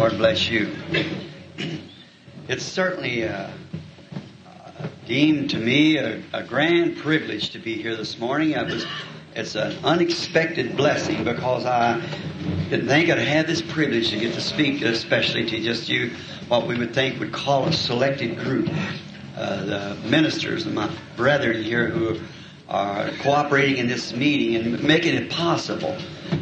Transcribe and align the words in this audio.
Lord 0.00 0.16
bless 0.16 0.48
you. 0.48 0.74
It's 2.48 2.64
certainly 2.64 3.28
uh, 3.28 3.50
deemed 5.06 5.50
to 5.50 5.58
me 5.58 5.98
a, 5.98 6.22
a 6.32 6.42
grand 6.42 6.96
privilege 6.96 7.50
to 7.50 7.58
be 7.58 7.74
here 7.74 7.94
this 7.96 8.18
morning. 8.18 8.56
I 8.56 8.62
was, 8.62 8.86
it's 9.34 9.56
an 9.56 9.76
unexpected 9.84 10.74
blessing 10.74 11.22
because 11.22 11.66
I 11.66 12.00
didn't 12.70 12.88
think 12.88 13.10
I'd 13.10 13.18
have 13.18 13.46
this 13.46 13.60
privilege 13.60 14.08
to 14.08 14.18
get 14.18 14.32
to 14.32 14.40
speak, 14.40 14.80
especially 14.80 15.44
to 15.50 15.60
just 15.60 15.90
you, 15.90 16.12
what 16.48 16.66
we 16.66 16.78
would 16.78 16.94
think 16.94 17.20
would 17.20 17.34
call 17.34 17.66
a 17.66 17.72
selected 17.74 18.38
group. 18.38 18.70
Uh, 19.36 19.64
the 19.66 20.08
ministers 20.08 20.64
and 20.64 20.74
my 20.74 20.90
brethren 21.14 21.62
here 21.62 21.90
who 21.90 22.18
are 22.70 23.10
cooperating 23.18 23.76
in 23.76 23.86
this 23.86 24.14
meeting 24.14 24.56
and 24.56 24.82
making 24.82 25.14
it 25.14 25.30
possible. 25.30 25.94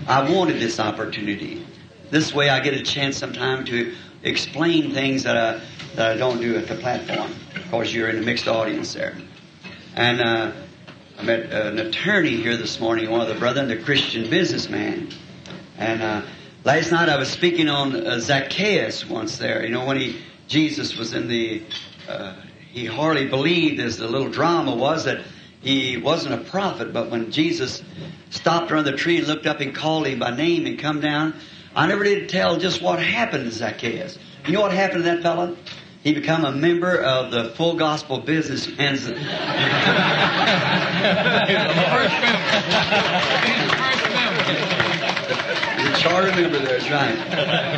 I 0.06 0.30
wanted 0.30 0.61
this 0.61 0.79
opportunity. 0.79 1.64
This 2.11 2.32
way 2.34 2.48
I 2.48 2.61
get 2.61 2.75
a 2.75 2.82
chance 2.82 3.18
sometime 3.18 3.64
to 3.66 3.95
explain 4.22 4.93
things 4.93 5.25
that 5.25 5.36
I, 5.36 5.61
that 5.94 6.12
I 6.12 6.16
don't 6.16 6.40
do 6.40 6.57
at 6.57 6.66
the 6.66 6.76
platform. 6.76 7.32
Of 7.54 7.71
course, 7.71 7.93
you're 7.93 8.08
in 8.08 8.18
a 8.18 8.22
mixed 8.22 8.49
audience 8.49 8.94
there. 8.94 9.16
And 9.94 10.21
uh, 10.21 10.52
I 11.18 11.22
met 11.22 11.52
an 11.52 11.79
attorney 11.79 12.36
here 12.36 12.57
this 12.57 12.80
morning, 12.80 13.11
one 13.11 13.21
of 13.21 13.29
the 13.29 13.35
brethren, 13.35 13.68
the 13.68 13.76
Christian 13.76 14.30
businessman. 14.30 15.08
And 15.76 16.02
uh, 16.02 16.22
last 16.64 16.93
night 16.93 17.08
I 17.08 17.16
was 17.16 17.29
speaking 17.29 17.68
on 17.68 17.94
uh, 17.94 18.18
Zacchaeus 18.21 19.07
once 19.07 19.36
there. 19.36 19.63
You 19.64 19.71
know, 19.71 19.85
when 19.85 19.99
he 19.99 20.21
Jesus 20.49 20.96
was 20.96 21.13
in 21.13 21.29
the, 21.29 21.63
uh, 22.08 22.35
he 22.72 22.86
hardly 22.86 23.27
believed, 23.27 23.80
as 23.80 23.99
the 23.99 24.08
little 24.08 24.30
drama 24.30 24.75
was, 24.75 25.04
that 25.04 25.25
he 25.61 25.99
wasn't 25.99 26.35
a 26.35 26.44
prophet, 26.50 26.93
but 26.93 27.11
when 27.11 27.30
Jesus 27.30 27.82
stopped 28.30 28.72
around 28.72 28.85
the 28.85 28.96
tree 28.96 29.18
and 29.18 29.27
looked 29.27 29.46
up 29.46 29.61
and 29.61 29.75
called 29.75 30.07
him 30.07 30.18
by 30.18 30.35
name 30.35 30.64
and 30.64 30.79
come 30.79 31.00
down, 31.00 31.35
I 31.79 31.87
never 31.87 32.03
did 32.03 32.28
tell 32.28 32.59
just 32.59 32.83
what 32.83 33.00
happened 33.00 33.45
to 33.45 33.53
Zacchaeus. 33.53 34.19
You 34.47 34.55
know 34.55 34.62
what 34.62 34.73
happened 34.73 35.05
to 35.05 35.11
that 35.11 35.23
fellow? 35.23 35.56
He 36.03 36.12
became 36.12 36.45
a 36.45 36.50
member 36.50 37.00
of 37.00 37.30
the 37.30 37.50
full 37.50 37.77
gospel 37.77 38.19
businessmen's. 38.19 39.06
He's 39.06 39.06
the 39.06 39.14
first 41.92 42.20
member. 42.20 42.48
The 45.78 45.94
charter 46.00 46.33
member 46.33 46.58
there 46.58 46.78
is 46.78 46.91
right. 46.91 47.17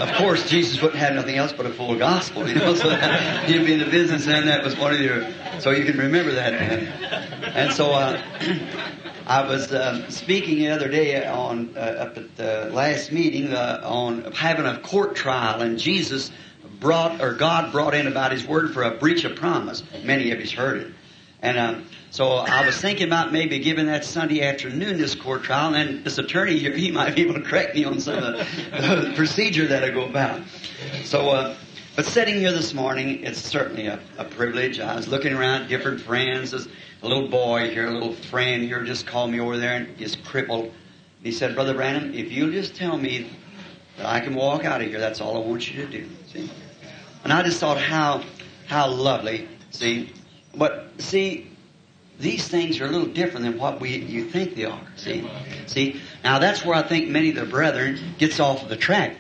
Of 0.09 0.17
course, 0.17 0.49
Jesus 0.49 0.81
wouldn't 0.81 0.99
have 0.99 1.15
nothing 1.15 1.37
else 1.37 1.53
but 1.53 1.67
a 1.67 1.71
full 1.71 1.99
gospel, 1.99 2.49
you 2.49 2.55
know. 2.55 2.75
So 2.81 2.89
he'd 2.89 3.67
be 3.67 3.75
in 3.75 3.81
the 3.81 3.85
business, 3.85 4.27
and 4.27 4.49
that 4.49 4.65
was 4.65 4.79
one 4.79 4.95
of 4.95 5.01
your. 5.01 5.31
So 5.61 5.73
you 5.73 5.85
can 5.85 5.99
remember 5.99 6.33
that. 6.33 6.55
And 6.55 7.71
so 7.75 7.93
uh, 7.93 8.19
I 9.31 9.47
was 9.47 9.73
um, 9.73 10.11
speaking 10.11 10.59
the 10.59 10.71
other 10.71 10.89
day 10.89 11.25
on 11.25 11.75
uh, 11.77 11.79
up 11.79 12.17
at 12.17 12.37
the 12.37 12.69
last 12.73 13.13
meeting 13.13 13.53
uh, 13.53 13.81
on 13.85 14.33
having 14.33 14.67
a 14.67 14.81
court 14.81 15.15
trial, 15.15 15.61
and 15.61 15.79
Jesus 15.79 16.33
brought 16.81 17.23
or 17.23 17.35
God 17.35 17.71
brought 17.71 17.95
in 17.95 18.09
about 18.09 18.33
His 18.33 18.45
word 18.45 18.75
for 18.75 18.83
a 18.83 18.91
breach 18.91 19.23
of 19.23 19.37
promise. 19.37 19.85
Many 20.03 20.33
of 20.33 20.41
you's 20.41 20.51
heard 20.51 20.79
it, 20.79 20.93
and 21.43 21.59
um, 21.61 21.87
so 22.11 22.33
I 22.33 22.67
was 22.67 22.77
thinking 22.81 23.07
about 23.07 23.33
maybe 23.33 23.61
giving 23.61 23.87
that 23.87 24.05
Sunday 24.05 24.43
afternoon 24.43 24.99
this 24.99 25.15
court 25.15 25.45
trial, 25.45 25.77
and 25.77 26.05
this 26.05 26.19
attorney 26.19 26.59
here 26.59 26.77
he 26.77 26.91
might 26.91 27.15
be 27.15 27.23
able 27.23 27.35
to 27.35 27.43
correct 27.43 27.77
me 27.77 27.85
on 27.85 28.01
some 28.01 28.17
of 28.17 28.37
the, 28.37 28.47
the 28.81 29.13
procedure 29.15 29.69
that 29.69 29.85
I 29.85 29.91
go 29.91 30.07
about. 30.07 30.43
So. 31.05 31.31
Uh, 31.31 31.57
but 31.97 32.07
sitting 32.07 32.37
here 32.37 32.53
this 32.53 32.73
morning, 32.73 33.25
it's 33.25 33.41
certainly 33.41 33.87
a, 33.87 33.99
a 34.17 34.25
privilege. 34.25 34.79
I 34.79 34.95
was 34.95 35.09
looking 35.09 35.35
around 35.35 35.69
different 35.69 36.01
friends. 36.01 36.55
A 37.03 37.09
little 37.09 37.29
boy 37.29 37.71
here, 37.71 37.87
a 37.87 37.91
little 37.91 38.13
friend 38.13 38.63
here, 38.63 38.83
just 38.85 39.07
called 39.07 39.31
me 39.31 39.41
over 39.41 39.57
there 39.57 39.77
and 39.77 39.97
he's 39.97 40.17
crippled. 40.17 40.73
He 41.23 41.33
said, 41.33 41.55
Brother 41.55 41.75
Branham, 41.75 42.15
if 42.15 42.33
you'll 42.33 42.51
just 42.51 42.75
tell 42.75 42.97
me 42.97 43.31
that 43.97 44.07
I 44.07 44.21
can 44.21 44.35
walk 44.35 44.65
out 44.65 44.81
of 44.81 44.89
here, 44.89 45.01
that's 45.01 45.21
all 45.21 45.37
I 45.37 45.47
want 45.47 45.71
you 45.71 45.85
to 45.85 45.91
do. 45.91 46.09
See? 46.33 46.51
And 47.25 47.33
I 47.33 47.43
just 47.43 47.61
thought 47.61 47.79
how 47.79 48.23
how 48.67 48.89
lovely. 48.89 49.49
See? 49.71 50.13
But 50.55 50.91
see, 50.99 51.51
these 52.19 52.47
things 52.49 52.81
are 52.81 52.87
a 52.87 52.89
little 52.89 53.09
different 53.09 53.45
than 53.45 53.59
what 53.59 53.81
we 53.81 53.97
you 53.97 54.25
think 54.25 54.55
they 54.55 54.65
are. 54.65 54.87
See? 54.97 55.29
See? 55.67 56.01
Now 56.25 56.39
that's 56.39 56.65
where 56.65 56.77
I 56.77 56.83
think 56.83 57.09
many 57.09 57.31
of 57.31 57.37
the 57.37 57.47
brethren 57.47 57.99
gets 58.19 58.41
off 58.41 58.63
of 58.63 58.69
the 58.69 58.77
track. 58.77 59.17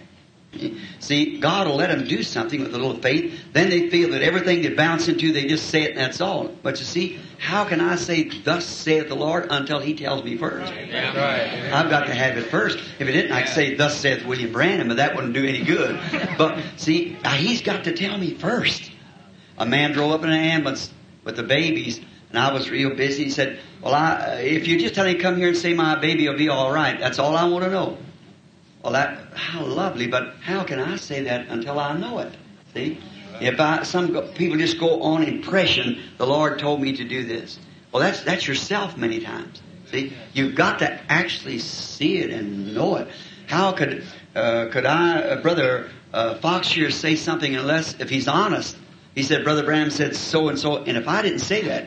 See, 0.98 1.38
God 1.38 1.68
will 1.68 1.76
let 1.76 1.90
them 1.90 2.06
do 2.08 2.22
something 2.22 2.60
with 2.60 2.74
a 2.74 2.78
little 2.78 2.96
faith. 3.00 3.40
Then 3.52 3.70
they 3.70 3.88
feel 3.88 4.10
that 4.10 4.22
everything 4.22 4.62
they 4.62 4.70
bounce 4.70 5.06
into, 5.08 5.32
they 5.32 5.46
just 5.46 5.70
say 5.70 5.84
it 5.84 5.90
and 5.90 5.98
that's 5.98 6.20
all. 6.20 6.48
But 6.62 6.78
you 6.80 6.84
see, 6.84 7.20
how 7.40 7.64
can 7.64 7.80
I 7.80 7.96
say, 7.96 8.24
thus 8.24 8.66
saith 8.66 9.08
the 9.08 9.14
Lord, 9.14 9.46
until 9.50 9.80
He 9.80 9.94
tells 9.94 10.22
me 10.22 10.36
first? 10.36 10.72
Yeah. 10.74 11.70
I've 11.72 11.88
got 11.88 12.06
to 12.06 12.14
have 12.14 12.36
it 12.36 12.50
first. 12.50 12.78
If 12.98 13.08
it 13.08 13.12
didn't, 13.12 13.32
I'd 13.32 13.48
say, 13.48 13.74
thus 13.74 13.98
saith 13.98 14.26
William 14.26 14.52
Branham, 14.52 14.88
but 14.88 14.98
that 14.98 15.16
wouldn't 15.16 15.32
do 15.32 15.44
any 15.44 15.64
good. 15.64 15.98
But 16.36 16.62
see, 16.76 17.16
He's 17.36 17.62
got 17.62 17.84
to 17.84 17.94
tell 17.94 18.18
me 18.18 18.34
first. 18.34 18.92
A 19.56 19.64
man 19.64 19.92
drove 19.92 20.12
up 20.12 20.22
in 20.22 20.28
an 20.28 20.36
ambulance 20.36 20.92
with 21.24 21.36
the 21.36 21.42
babies, 21.42 21.98
and 22.28 22.38
I 22.38 22.52
was 22.52 22.68
real 22.70 22.94
busy. 22.94 23.24
He 23.24 23.30
said, 23.30 23.58
well, 23.82 23.94
I, 23.94 24.12
uh, 24.12 24.38
if 24.40 24.68
you 24.68 24.78
just 24.78 24.94
tell 24.94 25.06
me 25.06 25.14
come 25.14 25.36
here 25.36 25.48
and 25.48 25.56
say 25.56 25.72
my 25.72 25.98
baby 25.98 26.28
will 26.28 26.36
be 26.36 26.50
all 26.50 26.70
right, 26.70 27.00
that's 27.00 27.18
all 27.18 27.36
I 27.36 27.44
want 27.48 27.64
to 27.64 27.70
know. 27.70 27.96
Well, 28.82 28.92
that 28.92 29.32
how 29.34 29.64
lovely, 29.64 30.06
but 30.06 30.34
how 30.42 30.62
can 30.64 30.78
I 30.78 30.96
say 30.96 31.22
that 31.24 31.48
until 31.48 31.78
I 31.78 31.96
know 31.96 32.18
it? 32.18 32.34
See, 32.74 32.98
if 33.40 33.60
I 33.60 33.82
some 33.82 34.12
people 34.34 34.56
just 34.56 34.78
go 34.78 35.02
on 35.02 35.22
impression, 35.22 36.00
the 36.18 36.26
Lord 36.26 36.58
told 36.58 36.80
me 36.80 36.96
to 36.96 37.04
do 37.04 37.24
this. 37.24 37.58
Well, 37.92 38.02
that's 38.02 38.22
that's 38.22 38.46
yourself 38.46 38.96
many 38.96 39.20
times. 39.20 39.62
See, 39.90 40.12
you've 40.32 40.54
got 40.54 40.78
to 40.80 41.00
actually 41.10 41.58
see 41.58 42.18
it 42.18 42.30
and 42.30 42.74
know 42.74 42.96
it. 42.96 43.08
How 43.46 43.72
could 43.72 44.04
uh, 44.34 44.66
could 44.70 44.86
I, 44.86 45.20
uh, 45.20 45.42
brother 45.42 45.90
uh, 46.12 46.36
Fox 46.36 46.70
here, 46.70 46.90
say 46.90 47.16
something 47.16 47.56
unless 47.56 47.98
if 48.00 48.08
he's 48.08 48.28
honest? 48.28 48.76
He 49.14 49.24
said, 49.24 49.42
Brother 49.42 49.64
Branham 49.64 49.90
said 49.90 50.14
so 50.14 50.48
and 50.48 50.58
so, 50.58 50.84
and 50.84 50.96
if 50.96 51.08
I 51.08 51.20
didn't 51.22 51.40
say 51.40 51.62
that, 51.62 51.86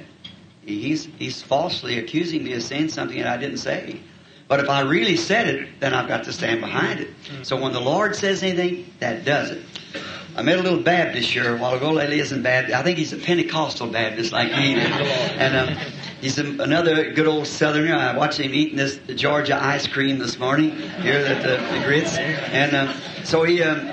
he's 0.66 1.06
he's 1.18 1.42
falsely 1.42 1.98
accusing 2.00 2.44
me 2.44 2.54
of 2.54 2.64
saying 2.64 2.90
something 2.90 3.18
that 3.18 3.28
I 3.28 3.38
didn't 3.38 3.60
say. 3.60 4.02
But 4.50 4.60
if 4.60 4.70
I 4.70 4.82
really 4.82 5.16
said 5.16 5.48
it, 5.48 5.80
then 5.80 5.94
I've 5.94 6.10
got 6.10 6.26
to 6.26 6.34
stand 6.34 6.60
behind 6.60 7.00
it. 7.00 7.10
So 7.44 7.60
when 7.60 7.72
the 7.72 7.80
Lord 7.80 8.16
says 8.16 8.44
anything, 8.44 8.92
that 9.00 9.24
does 9.24 9.52
it. 9.52 9.64
I 10.36 10.42
met 10.42 10.58
a 10.58 10.64
little 10.64 10.82
Baptist 10.82 11.30
here 11.30 11.56
a 11.56 11.60
while 11.60 11.76
ago. 11.76 11.92
Lately 11.92 12.20
isn't 12.20 12.42
Baptist. 12.42 12.76
I 12.76 12.82
think 12.82 12.98
he's 12.98 13.14
a 13.14 13.18
Pentecostal 13.18 13.88
Baptist 13.88 14.32
like 14.32 14.52
me. 14.52 14.74
And 14.76 15.56
um, 15.56 15.78
he's 16.22 16.40
a, 16.40 16.46
another 16.62 17.12
good 17.12 17.28
old 17.28 17.46
Southerner. 17.46 17.96
I 17.96 18.18
watched 18.18 18.40
him 18.40 18.52
eating 18.52 18.78
this 18.78 19.00
Georgia 19.16 19.64
ice 19.64 19.86
cream 19.86 20.18
this 20.18 20.40
morning 20.40 20.72
here 20.72 21.20
at 21.20 21.44
the, 21.44 21.58
the 21.78 21.86
grits. 21.86 22.18
And 22.18 22.76
um, 22.76 22.96
so 23.24 23.44
he 23.44 23.62
um, 23.62 23.92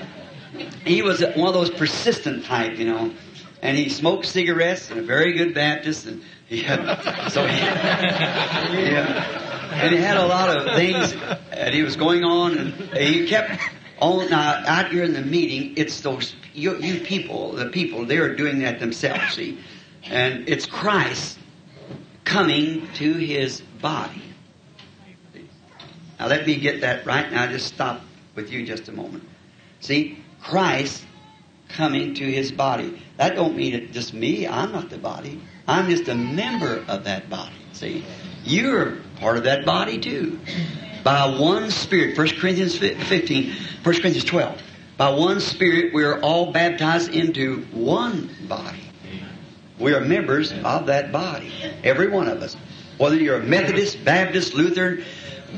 he 0.84 1.02
was 1.02 1.20
one 1.20 1.48
of 1.48 1.54
those 1.54 1.70
persistent 1.70 2.46
type, 2.46 2.78
you 2.78 2.86
know. 2.86 3.12
And 3.60 3.76
he 3.76 3.90
smoked 3.90 4.24
cigarettes 4.24 4.90
and 4.90 4.98
a 4.98 5.02
very 5.02 5.34
good 5.34 5.54
Baptist. 5.54 6.06
And 6.06 6.22
he, 6.48 6.62
had, 6.62 7.30
so 7.30 7.46
he, 7.46 7.58
yeah 7.58 9.50
and 9.72 9.94
he 9.94 10.00
had 10.00 10.16
a 10.16 10.26
lot 10.26 10.56
of 10.56 10.74
things 10.74 11.14
that 11.50 11.72
he 11.72 11.82
was 11.82 11.94
going 11.96 12.24
on, 12.24 12.58
and 12.58 12.74
he 12.96 13.28
kept 13.28 13.60
on. 14.00 14.30
Now, 14.30 14.62
out 14.66 14.90
here 14.90 15.04
in 15.04 15.12
the 15.12 15.22
meeting, 15.22 15.74
it's 15.76 16.00
those 16.00 16.34
you, 16.54 16.76
you 16.78 17.00
people, 17.00 17.52
the 17.52 17.66
people, 17.66 18.04
they're 18.04 18.34
doing 18.34 18.60
that 18.60 18.80
themselves. 18.80 19.34
See, 19.34 19.58
and 20.04 20.48
it's 20.48 20.66
Christ 20.66 21.38
coming 22.24 22.88
to 22.94 23.12
His 23.12 23.60
body. 23.80 24.22
Now, 26.18 26.26
let 26.26 26.46
me 26.46 26.56
get 26.56 26.82
that 26.82 27.06
right. 27.06 27.30
Now, 27.32 27.46
just 27.46 27.66
stop 27.66 28.02
with 28.34 28.50
you 28.50 28.66
just 28.66 28.88
a 28.88 28.92
moment. 28.92 29.26
See, 29.80 30.22
Christ 30.42 31.04
coming 31.68 32.14
to 32.14 32.24
His 32.24 32.52
body. 32.52 33.02
That 33.16 33.34
don't 33.34 33.56
mean 33.56 33.74
it 33.74 33.92
just 33.92 34.12
me. 34.12 34.46
I'm 34.46 34.72
not 34.72 34.90
the 34.90 34.98
body. 34.98 35.40
I'm 35.66 35.88
just 35.88 36.08
a 36.08 36.14
member 36.14 36.84
of 36.88 37.04
that 37.04 37.30
body. 37.30 37.54
See, 37.72 38.04
you're 38.44 38.98
part 39.16 39.36
of 39.36 39.44
that 39.44 39.64
body 39.64 39.98
too. 39.98 40.38
By 41.02 41.38
one 41.38 41.70
Spirit, 41.70 42.16
1 42.16 42.28
Corinthians 42.40 42.76
15, 42.76 43.52
1 43.82 43.82
Corinthians 43.82 44.24
12. 44.24 44.62
By 44.96 45.10
one 45.10 45.40
Spirit, 45.40 45.94
we 45.94 46.04
are 46.04 46.20
all 46.20 46.52
baptized 46.52 47.14
into 47.14 47.62
one 47.72 48.30
body. 48.48 48.82
We 49.78 49.94
are 49.94 50.00
members 50.00 50.52
of 50.52 50.86
that 50.86 51.10
body. 51.10 51.52
Every 51.82 52.08
one 52.08 52.28
of 52.28 52.42
us. 52.42 52.54
Whether 52.98 53.16
you're 53.16 53.40
a 53.40 53.42
Methodist, 53.42 54.04
Baptist, 54.04 54.52
Lutheran, 54.52 55.02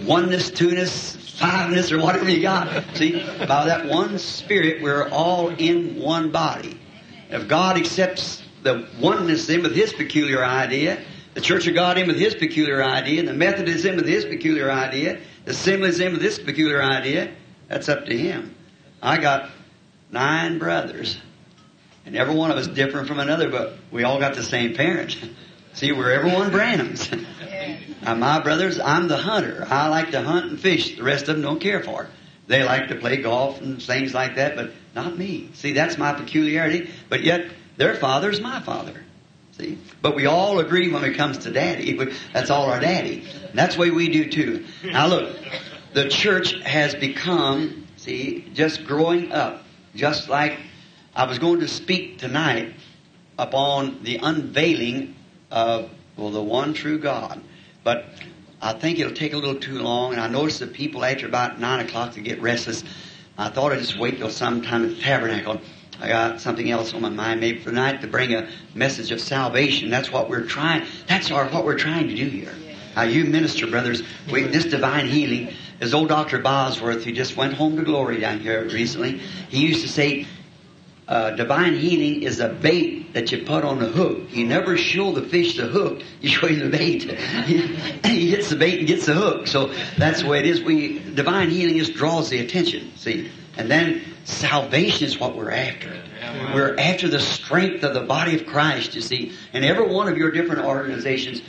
oneness, 0.07 0.49
two-ness, 0.49 1.17
five-ness, 1.41 1.91
or 1.91 1.99
whatever 1.99 2.31
you 2.31 2.41
got. 2.41 2.85
See, 2.95 3.21
by 3.21 3.65
that 3.65 3.87
one 3.87 4.19
Spirit, 4.21 4.81
we're 4.81 5.09
all 5.09 5.49
in 5.49 6.01
one 6.01 6.31
body. 6.31 6.79
If 7.31 7.49
God 7.49 7.77
accepts 7.77 8.45
the 8.63 8.87
oneness 9.01 9.49
in 9.49 9.63
with 9.63 9.75
His 9.75 9.93
peculiar 9.93 10.45
idea, 10.45 11.03
the 11.35 11.41
Church 11.41 11.67
of 11.67 11.75
God 11.75 11.97
in 11.99 12.07
with 12.07 12.19
his 12.19 12.35
peculiar 12.35 12.83
idea, 12.83 13.19
and 13.19 13.29
the 13.29 13.33
Methodist 13.33 13.85
in 13.85 13.97
with 13.97 14.07
his 14.07 14.25
peculiar 14.25 14.71
idea, 14.71 15.19
Assemblies 15.47 15.99
with 15.99 16.21
this 16.21 16.39
peculiar 16.39 16.83
idea. 16.83 17.33
That's 17.69 17.89
up 17.89 18.07
to 18.07 18.17
him. 18.17 18.55
I 19.03 19.19
got 19.19 19.51
nine 20.11 20.59
brothers, 20.59 21.19
and 22.07 22.17
every 22.17 22.35
one 22.35 22.51
of 22.51 22.57
us 22.57 22.69
different 22.69 23.09
from 23.09 23.19
another, 23.19 23.51
but 23.51 23.77
we 23.91 24.05
all 24.05 24.21
got 24.21 24.35
the 24.35 24.43
same 24.43 24.75
parents. 24.75 25.17
See, 25.75 25.91
we're 25.91 26.13
everyone 26.13 26.51
Branhams. 26.51 27.11
now, 28.03 28.15
my 28.15 28.41
brothers, 28.41 28.79
I'm 28.79 29.09
the 29.09 29.17
hunter. 29.17 29.67
I 29.69 29.89
like 29.89 30.11
to 30.11 30.21
hunt 30.21 30.51
and 30.51 30.61
fish. 30.61 30.97
The 30.97 31.03
rest 31.03 31.29
of 31.29 31.37
them 31.37 31.43
don't 31.43 31.61
care 31.61 31.83
for 31.83 32.05
it. 32.05 32.11
they 32.47 32.63
like 32.63 32.89
to 32.89 32.97
play 32.97 33.23
golf 33.23 33.61
and 33.63 33.83
things 33.83 34.13
like 34.13 34.37
that, 34.37 34.55
but 34.55 34.73
not 34.95 35.17
me. 35.17 35.49
See, 35.55 35.73
that's 35.73 35.97
my 35.97 36.13
peculiarity. 36.13 36.91
But 37.09 37.23
yet, 37.23 37.51
their 37.79 37.95
father's 37.95 38.39
my 38.39 38.61
father. 38.61 39.03
See? 39.53 39.79
But 40.01 40.17
we 40.17 40.27
all 40.27 40.59
agree 40.61 40.91
when 40.91 41.05
it 41.05 41.15
comes 41.15 41.39
to 41.39 41.51
daddy. 41.51 41.93
That's 42.33 42.51
all 42.51 42.71
our 42.71 42.81
daddy. 42.81 43.25
And 43.49 43.59
that's 43.59 43.75
the 43.75 43.81
way 43.83 43.91
we 43.91 44.09
do 44.09 44.31
too. 44.31 44.65
Now 44.85 45.07
look, 45.07 45.37
the 45.93 46.09
church 46.09 46.55
has 46.63 46.95
become, 46.95 47.87
see, 47.97 48.49
just 48.55 48.85
growing 48.85 49.31
up. 49.31 49.63
Just 49.95 50.29
like 50.31 50.59
I 51.15 51.27
was 51.27 51.39
going 51.39 51.61
to 51.61 51.69
speak 51.69 52.19
tonight 52.19 52.75
upon 53.39 54.03
the 54.03 54.17
unveiling 54.17 55.15
of, 55.51 55.91
well, 56.17 56.31
the 56.31 56.43
one 56.43 56.73
true 56.73 56.99
God. 56.99 57.43
But 57.85 58.07
I 58.63 58.73
think 58.73 58.99
it'll 58.99 59.13
take 59.13 59.35
a 59.35 59.37
little 59.37 59.61
too 59.61 59.81
long, 59.81 60.13
and 60.13 60.21
I 60.21 60.29
notice 60.29 60.61
the 60.61 60.67
people 60.67 61.05
after 61.05 61.27
about 61.27 61.61
nine 61.61 61.85
o'clock 61.85 62.15
to 62.15 62.23
get 62.23 62.41
restless. 62.41 62.85
I 63.37 63.51
thought 63.51 63.73
I'd 63.73 63.81
just 63.81 63.99
wait 63.99 64.19
till 64.19 64.31
sometime 64.31 64.85
at 64.85 64.97
the 64.97 65.03
tabernacle. 65.03 65.61
I 66.01 66.09
got 66.09 66.41
something 66.41 66.71
else 66.71 66.95
on 66.95 67.03
my 67.03 67.09
mind, 67.09 67.41
maybe 67.41 67.59
for 67.59 67.71
tonight 67.71 68.01
to 68.01 68.07
bring 68.07 68.35
a 68.35 68.49
message 68.75 69.11
of 69.11 69.21
salvation. 69.21 69.91
That's 69.91 70.11
what 70.11 70.29
we're 70.29 70.47
trying. 70.47 70.87
That's 71.07 71.31
our 71.31 71.47
what 71.47 71.65
we're 71.65 71.79
trying 71.79 72.09
to 72.09 72.15
do 72.15 72.29
here. 72.29 72.55
Now, 72.97 73.03
you 73.03 73.25
minister, 73.25 73.67
brothers, 73.67 74.03
we, 74.31 74.43
this 74.45 74.67
divine 74.67 75.07
healing. 75.07 75.55
As 75.81 75.95
old 75.95 76.09
Doctor 76.09 76.39
Bosworth, 76.39 77.05
who 77.05 77.13
just 77.13 77.37
went 77.37 77.55
home 77.55 77.77
to 77.77 77.83
glory 77.83 78.21
down 78.21 78.41
here 78.41 78.65
recently, 78.65 79.19
he 79.49 79.67
used 79.67 79.83
to 79.83 79.89
say, 79.89 80.27
uh, 81.09 81.31
divine 81.33 81.75
healing 81.75 82.23
is 82.23 82.39
a 82.41 82.49
bait 82.49 83.13
that 83.15 83.33
you 83.33 83.45
put 83.45 83.65
on 83.65 83.79
the 83.79 83.89
hook. 83.89 84.21
You 84.31 84.47
never 84.47 84.77
show 84.77 85.13
the 85.13 85.23
fish 85.23 85.57
the 85.57 85.67
hook, 85.67 86.03
you 86.21 86.29
show 86.29 86.47
him 86.47 86.61
the 86.61 86.77
bait. 86.77 87.03
he 88.07 88.31
gets 88.31 88.49
the 88.51 88.57
bait 88.57 88.79
and 88.79 88.87
gets 88.87 89.07
the 89.07 89.15
hook. 89.15 89.47
So 89.47 89.73
that's 89.99 90.23
the 90.23 90.29
way 90.29 90.39
it 90.39 90.47
is. 90.47 90.63
We 90.63 91.01
divine 91.01 91.51
healing 91.51 91.79
just 91.79 91.95
draws 91.95 92.31
the 92.31 92.39
attention. 92.39 92.93
See, 92.97 93.31
and 93.57 93.71
then 93.71 94.03
salvation 94.25 95.07
is 95.07 95.19
what 95.19 95.37
we're 95.37 95.51
after. 95.51 95.93
We're 96.55 96.77
after 96.79 97.09
the 97.09 97.19
strength 97.19 97.85
of 97.85 97.95
the 97.95 98.03
body 98.03 98.35
of 98.41 98.47
Christ. 98.47 98.95
You 98.95 99.01
see, 99.01 99.33
and 99.53 99.65
every 99.65 99.87
one 99.87 100.09
of 100.09 100.17
your 100.17 100.31
different 100.31 100.65
organizations. 100.65 101.43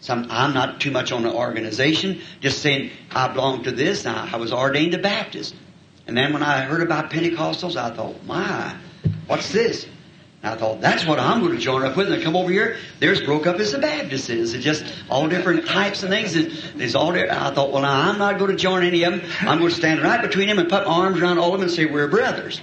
Some, 0.00 0.26
I'm 0.30 0.52
not 0.52 0.80
too 0.80 0.90
much 0.90 1.12
on 1.12 1.22
the 1.22 1.32
organization, 1.32 2.22
just 2.40 2.60
saying 2.60 2.90
I 3.12 3.28
belong 3.32 3.62
to 3.64 3.70
this. 3.70 4.04
I, 4.04 4.30
I 4.32 4.36
was 4.36 4.52
ordained 4.52 4.94
a 4.94 4.98
Baptist. 4.98 5.54
And 6.08 6.16
then 6.16 6.32
when 6.32 6.42
I 6.42 6.62
heard 6.62 6.82
about 6.82 7.10
Pentecostals, 7.10 7.76
I 7.76 7.94
thought, 7.94 8.24
my, 8.24 8.76
What's 9.26 9.52
this? 9.52 9.86
And 10.42 10.54
I 10.54 10.56
thought, 10.56 10.80
that's 10.80 11.06
what 11.06 11.20
I'm 11.20 11.40
going 11.40 11.52
to 11.52 11.58
join 11.58 11.84
up 11.84 11.96
with. 11.96 12.10
And 12.10 12.20
I 12.20 12.22
come 12.22 12.34
over 12.34 12.50
here, 12.50 12.76
there's 12.98 13.20
broke 13.20 13.46
up 13.46 13.60
as 13.60 13.70
the 13.70 13.78
Baptist 13.78 14.28
is. 14.28 14.54
It's 14.54 14.64
just 14.64 14.84
all 15.08 15.28
different 15.28 15.66
types 15.66 16.02
of 16.02 16.08
things. 16.08 16.34
And 16.34 16.50
There's 16.74 16.96
all 16.96 17.12
there. 17.12 17.30
I 17.32 17.54
thought, 17.54 17.70
well, 17.70 17.82
now 17.82 18.10
I'm 18.10 18.18
not 18.18 18.38
going 18.38 18.50
to 18.50 18.56
join 18.56 18.82
any 18.82 19.04
of 19.04 19.12
them. 19.12 19.30
I'm 19.42 19.58
going 19.58 19.70
to 19.70 19.76
stand 19.76 20.02
right 20.02 20.20
between 20.20 20.48
them 20.48 20.58
and 20.58 20.68
put 20.68 20.84
my 20.84 20.92
arms 20.92 21.20
around 21.20 21.38
all 21.38 21.54
of 21.54 21.60
them 21.60 21.68
and 21.68 21.70
say, 21.70 21.86
we're 21.86 22.08
brothers. 22.08 22.60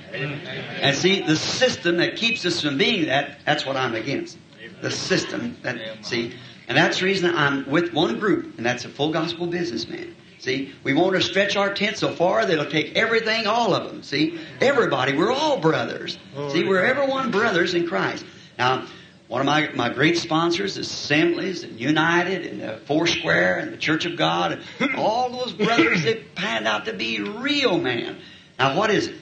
And 0.81 0.95
see, 0.95 1.21
the 1.21 1.37
system 1.37 1.97
that 1.97 2.17
keeps 2.17 2.45
us 2.45 2.61
from 2.61 2.77
being 2.77 3.05
that, 3.05 3.39
that's 3.45 3.65
what 3.65 3.77
I'm 3.77 3.95
against. 3.95 4.37
The 4.81 4.91
system 4.91 5.57
that, 5.61 5.77
see, 6.05 6.33
and 6.67 6.77
that's 6.77 6.99
the 6.99 7.05
reason 7.05 7.33
I'm 7.33 7.69
with 7.69 7.93
one 7.93 8.19
group, 8.19 8.57
and 8.57 8.65
that's 8.65 8.83
a 8.85 8.89
full 8.89 9.11
gospel 9.11 9.47
businessman. 9.47 10.15
See, 10.39 10.73
we 10.83 10.93
want 10.93 11.15
to 11.15 11.21
stretch 11.21 11.57
our 11.57 11.73
tent 11.73 11.97
so 11.97 12.13
far 12.13 12.45
that 12.45 12.51
it'll 12.51 12.71
take 12.71 12.95
everything, 12.95 13.45
all 13.45 13.73
of 13.73 13.89
them. 13.89 14.03
See, 14.03 14.39
everybody, 14.61 15.15
we're 15.15 15.31
all 15.31 15.59
brothers. 15.59 16.17
See, 16.51 16.65
we're 16.65 16.83
everyone 16.83 17.29
brothers 17.29 17.73
in 17.73 17.87
Christ. 17.87 18.25
Now, 18.57 18.85
one 19.27 19.41
of 19.41 19.45
my, 19.45 19.69
my 19.75 19.89
great 19.89 20.17
sponsors 20.17 20.77
is 20.77 20.89
Assemblies 20.89 21.63
and 21.63 21.79
United 21.79 22.45
and 22.47 22.61
the 22.61 22.77
Foursquare 22.87 23.59
and 23.59 23.71
the 23.71 23.77
Church 23.77 24.05
of 24.05 24.15
God 24.15 24.59
and 24.79 24.95
all 24.97 25.29
those 25.29 25.53
brothers 25.53 26.03
that 26.03 26.33
panned 26.35 26.67
out 26.67 26.85
to 26.85 26.93
be 26.93 27.21
real 27.21 27.77
man. 27.77 28.17
Now, 28.57 28.77
what 28.77 28.89
is 28.89 29.07
it? 29.09 29.15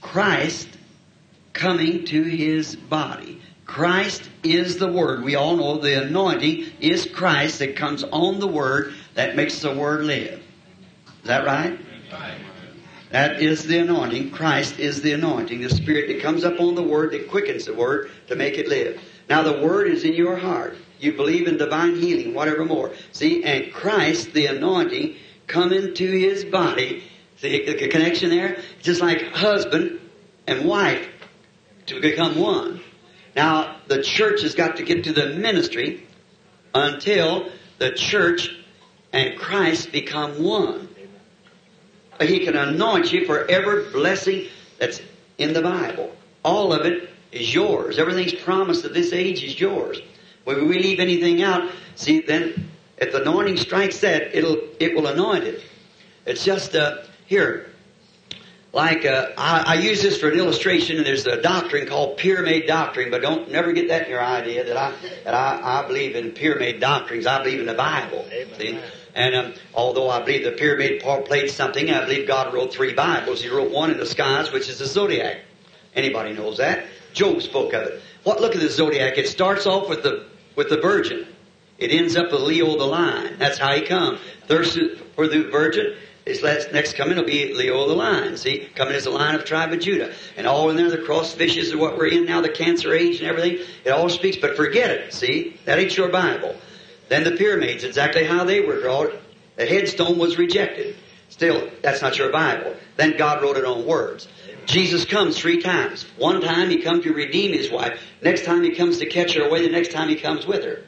Christ 0.00 0.68
coming 1.52 2.04
to 2.06 2.22
his 2.22 2.74
body. 2.74 3.40
Christ 3.64 4.28
is 4.42 4.78
the 4.78 4.90
Word. 4.90 5.22
We 5.22 5.34
all 5.34 5.56
know 5.56 5.78
the 5.78 6.02
anointing 6.02 6.64
is 6.80 7.06
Christ 7.06 7.58
that 7.58 7.76
comes 7.76 8.02
on 8.02 8.40
the 8.40 8.46
Word 8.48 8.94
that 9.14 9.36
makes 9.36 9.60
the 9.60 9.74
Word 9.74 10.04
live. 10.04 10.37
Is 11.22 11.28
that 11.28 11.44
right? 11.44 11.78
That 13.10 13.40
is 13.40 13.66
the 13.66 13.78
anointing. 13.78 14.30
Christ 14.30 14.78
is 14.78 15.00
the 15.00 15.12
anointing. 15.12 15.62
The 15.62 15.70
Spirit 15.70 16.08
that 16.08 16.20
comes 16.22 16.44
up 16.44 16.60
on 16.60 16.74
the 16.74 16.82
Word 16.82 17.12
that 17.12 17.30
quickens 17.30 17.64
the 17.64 17.74
Word 17.74 18.10
to 18.28 18.36
make 18.36 18.58
it 18.58 18.68
live. 18.68 19.00
Now 19.28 19.42
the 19.42 19.62
Word 19.62 19.88
is 19.88 20.04
in 20.04 20.14
your 20.14 20.36
heart. 20.36 20.76
You 21.00 21.12
believe 21.12 21.46
in 21.46 21.56
divine 21.56 21.96
healing, 21.96 22.34
whatever 22.34 22.64
more. 22.64 22.92
See, 23.12 23.44
and 23.44 23.72
Christ, 23.72 24.32
the 24.32 24.46
anointing, 24.46 25.16
come 25.46 25.72
into 25.72 26.10
His 26.10 26.44
body. 26.44 27.04
See 27.36 27.64
the 27.64 27.88
connection 27.88 28.30
there? 28.30 28.60
Just 28.82 29.00
like 29.00 29.32
husband 29.32 30.00
and 30.46 30.66
wife 30.66 31.08
to 31.86 32.00
become 32.00 32.38
one. 32.38 32.80
Now, 33.36 33.76
the 33.86 34.02
church 34.02 34.42
has 34.42 34.54
got 34.54 34.76
to 34.76 34.82
get 34.82 35.04
to 35.04 35.12
the 35.12 35.30
ministry 35.30 36.06
until 36.74 37.48
the 37.78 37.92
church 37.92 38.50
and 39.12 39.38
Christ 39.38 39.92
become 39.92 40.42
one. 40.42 40.87
He 42.20 42.40
can 42.40 42.56
anoint 42.56 43.12
you 43.12 43.26
for 43.26 43.48
every 43.48 43.90
blessing 43.90 44.48
that's 44.78 45.00
in 45.38 45.52
the 45.52 45.62
Bible. 45.62 46.14
All 46.44 46.72
of 46.72 46.84
it 46.84 47.10
is 47.30 47.54
yours. 47.54 47.98
Everything's 47.98 48.34
promised 48.34 48.84
at 48.84 48.94
this 48.94 49.12
age 49.12 49.42
is 49.44 49.58
yours. 49.58 50.00
When 50.44 50.68
we 50.68 50.78
leave 50.78 50.98
anything 50.98 51.42
out, 51.42 51.70
see, 51.94 52.20
then 52.20 52.70
if 52.96 53.12
the 53.12 53.22
anointing 53.22 53.58
strikes 53.58 54.00
that, 54.00 54.34
it'll 54.34 54.58
it 54.80 54.94
will 54.94 55.06
anoint 55.06 55.44
it. 55.44 55.62
It's 56.26 56.44
just 56.44 56.74
uh, 56.74 57.02
here. 57.26 57.70
Like 58.72 59.06
uh, 59.06 59.30
I, 59.38 59.64
I, 59.66 59.74
use 59.80 60.02
this 60.02 60.20
for 60.20 60.30
an 60.30 60.38
illustration, 60.38 60.98
and 60.98 61.06
there's 61.06 61.26
a 61.26 61.40
doctrine 61.40 61.86
called 61.86 62.18
pyramid 62.18 62.66
doctrine, 62.66 63.10
but 63.10 63.22
don't 63.22 63.50
never 63.50 63.72
get 63.72 63.88
that 63.88 64.04
in 64.04 64.10
your 64.10 64.22
idea 64.22 64.64
that 64.64 64.76
I 64.76 64.92
that 65.24 65.34
I, 65.34 65.80
I 65.80 65.86
believe 65.86 66.16
in 66.16 66.32
pyramid 66.32 66.78
doctrines. 66.78 67.26
I 67.26 67.42
believe 67.42 67.60
in 67.60 67.66
the 67.66 67.74
Bible. 67.74 68.26
See? 68.58 68.78
And 69.18 69.34
um, 69.34 69.54
although 69.74 70.08
I 70.08 70.20
believe 70.20 70.44
the 70.44 70.52
pyramid 70.52 71.02
played 71.26 71.50
something, 71.50 71.90
I 71.90 72.04
believe 72.04 72.28
God 72.28 72.54
wrote 72.54 72.72
three 72.72 72.94
Bibles. 72.94 73.42
He 73.42 73.48
wrote 73.48 73.70
one 73.70 73.90
in 73.90 73.98
the 73.98 74.06
skies, 74.06 74.52
which 74.52 74.68
is 74.68 74.78
the 74.78 74.86
zodiac. 74.86 75.38
Anybody 75.94 76.32
knows 76.32 76.58
that? 76.58 76.86
Job 77.12 77.42
spoke 77.42 77.72
of 77.72 77.82
it. 77.82 78.00
What? 78.22 78.40
Look 78.40 78.54
at 78.54 78.60
the 78.60 78.70
zodiac. 78.70 79.18
It 79.18 79.28
starts 79.28 79.66
off 79.66 79.88
with 79.88 80.04
the 80.04 80.24
with 80.54 80.68
the 80.70 80.80
Virgin. 80.80 81.26
It 81.78 81.90
ends 81.90 82.16
up 82.16 82.30
with 82.30 82.42
Leo 82.42 82.78
the 82.78 82.84
Lion. 82.84 83.36
That's 83.38 83.58
how 83.58 83.74
he 83.74 83.82
comes. 83.82 84.20
Thirst 84.46 84.78
for 85.16 85.26
the 85.26 85.42
Virgin 85.50 85.96
his 86.28 86.42
last, 86.42 86.72
next 86.72 86.94
coming 86.94 87.16
will 87.16 87.24
be 87.24 87.54
Leo 87.54 87.88
the 87.88 87.94
lion. 87.94 88.36
See, 88.36 88.68
coming 88.74 88.94
as 88.94 89.06
a 89.06 89.10
lion 89.10 89.34
of 89.34 89.44
tribe 89.44 89.72
of 89.72 89.80
Judah. 89.80 90.12
And 90.36 90.46
all 90.46 90.68
in 90.70 90.76
there, 90.76 90.90
the 90.90 90.98
cross 90.98 91.32
fishes 91.32 91.72
are 91.72 91.78
what 91.78 91.96
we're 91.96 92.08
in 92.08 92.26
now, 92.26 92.42
the 92.42 92.50
cancer 92.50 92.94
age 92.94 93.20
and 93.20 93.26
everything. 93.26 93.66
It 93.84 93.90
all 93.90 94.08
speaks, 94.10 94.36
but 94.36 94.54
forget 94.54 94.90
it. 94.90 95.14
See, 95.14 95.58
that 95.64 95.78
ain't 95.78 95.96
your 95.96 96.10
Bible. 96.10 96.54
Then 97.08 97.24
the 97.24 97.32
pyramids, 97.32 97.84
exactly 97.84 98.24
how 98.24 98.44
they 98.44 98.60
were 98.60 98.80
drawn. 98.80 99.10
The 99.56 99.66
headstone 99.66 100.18
was 100.18 100.38
rejected. 100.38 100.96
Still, 101.28 101.70
that's 101.82 102.02
not 102.02 102.18
your 102.18 102.30
Bible. 102.30 102.74
Then 102.96 103.16
God 103.16 103.42
wrote 103.42 103.56
it 103.56 103.64
on 103.64 103.86
words. 103.86 104.28
Jesus 104.66 105.04
comes 105.04 105.38
three 105.38 105.62
times. 105.62 106.04
One 106.16 106.40
time 106.40 106.68
he 106.68 106.82
comes 106.82 107.04
to 107.04 107.12
redeem 107.12 107.52
his 107.52 107.70
wife. 107.70 108.00
Next 108.22 108.44
time 108.44 108.62
he 108.62 108.74
comes 108.74 108.98
to 108.98 109.06
catch 109.06 109.34
her 109.34 109.42
away. 109.42 109.62
The 109.62 109.72
next 109.72 109.92
time 109.92 110.08
he 110.08 110.16
comes 110.16 110.46
with 110.46 110.64
her. 110.64 110.82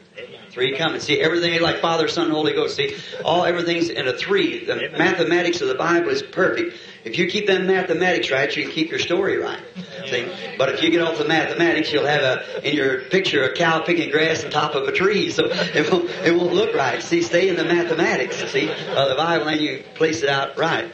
Three 0.51 0.77
coming. 0.77 1.01
See, 1.01 1.21
everything 1.21 1.61
like 1.63 1.81
Father, 1.81 2.09
Son, 2.09 2.29
Holy 2.29 2.53
Ghost. 2.53 2.77
See, 2.77 2.97
all 3.25 3.45
everything's 3.45 3.89
in 3.89 4.09
a 4.09 4.13
three. 4.13 4.65
The 4.65 4.91
mathematics 4.99 5.61
of 5.61 5.69
the 5.69 5.77
Bible 5.77 6.09
is 6.09 6.23
perfect. 6.23 6.77
If 7.05 7.19
you 7.19 7.29
keep 7.29 7.47
them 7.47 7.67
mathematics 7.67 8.31
right, 8.31 8.55
you 8.55 8.65
can 8.65 8.73
keep 8.73 8.91
your 8.91 8.99
story 8.99 9.39
right. 9.39 9.63
See, 10.07 10.27
but 10.59 10.69
if 10.69 10.83
you 10.83 10.91
get 10.91 11.01
off 11.01 11.19
the 11.19 11.25
mathematics, 11.25 11.93
you'll 11.93 12.07
have 12.07 12.23
a 12.23 12.69
in 12.69 12.77
your 12.77 13.01
picture 13.03 13.45
a 13.45 13.55
cow 13.55 13.81
picking 13.81 14.11
grass 14.11 14.45
on 14.45 14.51
top 14.51 14.75
of 14.75 14.87
a 14.87 14.93
tree, 14.93 15.31
so 15.31 15.47
it 15.51 15.91
won't, 15.91 16.11
it 16.25 16.35
won't 16.35 16.53
look 16.53 16.75
right. 16.75 17.03
See, 17.03 17.23
stay 17.23 17.49
in 17.49 17.57
the 17.57 17.65
mathematics. 17.65 18.37
See, 18.51 18.69
of 18.69 19.09
the 19.09 19.15
Bible, 19.17 19.49
and 19.49 19.61
you 19.61 19.83
place 19.95 20.23
it 20.23 20.29
out 20.29 20.59
right. 20.59 20.91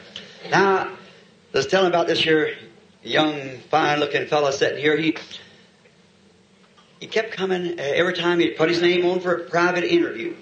Now, 0.49 0.95
let's 1.53 1.67
tell 1.67 1.81
him 1.81 1.89
about 1.89 2.07
this 2.07 2.21
here 2.21 2.55
young, 3.03 3.59
fine-looking 3.69 4.27
fellow 4.27 4.51
sitting 4.51 4.79
here. 4.79 4.97
He 4.97 5.15
he 6.99 7.07
kept 7.07 7.31
coming 7.31 7.79
uh, 7.79 7.83
every 7.83 8.13
time 8.13 8.39
he'd 8.39 8.57
put 8.57 8.69
his 8.69 8.81
name 8.81 9.05
on 9.05 9.19
for 9.19 9.35
a 9.35 9.49
private 9.49 9.83
interview. 9.83 10.35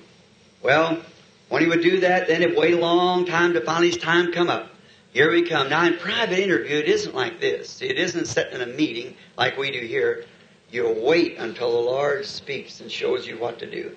Well, 0.61 1.01
when 1.49 1.61
he 1.61 1.67
would 1.67 1.81
do 1.81 1.99
that, 2.01 2.27
then 2.27 2.41
it'd 2.41 2.57
wait 2.57 2.73
a 2.73 2.77
long 2.77 3.25
time 3.25 3.53
to 3.53 3.61
finally 3.61 3.89
his 3.89 3.97
time 3.97 4.31
come 4.31 4.49
up. 4.49 4.69
Here 5.15 5.31
we 5.31 5.43
come. 5.43 5.69
Now, 5.69 5.85
in 5.85 5.95
private 5.95 6.39
interview, 6.39 6.75
it 6.75 6.89
isn't 6.89 7.15
like 7.15 7.39
this. 7.39 7.81
It 7.81 7.97
isn't 7.97 8.25
sitting 8.25 8.55
in 8.55 8.61
a 8.61 8.65
meeting 8.65 9.15
like 9.37 9.57
we 9.57 9.71
do 9.71 9.79
here. 9.79 10.25
You 10.69 10.93
wait 10.93 11.37
until 11.37 11.71
the 11.71 11.89
Lord 11.89 12.25
speaks 12.25 12.81
and 12.81 12.91
shows 12.91 13.25
you 13.25 13.37
what 13.37 13.59
to 13.59 13.71
do. 13.71 13.95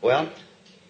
Well, 0.00 0.30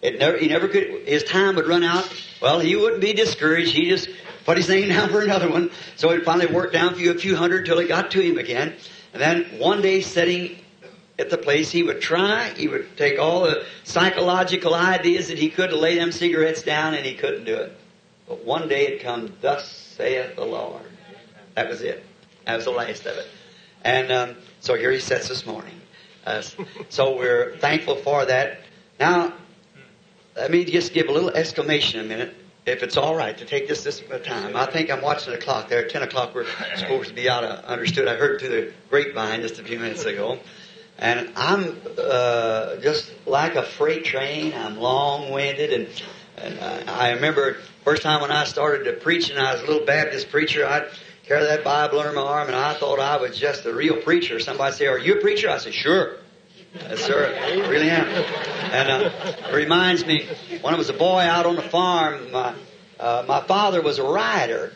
it 0.03 0.19
never, 0.19 0.37
he 0.37 0.49
never 0.49 0.67
could, 0.67 1.07
his 1.07 1.23
time 1.23 1.55
would 1.55 1.67
run 1.67 1.83
out. 1.83 2.07
Well, 2.43 2.59
he 2.59 2.75
wouldn't 2.75 3.01
be 3.01 3.13
discouraged. 3.13 3.73
He 3.73 3.89
just 3.89 4.07
put 4.45 4.55
his 4.55 4.69
name 4.69 4.89
down 4.89 5.09
for 5.11 5.21
another 5.21 5.49
one. 5.49 5.71
So 5.95 6.11
it 6.11 6.23
finally 6.25 6.53
worked 6.53 6.73
down 6.73 6.93
for 6.93 6.99
you 6.99 7.09
a 7.09 7.17
few 7.17 7.35
hundred 7.35 7.65
till 7.65 7.79
it 7.79 7.87
got 7.87 8.11
to 8.11 8.21
him 8.21 8.37
again. 8.37 8.75
And 9.13 9.19
then 9.19 9.45
one 9.57 9.81
day 9.81 10.01
sitting 10.01 10.59
at 11.17 11.31
the 11.31 11.39
place, 11.39 11.71
he 11.71 11.81
would 11.81 12.01
try, 12.01 12.49
he 12.49 12.67
would 12.67 12.95
take 12.97 13.17
all 13.17 13.45
the 13.45 13.65
psychological 13.83 14.75
ideas 14.75 15.29
that 15.29 15.39
he 15.39 15.49
could 15.49 15.71
to 15.71 15.75
lay 15.75 15.95
them 15.95 16.11
cigarettes 16.11 16.61
down, 16.61 16.93
and 16.93 17.03
he 17.03 17.15
couldn't 17.15 17.45
do 17.45 17.55
it. 17.55 17.75
But 18.31 18.45
one 18.45 18.69
day 18.69 18.87
it 18.87 19.01
come, 19.01 19.33
thus 19.41 19.69
saith 19.69 20.37
the 20.37 20.45
Lord. 20.45 20.85
That 21.55 21.67
was 21.67 21.81
it. 21.81 22.01
That 22.45 22.55
was 22.55 22.63
the 22.63 22.71
last 22.71 23.05
of 23.05 23.17
it. 23.17 23.27
And 23.83 24.09
um, 24.09 24.37
so 24.61 24.75
here 24.75 24.89
he 24.89 24.99
sits 24.99 25.27
this 25.27 25.45
morning. 25.45 25.73
Uh, 26.25 26.41
so 26.87 27.17
we're 27.17 27.57
thankful 27.57 27.97
for 27.97 28.23
that. 28.23 28.61
Now, 29.01 29.33
let 30.37 30.49
me 30.49 30.63
just 30.63 30.93
give 30.93 31.09
a 31.09 31.11
little 31.11 31.31
exclamation 31.31 31.99
a 31.99 32.03
minute, 32.03 32.33
if 32.65 32.83
it's 32.83 32.95
all 32.95 33.17
right 33.17 33.37
to 33.37 33.43
take 33.43 33.67
this 33.67 33.83
this 33.83 34.01
time. 34.23 34.55
I 34.55 34.65
think 34.65 34.89
I'm 34.89 35.01
watching 35.01 35.33
the 35.33 35.37
clock 35.37 35.67
there. 35.67 35.83
At 35.83 35.91
10 35.91 36.03
o'clock, 36.03 36.33
we're 36.33 36.45
supposed 36.77 37.09
to 37.09 37.13
be 37.13 37.29
out 37.29 37.43
of 37.43 37.65
understood. 37.65 38.07
I 38.07 38.15
heard 38.15 38.39
through 38.39 38.47
the 38.47 38.73
grapevine 38.89 39.41
just 39.41 39.59
a 39.59 39.63
few 39.63 39.77
minutes 39.77 40.05
ago. 40.05 40.39
And 40.97 41.33
I'm 41.35 41.81
uh, 41.97 42.77
just 42.77 43.11
like 43.25 43.55
a 43.55 43.63
freight 43.63 44.05
train. 44.05 44.53
I'm 44.53 44.77
long-winded, 44.77 45.73
and, 45.73 45.89
and 46.37 46.89
I 46.89 47.11
remember 47.11 47.57
first 47.83 48.03
time 48.03 48.21
when 48.21 48.31
I 48.31 48.43
started 48.45 48.85
to 48.85 48.93
preach, 48.93 49.29
and 49.29 49.39
I 49.39 49.53
was 49.53 49.63
a 49.63 49.65
little 49.65 49.85
Baptist 49.85 50.29
preacher. 50.29 50.65
I'd 50.67 50.87
carry 51.25 51.43
that 51.45 51.63
Bible 51.63 51.99
under 51.99 52.13
my 52.13 52.21
arm, 52.21 52.47
and 52.47 52.55
I 52.55 52.73
thought 52.73 52.99
I 52.99 53.17
was 53.17 53.37
just 53.37 53.65
a 53.65 53.73
real 53.73 53.97
preacher. 53.97 54.39
Somebody 54.39 54.75
say, 54.75 54.87
"Are 54.87 54.97
you 54.97 55.15
a 55.15 55.21
preacher?" 55.21 55.49
I 55.49 55.57
said, 55.57 55.73
"Sure." 55.73 56.17
Yes, 56.73 56.99
sir. 56.99 57.37
I 57.37 57.67
really 57.67 57.89
am. 57.89 58.07
And 58.07 58.89
uh, 58.89 59.09
it 59.49 59.53
reminds 59.53 60.05
me, 60.05 60.25
when 60.61 60.73
I 60.73 60.77
was 60.77 60.89
a 60.89 60.93
boy 60.93 61.19
out 61.19 61.45
on 61.45 61.57
the 61.57 61.61
farm, 61.61 62.31
my, 62.31 62.53
uh, 62.97 63.25
my 63.27 63.41
father 63.41 63.81
was 63.81 63.99
a 63.99 64.03
rider, 64.03 64.73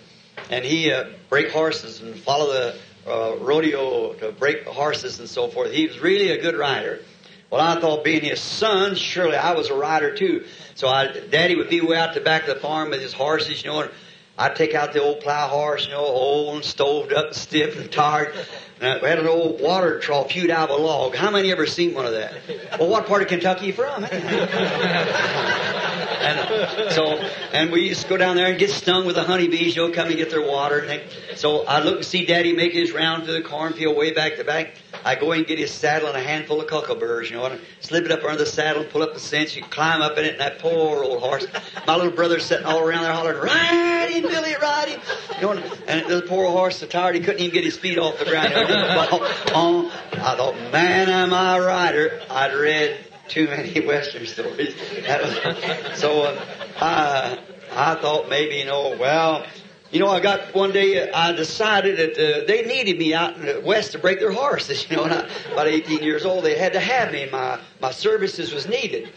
and 0.49 0.65
he 0.65 0.91
uh, 0.91 1.05
break 1.29 1.51
horses 1.51 2.01
and 2.01 2.13
follow 2.19 2.51
the 2.51 2.75
uh, 3.07 3.37
rodeo 3.37 4.13
to 4.13 4.31
break 4.33 4.65
horses 4.65 5.19
and 5.19 5.29
so 5.29 5.47
forth. 5.47 5.71
He 5.71 5.87
was 5.87 5.99
really 5.99 6.31
a 6.31 6.41
good 6.41 6.57
rider. 6.57 6.99
Well, 7.49 7.61
I 7.61 7.79
thought 7.79 8.03
being 8.03 8.23
his 8.23 8.41
son, 8.41 8.95
surely 8.95 9.37
I 9.37 9.53
was 9.53 9.69
a 9.69 9.75
rider 9.75 10.15
too. 10.15 10.45
So 10.75 10.87
I, 10.87 11.07
Daddy 11.29 11.55
would 11.55 11.69
be 11.69 11.81
way 11.81 11.97
out 11.97 12.13
the 12.13 12.21
back 12.21 12.47
of 12.47 12.55
the 12.55 12.59
farm 12.59 12.89
with 12.89 13.01
his 13.01 13.13
horses, 13.13 13.63
you 13.63 13.71
know, 13.71 13.81
and 13.81 13.91
I'd 14.37 14.55
take 14.55 14.73
out 14.73 14.91
the 14.91 15.01
old 15.01 15.21
plow 15.21 15.47
horse, 15.47 15.85
you 15.85 15.91
know, 15.91 16.03
old 16.03 16.55
and 16.55 16.65
stoved 16.65 17.13
up 17.13 17.27
and 17.27 17.35
stiff 17.35 17.79
and 17.79 17.89
tired. 17.89 18.33
And 18.81 19.01
we 19.01 19.07
had 19.07 19.19
an 19.19 19.27
old 19.27 19.61
water 19.61 19.99
trough 19.99 20.31
hewed 20.31 20.49
out 20.49 20.69
of 20.69 20.77
a 20.79 20.81
log. 20.83 21.15
How 21.15 21.31
many 21.31 21.51
ever 21.51 21.65
seen 21.65 21.93
one 21.93 22.05
of 22.05 22.11
that? 22.11 22.33
Well, 22.77 22.89
what 22.89 23.05
part 23.05 23.21
of 23.21 23.29
Kentucky 23.29 23.67
you 23.67 23.73
from? 23.73 24.03
Eh? 24.03 26.01
and 26.25 26.91
so, 26.91 27.05
and 27.53 27.71
we 27.71 27.87
used 27.87 28.01
to 28.03 28.07
go 28.07 28.17
down 28.17 28.35
there 28.35 28.47
and 28.47 28.57
get 28.57 28.69
stung 28.69 29.05
with 29.05 29.15
the 29.15 29.23
honeybees, 29.23 29.75
you 29.75 29.87
know, 29.87 29.93
come 29.93 30.07
and 30.07 30.17
get 30.17 30.29
their 30.29 30.41
water. 30.41 30.79
And 30.79 31.03
so 31.35 31.65
I 31.65 31.81
look 31.83 31.97
and 31.97 32.05
see 32.05 32.25
Daddy 32.25 32.53
make 32.53 32.73
his 32.73 32.91
round 32.91 33.25
through 33.25 33.33
the 33.33 33.41
cornfield 33.41 33.95
way 33.95 34.11
back 34.11 34.37
to 34.37 34.43
back. 34.43 34.73
I 35.03 35.15
go 35.15 35.33
in 35.33 35.39
and 35.39 35.47
get 35.47 35.59
his 35.59 35.71
saddle 35.71 36.07
and 36.07 36.17
a 36.17 36.23
handful 36.23 36.59
of 36.61 36.67
cockleburrs, 36.67 37.29
you 37.29 37.35
know, 37.35 37.45
and 37.45 37.61
slip 37.81 38.05
it 38.05 38.11
up 38.11 38.23
under 38.23 38.37
the 38.37 38.45
saddle 38.45 38.83
pull 38.85 39.03
up 39.03 39.13
the 39.13 39.19
cinch. 39.19 39.55
You 39.55 39.63
climb 39.63 40.01
up 40.01 40.17
in 40.17 40.25
it, 40.25 40.31
and 40.31 40.39
that 40.39 40.59
poor 40.59 41.03
old 41.03 41.19
horse. 41.21 41.45
My 41.85 41.95
little 41.95 42.11
brother's 42.11 42.45
sitting 42.45 42.65
all 42.65 42.79
around 42.79 43.03
there 43.03 43.13
hollering, 43.13 43.39
ride 43.41 44.09
him, 44.11 44.23
Billy, 44.23 44.55
ride 44.61 44.89
him. 44.89 45.01
You 45.41 45.41
know, 45.41 45.63
and 45.87 46.07
the 46.07 46.21
poor 46.21 46.49
horse 46.49 46.77
so 46.77 46.87
tired 46.87 47.15
he 47.15 47.21
couldn't 47.21 47.41
even 47.41 47.53
get 47.53 47.63
his 47.63 47.77
feet 47.77 47.97
off 47.97 48.17
the 48.17 48.25
ground. 48.25 48.53
Oh, 48.55 49.91
I 50.13 50.35
thought, 50.35 50.55
man, 50.71 51.09
am 51.09 51.33
I 51.33 51.57
a 51.57 51.61
rider. 51.61 52.21
I'd 52.29 52.53
read 52.53 52.97
too 53.27 53.47
many 53.47 53.79
Western 53.85 54.25
stories. 54.25 54.75
Was, 54.75 55.99
so 55.99 56.23
uh, 56.23 56.45
I, 56.79 57.39
I 57.71 57.95
thought 57.95 58.29
maybe, 58.29 58.55
you 58.55 58.65
know, 58.65 58.95
well, 58.99 59.45
you 59.91 59.99
know, 59.99 60.09
I 60.09 60.19
got 60.19 60.53
one 60.53 60.71
day, 60.71 61.09
I 61.11 61.31
decided 61.31 61.97
that 61.97 62.17
uh, 62.17 62.45
they 62.47 62.63
needed 62.63 62.97
me 62.97 63.13
out 63.13 63.37
in 63.37 63.45
the 63.45 63.61
West 63.61 63.93
to 63.93 63.99
break 63.99 64.19
their 64.19 64.31
horses. 64.31 64.85
You 64.89 64.97
know, 64.97 65.03
and 65.05 65.13
I, 65.13 65.27
about 65.51 65.67
18 65.67 66.03
years 66.03 66.25
old, 66.25 66.43
they 66.43 66.57
had 66.57 66.73
to 66.73 66.79
have 66.79 67.11
me. 67.11 67.27
My, 67.31 67.59
my 67.79 67.91
services 67.91 68.53
was 68.53 68.67
needed. 68.67 69.09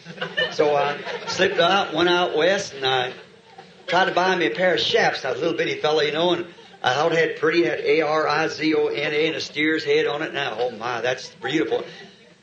So 0.51 0.77
I 0.77 0.99
slipped 1.27 1.59
out, 1.59 1.95
went 1.95 2.09
out 2.09 2.37
West, 2.37 2.75
and 2.75 2.87
I 2.87 3.13
tried 3.87 4.07
to 4.07 4.13
buy 4.13 4.37
me 4.37 4.47
a 4.47 4.51
pair 4.51 4.75
of 4.75 4.81
shafts. 4.81 5.25
I 5.25 5.31
was 5.31 5.39
a 5.39 5.43
little 5.43 5.57
bitty 5.57 5.81
fella, 5.81 6.05
you 6.05 6.13
know, 6.13 6.33
and 6.33 6.47
I 6.83 6.95
thought 6.95 7.13
it 7.13 7.19
had 7.19 7.39
pretty, 7.39 7.65
had 7.65 7.81
A-R-I-Z-O-N-A 7.81 9.27
and 9.27 9.37
a 9.37 9.41
steer's 9.41 9.85
head 9.85 10.07
on 10.07 10.23
it. 10.23 10.33
Now, 10.33 10.57
oh 10.59 10.71
my, 10.71 11.01
that's 11.01 11.31
beautiful. 11.43 11.85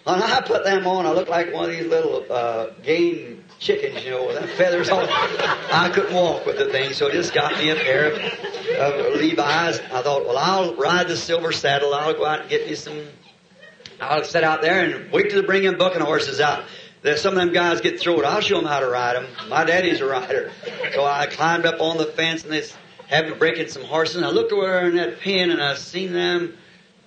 When 0.06 0.22
I 0.22 0.40
put 0.42 0.64
them 0.64 0.86
on, 0.86 1.08
I 1.08 1.12
looked 1.14 1.32
like 1.32 1.52
one 1.52 1.66
of 1.66 1.72
these 1.72 1.88
little 1.88 2.24
uh, 2.32 2.70
game 2.84 3.44
chickens, 3.58 4.06
you 4.06 4.12
know, 4.12 4.28
with 4.28 4.36
them 4.36 4.48
feathers 4.50 4.88
on. 4.88 5.08
I 5.10 5.90
couldn't 5.92 6.14
walk 6.14 6.46
with 6.46 6.60
the 6.60 6.68
thing, 6.68 6.94
so 6.94 7.08
I 7.08 7.12
just 7.12 7.34
got 7.34 7.58
me 7.58 7.72
a 7.72 7.76
pair 7.76 8.12
of, 8.12 8.20
of 8.20 9.20
Levi's. 9.20 9.80
I 9.80 10.04
thought, 10.04 10.28
well, 10.28 10.38
I'll 10.38 10.76
ride 10.76 11.08
the 11.08 11.18
silver 11.18 11.52
saddle. 11.52 11.96
I'll 11.96 12.14
go 12.14 12.24
out 12.24 12.42
and 12.42 12.50
get 12.50 12.68
me 12.68 12.76
some. 12.76 13.02
I'll 14.00 14.24
sit 14.24 14.44
out 14.44 14.62
there 14.62 14.86
and 14.86 15.12
wait 15.12 15.32
till 15.32 15.42
they 15.42 15.48
bring 15.48 15.64
them 15.64 15.80
bucking 15.80 16.02
horses 16.02 16.40
out. 16.40 16.66
There's 17.02 17.22
some 17.22 17.34
of 17.34 17.40
them 17.40 17.52
guys 17.52 17.82
get 17.82 18.00
through 18.00 18.20
it. 18.20 18.26
I'll 18.26 18.42
show 18.42 18.58
them 18.58 18.66
how 18.66 18.82
to 18.82 18.88
ride 18.88 19.16
them. 19.16 19.26
My 19.50 19.64
daddy's 19.64 20.02
a 20.02 20.06
rider. 20.06 20.52
So 20.94 21.04
I 21.04 21.26
climbed 21.26 21.66
up 21.66 21.82
on 21.82 21.98
the 21.98 22.06
fence 22.06 22.44
and 22.44 22.54
they 22.54 22.64
having 23.08 23.40
breaking 23.40 23.70
some 23.70 23.84
horses. 23.84 24.18
And 24.18 24.26
I 24.26 24.30
looked 24.30 24.52
over 24.52 24.82
in 24.82 24.98
that 24.98 25.20
pen 25.22 25.50
and 25.50 25.62
I 25.64 25.74
seen 25.76 26.14
them 26.14 26.58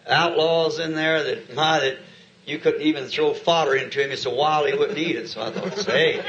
outlaws 0.08 0.80
in 0.80 0.94
there 0.94 1.22
that 1.22 1.54
my 1.54 1.78
that 1.78 1.98
you 2.48 2.58
couldn't 2.58 2.82
even 2.82 3.04
throw 3.06 3.34
fodder 3.34 3.74
into 3.74 4.02
him. 4.02 4.10
It's 4.10 4.22
so 4.22 4.34
wild 4.34 4.68
he 4.68 4.76
wouldn't 4.76 4.98
eat 4.98 5.16
it. 5.16 5.28
So 5.28 5.42
I 5.42 5.50
thought, 5.50 5.78
say, 5.78 6.24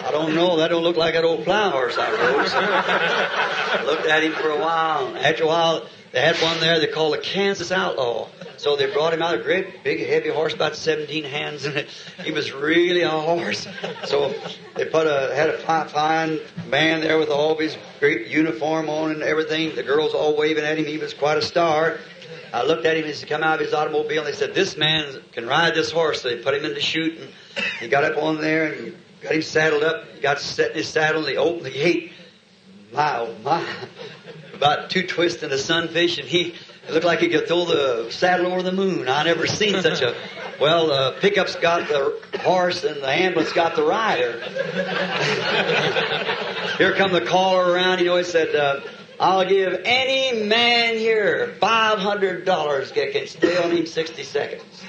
I 0.00 0.10
don't 0.10 0.34
know. 0.34 0.56
That 0.56 0.68
don't 0.68 0.82
look 0.82 0.96
like 0.96 1.14
that 1.14 1.24
old 1.24 1.44
plow 1.44 1.70
horse 1.70 1.96
I 1.98 2.10
rode. 2.10 2.48
So 2.48 2.58
I 2.58 3.84
looked 3.84 4.06
at 4.06 4.22
him 4.22 4.32
for 4.32 4.50
a 4.50 4.58
while. 4.58 5.16
After 5.16 5.44
a 5.44 5.46
while, 5.46 5.86
they 6.12 6.20
had 6.20 6.36
one 6.36 6.60
there 6.60 6.80
they 6.80 6.86
called 6.86 7.14
the 7.14 7.18
Kansas 7.18 7.70
Outlaw. 7.70 8.28
So 8.56 8.74
they 8.76 8.90
brought 8.90 9.12
him 9.12 9.20
out, 9.20 9.34
a 9.34 9.42
great, 9.42 9.84
big, 9.84 10.06
heavy 10.06 10.30
horse, 10.30 10.54
about 10.54 10.76
17 10.76 11.24
hands 11.24 11.66
in 11.66 11.76
it. 11.76 11.88
He 12.24 12.32
was 12.32 12.52
really 12.52 13.02
a 13.02 13.10
horse. 13.10 13.68
So 14.06 14.32
they 14.74 14.86
put 14.86 15.06
a, 15.06 15.34
had 15.34 15.50
a 15.50 15.58
fine, 15.58 15.88
fine 15.88 16.40
man 16.68 17.02
there 17.02 17.18
with 17.18 17.28
all 17.28 17.54
his 17.58 17.76
great 18.00 18.28
uniform 18.28 18.88
on 18.88 19.10
and 19.10 19.22
everything. 19.22 19.74
The 19.74 19.82
girls 19.82 20.14
all 20.14 20.36
waving 20.36 20.64
at 20.64 20.78
him. 20.78 20.86
He 20.86 20.96
was 20.96 21.12
quite 21.12 21.36
a 21.36 21.42
star. 21.42 21.98
I 22.52 22.64
looked 22.64 22.86
at 22.86 22.96
him 22.96 23.04
as 23.04 23.20
he 23.20 23.26
come 23.26 23.42
out 23.42 23.60
of 23.60 23.60
his 23.60 23.74
automobile 23.74 24.24
and 24.24 24.32
they 24.32 24.36
said, 24.36 24.54
this 24.54 24.76
man 24.76 25.20
can 25.32 25.46
ride 25.46 25.74
this 25.74 25.90
horse. 25.90 26.22
So 26.22 26.28
they 26.28 26.36
put 26.36 26.54
him 26.54 26.64
in 26.64 26.74
the 26.74 26.80
chute 26.80 27.18
and 27.18 27.28
he 27.80 27.88
got 27.88 28.04
up 28.04 28.22
on 28.22 28.40
there 28.40 28.72
and 28.72 28.96
got 29.20 29.32
him 29.32 29.42
saddled 29.42 29.82
up. 29.82 30.04
He 30.14 30.20
got 30.20 30.40
set 30.40 30.72
in 30.72 30.78
his 30.78 30.88
saddle 30.88 31.18
and 31.18 31.28
they 31.28 31.36
opened 31.36 31.66
the 31.66 31.70
gate. 31.70 32.12
My, 32.92 33.18
oh 33.18 33.34
my. 33.42 33.66
About 34.54 34.88
two 34.88 35.06
twists 35.06 35.42
in 35.42 35.52
a 35.52 35.58
sunfish 35.58 36.18
and 36.18 36.26
he 36.26 36.54
looked 36.90 37.04
like 37.04 37.18
he 37.18 37.28
could 37.28 37.46
throw 37.46 37.66
the 37.66 38.10
saddle 38.10 38.46
over 38.46 38.62
the 38.62 38.72
moon. 38.72 39.08
I 39.08 39.24
never 39.24 39.46
seen 39.46 39.82
such 39.82 40.00
a, 40.00 40.14
well, 40.60 40.86
the 40.86 41.16
pickup's 41.20 41.56
got 41.56 41.88
the 41.88 42.18
horse 42.40 42.84
and 42.84 43.02
the 43.02 43.08
ambulance 43.08 43.52
got 43.52 43.76
the 43.76 43.82
rider. 43.82 44.40
Here 46.78 46.94
come 46.94 47.12
the 47.12 47.22
caller 47.22 47.70
around. 47.70 47.98
He 47.98 48.08
always 48.08 48.28
said, 48.28 48.54
uh, 48.54 48.80
I'll 49.18 49.48
give 49.48 49.80
any 49.84 50.44
man 50.44 50.96
here 50.96 51.54
$500 51.60 52.94
that 52.94 53.12
can 53.12 53.26
stay 53.26 53.62
on 53.62 53.70
him 53.70 53.86
60 53.86 54.22
seconds. 54.22 54.84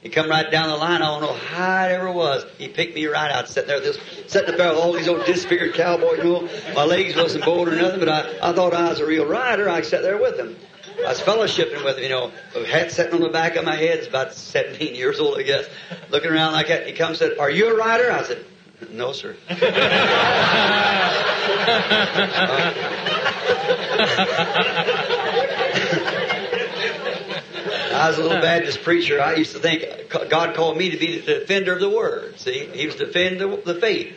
He 0.00 0.08
come 0.08 0.28
right 0.28 0.48
down 0.50 0.68
the 0.68 0.76
line. 0.76 1.02
I 1.02 1.06
don't 1.06 1.22
know 1.22 1.32
how 1.32 1.86
it 1.86 1.92
ever 1.92 2.12
was. 2.12 2.44
He 2.56 2.68
picked 2.68 2.94
me 2.94 3.06
right 3.06 3.32
out, 3.32 3.48
sitting 3.48 3.68
there, 3.68 3.80
this, 3.80 3.98
sitting 4.28 4.56
there 4.56 4.70
with 4.70 4.78
all 4.78 4.92
these 4.92 5.08
old 5.08 5.26
disfigured 5.26 5.74
cowboys. 5.74 6.18
You 6.18 6.24
know, 6.24 6.48
my 6.74 6.84
legs 6.84 7.16
wasn't 7.16 7.44
bowed 7.44 7.68
or 7.68 7.74
nothing, 7.74 8.00
but 8.00 8.08
I, 8.08 8.38
I 8.40 8.52
thought 8.52 8.74
I 8.74 8.90
was 8.90 9.00
a 9.00 9.06
real 9.06 9.26
rider. 9.26 9.68
I 9.68 9.82
sat 9.82 10.02
there 10.02 10.16
with 10.16 10.38
him. 10.38 10.56
I 11.04 11.08
was 11.08 11.20
fellowshipping 11.20 11.84
with 11.84 11.96
him, 11.96 12.02
you 12.04 12.08
know, 12.10 12.32
a 12.54 12.64
hat 12.64 12.92
sitting 12.92 13.14
on 13.14 13.20
the 13.20 13.28
back 13.28 13.56
of 13.56 13.64
my 13.64 13.76
head. 13.76 13.98
It's 13.98 14.08
about 14.08 14.34
17 14.34 14.94
years 14.94 15.20
old, 15.20 15.38
I 15.38 15.42
guess. 15.42 15.68
Looking 16.10 16.30
around 16.30 16.52
like 16.52 16.68
that. 16.68 16.86
He 16.86 16.92
comes 16.92 17.20
and 17.20 17.30
said, 17.30 17.38
Are 17.38 17.50
you 17.50 17.72
a 17.72 17.76
rider? 17.76 18.10
I 18.10 18.22
said, 18.22 18.44
No, 18.90 19.12
sir. 19.12 19.36
I 27.94 28.08
was 28.08 28.18
a 28.18 28.22
little 28.22 28.40
Baptist 28.40 28.82
preacher. 28.82 29.20
I 29.20 29.34
used 29.34 29.52
to 29.52 29.58
think 29.58 29.84
God 30.28 30.54
called 30.54 30.76
me 30.76 30.90
to 30.90 30.96
be 30.96 31.18
the 31.18 31.40
defender 31.40 31.72
of 31.74 31.80
the 31.80 31.90
Word. 31.90 32.38
See, 32.38 32.66
He 32.66 32.86
was 32.86 32.94
defending 32.94 33.60
the 33.64 33.74
faith. 33.74 34.14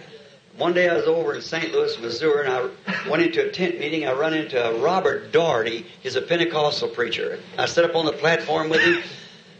One 0.58 0.74
day 0.74 0.90
I 0.90 0.96
was 0.96 1.06
over 1.06 1.34
in 1.34 1.42
St. 1.42 1.72
Louis, 1.72 1.98
Missouri, 2.00 2.46
and 2.46 2.54
I 2.54 2.70
went 3.10 3.24
into 3.24 3.48
a 3.48 3.52
tent 3.52 3.80
meeting. 3.80 4.06
I 4.06 4.12
run 4.14 4.34
into 4.34 4.78
Robert 4.80 5.32
Daugherty. 5.32 5.86
He's 6.04 6.16
a 6.16 6.22
Pentecostal 6.22 6.90
preacher. 6.90 7.40
I 7.58 7.66
stood 7.66 7.90
up 7.90 7.96
on 7.96 8.06
the 8.06 8.12
platform 8.14 8.70
with 8.70 8.82
him. 8.82 9.02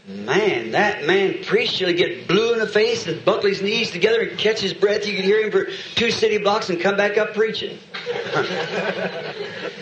Man, 0.06 0.72
that 0.72 1.06
man 1.06 1.44
preached 1.44 1.78
till 1.78 1.86
he 1.86 1.94
get 1.94 2.26
blue 2.26 2.54
in 2.54 2.58
the 2.58 2.66
face 2.66 3.06
and 3.06 3.24
buckle 3.24 3.48
his 3.48 3.62
knees 3.62 3.92
together 3.92 4.20
and 4.22 4.36
catch 4.36 4.58
his 4.60 4.74
breath. 4.74 5.06
You 5.06 5.14
could 5.14 5.24
hear 5.24 5.40
him 5.44 5.52
for 5.52 5.68
two 5.94 6.10
city 6.10 6.38
blocks 6.38 6.70
and 6.70 6.80
come 6.80 6.96
back 6.96 7.18
up 7.18 7.34
preaching. 7.34 7.78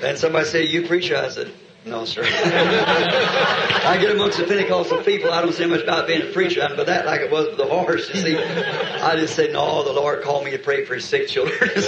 then 0.03 0.19
somebody 0.19 0.45
said, 0.45 0.69
"You 0.69 0.87
preacher?" 0.87 1.17
I 1.17 1.31
said, 1.31 1.51
"No, 1.87 2.05
sir." 2.05 2.21
I 2.27 3.97
get 3.99 4.11
amongst 4.11 4.37
the 4.37 4.45
Pentecostal 4.45 5.03
people. 5.05 5.31
I 5.33 5.41
don't 5.41 5.55
say 5.55 5.65
much 5.65 5.85
about 5.85 6.07
being 6.07 6.21
a 6.21 6.33
preacher, 6.33 6.69
but 6.77 6.87
that 6.87 7.07
like 7.07 7.23
it 7.23 7.31
was 7.31 7.47
with 7.47 7.57
the 7.57 7.65
horse. 7.65 8.15
You 8.15 8.21
see, 8.21 8.37
I 8.37 9.17
just 9.17 9.35
say, 9.35 9.51
"No, 9.51 9.85
the 9.85 9.93
Lord 9.95 10.23
called 10.23 10.45
me 10.45 10.51
to 10.51 10.59
pray 10.59 10.85
for 10.85 10.97
His 10.97 11.07
sick 11.07 11.29
children." 11.29 11.59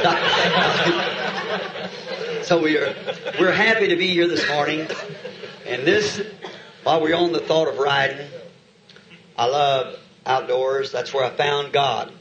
so 2.44 2.62
we 2.62 2.78
are 2.78 2.94
we're 3.38 3.52
happy 3.52 3.88
to 3.88 3.96
be 3.96 4.08
here 4.08 4.26
this 4.26 4.48
morning, 4.48 4.88
and 5.66 5.84
this 5.84 6.22
while 6.84 7.00
we're 7.00 7.16
on 7.16 7.32
the 7.32 7.40
thought 7.40 7.68
of 7.68 7.78
riding, 7.78 8.26
I 9.36 9.46
love 9.46 9.98
outdoors. 10.26 10.90
That's 10.90 11.14
where 11.14 11.24
I 11.24 11.30
found 11.30 11.72
God. 11.72 12.12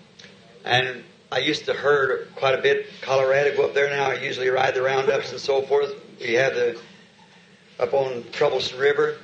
And 0.63 1.03
I 1.31 1.39
used 1.39 1.65
to 1.65 1.73
herd 1.73 2.27
quite 2.35 2.57
a 2.57 2.61
bit. 2.61 2.87
Colorado, 3.01 3.55
go 3.55 3.65
up 3.65 3.73
there 3.73 3.89
now. 3.89 4.11
I 4.11 4.15
usually 4.15 4.49
ride 4.49 4.75
the 4.75 4.81
roundups 4.81 5.31
and 5.31 5.39
so 5.39 5.61
forth. 5.63 5.95
We 6.19 6.33
have 6.33 6.53
the 6.53 6.79
up 7.79 7.93
on 7.93 8.23
Troublesome 8.31 8.79
River. 8.79 9.17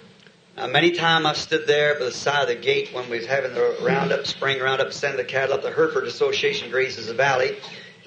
Uh, 0.57 0.67
many 0.67 0.91
times 0.91 1.27
I 1.27 1.33
stood 1.33 1.67
there 1.67 1.93
by 1.99 2.05
the 2.05 2.11
side 2.11 2.41
of 2.41 2.47
the 2.47 2.55
gate 2.55 2.91
when 2.91 3.07
we 3.07 3.19
was 3.19 3.27
having 3.27 3.53
the 3.53 3.77
roundup, 3.83 4.25
spring 4.25 4.59
roundup, 4.59 4.91
sending 4.91 5.17
the 5.17 5.23
cattle 5.23 5.53
up. 5.53 5.61
The 5.61 5.71
Hereford 5.71 6.05
Association 6.05 6.71
grazes 6.71 7.07
the 7.07 7.13
valley, 7.13 7.57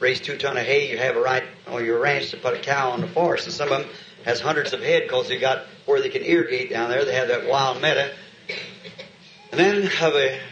raise 0.00 0.20
two 0.20 0.36
ton 0.36 0.56
of 0.56 0.64
hay. 0.64 0.90
You 0.90 0.98
have 0.98 1.16
a 1.16 1.20
right 1.20 1.44
on 1.68 1.84
your 1.84 2.00
ranch 2.00 2.30
to 2.30 2.36
put 2.38 2.54
a 2.54 2.58
cow 2.58 2.90
on 2.90 3.02
the 3.02 3.06
forest, 3.06 3.46
and 3.46 3.54
some 3.54 3.70
of 3.70 3.82
them 3.82 3.90
has 4.24 4.40
hundreds 4.40 4.72
of 4.72 4.82
head 4.82 5.02
because 5.04 5.28
they 5.28 5.38
got 5.38 5.66
where 5.86 6.00
they 6.00 6.08
can 6.08 6.22
irrigate 6.22 6.70
down 6.70 6.90
there. 6.90 7.04
They 7.04 7.14
have 7.14 7.28
that 7.28 7.48
wild 7.48 7.80
meadow. 7.80 8.10
And 9.52 9.58
then 9.58 9.90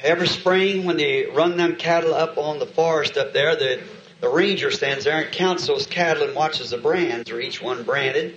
every 0.03 0.27
spring 0.27 0.85
when 0.85 0.97
they 0.97 1.27
run 1.27 1.57
them 1.57 1.77
cattle 1.77 2.15
up 2.15 2.37
on 2.37 2.59
the 2.59 2.67
forest 2.67 3.17
up 3.17 3.33
there, 3.33 3.55
the, 3.55 3.81
the 4.21 4.29
ranger 4.29 4.71
stands 4.71 5.05
there 5.05 5.23
and 5.23 5.33
counts 5.33 5.67
those 5.67 5.87
cattle 5.87 6.25
and 6.25 6.35
watches 6.35 6.71
the 6.71 6.79
brands, 6.79 7.31
Are 7.31 7.41
each 7.41 7.63
one 7.63 7.85
branded. 7.85 8.37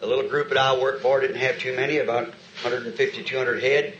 The 0.00 0.06
little 0.06 0.28
group 0.28 0.48
that 0.48 0.58
I 0.58 0.78
worked 0.78 1.02
for 1.02 1.20
didn't 1.20 1.36
have 1.36 1.58
too 1.58 1.74
many, 1.76 1.98
about 1.98 2.26
150, 2.62 3.22
200 3.22 3.62
head. 3.62 3.94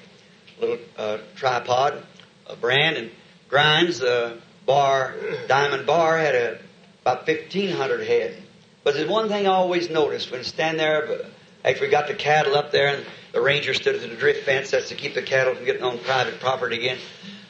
Little 0.61 0.79
uh, 0.97 1.19
tripod, 1.37 2.05
a 2.47 2.57
brand, 2.57 2.97
and 2.97 3.11
Grinds, 3.49 4.01
the 4.01 4.39
bar, 4.67 5.15
Diamond 5.47 5.87
Bar, 5.87 6.19
had 6.19 6.35
a, 6.35 6.59
about 7.03 7.27
1,500 7.27 8.07
head. 8.07 8.44
But 8.85 8.95
there's 8.95 9.09
one 9.09 9.29
thing 9.29 9.47
I 9.47 9.51
always 9.51 9.89
noticed 9.89 10.31
when 10.31 10.41
I 10.41 10.45
stand 10.45 10.79
there 10.79 11.27
after 11.65 11.81
we 11.81 11.89
got 11.89 12.07
the 12.07 12.15
cattle 12.15 12.55
up 12.55 12.71
there 12.71 12.89
and 12.89 13.05
the 13.33 13.41
ranger 13.41 13.73
stood 13.73 13.97
at 13.97 14.03
the 14.03 14.09
drift 14.09 14.45
fence. 14.45 14.71
That's 14.71 14.91
to 14.91 14.95
keep 14.95 15.15
the 15.15 15.23
cattle 15.23 15.55
from 15.55 15.65
getting 15.65 15.83
on 15.83 15.99
private 15.99 16.39
property 16.39 16.77
again. 16.77 16.99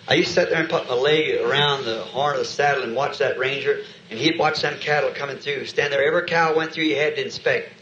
I 0.07 0.15
used 0.15 0.29
to 0.29 0.35
sit 0.35 0.51
there 0.51 0.61
and 0.61 0.69
put 0.69 0.87
my 0.89 0.95
leg 0.95 1.41
around 1.41 1.85
the 1.85 1.99
horn 2.01 2.35
of 2.35 2.39
the 2.39 2.45
saddle 2.45 2.85
and 2.85 2.95
watch 2.95 3.19
that 3.19 3.39
ranger, 3.39 3.81
and 4.11 4.19
he'd 4.19 4.39
watch 4.39 4.61
them 4.61 4.79
cattle 4.79 5.11
coming 5.15 5.39
through. 5.39 5.67
Stand 5.67 5.93
there, 5.93 6.07
every 6.07 6.29
cow 6.29 6.55
went 6.55 6.73
through, 6.73 6.85
he 6.85 6.93
had 6.93 7.17
to 7.17 7.25
inspect. 7.25 7.73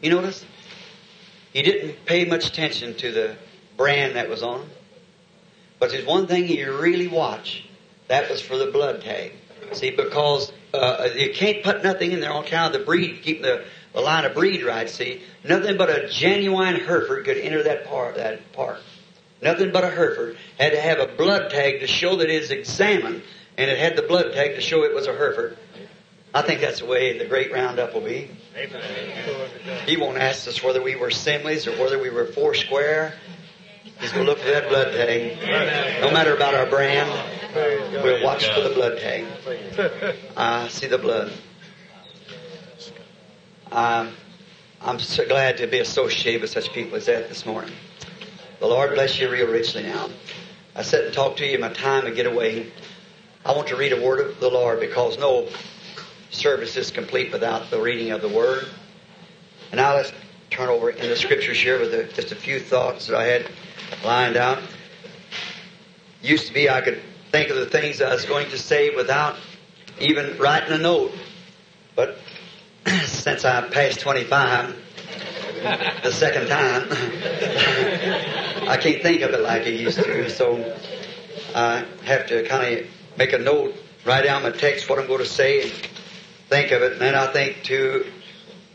You 0.00 0.10
notice? 0.10 0.44
He 1.52 1.62
didn't 1.62 2.04
pay 2.04 2.26
much 2.26 2.46
attention 2.46 2.94
to 2.96 3.10
the 3.10 3.36
brand 3.76 4.16
that 4.16 4.28
was 4.28 4.42
on. 4.42 4.68
But 5.78 5.90
there's 5.90 6.06
one 6.06 6.26
thing 6.26 6.46
he 6.46 6.62
really 6.64 7.08
watched. 7.08 7.66
That 8.08 8.30
was 8.30 8.40
for 8.40 8.58
the 8.58 8.66
blood 8.66 9.02
tag. 9.02 9.32
See, 9.72 9.90
because 9.90 10.52
uh, 10.74 11.08
you 11.14 11.32
can't 11.32 11.62
put 11.62 11.82
nothing 11.82 12.12
in 12.12 12.20
there 12.20 12.32
on 12.32 12.44
account 12.44 12.74
of 12.74 12.80
the 12.80 12.86
breed, 12.86 13.22
keep 13.22 13.42
the 13.42 13.64
the 13.94 14.00
line 14.00 14.24
of 14.24 14.34
breed 14.34 14.64
right, 14.64 14.90
see. 14.90 15.22
Nothing 15.44 15.76
but 15.76 15.88
a 15.88 16.08
genuine 16.08 16.74
Hereford 16.76 17.24
could 17.24 17.38
enter 17.38 17.62
that 17.62 17.86
part, 17.86 18.16
that 18.16 18.52
park. 18.52 18.80
Nothing 19.40 19.72
but 19.72 19.84
a 19.84 19.90
Hereford 19.90 20.36
had 20.58 20.72
to 20.72 20.80
have 20.80 20.98
a 20.98 21.06
blood 21.06 21.50
tag 21.50 21.80
to 21.80 21.86
show 21.86 22.16
that 22.16 22.28
it 22.28 22.42
is 22.42 22.50
examined, 22.50 23.22
and 23.56 23.70
it 23.70 23.78
had 23.78 23.96
the 23.96 24.02
blood 24.02 24.32
tag 24.32 24.56
to 24.56 24.60
show 24.60 24.82
it 24.82 24.94
was 24.94 25.06
a 25.06 25.12
Hereford. 25.12 25.56
I 26.34 26.42
think 26.42 26.60
that's 26.60 26.80
the 26.80 26.86
way 26.86 27.16
the 27.16 27.26
great 27.26 27.52
roundup 27.52 27.94
will 27.94 28.00
be. 28.00 28.30
He 29.86 29.96
won't 29.96 30.18
ask 30.18 30.48
us 30.48 30.62
whether 30.62 30.82
we 30.82 30.96
were 30.96 31.10
Simleys 31.10 31.68
or 31.68 31.80
whether 31.80 31.98
we 31.98 32.10
were 32.10 32.24
four 32.24 32.54
square. 32.54 33.14
He's 34.00 34.12
to 34.12 34.22
look 34.22 34.38
for 34.38 34.48
that 34.48 34.68
blood 34.68 34.92
tag. 34.92 36.00
No 36.00 36.10
matter 36.10 36.34
about 36.34 36.54
our 36.54 36.66
brand, 36.66 37.10
we'll 38.02 38.22
watch 38.24 38.48
for 38.48 38.60
the 38.60 38.70
blood 38.70 38.98
tag. 38.98 39.24
I 40.36 40.68
see 40.68 40.86
the 40.86 40.98
blood. 40.98 41.32
I'm 43.72 44.98
so 44.98 45.26
glad 45.26 45.56
to 45.58 45.66
be 45.66 45.78
associated 45.78 46.42
with 46.42 46.50
such 46.50 46.72
people 46.72 46.96
as 46.96 47.06
that 47.06 47.28
this 47.28 47.46
morning. 47.46 47.72
The 48.60 48.66
Lord 48.66 48.94
bless 48.94 49.18
you 49.18 49.30
real 49.30 49.48
richly 49.48 49.82
now. 49.82 50.10
I 50.74 50.82
sit 50.82 51.04
and 51.04 51.14
talk 51.14 51.36
to 51.36 51.46
you 51.46 51.54
in 51.54 51.60
my 51.60 51.70
time 51.70 52.06
of 52.06 52.14
getaway. 52.14 52.70
I 53.44 53.52
want 53.52 53.68
to 53.68 53.76
read 53.76 53.92
a 53.92 54.00
word 54.00 54.20
of 54.20 54.40
the 54.40 54.48
Lord 54.48 54.80
because 54.80 55.18
no 55.18 55.48
service 56.30 56.76
is 56.76 56.90
complete 56.90 57.32
without 57.32 57.70
the 57.70 57.80
reading 57.80 58.10
of 58.10 58.20
the 58.22 58.28
Word. 58.28 58.66
And 59.70 59.78
now 59.78 59.94
let's 59.94 60.12
turn 60.50 60.68
over 60.68 60.90
in 60.90 61.08
the 61.08 61.16
Scriptures 61.16 61.60
here 61.60 61.78
with 61.78 62.14
just 62.14 62.32
a 62.32 62.36
few 62.36 62.58
thoughts 62.58 63.06
that 63.06 63.16
I 63.16 63.24
had 63.24 63.50
lined 64.04 64.36
out. 64.36 64.62
Used 66.22 66.46
to 66.46 66.54
be 66.54 66.68
I 66.70 66.80
could 66.80 67.00
think 67.30 67.50
of 67.50 67.56
the 67.56 67.66
things 67.66 68.00
I 68.00 68.14
was 68.14 68.24
going 68.24 68.48
to 68.50 68.58
say 68.58 68.94
without 68.94 69.36
even 69.98 70.38
writing 70.38 70.72
a 70.72 70.78
note. 70.78 71.12
But 71.96 72.18
since 73.04 73.44
I 73.44 73.68
passed 73.68 74.00
25, 74.00 74.76
the 76.02 76.12
second 76.12 76.48
time, 76.48 76.88
I 78.68 78.76
can't 78.76 79.02
think 79.02 79.22
of 79.22 79.30
it 79.30 79.40
like 79.40 79.62
I 79.62 79.70
used 79.70 80.02
to. 80.02 80.30
So 80.30 80.76
I 81.54 81.84
have 82.04 82.26
to 82.26 82.44
kind 82.44 82.78
of 82.78 82.86
make 83.16 83.32
a 83.32 83.38
note, 83.38 83.74
write 84.04 84.24
down 84.24 84.42
my 84.42 84.50
text, 84.50 84.88
what 84.88 84.98
I'm 84.98 85.06
going 85.06 85.20
to 85.20 85.26
say, 85.26 85.62
and 85.62 85.72
think 86.48 86.72
of 86.72 86.82
it. 86.82 86.92
And 86.92 87.00
then 87.00 87.14
I 87.14 87.26
think 87.26 87.62
too, 87.62 88.06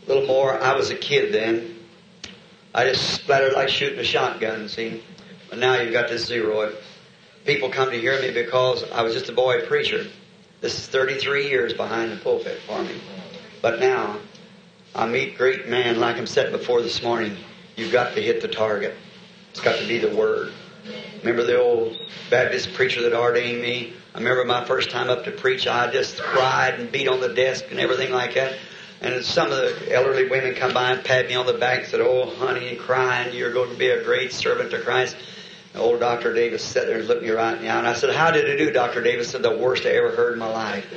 a 0.04 0.08
little 0.08 0.26
more. 0.26 0.60
I 0.60 0.74
was 0.74 0.90
a 0.90 0.96
kid 0.96 1.32
then. 1.32 1.76
I 2.74 2.84
just 2.84 3.14
splattered 3.14 3.52
like 3.54 3.68
shooting 3.68 3.98
a 3.98 4.04
shotgun, 4.04 4.68
see. 4.68 5.02
But 5.50 5.58
now 5.58 5.74
you've 5.74 5.92
got 5.92 6.08
this 6.08 6.24
zero. 6.24 6.72
People 7.44 7.70
come 7.70 7.90
to 7.90 8.00
hear 8.00 8.20
me 8.22 8.30
because 8.30 8.88
I 8.92 9.02
was 9.02 9.12
just 9.12 9.28
a 9.28 9.32
boy 9.32 9.66
preacher. 9.66 10.06
This 10.60 10.78
is 10.78 10.86
33 10.86 11.48
years 11.48 11.72
behind 11.72 12.12
the 12.12 12.16
pulpit 12.16 12.60
for 12.66 12.80
me. 12.82 13.00
But 13.60 13.80
now, 13.80 14.18
I 14.94 15.06
meet 15.06 15.36
great 15.36 15.68
men 15.68 15.98
like 15.98 16.16
I'm 16.16 16.26
set 16.26 16.52
before 16.52 16.82
this 16.82 17.02
morning. 17.02 17.36
You've 17.76 17.92
got 17.92 18.14
to 18.14 18.22
hit 18.22 18.40
the 18.40 18.48
target. 18.48 18.94
It's 19.50 19.60
got 19.60 19.78
to 19.80 19.88
be 19.88 19.98
the 19.98 20.14
Word. 20.14 20.52
Remember 21.18 21.42
the 21.42 21.60
old 21.60 21.98
Baptist 22.30 22.72
preacher 22.74 23.02
that 23.02 23.12
ordained 23.12 23.60
me? 23.60 23.94
I 24.14 24.18
remember 24.18 24.44
my 24.44 24.64
first 24.64 24.90
time 24.90 25.10
up 25.10 25.24
to 25.24 25.30
preach, 25.30 25.66
I 25.66 25.90
just 25.90 26.18
cried 26.18 26.78
and 26.78 26.90
beat 26.90 27.08
on 27.08 27.20
the 27.20 27.34
desk 27.34 27.64
and 27.70 27.80
everything 27.80 28.12
like 28.12 28.34
that. 28.34 28.56
And 29.00 29.24
some 29.24 29.50
of 29.50 29.56
the 29.56 29.94
elderly 29.94 30.28
women 30.28 30.54
come 30.54 30.74
by 30.74 30.92
and 30.92 31.04
pat 31.04 31.26
me 31.26 31.34
on 31.34 31.46
the 31.46 31.54
back 31.54 31.80
and 31.80 31.88
said, 31.88 32.00
Oh, 32.00 32.26
honey, 32.26 32.76
crying, 32.76 33.34
you're 33.34 33.52
going 33.52 33.70
to 33.70 33.76
be 33.76 33.88
a 33.88 34.04
great 34.04 34.32
servant 34.32 34.70
to 34.72 34.80
Christ. 34.80 35.16
Old 35.74 36.00
Dr. 36.00 36.34
Davis 36.34 36.64
sat 36.64 36.86
there 36.86 36.98
and 36.98 37.06
looked 37.06 37.22
me 37.22 37.30
right 37.30 37.56
in 37.56 37.62
the 37.62 37.68
eye. 37.68 37.78
And 37.78 37.86
I 37.86 37.92
said, 37.92 38.14
How 38.14 38.30
did 38.30 38.48
it 38.48 38.56
do, 38.56 38.72
Dr. 38.72 39.02
Davis? 39.02 39.30
said, 39.30 39.42
The 39.42 39.56
worst 39.56 39.86
I 39.86 39.90
ever 39.90 40.10
heard 40.10 40.32
in 40.32 40.38
my 40.38 40.50
life. 40.50 40.90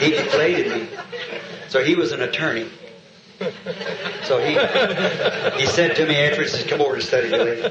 He 0.00 0.10
deflated 0.10 0.72
me. 0.72 0.88
So 1.68 1.82
he 1.82 1.94
was 1.94 2.12
an 2.12 2.20
attorney. 2.20 2.68
So 4.24 4.38
he 4.38 4.52
he 5.60 5.66
said 5.66 5.96
to 5.96 6.06
me 6.06 6.16
after 6.16 6.42
he 6.42 6.68
Come 6.68 6.80
over 6.80 6.96
to 6.96 7.02
study, 7.02 7.30
Billy. 7.30 7.70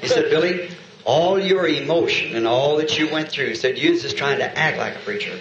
He 0.00 0.08
said, 0.08 0.28
Billy, 0.30 0.70
all 1.04 1.38
your 1.38 1.66
emotion 1.66 2.36
and 2.36 2.46
all 2.46 2.76
that 2.76 2.98
you 2.98 3.10
went 3.10 3.30
through, 3.30 3.46
he 3.46 3.54
said, 3.54 3.78
you 3.78 3.92
was 3.92 4.02
just 4.02 4.18
trying 4.18 4.38
to 4.38 4.58
act 4.58 4.76
like 4.76 4.94
a 4.94 4.98
preacher. 4.98 5.38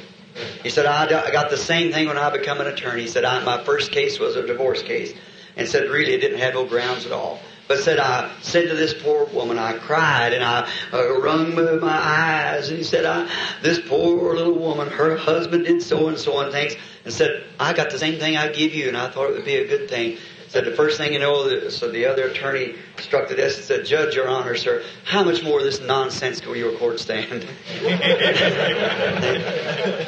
He 0.64 0.70
said, 0.70 0.86
I, 0.86 1.10
got 1.32 1.50
the 1.50 1.58
same 1.58 1.92
thing 1.92 2.08
when 2.08 2.18
I 2.18 2.30
become 2.30 2.62
an 2.62 2.68
attorney. 2.68 3.02
He 3.02 3.08
said, 3.08 3.24
my 3.44 3.62
first 3.64 3.92
case 3.92 4.18
was 4.20 4.38
a 4.38 4.48
divorce 4.48 4.82
case. 4.82 5.14
And 5.58 5.68
said, 5.68 5.90
really, 5.90 6.14
it 6.14 6.20
didn't 6.20 6.40
have 6.40 6.54
no 6.54 6.66
grounds 6.66 7.06
at 7.06 7.12
all. 7.12 7.40
But 7.68 7.80
said, 7.80 8.00
I 8.00 8.32
said 8.42 8.70
to 8.70 8.76
this 8.76 8.94
poor 8.94 9.26
woman, 9.26 9.58
I 9.58 9.78
cried 9.78 10.34
and 10.34 10.44
I 10.44 10.70
uh, 10.94 11.20
wrung 11.20 11.54
my 11.82 11.88
eyes. 11.88 12.70
And 12.70 12.78
he 12.78 12.84
said, 12.84 13.06
I, 13.06 13.30
this 13.62 13.80
poor 13.82 14.36
little 14.36 14.54
woman, 14.54 14.88
her 14.88 15.18
husband 15.18 15.66
did 15.66 15.82
so 15.82 16.08
and 16.08 16.18
so 16.18 16.40
and 16.40 16.52
things. 16.52 16.76
And 17.04 17.14
said, 17.14 17.44
I 17.60 17.74
got 17.74 17.90
the 17.90 18.00
same 18.00 18.20
thing 18.20 18.38
I 18.38 18.48
give 18.50 18.74
you. 18.74 18.88
And 18.88 18.96
I 18.96 19.10
thought 19.10 19.30
it 19.30 19.34
would 19.34 19.46
be 19.46 19.56
a 19.56 19.68
good 19.68 19.90
thing. 19.90 20.18
Said, 20.48 20.64
the 20.64 20.72
first 20.72 20.98
thing 20.98 21.12
you 21.12 21.20
know, 21.20 21.68
so 21.68 21.92
the 21.92 22.06
other 22.06 22.28
attorney 22.30 22.76
struck 23.00 23.28
the 23.28 23.36
desk 23.36 23.58
and 23.58 23.66
said, 23.66 23.86
Judge, 23.86 24.16
Your 24.16 24.30
Honor, 24.30 24.56
sir, 24.56 24.82
how 25.04 25.26
much 25.26 25.44
more 25.44 25.60
of 25.60 25.66
this 25.66 25.82
nonsense 25.82 26.46
will 26.46 26.56
your 26.56 26.72
court 26.78 27.02
stand? 27.02 27.42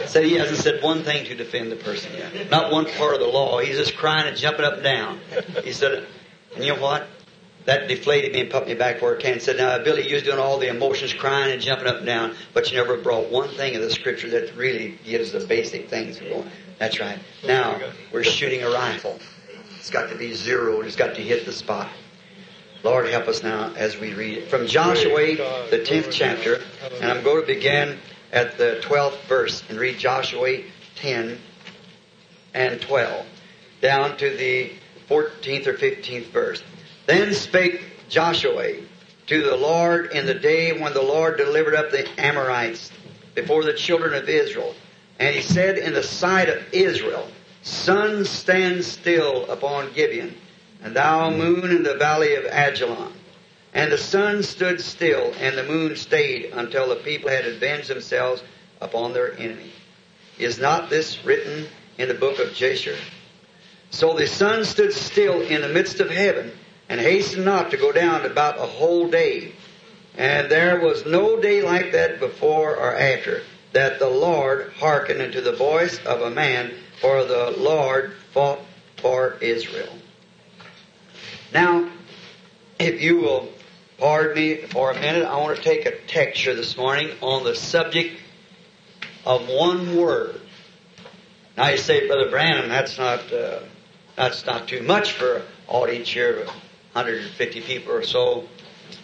said 0.07 0.23
he 0.23 0.35
hasn't 0.35 0.59
said 0.59 0.81
one 0.81 1.03
thing 1.03 1.25
to 1.25 1.35
defend 1.35 1.73
the 1.73 1.75
person 1.75 2.13
yet. 2.13 2.49
Not 2.49 2.71
one 2.71 2.85
part 2.85 3.15
of 3.15 3.19
the 3.19 3.27
law. 3.27 3.59
He's 3.59 3.75
just 3.75 3.97
crying 3.97 4.29
and 4.29 4.37
jumping 4.37 4.63
up 4.63 4.75
and 4.75 4.83
down. 4.83 5.19
He 5.65 5.73
said, 5.73 6.05
and 6.55 6.63
you 6.63 6.73
know 6.73 6.81
what? 6.81 7.05
That 7.69 7.87
deflated 7.87 8.33
me 8.33 8.41
and 8.41 8.49
put 8.49 8.65
me 8.65 8.73
back 8.73 8.99
where 8.99 9.13
it 9.13 9.21
can. 9.21 9.39
Said, 9.39 9.57
now, 9.57 9.77
Billy, 9.83 10.07
you 10.07 10.15
was 10.15 10.23
doing 10.23 10.39
all 10.39 10.57
the 10.57 10.69
emotions, 10.69 11.13
crying 11.13 11.53
and 11.53 11.61
jumping 11.61 11.85
up 11.85 11.97
and 11.97 12.05
down, 12.07 12.33
but 12.51 12.71
you 12.71 12.77
never 12.77 12.97
brought 12.97 13.29
one 13.29 13.47
thing 13.49 13.75
of 13.75 13.83
the 13.83 13.91
scripture 13.91 14.27
that 14.31 14.55
really 14.55 14.97
gives 15.05 15.33
the 15.33 15.41
basic 15.41 15.87
things 15.87 16.17
going. 16.17 16.49
That's 16.79 16.99
right. 16.99 17.19
Now, 17.45 17.79
we're 18.11 18.23
shooting 18.23 18.63
a 18.63 18.71
rifle. 18.71 19.19
It's 19.77 19.91
got 19.91 20.09
to 20.09 20.17
be 20.17 20.33
zero. 20.33 20.81
It's 20.81 20.95
got 20.95 21.13
to 21.17 21.21
hit 21.21 21.45
the 21.45 21.51
spot. 21.51 21.89
Lord, 22.81 23.07
help 23.07 23.27
us 23.27 23.43
now 23.43 23.71
as 23.75 23.99
we 23.99 24.15
read 24.15 24.39
it. 24.39 24.49
From 24.49 24.65
Joshua, 24.65 25.35
the 25.69 25.85
10th 25.85 26.11
chapter, 26.11 26.61
and 26.99 27.11
I'm 27.11 27.23
going 27.23 27.41
to 27.41 27.53
begin 27.53 27.99
at 28.31 28.57
the 28.57 28.81
12th 28.81 29.21
verse 29.27 29.61
and 29.69 29.79
read 29.79 29.99
Joshua 29.99 30.63
10 30.95 31.37
and 32.55 32.81
12 32.81 33.27
down 33.79 34.17
to 34.17 34.35
the 34.35 34.71
14th 35.07 35.67
or 35.67 35.73
15th 35.75 36.31
verse. 36.31 36.63
Then 37.09 37.33
spake 37.33 37.81
Joshua 38.07 38.75
to 39.25 39.41
the 39.41 39.57
Lord 39.57 40.11
in 40.11 40.27
the 40.27 40.35
day 40.35 40.79
when 40.79 40.93
the 40.93 41.01
Lord 41.01 41.37
delivered 41.37 41.73
up 41.73 41.89
the 41.89 42.07
Amorites 42.21 42.91
before 43.33 43.63
the 43.63 43.73
children 43.73 44.13
of 44.13 44.29
Israel. 44.29 44.75
And 45.17 45.33
he 45.33 45.41
said 45.41 45.79
in 45.79 45.93
the 45.93 46.03
sight 46.03 46.49
of 46.49 46.63
Israel, 46.71 47.27
Sun 47.63 48.25
stand 48.25 48.85
still 48.85 49.49
upon 49.49 49.91
Gibeon, 49.93 50.35
and 50.83 50.95
thou 50.95 51.31
moon 51.31 51.71
in 51.71 51.81
the 51.81 51.95
valley 51.95 52.35
of 52.35 52.45
Ajalon. 52.45 53.11
And 53.73 53.91
the 53.91 53.97
sun 53.97 54.43
stood 54.43 54.79
still, 54.79 55.33
and 55.39 55.57
the 55.57 55.63
moon 55.63 55.95
stayed 55.95 56.51
until 56.53 56.89
the 56.89 56.97
people 56.97 57.31
had 57.31 57.47
avenged 57.47 57.87
themselves 57.87 58.43
upon 58.81 59.13
their 59.13 59.33
enemy. 59.39 59.71
Is 60.37 60.59
not 60.59 60.91
this 60.91 61.25
written 61.25 61.69
in 61.97 62.07
the 62.07 62.13
book 62.13 62.37
of 62.37 62.53
Jasher? 62.53 62.97
So 63.89 64.13
the 64.13 64.27
sun 64.27 64.63
stood 64.63 64.93
still 64.93 65.41
in 65.41 65.61
the 65.61 65.69
midst 65.69 66.01
of 66.01 66.11
heaven 66.11 66.51
and 66.89 66.99
hastened 66.99 67.45
not 67.45 67.71
to 67.71 67.77
go 67.77 67.91
down 67.91 68.25
about 68.25 68.57
a 68.57 68.65
whole 68.65 69.07
day. 69.07 69.53
And 70.17 70.49
there 70.49 70.81
was 70.81 71.05
no 71.05 71.39
day 71.39 71.61
like 71.61 71.91
that 71.91 72.19
before 72.19 72.75
or 72.75 72.95
after 72.95 73.43
that 73.71 73.99
the 73.99 74.09
Lord 74.09 74.73
hearkened 74.79 75.21
unto 75.21 75.39
the 75.39 75.51
voice 75.51 76.03
of 76.03 76.21
a 76.21 76.31
man, 76.31 76.73
for 76.99 77.23
the 77.23 77.53
Lord 77.57 78.13
fought 78.33 78.59
for 78.97 79.37
Israel. 79.39 79.93
Now, 81.53 81.87
if 82.79 83.01
you 83.01 83.17
will 83.17 83.49
pardon 83.99 84.35
me 84.35 84.55
for 84.55 84.91
a 84.91 84.95
minute, 84.95 85.25
I 85.25 85.37
want 85.37 85.57
to 85.57 85.63
take 85.63 85.85
a 85.85 85.95
texture 86.07 86.55
this 86.55 86.75
morning 86.75 87.11
on 87.21 87.43
the 87.43 87.55
subject 87.55 88.19
of 89.25 89.47
one 89.47 89.95
word. 89.95 90.41
Now 91.55 91.69
you 91.69 91.77
say, 91.77 92.07
Brother 92.07 92.31
Branham, 92.31 92.69
that's 92.69 92.97
not 92.97 93.31
uh, 93.31 93.59
that's 94.15 94.45
not 94.45 94.67
too 94.67 94.81
much 94.81 95.13
for 95.13 95.43
audience 95.67 96.09
here 96.09 96.47
150 96.93 97.61
people 97.61 97.93
or 97.93 98.03
so. 98.03 98.45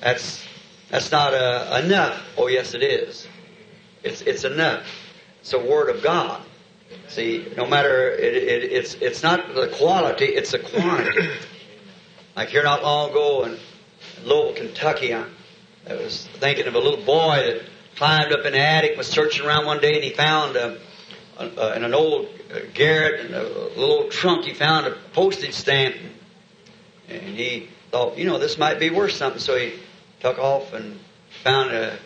That's 0.02 0.44
that's 0.90 1.12
not 1.12 1.34
uh, 1.34 1.82
enough. 1.84 2.22
Oh 2.38 2.48
yes, 2.48 2.74
it 2.74 2.84
is. 2.84 3.28
It's 4.04 4.22
it's 4.22 4.44
enough. 4.44 4.86
It's 5.42 5.54
a 5.54 5.60
word 5.60 5.90
of 5.96 6.02
God. 6.02 6.42
See, 7.08 7.48
no 7.58 7.66
matter 7.66 8.12
it, 8.12 8.36
it, 8.36 8.72
it's 8.72 8.96
it's 8.96 9.24
not 9.24 9.54
the 9.54 9.68
quality, 9.76 10.26
it's 10.26 10.52
the 10.52 10.60
quantity. 10.60 11.30
like 12.36 12.50
here 12.50 12.64
not 12.64 12.84
long 12.84 13.12
ago 13.12 13.46
in 13.46 13.58
Louisville, 14.24 14.54
Kentucky, 14.54 15.14
I, 15.14 15.26
I 15.90 15.94
was 15.94 16.28
thinking 16.40 16.68
of 16.68 16.76
a 16.76 16.80
little 16.80 17.04
boy 17.04 17.36
that 17.36 17.62
climbed 17.96 18.34
up 18.34 18.46
in 18.46 18.54
the 18.54 18.60
attic, 18.60 18.98
was 18.98 19.08
searching 19.08 19.46
around 19.46 19.66
one 19.66 19.80
day, 19.80 19.96
and 19.96 20.04
he 20.04 20.12
found 20.12 20.56
a, 20.56 20.78
a, 21.38 21.46
a 21.46 21.76
in 21.76 21.84
an 21.84 21.94
old 21.94 22.28
garret, 22.74 23.26
in 23.26 23.34
a 23.34 23.44
little 23.44 24.10
trunk, 24.10 24.46
he 24.46 24.54
found 24.54 24.88
a 24.88 24.92
postage 25.14 25.54
stamp, 25.54 25.96
and 27.08 27.36
he 27.36 27.70
thought, 27.96 28.18
you 28.18 28.26
know, 28.26 28.38
this 28.38 28.58
might 28.58 28.78
be 28.78 28.90
worth 28.90 29.14
something. 29.14 29.40
So 29.40 29.56
he 29.56 29.72
took 30.20 30.38
off 30.38 30.74
and 30.74 31.00
found 31.46 31.72
a 31.72 31.98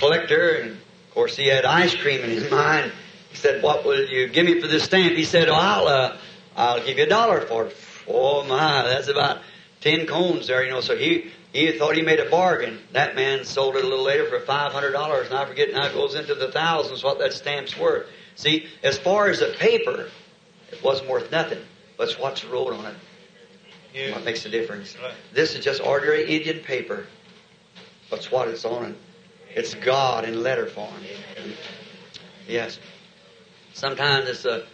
collector, 0.00 0.48
and 0.56 0.72
of 0.72 1.14
course 1.14 1.36
he 1.36 1.46
had 1.46 1.64
ice 1.64 1.94
cream 1.94 2.22
in 2.22 2.30
his 2.30 2.50
mind. 2.62 2.90
He 3.30 3.36
said, 3.36 3.62
"What 3.62 3.84
will 3.84 4.04
you 4.04 4.26
give 4.26 4.46
me 4.46 4.60
for 4.60 4.66
this 4.66 4.82
stamp?" 4.82 5.14
He 5.14 5.24
said, 5.24 5.48
oh, 5.48 5.54
"I'll 5.54 5.86
uh, 5.86 6.16
I'll 6.56 6.84
give 6.84 6.98
you 6.98 7.04
a 7.04 7.08
dollar 7.08 7.40
for 7.42 7.66
it." 7.66 7.76
Oh 8.08 8.42
my, 8.42 8.82
that's 8.82 9.06
about 9.06 9.42
ten 9.80 10.06
cones 10.06 10.48
there, 10.48 10.64
you 10.64 10.72
know. 10.72 10.80
So 10.80 10.96
he 10.96 11.30
he 11.52 11.70
thought 11.70 11.94
he 11.94 12.02
made 12.02 12.18
a 12.18 12.28
bargain. 12.28 12.80
That 12.90 13.14
man 13.14 13.44
sold 13.44 13.76
it 13.76 13.84
a 13.84 13.88
little 13.88 14.04
later 14.04 14.26
for 14.26 14.40
five 14.40 14.72
hundred 14.72 14.90
dollars, 14.90 15.28
and 15.28 15.38
I 15.38 15.44
forget 15.44 15.72
now 15.72 15.86
it 15.86 15.94
goes 15.94 16.16
into 16.16 16.34
the 16.34 16.50
thousands 16.50 17.04
what 17.04 17.20
that 17.20 17.32
stamp's 17.32 17.78
worth. 17.78 18.08
See, 18.34 18.66
as 18.82 18.98
far 18.98 19.28
as 19.28 19.38
the 19.38 19.54
paper, 19.56 20.08
it 20.72 20.82
wasn't 20.82 21.10
worth 21.10 21.30
nothing, 21.30 21.62
but 21.96 22.08
it's 22.08 22.18
what's 22.18 22.44
wrote 22.44 22.72
on 22.72 22.86
it. 22.86 22.96
Yeah. 23.94 24.12
What 24.12 24.24
makes 24.24 24.42
the 24.42 24.48
difference? 24.48 24.96
Right. 25.02 25.12
This 25.32 25.54
is 25.54 25.64
just 25.64 25.82
ordinary 25.82 26.24
Indian 26.34 26.60
paper. 26.60 27.06
That's 28.10 28.30
what 28.30 28.48
it's 28.48 28.64
on. 28.64 28.96
It's 29.54 29.74
God 29.74 30.24
in 30.24 30.42
letter 30.42 30.66
form. 30.66 30.92
Yes. 32.48 32.78
Sometimes 33.74 34.28
it's 34.28 34.44
a, 34.44 34.64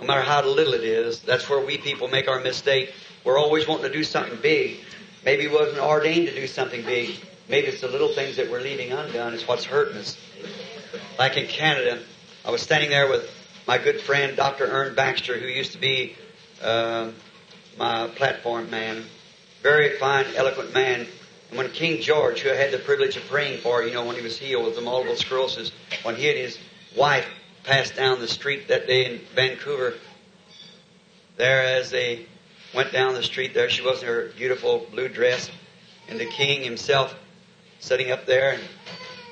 no 0.00 0.06
matter 0.06 0.22
how 0.22 0.44
little 0.44 0.74
it 0.74 0.84
is, 0.84 1.20
that's 1.20 1.48
where 1.48 1.64
we 1.64 1.78
people 1.78 2.08
make 2.08 2.28
our 2.28 2.40
mistake. 2.40 2.92
We're 3.24 3.38
always 3.38 3.66
wanting 3.66 3.86
to 3.86 3.92
do 3.92 4.04
something 4.04 4.38
big. 4.42 4.78
Maybe 5.24 5.48
we 5.48 5.54
wasn't 5.54 5.78
ordained 5.78 6.28
to 6.28 6.34
do 6.34 6.46
something 6.46 6.84
big. 6.84 7.16
Maybe 7.48 7.68
it's 7.68 7.80
the 7.80 7.88
little 7.88 8.08
things 8.08 8.36
that 8.36 8.50
we're 8.50 8.60
leaving 8.60 8.92
undone 8.92 9.34
is 9.34 9.46
what's 9.46 9.64
hurting 9.64 9.96
us. 9.96 10.16
Like 11.18 11.36
in 11.36 11.46
Canada, 11.46 12.00
I 12.44 12.50
was 12.50 12.60
standing 12.62 12.90
there 12.90 13.08
with 13.08 13.30
my 13.66 13.78
good 13.78 14.00
friend 14.00 14.36
Dr. 14.36 14.66
Ern 14.66 14.94
Baxter, 14.94 15.38
who 15.38 15.46
used 15.46 15.72
to 15.72 15.78
be 15.78 16.16
uh, 16.62 17.10
my 17.78 18.08
platform 18.08 18.70
man. 18.70 19.04
Very 19.62 19.96
fine, 19.98 20.26
eloquent 20.34 20.72
man. 20.72 21.06
And 21.48 21.58
when 21.58 21.70
King 21.70 22.00
George, 22.00 22.40
who 22.40 22.50
I 22.50 22.54
had 22.54 22.72
the 22.72 22.78
privilege 22.78 23.16
of 23.16 23.26
praying 23.26 23.60
for, 23.60 23.82
you 23.82 23.92
know, 23.92 24.04
when 24.04 24.16
he 24.16 24.22
was 24.22 24.38
healed 24.38 24.64
with 24.64 24.74
the 24.74 24.80
multiple 24.80 25.16
sclerosis, 25.16 25.72
when 26.02 26.16
he 26.16 26.28
and 26.28 26.38
his 26.38 26.58
wife 26.96 27.26
passed 27.64 27.96
down 27.96 28.20
the 28.20 28.28
street 28.28 28.68
that 28.68 28.86
day 28.86 29.06
in 29.06 29.20
Vancouver, 29.34 29.94
there 31.36 31.62
as 31.62 31.90
they 31.90 32.26
went 32.74 32.92
down 32.92 33.14
the 33.14 33.22
street 33.22 33.54
there, 33.54 33.68
she 33.70 33.82
was 33.82 34.02
in 34.02 34.08
her 34.08 34.30
beautiful 34.36 34.86
blue 34.90 35.08
dress, 35.08 35.50
and 36.08 36.18
the 36.18 36.26
king 36.26 36.62
himself 36.62 37.14
sitting 37.80 38.10
up 38.10 38.26
there 38.26 38.52
and 38.52 38.62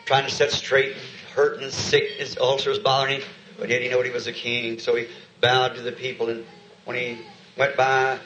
trying 0.05 0.25
to 0.25 0.31
set 0.31 0.51
straight, 0.51 0.95
hurting, 1.35 1.71
sick, 1.71 2.11
his 2.13 2.37
ulcer 2.39 2.71
was 2.71 2.79
bothering 2.79 3.21
him, 3.21 3.29
but 3.59 3.69
yet 3.69 3.83
he 3.83 3.89
knew 3.89 4.01
he 4.03 4.11
was 4.11 4.27
a 4.27 4.33
king, 4.33 4.79
so 4.79 4.95
he 4.95 5.07
bowed 5.41 5.75
to 5.75 5.83
the 5.83 5.93
people, 5.93 6.29
and 6.29 6.45
when 6.85 6.97
he 6.97 7.19
went 7.57 7.77
by, 7.77 8.19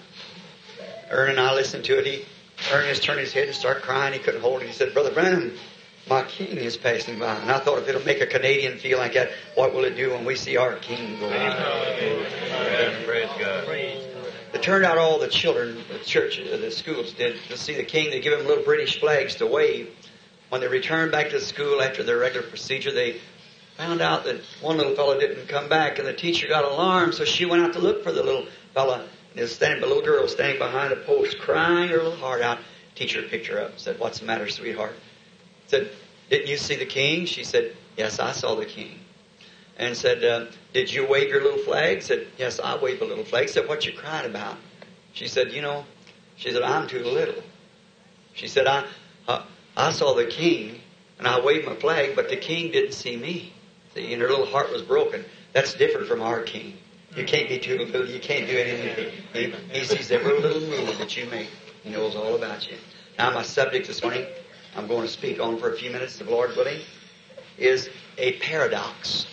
Ern 1.10 1.30
and 1.30 1.40
I 1.40 1.54
listened 1.54 1.84
to 1.86 1.98
it, 1.98 2.06
he 2.06 2.24
Ernest 2.72 3.02
turned 3.02 3.20
his 3.20 3.32
head 3.32 3.46
and 3.46 3.56
started 3.56 3.82
crying. 3.82 4.12
He 4.12 4.18
couldn't 4.18 4.40
hold 4.40 4.62
it. 4.62 4.66
He 4.66 4.72
said, 4.72 4.92
Brother 4.92 5.12
Branham, 5.12 5.52
my 6.08 6.22
king 6.24 6.56
is 6.56 6.76
passing 6.76 7.18
by. 7.18 7.36
And 7.36 7.50
I 7.50 7.58
thought 7.58 7.78
if 7.78 7.88
it'll 7.88 8.04
make 8.04 8.20
a 8.20 8.26
Canadian 8.26 8.78
feel 8.78 8.98
like 8.98 9.14
that, 9.14 9.30
what 9.54 9.74
will 9.74 9.84
it 9.84 9.96
do 9.96 10.10
when 10.10 10.24
we 10.24 10.34
see 10.34 10.56
our 10.56 10.74
king 10.76 11.18
go 11.20 11.30
by? 11.30 11.54
Praise 13.06 13.28
God. 13.38 13.64
It 14.54 14.62
turned 14.62 14.84
out 14.84 14.98
all 14.98 15.18
the 15.18 15.28
children, 15.28 15.78
the 15.92 15.98
church, 15.98 16.40
uh, 16.40 16.56
the 16.56 16.70
schools 16.70 17.12
did 17.12 17.38
to 17.48 17.56
see 17.56 17.74
the 17.74 17.84
king. 17.84 18.10
They 18.10 18.20
give 18.20 18.36
them 18.36 18.46
little 18.46 18.64
British 18.64 18.98
flags 18.98 19.36
to 19.36 19.46
wave. 19.46 19.90
When 20.48 20.62
they 20.62 20.68
returned 20.68 21.12
back 21.12 21.30
to 21.30 21.40
school 21.40 21.82
after 21.82 22.02
their 22.02 22.16
regular 22.16 22.46
procedure, 22.46 22.90
they 22.90 23.20
found 23.76 24.00
out 24.00 24.24
that 24.24 24.40
one 24.62 24.78
little 24.78 24.96
fellow 24.96 25.20
didn't 25.20 25.48
come 25.48 25.68
back, 25.68 25.98
and 25.98 26.08
the 26.08 26.14
teacher 26.14 26.48
got 26.48 26.64
alarmed, 26.64 27.14
so 27.14 27.26
she 27.26 27.44
went 27.44 27.62
out 27.62 27.74
to 27.74 27.78
look 27.78 28.02
for 28.02 28.10
the 28.10 28.22
little 28.22 28.46
fellow. 28.72 29.06
Is 29.38 29.54
standing, 29.54 29.84
a 29.84 29.86
little 29.86 30.02
girl 30.02 30.26
standing 30.26 30.58
behind 30.58 30.92
a 30.92 30.96
post, 30.96 31.38
crying 31.38 31.90
her 31.90 31.98
little 31.98 32.16
heart 32.16 32.42
out. 32.42 32.58
Teacher 32.96 33.22
picked 33.22 33.46
her 33.46 33.60
up, 33.60 33.78
said, 33.78 33.96
"What's 34.00 34.18
the 34.18 34.24
matter, 34.26 34.48
sweetheart?" 34.48 34.96
Said, 35.68 35.90
"Didn't 36.28 36.48
you 36.48 36.56
see 36.56 36.74
the 36.74 36.84
king?" 36.84 37.24
She 37.24 37.44
said, 37.44 37.76
"Yes, 37.96 38.18
I 38.18 38.32
saw 38.32 38.56
the 38.56 38.66
king." 38.66 38.98
And 39.76 39.96
said, 39.96 40.24
uh, 40.24 40.46
"Did 40.72 40.92
you 40.92 41.06
wave 41.06 41.28
your 41.28 41.44
little 41.44 41.60
flag?" 41.60 42.02
Said, 42.02 42.26
"Yes, 42.36 42.58
I 42.58 42.76
waved 42.78 43.00
a 43.00 43.04
little 43.04 43.24
flag." 43.24 43.48
Said, 43.48 43.68
"What 43.68 43.86
you 43.86 43.92
crying 43.92 44.26
about?" 44.26 44.56
She 45.12 45.28
said, 45.28 45.52
"You 45.52 45.62
know," 45.62 45.84
she 46.36 46.50
said, 46.50 46.62
"I'm 46.62 46.88
too 46.88 47.04
little." 47.04 47.40
She 48.34 48.48
said, 48.48 48.66
"I, 48.66 48.86
I, 49.28 49.44
I 49.76 49.92
saw 49.92 50.14
the 50.14 50.26
king, 50.26 50.80
and 51.16 51.28
I 51.28 51.38
waved 51.38 51.64
my 51.64 51.76
flag, 51.76 52.16
but 52.16 52.28
the 52.28 52.36
king 52.36 52.72
didn't 52.72 52.90
see 52.90 53.16
me." 53.16 53.52
See, 53.94 54.12
and 54.12 54.20
her 54.20 54.28
little 54.28 54.46
heart 54.46 54.72
was 54.72 54.82
broken. 54.82 55.24
That's 55.52 55.74
different 55.74 56.08
from 56.08 56.22
our 56.22 56.42
king. 56.42 56.76
You 57.18 57.24
can't 57.24 57.48
be 57.48 57.58
too 57.58 57.78
little. 57.78 58.06
You 58.06 58.20
can't 58.20 58.46
do 58.46 58.56
anything. 58.56 59.12
He, 59.32 59.52
he 59.76 59.84
sees 59.84 60.12
every 60.12 60.40
little 60.40 60.60
move 60.60 60.98
that 60.98 61.16
you 61.16 61.26
make. 61.26 61.48
He 61.82 61.90
knows 61.90 62.14
all 62.14 62.36
about 62.36 62.70
you. 62.70 62.76
Now, 63.18 63.34
my 63.34 63.42
subject 63.42 63.88
this 63.88 64.00
morning, 64.02 64.24
I'm 64.76 64.86
going 64.86 65.02
to 65.02 65.08
speak 65.08 65.40
on 65.40 65.58
for 65.58 65.72
a 65.72 65.76
few 65.76 65.90
minutes, 65.90 66.18
the 66.18 66.24
Lord 66.24 66.54
willing, 66.56 66.80
is 67.58 67.90
a 68.18 68.38
paradox. 68.38 69.26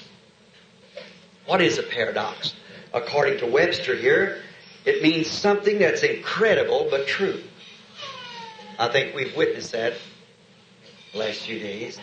What 1.46 1.62
is 1.62 1.78
a 1.78 1.84
paradox? 1.84 2.56
According 2.92 3.38
to 3.40 3.46
Webster 3.46 3.96
here, 3.96 4.42
it 4.84 5.04
means 5.04 5.28
something 5.28 5.78
that's 5.78 6.02
incredible 6.02 6.88
but 6.90 7.06
true. 7.06 7.40
I 8.80 8.88
think 8.88 9.14
we've 9.14 9.36
witnessed 9.38 9.74
that 9.74 9.94
last 11.14 11.42
few 11.42 11.60
days. 11.60 12.00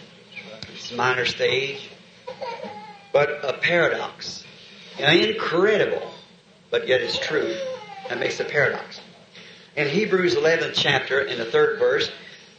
It's 0.72 0.92
a 0.92 0.94
minor 0.94 1.24
stage. 1.24 1.90
But 3.12 3.44
a 3.44 3.54
paradox 3.54 4.41
incredible, 4.98 6.12
but 6.70 6.86
yet 6.88 7.00
it's 7.00 7.18
true. 7.18 7.56
That 8.08 8.18
makes 8.18 8.40
a 8.40 8.44
paradox. 8.44 9.00
In 9.76 9.88
Hebrews 9.88 10.34
11th 10.34 10.74
chapter, 10.74 11.20
in 11.20 11.38
the 11.38 11.46
third 11.46 11.78
verse, 11.78 12.10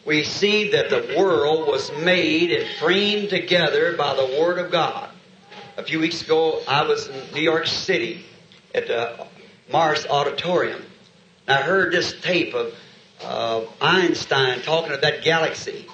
we 0.06 0.24
see 0.24 0.72
that 0.72 0.90
the 0.90 1.16
world 1.18 1.68
was 1.68 1.92
made 2.00 2.52
and 2.52 2.68
framed 2.78 3.30
together 3.30 3.96
by 3.96 4.16
the 4.16 4.26
Word 4.40 4.58
of 4.58 4.72
God. 4.72 5.10
A 5.78 5.84
few 5.84 6.00
weeks 6.00 6.22
ago, 6.22 6.62
I 6.68 6.84
was 6.84 7.08
in 7.08 7.34
New 7.34 7.42
York 7.42 7.68
City 7.68 8.26
at 8.76 8.88
the 8.88 9.28
Mars 9.72 10.06
Auditorium. 10.06 10.82
And 11.48 11.58
I 11.58 11.62
heard 11.62 11.94
this 11.94 12.20
tape 12.22 12.54
of 12.54 12.74
uh, 13.24 13.62
Einstein 13.82 14.62
talking 14.62 14.92
of 14.92 15.02
that 15.02 15.24
galaxy, 15.24 15.86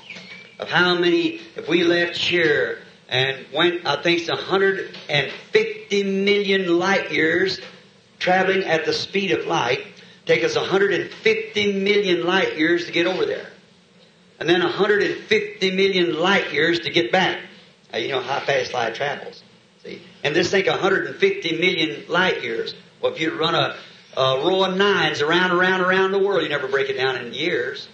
of 0.58 0.70
how 0.70 0.96
many, 0.96 1.42
if 1.56 1.68
we 1.68 1.84
left 1.84 2.18
here 2.18 2.80
and 3.10 3.46
went, 3.52 3.86
I 3.86 4.02
think 4.02 4.22
it's 4.22 4.30
150 4.30 6.04
million 6.04 6.78
light 6.78 7.12
years 7.12 7.60
traveling 8.20 8.64
at 8.64 8.86
the 8.86 8.94
speed 8.94 9.32
of 9.32 9.48
light. 9.48 9.86
Take 10.26 10.44
us 10.44 10.56
150 10.56 11.74
million 11.74 12.26
light 12.26 12.58
years 12.58 12.86
to 12.86 12.92
get 12.92 13.08
over 13.08 13.26
there. 13.26 13.48
And 14.40 14.48
then 14.48 14.62
150 14.62 15.76
million 15.76 16.20
light 16.20 16.54
years 16.54 16.82
to 16.82 16.92
get 16.92 17.12
back. 17.12 17.40
Now, 17.92 17.98
you 17.98 18.10
know 18.10 18.22
how 18.22 18.40
fast 18.40 18.74
light 18.74 18.94
travels. 18.94 19.44
See? 19.84 20.02
And 20.24 20.36
this 20.36 20.52
thing 20.52 20.68
150 20.68 21.60
million 21.60 22.04
light 22.08 22.44
years. 22.44 22.76
Well, 23.02 23.12
if 23.12 23.20
you 23.20 23.34
run 23.34 23.56
a, 23.56 23.76
a 24.16 24.38
row 24.46 24.66
of 24.66 24.78
nines 24.78 25.22
around, 25.22 25.52
around, 25.52 25.82
around 25.82 26.12
the 26.12 26.20
world, 26.20 26.44
you 26.44 26.50
never 26.50 26.68
break 26.68 26.90
it 26.90 26.98
down 26.98 27.16
in 27.16 27.34
years. 27.34 27.90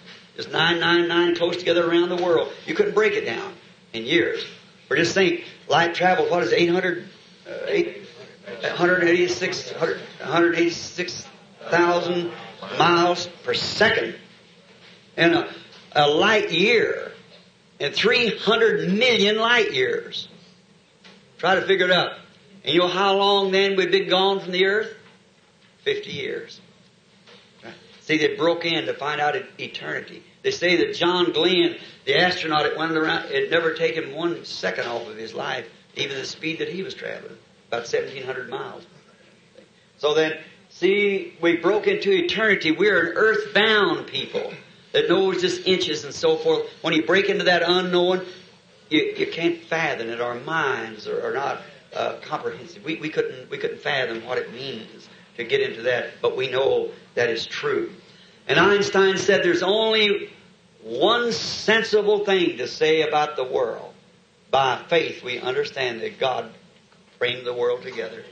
Nine, 0.52 0.78
nine 0.80 1.34
close 1.34 1.56
together 1.56 1.88
around 1.88 2.10
the 2.10 2.22
world. 2.22 2.52
You 2.66 2.74
couldn't 2.74 2.94
break 2.94 3.14
it 3.14 3.24
down 3.24 3.54
in 3.94 4.04
years. 4.04 4.44
Or 4.90 4.96
just 4.96 5.14
think, 5.14 5.44
light 5.68 5.94
travel, 5.94 6.26
what 6.26 6.42
is 6.42 6.52
800 6.52 7.08
uh, 7.46 7.52
eight, 7.68 8.02
186, 8.60 9.72
186,000 9.72 12.32
miles 12.78 13.26
per 13.44 13.54
second. 13.54 14.14
And 15.16 15.34
a, 15.34 15.50
a 15.92 16.08
light 16.08 16.52
year 16.52 17.12
and 17.80 17.94
300 17.94 18.92
million 18.92 19.38
light 19.38 19.72
years. 19.72 20.28
Try 21.38 21.54
to 21.56 21.62
figure 21.62 21.86
it 21.86 21.92
out. 21.92 22.12
And 22.64 22.74
you 22.74 22.80
know 22.80 22.88
how 22.88 23.16
long 23.16 23.52
then 23.52 23.76
we've 23.76 23.90
been 23.90 24.08
gone 24.08 24.40
from 24.40 24.52
the 24.52 24.66
earth? 24.66 24.94
50 25.84 26.10
years. 26.10 26.60
See, 28.00 28.18
they 28.18 28.36
broke 28.36 28.64
in 28.64 28.86
to 28.86 28.94
find 28.94 29.20
out 29.20 29.34
eternity. 29.58 30.22
They 30.42 30.52
say 30.52 30.76
that 30.76 30.94
John 30.94 31.32
Glenn, 31.32 31.76
the 32.06 32.18
astronaut 32.18 32.66
it 32.66 32.78
went 32.78 32.92
around, 32.92 33.26
it 33.30 33.50
never 33.50 33.74
taken 33.74 34.14
one 34.14 34.44
second 34.44 34.86
off 34.86 35.08
of 35.08 35.16
his 35.16 35.34
life, 35.34 35.68
even 35.96 36.16
the 36.16 36.24
speed 36.24 36.60
that 36.60 36.68
he 36.68 36.82
was 36.82 36.94
traveling, 36.94 37.36
about 37.68 37.92
1,700 37.92 38.48
miles. 38.48 38.86
So 39.98 40.14
then, 40.14 40.38
see, 40.70 41.34
we 41.40 41.56
broke 41.56 41.88
into 41.88 42.12
eternity. 42.12 42.70
We're 42.70 43.10
an 43.10 43.16
earthbound 43.16 44.06
people 44.06 44.52
that 44.92 45.08
knows 45.08 45.40
just 45.40 45.66
inches 45.66 46.04
and 46.04 46.14
so 46.14 46.36
forth. 46.36 46.68
When 46.80 46.94
you 46.94 47.04
break 47.04 47.28
into 47.28 47.44
that 47.44 47.62
unknown, 47.66 48.24
you, 48.88 49.14
you 49.16 49.26
can't 49.26 49.60
fathom 49.64 50.08
it. 50.08 50.20
Our 50.20 50.38
minds 50.40 51.08
are, 51.08 51.28
are 51.28 51.34
not 51.34 51.62
uh, 51.94 52.16
comprehensive. 52.22 52.84
We, 52.84 52.96
we 52.96 53.08
couldn't 53.08 53.50
we 53.50 53.58
couldn't 53.58 53.80
fathom 53.80 54.24
what 54.24 54.38
it 54.38 54.52
means 54.52 55.08
to 55.38 55.44
get 55.44 55.60
into 55.60 55.82
that, 55.82 56.10
but 56.22 56.36
we 56.36 56.48
know 56.50 56.90
that 57.14 57.30
is 57.30 57.46
true. 57.46 57.92
And 58.48 58.60
Einstein 58.60 59.18
said 59.18 59.42
there's 59.42 59.62
only 59.62 60.30
one 60.86 61.32
sensible 61.32 62.24
thing 62.24 62.58
to 62.58 62.68
say 62.68 63.02
about 63.02 63.34
the 63.34 63.44
world. 63.44 63.92
By 64.50 64.80
faith, 64.88 65.24
we 65.24 65.40
understand 65.40 66.00
that 66.00 66.20
God 66.20 66.52
framed 67.18 67.44
the 67.44 67.52
world 67.52 67.82
together. 67.82 68.24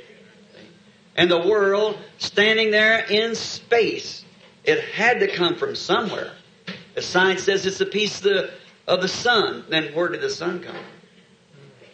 And 1.17 1.31
the 1.31 1.41
world 1.41 1.99
standing 2.19 2.71
there 2.71 3.05
in 3.11 3.35
space, 3.35 4.25
it 4.63 4.81
had 4.81 5.21
to 5.21 5.29
come 5.29 5.57
from 5.57 5.75
somewhere. 5.75 6.33
The 6.95 7.03
science 7.03 7.43
says 7.43 7.67
it's 7.67 7.81
a 7.81 7.87
piece 7.87 8.19
of 8.19 8.25
the, 8.25 8.51
of 8.87 9.03
the 9.03 9.09
sun. 9.09 9.65
Then 9.69 9.93
where 9.95 10.09
did 10.09 10.21
the 10.21 10.31
sun 10.31 10.61
come 10.61 10.77
from? 10.77 10.85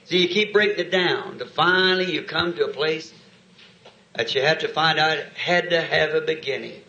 So 0.04 0.16
you 0.16 0.28
keep 0.28 0.52
breaking 0.52 0.86
it 0.86 0.90
down 0.90 1.38
to 1.38 1.46
finally 1.46 2.12
you 2.12 2.22
come 2.22 2.52
to 2.54 2.64
a 2.66 2.72
place 2.72 3.14
that 4.14 4.34
you 4.34 4.42
have 4.42 4.58
to 4.58 4.68
find 4.68 4.98
out 4.98 5.18
had 5.34 5.70
to 5.70 5.80
have 5.80 6.14
a 6.14 6.20
beginning. 6.20 6.82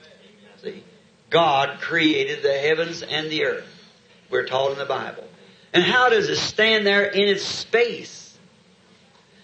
See? 0.61 0.83
God 1.31 1.79
created 1.79 2.43
the 2.43 2.53
heavens 2.53 3.01
and 3.01 3.31
the 3.31 3.45
earth. 3.45 3.65
We're 4.29 4.45
taught 4.45 4.73
in 4.73 4.77
the 4.77 4.85
Bible. 4.85 5.23
And 5.73 5.81
how 5.81 6.09
does 6.09 6.29
it 6.29 6.35
stand 6.35 6.85
there 6.85 7.05
in 7.05 7.27
its 7.27 7.43
space? 7.43 8.37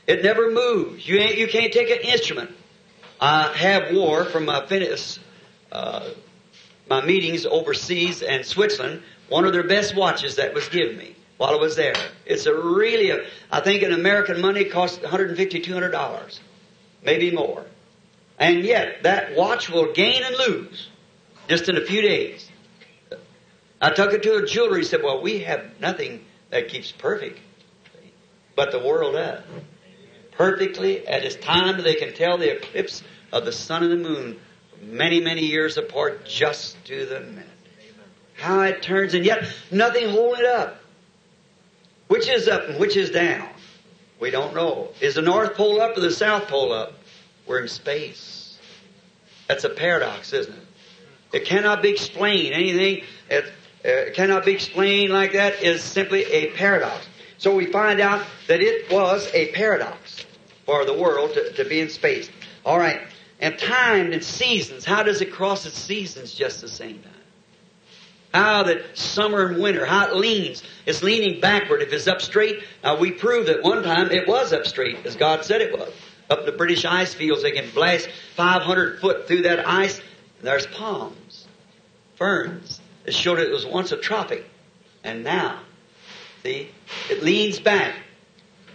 It 0.06 0.22
never 0.22 0.52
moves. 0.52 1.08
You, 1.08 1.20
you 1.20 1.48
can't 1.48 1.74
take 1.74 1.90
an 1.90 2.00
instrument. 2.00 2.52
I 3.20 3.54
have 3.54 3.96
wore 3.96 4.26
from 4.26 4.46
my 4.46 4.66
fitness, 4.66 5.20
uh, 5.72 6.10
my 6.90 7.04
meetings 7.04 7.46
overseas 7.46 8.22
and 8.22 8.46
Switzerland, 8.46 9.02
one 9.30 9.46
of 9.46 9.54
their 9.54 9.64
best 9.64 9.96
watches 9.96 10.36
that 10.36 10.54
was 10.54 10.68
given 10.70 10.98
me 10.98 11.16
while 11.38 11.52
I 11.52 11.56
was 11.56 11.76
there. 11.76 11.96
It's 12.26 12.46
a 12.46 12.54
really, 12.54 13.12
a, 13.12 13.26
I 13.50 13.62
think 13.62 13.82
in 13.82 13.94
American 13.94 14.42
money 14.42 14.62
it 14.62 14.72
costs 14.72 15.00
$150, 15.00 15.38
$200, 15.38 16.40
maybe 17.04 17.32
more. 17.32 17.66
And 18.38 18.64
yet 18.64 19.04
that 19.04 19.36
watch 19.36 19.70
will 19.70 19.94
gain 19.94 20.24
and 20.24 20.36
lose 20.36 20.90
just 21.48 21.70
in 21.70 21.78
a 21.78 21.82
few 21.82 22.02
days. 22.02 22.50
I 23.80 23.92
took 23.92 24.14
it 24.14 24.24
to 24.24 24.36
a 24.38 24.46
jeweler. 24.46 24.78
He 24.78 24.84
said, 24.84 25.04
well, 25.04 25.22
we 25.22 25.40
have 25.40 25.80
nothing 25.80 26.26
that 26.50 26.70
keeps 26.70 26.92
perfect, 26.92 27.40
but 28.56 28.72
the 28.72 28.80
world 28.80 29.14
does. 29.14 29.44
Perfectly 30.32 31.08
at 31.08 31.24
its 31.24 31.36
time 31.36 31.82
they 31.82 31.96
can 31.96 32.14
tell 32.14 32.38
the 32.38 32.56
eclipse 32.56 33.04
of 33.32 33.46
the 33.46 33.52
sun 33.52 33.84
and 33.84 33.92
the 33.92 34.10
moon 34.10 34.40
many, 34.82 35.20
many 35.20 35.46
years 35.46 35.78
apart 35.78 36.26
just 36.26 36.84
to 36.86 37.06
the 37.06 37.20
minute. 37.22 37.46
How 38.36 38.62
it 38.62 38.84
turns, 38.84 39.16
and 39.16 39.26
yet 39.26 39.52
nothing 39.72 40.10
holding 40.10 40.42
it 40.42 40.46
up. 40.46 40.80
Which 42.08 42.30
is 42.30 42.48
up 42.48 42.70
and 42.70 42.80
which 42.80 42.96
is 42.96 43.10
down? 43.10 43.50
We 44.20 44.30
don't 44.30 44.54
know. 44.54 44.90
Is 45.02 45.16
the 45.16 45.22
North 45.22 45.56
Pole 45.56 45.82
up 45.82 45.98
or 45.98 46.02
the 46.02 46.12
South 46.12 46.48
Pole 46.48 46.72
up? 46.72 46.94
We're 47.48 47.60
in 47.60 47.68
space. 47.68 48.58
That's 49.48 49.64
a 49.64 49.70
paradox, 49.70 50.34
isn't 50.34 50.54
it? 50.54 50.67
It 51.34 51.46
cannot 51.46 51.82
be 51.82 51.90
explained. 51.90 52.54
Anything 52.54 53.04
that 53.30 53.46
uh, 53.86 54.12
cannot 54.14 54.46
be 54.46 54.54
explained 54.54 55.12
like 55.12 55.34
that 55.34 55.62
is 55.62 55.84
simply 55.84 56.24
a 56.26 56.52
paradox. 56.52 57.08
So 57.38 57.56
we 57.56 57.68
find 57.68 58.00
out 58.00 58.26
that 58.48 58.62
it 58.62 58.92
was 58.92 59.30
a 59.34 59.52
paradox 59.52 60.26
for 60.66 60.86
the 60.86 60.94
world 60.94 61.34
to, 61.34 61.54
to 61.54 61.66
be 61.66 61.80
in 61.80 61.90
space. 61.90 62.30
All 62.66 62.80
right. 62.80 63.02
And 63.40 63.58
time 63.58 64.12
and 64.14 64.24
seasons. 64.24 64.84
How 64.84 65.04
does 65.04 65.22
it 65.22 65.32
cross 65.32 65.66
its 65.66 65.78
seasons 65.78 66.34
just 66.34 66.62
the 66.62 66.68
same 66.68 67.00
time? 67.00 67.14
How 68.34 68.64
that 68.64 68.98
summer 68.98 69.48
and 69.48 69.62
winter, 69.62 69.86
how 69.86 70.08
it 70.08 70.16
leans. 70.16 70.64
It's 70.86 71.02
leaning 71.02 71.40
backward. 71.40 71.82
If 71.82 71.94
it's 71.94 72.08
up 72.08 72.22
straight, 72.22 72.64
now 72.84 72.98
we 72.98 73.12
proved 73.12 73.48
that 73.48 73.64
one 73.64 73.84
time 73.84 74.12
it 74.12 74.28
was 74.28 74.52
up 74.54 74.66
straight, 74.66 75.06
as 75.06 75.16
God 75.16 75.46
said 75.46 75.62
it 75.62 75.78
was. 75.78 75.94
Up 76.30 76.46
the 76.46 76.52
British 76.52 76.84
ice 76.84 77.14
fields, 77.14 77.42
they 77.42 77.52
can 77.52 77.70
blast 77.72 78.10
500 78.36 79.00
foot 79.00 79.28
through 79.28 79.44
that 79.44 79.66
ice, 79.68 80.02
there's 80.42 80.68
palms, 80.68 81.48
ferns. 82.16 82.80
It 83.06 83.14
showed 83.14 83.40
it 83.40 83.52
was 83.52 83.66
once 83.66 83.92
a 83.92 83.98
tropic, 83.98 84.46
and 85.04 85.24
now, 85.24 85.60
see, 86.44 86.70
it 87.10 87.24
leans 87.24 87.60
back. 87.60 87.96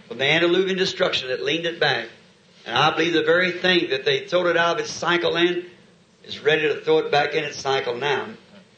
From 0.07 0.17
the 0.17 0.25
antediluvian 0.25 0.77
destruction, 0.77 1.29
it 1.29 1.41
leaned 1.41 1.65
it 1.65 1.79
back. 1.79 2.07
And 2.65 2.77
I 2.77 2.91
believe 2.91 3.13
the 3.13 3.23
very 3.23 3.51
thing 3.51 3.89
that 3.89 4.05
they 4.05 4.25
throw 4.25 4.47
it 4.47 4.57
out 4.57 4.75
of 4.75 4.85
its 4.85 4.91
cycle 4.91 5.35
in 5.35 5.65
is 6.23 6.39
ready 6.39 6.63
to 6.63 6.81
throw 6.81 6.99
it 6.99 7.11
back 7.11 7.33
in 7.33 7.43
its 7.43 7.59
cycle 7.59 7.95
now. 7.95 8.27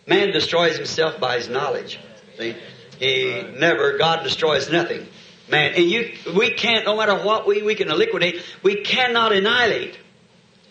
Man 0.07 0.31
destroys 0.31 0.75
himself 0.77 1.19
by 1.19 1.37
his 1.37 1.49
knowledge. 1.49 1.99
See? 2.37 2.55
He 2.99 3.43
never, 3.57 3.97
God 3.97 4.23
destroys 4.23 4.71
nothing. 4.71 5.07
Man, 5.49 5.73
and 5.75 5.89
you, 5.89 6.11
we 6.35 6.51
can't, 6.51 6.85
no 6.85 6.97
matter 6.97 7.15
what 7.15 7.47
we, 7.47 7.61
we 7.61 7.75
can 7.75 7.87
liquidate, 7.89 8.41
we 8.63 8.81
cannot 8.81 9.31
annihilate. 9.31 9.97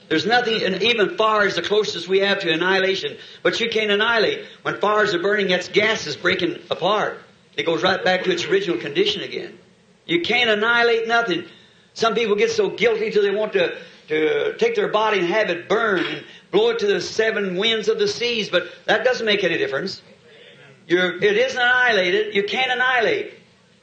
There's 0.08 0.26
nothing, 0.26 0.62
and 0.62 0.82
even 0.82 1.16
fire 1.16 1.46
is 1.46 1.56
the 1.56 1.62
closest 1.62 2.08
we 2.08 2.20
have 2.20 2.40
to 2.40 2.52
annihilation, 2.52 3.16
but 3.42 3.58
you 3.60 3.70
can't 3.70 3.90
annihilate. 3.90 4.44
When 4.62 4.78
fires 4.80 5.14
are 5.14 5.22
burning, 5.22 5.48
that's 5.48 5.68
gas 5.68 6.06
is 6.06 6.16
breaking 6.16 6.58
apart. 6.70 7.18
It 7.56 7.64
goes 7.64 7.82
right 7.82 8.04
back 8.04 8.24
to 8.24 8.30
its 8.30 8.44
original 8.44 8.78
condition 8.78 9.22
again. 9.22 9.58
You 10.04 10.20
can't 10.20 10.50
annihilate 10.50 11.08
nothing. 11.08 11.44
Some 11.94 12.14
people 12.14 12.36
get 12.36 12.50
so 12.50 12.68
guilty 12.68 13.10
till 13.10 13.22
they 13.22 13.34
want 13.34 13.54
to, 13.54 13.78
to 14.08 14.56
take 14.58 14.74
their 14.74 14.88
body 14.88 15.20
and 15.20 15.28
have 15.28 15.48
it 15.48 15.68
burn 15.68 16.04
and 16.04 16.24
blow 16.50 16.70
it 16.70 16.80
to 16.80 16.86
the 16.86 17.00
seven 17.00 17.56
winds 17.56 17.88
of 17.88 17.98
the 17.98 18.08
seas, 18.08 18.50
but 18.50 18.68
that 18.84 19.04
doesn't 19.04 19.24
make 19.24 19.42
any 19.42 19.56
difference. 19.56 20.02
You're, 20.86 21.16
it 21.16 21.36
isn't 21.36 21.58
annihilated. 21.58 22.34
You 22.34 22.42
can't 22.44 22.70
annihilate. 22.70 23.34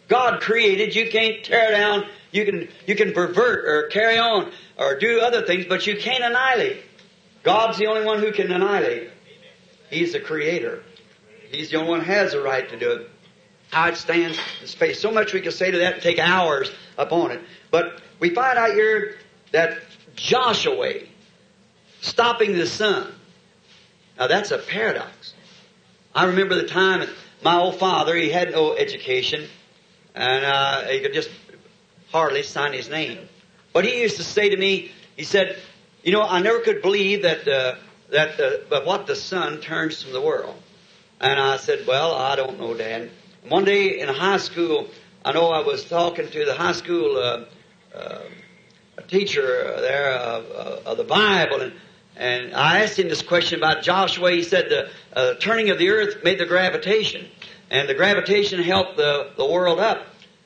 God 0.08 0.42
created. 0.42 0.94
You 0.96 1.10
can't 1.10 1.44
tear 1.44 1.72
down. 1.72 2.06
You 2.32 2.46
can, 2.46 2.70
you 2.86 2.96
can 2.96 3.14
pervert 3.14 3.66
or 3.66 3.88
carry 3.88 4.20
on 4.20 4.52
or 4.82 4.96
do 4.98 5.22
other 5.22 5.44
things, 5.44 5.66
but 5.68 5.86
you 5.86 5.96
can't 5.96 6.24
annihilate. 6.24 6.84
God's 7.44 7.78
the 7.78 7.88
only 7.88 8.04
one 8.04 8.20
who 8.20 8.32
can 8.32 8.52
annihilate. 8.52 9.10
He's 9.90 10.14
the 10.14 10.20
creator. 10.20 10.84
He's 11.52 11.70
the 11.70 11.78
only 11.78 11.90
one 11.90 12.00
who 12.00 12.12
has 12.12 12.32
the 12.32 12.42
right 12.42 12.68
to 12.68 12.80
do 12.80 12.92
it. 12.94 13.10
How 13.70 13.90
it 13.90 13.98
stands 13.98 14.38
in 14.62 14.68
space. 14.68 15.00
So 15.00 15.12
much 15.12 15.34
we 15.34 15.42
could 15.42 15.54
say 15.54 15.72
to 15.72 15.78
that 15.80 15.94
and 15.96 16.02
take 16.02 16.20
hours 16.20 16.72
upon 16.98 17.32
it. 17.32 17.42
But 17.70 18.02
we 18.20 18.32
find 18.32 18.58
out 18.58 18.74
here 18.74 19.18
that 19.52 19.78
Joshua 20.16 20.94
stopping 22.02 22.54
the 22.54 22.68
sun. 22.68 23.14
Now 24.18 24.28
that's 24.28 24.52
a 24.52 24.58
paradox. 24.58 25.34
I 26.14 26.26
remember 26.26 26.56
the 26.56 26.68
time 26.68 27.08
my 27.44 27.58
old 27.58 27.80
father, 27.80 28.16
he 28.16 28.30
had 28.30 28.52
no 28.52 28.76
education, 28.76 29.48
and 30.14 30.46
uh, 30.46 30.82
he 30.84 31.00
could 31.00 31.14
just 31.14 31.30
hardly 32.12 32.44
sign 32.44 32.74
his 32.74 32.90
name. 32.90 33.30
But 33.74 33.86
he 33.86 34.02
used 34.02 34.18
to 34.18 34.24
say 34.24 34.50
to 34.50 34.58
me, 34.58 34.92
he 35.16 35.24
said, 35.24 35.58
"You 36.04 36.12
know, 36.12 36.24
I 36.24 36.42
never 36.42 36.60
could 36.60 36.82
believe 36.82 37.24
that 37.24 37.48
uh, 37.48 37.76
that 38.10 38.40
uh, 38.40 38.82
what 38.82 39.08
the 39.08 39.16
sun 39.16 39.62
turns 39.62 40.02
from 40.02 40.14
the 40.14 40.22
world." 40.22 40.56
And 41.20 41.40
I 41.40 41.58
said, 41.58 41.88
"Well, 41.88 42.14
I 42.14 42.36
don't 42.36 42.60
know, 42.60 42.74
Dad." 42.74 43.10
One 43.48 43.66
day 43.66 44.00
in 44.00 44.08
high 44.08 44.38
school, 44.38 44.88
I 45.26 45.32
know 45.32 45.50
I 45.50 45.62
was 45.62 45.86
talking 45.86 46.28
to 46.30 46.46
the 46.46 46.54
high 46.54 46.74
school 46.74 47.18
uh, 47.18 47.46
uh, 47.96 48.20
teacher 49.08 49.76
there 49.80 50.14
of, 50.14 50.46
of, 50.86 50.98
the 50.98 51.04
Bible, 51.04 51.62
and, 51.62 51.74
and 52.16 52.54
I 52.54 52.84
asked 52.84 53.00
him 53.00 53.08
this 53.08 53.22
question 53.22 53.60
about 53.60 53.84
Joshua. 53.84 54.32
He 54.32 54.44
said 54.44 54.70
the 54.70 54.90
uh, 55.14 55.34
turning 55.36 55.70
of 55.70 55.80
the 55.80 55.90
earth 55.90 56.24
made 56.24 56.40
the 56.40 56.46
gravitation, 56.46 57.28
and 57.70 57.90
the 57.90 57.94
gravitation 57.94 58.62
helped 58.62 58.98
the, 58.98 59.32
the 59.38 59.46
world 59.46 59.80
up. 59.80 60.06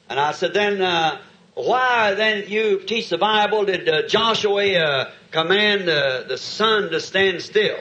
And 0.10 0.20
I 0.20 0.32
said, 0.32 0.54
then 0.54 0.82
uh, 0.82 1.20
why 1.56 2.14
then 2.14 2.50
you 2.50 2.82
teach 2.82 3.10
the 3.10 3.18
Bible? 3.18 3.66
Did 3.66 3.88
uh, 3.90 4.08
Joshua 4.08 4.78
uh, 4.78 5.12
command 5.32 5.88
the 5.88 6.38
sun 6.38 6.92
to 6.92 7.00
stand 7.00 7.42
still? 7.42 7.80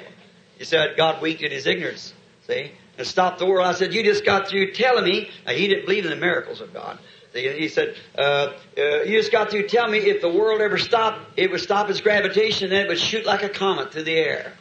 He 0.58 0.64
said 0.64 0.96
God 0.96 1.22
at 1.22 1.52
his 1.52 1.66
ignorance. 1.66 2.14
See, 2.46 2.72
and 2.96 3.06
stopped 3.06 3.38
the 3.38 3.46
world. 3.46 3.66
I 3.66 3.72
said, 3.72 3.94
you 3.94 4.04
just 4.04 4.24
got 4.24 4.48
through 4.48 4.72
telling 4.72 5.04
me. 5.04 5.30
Now, 5.46 5.52
he 5.52 5.66
didn't 5.66 5.87
believe 5.87 6.04
in 6.04 6.10
the 6.10 6.16
miracles 6.16 6.60
of 6.60 6.72
God. 6.72 6.98
He 7.32 7.66
said, 7.66 7.96
uh, 8.16 8.52
uh, 8.78 9.02
"You 9.02 9.18
just 9.18 9.32
got 9.32 9.50
through 9.50 9.66
telling 9.66 9.90
me 9.90 9.98
if 9.98 10.20
the 10.20 10.28
world 10.28 10.60
ever 10.60 10.78
stopped, 10.78 11.37
it 11.37 11.50
would 11.50 11.60
stop 11.60 11.90
its 11.90 12.00
gravitation, 12.00 12.70
then 12.70 12.87
it 12.87 12.88
would 12.88 13.00
shoot 13.00 13.26
like 13.26 13.42
a 13.42 13.48
comet 13.48 13.92
through 13.92 14.04
the 14.04 14.14
air." 14.14 14.52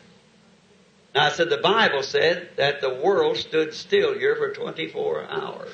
Now 1.14 1.26
I 1.26 1.30
said, 1.30 1.52
"The 1.52 1.58
Bible 1.58 2.02
said 2.02 2.50
that 2.56 2.82
the 2.82 2.96
world 2.96 3.38
stood 3.38 3.76
still 3.76 4.18
here 4.18 4.36
for 4.36 4.52
24 4.54 5.28
hours." 5.30 5.70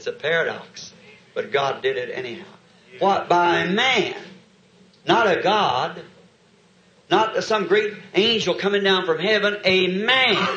It's 0.00 0.06
a 0.06 0.12
paradox, 0.12 0.94
but 1.34 1.52
God 1.52 1.82
did 1.82 1.98
it 1.98 2.10
anyhow. 2.10 2.46
What 3.00 3.28
by 3.28 3.66
man, 3.66 4.16
not 5.06 5.30
a 5.30 5.42
God, 5.42 6.02
not 7.10 7.44
some 7.44 7.66
great 7.66 7.92
angel 8.14 8.54
coming 8.54 8.82
down 8.82 9.04
from 9.04 9.18
heaven, 9.18 9.58
a 9.62 9.88
man 9.88 10.48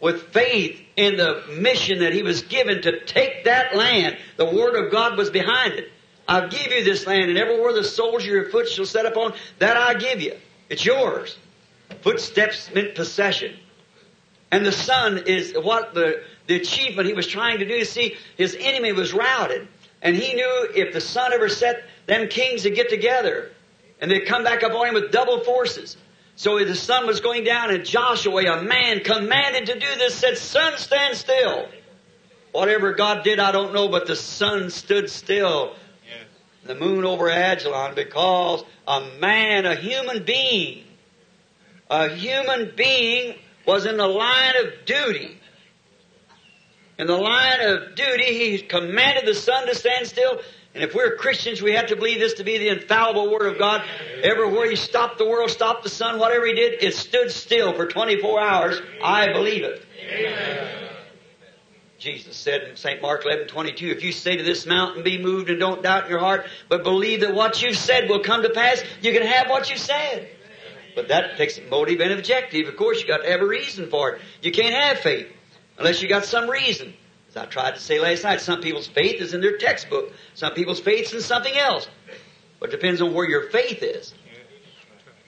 with 0.00 0.34
faith 0.34 0.78
in 0.96 1.16
the 1.16 1.44
mission 1.50 2.00
that 2.00 2.12
he 2.12 2.22
was 2.22 2.42
given 2.42 2.82
to 2.82 3.00
take 3.06 3.44
that 3.44 3.74
land. 3.74 4.18
The 4.36 4.44
Word 4.44 4.74
of 4.84 4.92
God 4.92 5.16
was 5.16 5.30
behind 5.30 5.72
it. 5.72 5.90
I'll 6.28 6.50
give 6.50 6.66
you 6.66 6.84
this 6.84 7.06
land, 7.06 7.30
and 7.30 7.38
everywhere 7.38 7.72
the 7.72 7.80
of 7.80 8.22
your 8.26 8.50
foot 8.50 8.68
shall 8.68 8.84
set 8.84 9.06
upon, 9.06 9.32
that 9.60 9.78
I 9.78 9.94
give 9.94 10.20
you. 10.20 10.36
It's 10.68 10.84
yours. 10.84 11.38
Footsteps 12.02 12.70
meant 12.74 12.94
possession. 12.94 13.56
And 14.50 14.64
the 14.64 14.72
sun 14.72 15.24
is 15.26 15.54
what 15.54 15.94
the, 15.94 16.22
the 16.48 16.56
achievement 16.56 17.06
he 17.06 17.14
was 17.14 17.26
trying 17.26 17.60
to 17.60 17.64
do. 17.64 17.84
See, 17.84 18.16
his 18.36 18.56
enemy 18.58 18.92
was 18.92 19.12
routed. 19.12 19.68
And 20.02 20.16
he 20.16 20.34
knew 20.34 20.68
if 20.74 20.92
the 20.92 21.00
sun 21.00 21.32
ever 21.32 21.48
set 21.48 21.84
them 22.06 22.28
kings 22.28 22.64
would 22.64 22.74
get 22.74 22.88
together, 22.88 23.50
and 24.00 24.10
they'd 24.10 24.26
come 24.26 24.44
back 24.44 24.62
up 24.62 24.72
on 24.72 24.88
him 24.88 24.94
with 24.94 25.10
double 25.12 25.40
forces. 25.40 25.96
So 26.36 26.64
the 26.64 26.74
sun 26.74 27.06
was 27.06 27.20
going 27.20 27.44
down, 27.44 27.72
and 27.72 27.84
Joshua, 27.84 28.58
a 28.58 28.62
man 28.62 29.00
commanded 29.00 29.66
to 29.66 29.74
do 29.78 29.94
this, 29.98 30.14
said, 30.14 30.38
Sun, 30.38 30.78
stand 30.78 31.16
still. 31.16 31.68
Whatever 32.52 32.94
God 32.94 33.24
did, 33.24 33.40
I 33.40 33.52
don't 33.52 33.74
know, 33.74 33.88
but 33.88 34.06
the 34.06 34.16
sun 34.16 34.70
stood 34.70 35.10
still. 35.10 35.74
The 36.64 36.74
moon 36.74 37.04
over 37.04 37.28
Ajalon 37.30 37.94
because 37.94 38.62
a 38.86 39.00
man, 39.20 39.64
a 39.64 39.74
human 39.74 40.24
being, 40.24 40.84
a 41.88 42.08
human 42.10 42.72
being 42.76 43.36
was 43.66 43.86
in 43.86 43.96
the 43.96 44.06
line 44.06 44.54
of 44.64 44.84
duty. 44.84 45.37
In 46.98 47.06
the 47.06 47.16
line 47.16 47.60
of 47.60 47.94
duty, 47.94 48.24
he 48.24 48.58
commanded 48.58 49.24
the 49.24 49.34
sun 49.34 49.66
to 49.68 49.74
stand 49.74 50.08
still. 50.08 50.40
And 50.74 50.82
if 50.82 50.94
we're 50.94 51.16
Christians, 51.16 51.62
we 51.62 51.72
have 51.72 51.86
to 51.86 51.96
believe 51.96 52.18
this 52.18 52.34
to 52.34 52.44
be 52.44 52.58
the 52.58 52.68
infallible 52.68 53.30
Word 53.30 53.52
of 53.52 53.58
God. 53.58 53.84
Everywhere 54.22 54.68
he 54.68 54.76
stopped 54.76 55.18
the 55.18 55.26
world, 55.26 55.50
stopped 55.50 55.84
the 55.84 55.90
sun, 55.90 56.18
whatever 56.18 56.46
he 56.46 56.54
did, 56.54 56.82
it 56.82 56.94
stood 56.94 57.30
still 57.30 57.72
for 57.72 57.86
24 57.86 58.40
hours. 58.40 58.80
I 59.02 59.32
believe 59.32 59.62
it. 59.62 59.84
Amen. 60.10 60.88
Jesus 61.98 62.36
said 62.36 62.62
in 62.62 62.76
St. 62.76 63.00
Mark 63.00 63.24
11, 63.24 63.48
22, 63.48 63.88
if 63.88 64.04
you 64.04 64.12
say 64.12 64.36
to 64.36 64.42
this 64.42 64.66
mountain, 64.66 65.02
be 65.02 65.20
moved 65.20 65.50
and 65.50 65.58
don't 65.58 65.82
doubt 65.82 66.04
in 66.04 66.10
your 66.10 66.20
heart, 66.20 66.46
but 66.68 66.84
believe 66.84 67.20
that 67.20 67.34
what 67.34 67.60
you've 67.60 67.76
said 67.76 68.08
will 68.08 68.20
come 68.20 68.42
to 68.42 68.50
pass, 68.50 68.82
you 69.02 69.12
can 69.12 69.22
have 69.22 69.48
what 69.48 69.68
you 69.68 69.76
said. 69.76 70.28
But 70.94 71.08
that 71.08 71.36
takes 71.36 71.58
motive 71.68 72.00
and 72.00 72.12
objective. 72.12 72.68
Of 72.68 72.76
course, 72.76 73.00
you 73.00 73.06
got 73.06 73.22
to 73.22 73.30
have 73.30 73.40
a 73.40 73.46
reason 73.46 73.88
for 73.90 74.12
it. 74.12 74.22
You 74.42 74.52
can't 74.52 74.74
have 74.74 74.98
faith 74.98 75.28
unless 75.78 76.02
you 76.02 76.08
got 76.08 76.24
some 76.24 76.48
reason. 76.48 76.94
As 77.28 77.36
I 77.36 77.46
tried 77.46 77.74
to 77.74 77.80
say 77.80 78.00
last 78.00 78.24
night, 78.24 78.40
some 78.40 78.60
people's 78.60 78.86
faith 78.86 79.20
is 79.20 79.34
in 79.34 79.40
their 79.40 79.58
textbook. 79.58 80.12
Some 80.34 80.54
people's 80.54 80.80
faith 80.80 81.08
is 81.08 81.14
in 81.14 81.20
something 81.20 81.56
else. 81.56 81.88
But 82.58 82.70
it 82.70 82.72
depends 82.72 83.00
on 83.00 83.12
where 83.12 83.28
your 83.28 83.50
faith 83.50 83.82
is. 83.82 84.14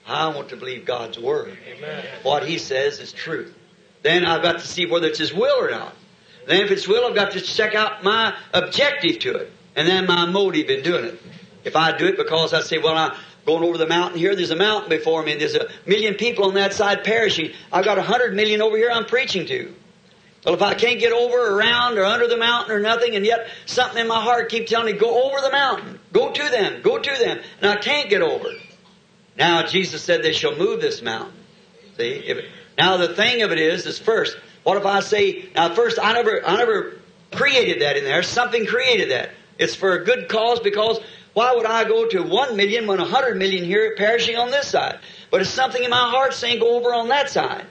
I 0.07 0.27
want 0.27 0.49
to 0.49 0.57
believe 0.57 0.85
God's 0.85 1.19
Word. 1.19 1.57
Amen. 1.67 2.05
What 2.23 2.43
He 2.45 2.57
says 2.57 2.99
is 2.99 3.11
truth. 3.13 3.55
Then 4.01 4.25
I've 4.25 4.41
got 4.41 4.59
to 4.59 4.67
see 4.67 4.85
whether 4.87 5.07
it's 5.07 5.19
His 5.19 5.33
will 5.33 5.63
or 5.63 5.69
not. 5.69 5.95
Then 6.47 6.63
if 6.63 6.71
it's 6.71 6.87
will, 6.87 7.05
I've 7.05 7.15
got 7.15 7.31
to 7.33 7.41
check 7.41 7.75
out 7.75 8.03
my 8.03 8.35
objective 8.53 9.19
to 9.19 9.35
it. 9.35 9.51
And 9.75 9.87
then 9.87 10.07
my 10.07 10.25
motive 10.25 10.69
in 10.69 10.83
doing 10.83 11.05
it. 11.05 11.21
If 11.63 11.75
I 11.75 11.95
do 11.95 12.07
it 12.07 12.17
because 12.17 12.53
I 12.53 12.61
say, 12.61 12.79
well, 12.79 12.97
I'm 12.97 13.15
going 13.45 13.63
over 13.63 13.77
the 13.77 13.87
mountain 13.87 14.17
here, 14.17 14.35
there's 14.35 14.51
a 14.51 14.55
mountain 14.55 14.89
before 14.89 15.23
me, 15.23 15.33
and 15.33 15.41
there's 15.41 15.55
a 15.55 15.69
million 15.85 16.15
people 16.15 16.45
on 16.45 16.55
that 16.55 16.73
side 16.73 17.03
perishing. 17.03 17.51
I've 17.71 17.85
got 17.85 17.99
a 17.99 18.01
hundred 18.01 18.35
million 18.35 18.61
over 18.61 18.75
here 18.75 18.89
I'm 18.91 19.05
preaching 19.05 19.45
to. 19.45 19.73
Well, 20.45 20.55
if 20.55 20.61
I 20.61 20.73
can't 20.73 20.99
get 20.99 21.13
over, 21.13 21.37
or 21.37 21.55
around, 21.55 21.97
or 21.97 22.03
under 22.03 22.27
the 22.27 22.37
mountain, 22.37 22.75
or 22.75 22.79
nothing, 22.79 23.15
and 23.15 23.25
yet 23.25 23.47
something 23.67 23.99
in 23.99 24.07
my 24.07 24.21
heart 24.21 24.49
keeps 24.49 24.71
telling 24.71 24.93
me, 24.93 24.99
go 24.99 25.29
over 25.29 25.39
the 25.39 25.51
mountain, 25.51 25.99
go 26.11 26.31
to 26.31 26.49
them, 26.49 26.81
go 26.81 26.97
to 26.97 27.19
them, 27.19 27.39
and 27.61 27.69
I 27.69 27.75
can't 27.75 28.09
get 28.09 28.21
over. 28.23 28.49
Now, 29.37 29.65
Jesus 29.65 30.01
said 30.01 30.23
they 30.23 30.33
shall 30.33 30.55
move 30.55 30.81
this 30.81 31.01
mountain. 31.01 31.33
See, 31.97 32.09
if, 32.09 32.45
now 32.77 32.97
the 32.97 33.13
thing 33.13 33.43
of 33.43 33.51
it 33.51 33.59
is, 33.59 33.85
is 33.85 33.99
first, 33.99 34.35
what 34.63 34.77
if 34.77 34.85
I 34.85 35.01
say, 35.01 35.49
now 35.53 35.73
first, 35.73 35.99
I 36.01 36.13
never, 36.13 36.45
I 36.45 36.57
never 36.57 36.99
created 37.31 37.81
that 37.81 37.97
in 37.97 38.03
there. 38.03 38.23
Something 38.23 38.65
created 38.65 39.11
that. 39.11 39.29
It's 39.57 39.75
for 39.75 39.93
a 39.93 40.03
good 40.03 40.27
cause 40.27 40.59
because 40.59 40.99
why 41.33 41.53
would 41.55 41.65
I 41.65 41.85
go 41.85 42.07
to 42.07 42.23
one 42.23 42.57
million 42.57 42.87
when 42.87 42.99
a 42.99 43.05
hundred 43.05 43.37
million 43.37 43.63
here 43.63 43.95
perishing 43.95 44.35
on 44.35 44.51
this 44.51 44.67
side? 44.67 44.99
But 45.29 45.41
it's 45.41 45.49
something 45.49 45.83
in 45.83 45.89
my 45.89 46.09
heart 46.09 46.33
saying 46.33 46.59
go 46.59 46.75
over 46.77 46.93
on 46.93 47.09
that 47.09 47.29
side. 47.29 47.65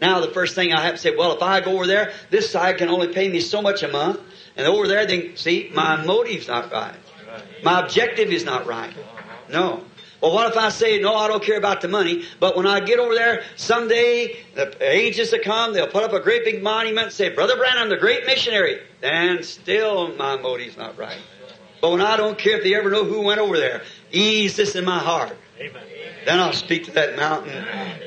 Now, 0.00 0.20
the 0.20 0.30
first 0.30 0.54
thing 0.54 0.72
I 0.72 0.82
have 0.82 0.94
to 0.94 1.00
say, 1.00 1.16
well, 1.16 1.32
if 1.32 1.42
I 1.42 1.60
go 1.60 1.72
over 1.72 1.86
there, 1.86 2.12
this 2.30 2.50
side 2.50 2.78
can 2.78 2.88
only 2.88 3.08
pay 3.08 3.28
me 3.28 3.40
so 3.40 3.62
much 3.62 3.82
a 3.82 3.88
month. 3.88 4.20
And 4.56 4.66
over 4.66 4.86
there, 4.88 5.06
then, 5.06 5.36
see, 5.36 5.70
my 5.74 6.04
motive's 6.04 6.48
not 6.48 6.70
right. 6.72 6.96
My 7.62 7.80
objective 7.80 8.30
is 8.30 8.44
not 8.44 8.66
right. 8.66 8.92
No. 9.50 9.84
Well, 10.20 10.32
what 10.32 10.50
if 10.50 10.56
I 10.56 10.70
say, 10.70 10.98
no, 10.98 11.14
I 11.14 11.28
don't 11.28 11.42
care 11.42 11.58
about 11.58 11.82
the 11.82 11.88
money, 11.88 12.24
but 12.40 12.56
when 12.56 12.66
I 12.66 12.80
get 12.80 12.98
over 12.98 13.14
there, 13.14 13.42
someday, 13.56 14.38
the 14.54 14.74
ages 14.80 15.30
to 15.30 15.38
come, 15.38 15.74
they'll 15.74 15.88
put 15.88 16.04
up 16.04 16.12
a 16.14 16.20
great 16.20 16.44
big 16.44 16.62
monument 16.62 17.06
and 17.06 17.12
say, 17.12 17.28
Brother 17.28 17.56
Branham, 17.56 17.90
the 17.90 17.98
great 17.98 18.24
missionary. 18.26 18.80
And 19.02 19.44
still 19.44 20.14
my 20.16 20.36
motive's 20.36 20.76
not 20.76 20.96
right. 20.96 21.18
But 21.82 21.90
when 21.90 22.00
I 22.00 22.16
don't 22.16 22.38
care 22.38 22.56
if 22.56 22.64
they 22.64 22.74
ever 22.74 22.90
know 22.90 23.04
who 23.04 23.20
went 23.22 23.40
over 23.40 23.58
there, 23.58 23.82
ease 24.10 24.56
this 24.56 24.74
in 24.74 24.84
my 24.84 24.98
heart. 24.98 25.36
Amen. 25.60 25.82
Then 26.26 26.40
I'll 26.40 26.52
speak 26.52 26.86
to 26.86 26.90
that 26.92 27.14
mountain. 27.14 27.64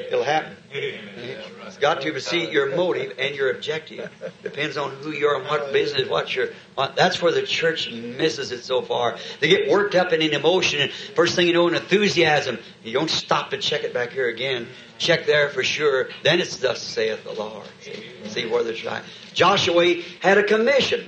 It'll 0.07 0.25
happen. 0.25 0.57
It's 0.73 1.77
got 1.77 2.01
to 2.01 2.19
see 2.19 2.51
your 2.51 2.75
motive 2.75 3.13
and 3.17 3.33
your 3.33 3.49
objective. 3.51 4.11
Depends 4.43 4.75
on 4.75 4.91
who 4.91 5.11
you 5.11 5.27
are 5.27 5.39
and 5.39 5.47
what 5.47 5.71
business, 5.71 6.09
what 6.09 6.35
your, 6.35 6.49
what, 6.75 6.97
that's 6.97 7.21
where 7.21 7.31
the 7.31 7.43
church 7.43 7.89
misses 7.89 8.51
it 8.51 8.65
so 8.65 8.81
far. 8.81 9.17
They 9.39 9.47
get 9.47 9.71
worked 9.71 9.95
up 9.95 10.11
in 10.11 10.21
an 10.21 10.33
emotion 10.33 10.81
and 10.81 10.91
first 10.91 11.37
thing 11.37 11.47
you 11.47 11.53
know, 11.53 11.69
an 11.69 11.75
enthusiasm. 11.75 12.59
You 12.83 12.91
don't 12.91 13.09
stop 13.09 13.51
to 13.51 13.57
check 13.57 13.85
it 13.85 13.93
back 13.93 14.11
here 14.11 14.27
again. 14.27 14.67
Check 14.97 15.25
there 15.25 15.47
for 15.47 15.63
sure. 15.63 16.09
Then 16.21 16.41
it's 16.41 16.57
thus 16.57 16.81
saith 16.81 17.23
the 17.23 17.31
Lord. 17.31 17.65
See, 17.79 18.03
see 18.25 18.45
where 18.47 18.63
the 18.63 18.77
right. 18.85 19.03
Joshua 19.33 19.95
had 20.19 20.37
a 20.37 20.43
commission 20.43 21.07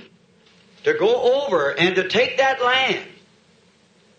to 0.84 0.94
go 0.94 1.44
over 1.44 1.78
and 1.78 1.94
to 1.96 2.08
take 2.08 2.38
that 2.38 2.64
land. 2.64 3.06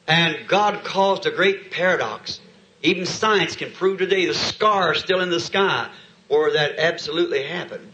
And 0.07 0.47
God 0.47 0.83
caused 0.83 1.25
a 1.25 1.31
great 1.31 1.71
paradox. 1.71 2.39
Even 2.83 3.05
science 3.05 3.55
can 3.55 3.71
prove 3.71 3.99
today 3.99 4.25
the 4.25 4.33
scar 4.33 4.93
still 4.93 5.21
in 5.21 5.29
the 5.29 5.39
sky 5.39 5.89
or 6.27 6.51
that 6.51 6.77
absolutely 6.77 7.43
happened. 7.43 7.91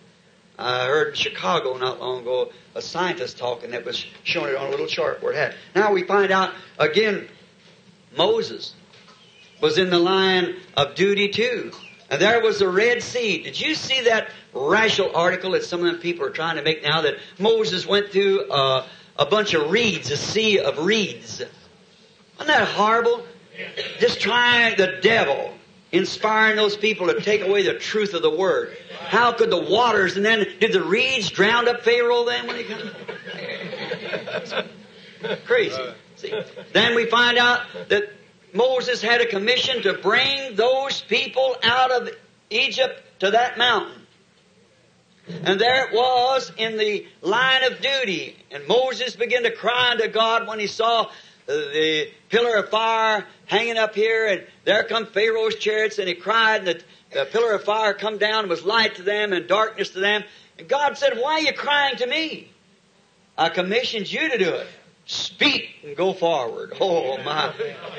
I 0.57 0.87
heard 0.87 1.09
in 1.09 1.13
Chicago 1.13 1.77
not 1.77 2.01
long 2.01 2.21
ago 2.21 2.51
a 2.75 2.81
scientist 2.81 3.37
talking 3.37 3.71
that 3.71 3.85
was 3.85 4.03
showing 4.23 4.49
it 4.49 4.57
on 4.57 4.67
a 4.67 4.69
little 4.71 4.87
chart 4.87 5.21
where 5.21 5.31
it 5.31 5.37
had. 5.37 5.55
Now 5.75 5.93
we 5.93 6.03
find 6.03 6.31
out 6.31 6.53
again 6.77 7.27
Moses 8.17 8.73
was 9.61 9.77
in 9.77 9.89
the 9.89 9.99
line 9.99 10.55
of 10.75 10.95
duty 10.95 11.29
too. 11.29 11.71
And 12.09 12.19
there 12.19 12.41
was 12.41 12.57
the 12.57 12.67
Red 12.67 13.03
Sea. 13.03 13.43
Did 13.43 13.61
you 13.61 13.75
see 13.75 14.01
that 14.01 14.29
rational 14.53 15.15
article 15.15 15.51
that 15.51 15.63
some 15.63 15.85
of 15.85 15.85
them 15.85 16.01
people 16.01 16.25
are 16.25 16.31
trying 16.31 16.55
to 16.55 16.63
make 16.63 16.81
now 16.81 17.01
that 17.01 17.17
Moses 17.37 17.85
went 17.85 18.09
through 18.09 18.49
uh, 18.49 18.87
a 19.17 19.25
bunch 19.27 19.53
of 19.53 19.69
reeds, 19.69 20.09
a 20.09 20.17
sea 20.17 20.59
of 20.59 20.79
reeds? 20.79 21.41
Isn't 21.41 22.47
that 22.47 22.67
horrible? 22.69 23.23
Just 23.99 24.19
trying 24.19 24.77
the 24.77 24.99
devil, 25.01 25.53
inspiring 25.91 26.55
those 26.55 26.77
people 26.77 27.07
to 27.07 27.21
take 27.21 27.41
away 27.41 27.63
the 27.63 27.75
truth 27.75 28.13
of 28.13 28.21
the 28.21 28.29
word. 28.29 28.75
How 29.07 29.31
could 29.31 29.49
the 29.49 29.61
waters 29.61 30.17
and 30.17 30.25
then 30.25 30.45
did 30.59 30.73
the 30.73 30.83
reeds 30.83 31.29
drown 31.29 31.67
up 31.67 31.83
Pharaoh 31.83 32.25
then 32.25 32.47
when 32.47 32.55
he 32.57 32.63
comes? 32.63 32.91
Crazy. 35.45 35.93
See? 36.15 36.33
Then 36.73 36.95
we 36.95 37.05
find 37.05 37.37
out 37.37 37.61
that 37.89 38.13
Moses 38.53 39.01
had 39.01 39.21
a 39.21 39.25
commission 39.25 39.81
to 39.83 39.93
bring 39.93 40.55
those 40.55 41.01
people 41.01 41.55
out 41.63 41.91
of 41.91 42.09
Egypt 42.49 43.01
to 43.19 43.31
that 43.31 43.57
mountain. 43.57 43.99
And 45.43 45.59
there 45.61 45.85
it 45.87 45.93
was 45.93 46.51
in 46.57 46.77
the 46.77 47.05
line 47.21 47.63
of 47.63 47.81
duty. 47.81 48.35
And 48.49 48.67
Moses 48.67 49.15
began 49.15 49.43
to 49.43 49.51
cry 49.51 49.91
unto 49.91 50.07
God 50.07 50.47
when 50.47 50.59
he 50.59 50.67
saw 50.67 51.11
the 51.49 52.09
pillar 52.29 52.57
of 52.57 52.69
fire 52.69 53.25
hanging 53.45 53.77
up 53.77 53.95
here, 53.95 54.27
and 54.27 54.43
there 54.65 54.83
come 54.83 55.07
Pharaoh's 55.07 55.55
chariots, 55.55 55.97
and 55.97 56.07
he 56.07 56.13
cried, 56.13 56.67
and 56.67 56.67
the, 56.67 56.83
the 57.13 57.25
pillar 57.25 57.53
of 57.53 57.63
fire 57.63 57.93
come 57.93 58.17
down 58.17 58.41
and 58.41 58.49
was 58.49 58.63
light 58.63 58.95
to 58.95 59.03
them 59.03 59.33
and 59.33 59.47
darkness 59.47 59.89
to 59.91 59.99
them. 59.99 60.23
And 60.57 60.67
God 60.67 60.97
said, 60.97 61.13
Why 61.17 61.33
are 61.33 61.41
you 61.41 61.53
crying 61.53 61.97
to 61.97 62.05
me? 62.05 62.51
I 63.37 63.49
commissioned 63.49 64.11
you 64.11 64.29
to 64.29 64.37
do 64.37 64.49
it. 64.49 64.67
Speak 65.05 65.77
and 65.83 65.95
go 65.95 66.13
forward. 66.13 66.73
Oh 66.79 67.17
my. 67.23 67.51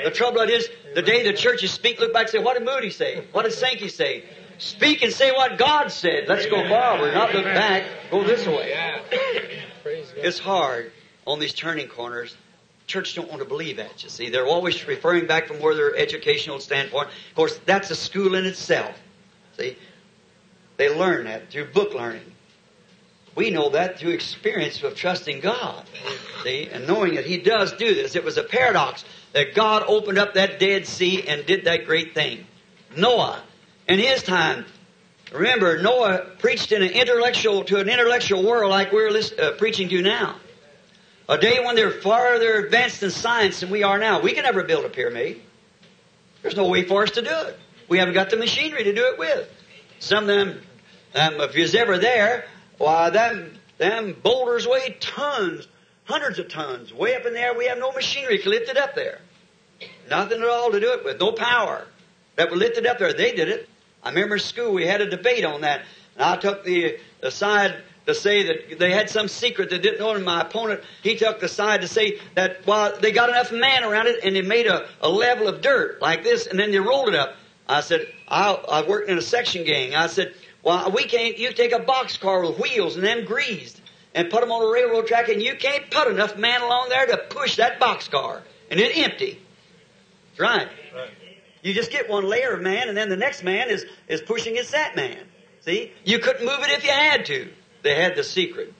The 0.05 0.13
trouble 0.13 0.43
is, 0.43 0.69
the 0.95 1.03
day 1.03 1.25
the 1.25 1.33
churches 1.33 1.73
speak, 1.73 1.99
look 1.99 2.13
back 2.13 2.23
and 2.23 2.31
say, 2.31 2.39
What 2.39 2.57
did 2.57 2.65
Moody 2.65 2.91
say? 2.91 3.25
What 3.33 3.43
did 3.43 3.53
Sankey 3.53 3.89
say? 3.89 4.25
Speak 4.59 5.03
and 5.03 5.13
say 5.13 5.33
what 5.33 5.59
God 5.59 5.91
said. 5.91 6.29
Let's 6.29 6.47
go 6.47 6.69
forward, 6.69 7.15
not 7.15 7.35
look 7.35 7.45
back. 7.45 7.85
Go 8.11 8.23
this 8.23 8.47
way. 8.47 8.75
It's 10.17 10.39
hard 10.39 10.93
on 11.27 11.41
these 11.41 11.55
turning 11.55 11.89
corners. 11.89 12.37
Church 12.91 13.15
don't 13.15 13.29
want 13.29 13.41
to 13.41 13.47
believe 13.47 13.77
that, 13.77 14.03
you 14.03 14.09
see. 14.09 14.31
They're 14.31 14.49
always 14.49 14.85
referring 14.85 15.29
back 15.29 15.47
from 15.47 15.61
where 15.61 15.77
their 15.77 15.95
educational 15.95 16.59
standpoint. 16.59 17.07
Of 17.07 17.37
course, 17.37 17.57
that's 17.65 17.89
a 17.93 17.95
school 17.95 18.35
in 18.35 18.45
itself. 18.45 18.99
See? 19.57 19.77
They 20.77 20.93
learn 20.93 21.27
that 21.27 21.51
through 21.51 21.67
book 21.67 21.95
learning. 21.95 22.25
We 23.37 23.51
know 23.51 23.71
that 23.71 24.01
through 24.01 24.11
experience 24.11 24.83
of 24.83 24.97
trusting 24.97 25.39
God. 25.39 25.87
See? 26.43 26.69
And 26.73 26.89
knowing 26.89 27.15
that 27.15 27.27
He 27.27 27.39
does 27.39 27.73
do 27.75 27.95
this. 27.95 28.17
It 28.17 28.25
was 28.25 28.39
a 28.39 28.43
paradox 28.43 29.05
that 29.35 29.55
God 29.55 29.85
opened 29.87 30.19
up 30.19 30.35
that 30.35 30.59
Dead 30.59 30.85
Sea 30.85 31.29
and 31.29 31.47
did 31.47 31.67
that 31.67 31.87
great 31.87 32.13
thing. 32.13 32.45
Noah, 32.97 33.41
in 33.87 34.01
his 34.01 34.25
time, 34.25 34.65
remember, 35.33 35.81
Noah 35.81 36.27
preached 36.41 36.73
in 36.73 36.83
an 36.83 36.91
intellectual, 36.91 37.63
to 37.67 37.79
an 37.79 37.89
intellectual 37.89 38.43
world 38.43 38.71
like 38.71 38.91
we're 38.91 39.17
uh, 39.17 39.53
preaching 39.59 39.89
to 39.91 40.03
now. 40.03 40.35
A 41.31 41.39
day 41.39 41.65
when 41.65 41.77
they're 41.77 41.93
farther 41.93 42.57
advanced 42.57 43.05
in 43.05 43.11
science 43.13 43.61
than 43.61 43.71
we 43.71 43.85
are 43.85 43.99
now. 43.99 44.21
We 44.21 44.33
can 44.33 44.43
never 44.43 44.65
build 44.65 44.85
a 44.85 44.89
pyramid. 44.89 45.41
There's 46.43 46.57
no 46.57 46.67
way 46.67 46.83
for 46.83 47.05
us 47.05 47.13
to 47.13 47.23
do 47.23 47.31
it. 47.31 47.57
We 47.89 47.99
haven't 47.99 48.15
got 48.15 48.31
the 48.31 48.37
machinery 48.37 48.83
to 48.83 48.93
do 48.93 49.05
it 49.13 49.19
with. 49.19 49.49
Some 50.01 50.25
of 50.25 50.27
them, 50.27 50.61
um, 51.15 51.41
if 51.41 51.55
you're 51.55 51.81
ever 51.81 51.99
there, 51.99 52.47
why, 52.79 53.11
them, 53.11 53.57
them 53.79 54.17
boulders 54.21 54.67
weigh 54.67 54.97
tons, 54.99 55.69
hundreds 56.03 56.41
of 56.41 56.49
tons. 56.49 56.93
Way 56.93 57.15
up 57.15 57.25
in 57.25 57.33
there, 57.33 57.57
we 57.57 57.67
have 57.67 57.79
no 57.79 57.93
machinery 57.93 58.39
to 58.39 58.49
lift 58.49 58.69
it 58.69 58.77
up 58.77 58.97
there. 58.97 59.21
Nothing 60.11 60.43
at 60.43 60.49
all 60.49 60.73
to 60.73 60.81
do 60.81 60.95
it 60.95 61.05
with, 61.05 61.21
no 61.21 61.31
power. 61.31 61.87
That 62.35 62.51
would 62.51 62.59
lift 62.59 62.77
it 62.77 62.87
up 62.87 62.99
there. 62.99 63.13
They 63.13 63.37
did 63.37 63.49
it. 63.49 63.69
I 64.03 64.09
remember 64.09 64.39
school 64.39 64.73
we 64.73 64.85
had 64.85 65.01
a 65.01 65.09
debate 65.09 65.45
on 65.45 65.61
that. 65.61 65.83
And 66.17 66.25
I 66.25 66.37
took 66.39 66.65
the, 66.65 66.99
the 67.21 67.31
side 67.31 67.77
to 68.13 68.21
say 68.21 68.43
that 68.45 68.79
they 68.79 68.91
had 68.91 69.09
some 69.09 69.29
secret 69.29 69.71
that 69.71 69.83
didn't 69.83 70.01
know, 70.01 70.19
my 70.21 70.43
opponent, 70.43 70.83
he 71.03 71.17
took 71.17 71.41
the 71.41 71.49
side 71.49 71.81
to 71.81 71.89
say 71.89 72.21
that, 72.35 72.67
well, 72.67 72.99
they 73.01 73.13
got 73.13 73.29
enough 73.29 73.53
man 73.53 73.85
around 73.85 74.07
it, 74.07 74.21
and 74.23 74.37
they 74.37 74.43
made 74.43 74.67
a, 74.67 74.89
a 75.01 75.09
level 75.09 75.49
of 75.49 75.61
dirt 75.61 76.01
like 76.01 76.23
this, 76.25 76.47
and 76.47 76.59
then 76.59 76.71
they 76.71 76.79
rolled 76.79 77.09
it 77.09 77.15
up. 77.15 77.37
I 77.69 77.81
said, 77.81 78.07
I, 78.29 78.53
I 78.53 78.89
worked 78.89 79.09
in 79.09 79.17
a 79.17 79.23
section 79.23 79.65
gang. 79.65 79.95
I 79.95 80.09
said, 80.09 80.35
well, 80.63 80.91
we 80.91 81.05
can't, 81.05 81.39
you 81.39 81.53
take 81.53 81.73
a 81.73 81.79
box 81.79 82.17
car 82.17 82.45
with 82.45 82.59
wheels 82.59 82.97
and 82.97 83.05
them 83.05 83.25
greased, 83.25 83.81
and 84.15 84.29
put 84.29 84.41
them 84.41 84.51
on 84.51 84.63
a 84.63 84.73
railroad 84.73 85.07
track, 85.07 85.29
and 85.29 85.41
you 85.41 85.55
can't 85.55 85.91
put 85.91 86.09
enough 86.09 86.37
man 86.37 86.63
along 86.63 86.89
there 86.89 87.07
to 87.07 87.17
push 87.31 87.57
that 87.57 87.79
box 87.81 88.09
car, 88.09 88.43
and 88.71 88.81
it 88.81 88.97
empty. 88.99 89.41
That's 90.31 90.41
right. 90.41 90.69
right. 90.95 91.11
You 91.63 91.75
just 91.75 91.91
get 91.91 92.09
one 92.09 92.29
layer 92.29 92.55
of 92.55 92.63
man, 92.63 92.89
and 92.89 92.97
then 92.97 93.09
the 93.09 93.17
next 93.17 93.43
man 93.43 93.69
is, 93.69 93.85
is 94.09 94.21
pushing 94.21 94.55
against 94.55 94.73
that 94.73 94.97
man. 94.97 95.19
See? 95.61 95.93
You 96.05 96.19
couldn't 96.19 96.45
move 96.45 96.61
it 96.61 96.71
if 96.71 96.85
you 96.85 96.91
had 96.91 97.27
to. 97.27 97.49
They 97.83 97.95
had 97.95 98.17
the 98.17 98.25
secret. 98.25 98.73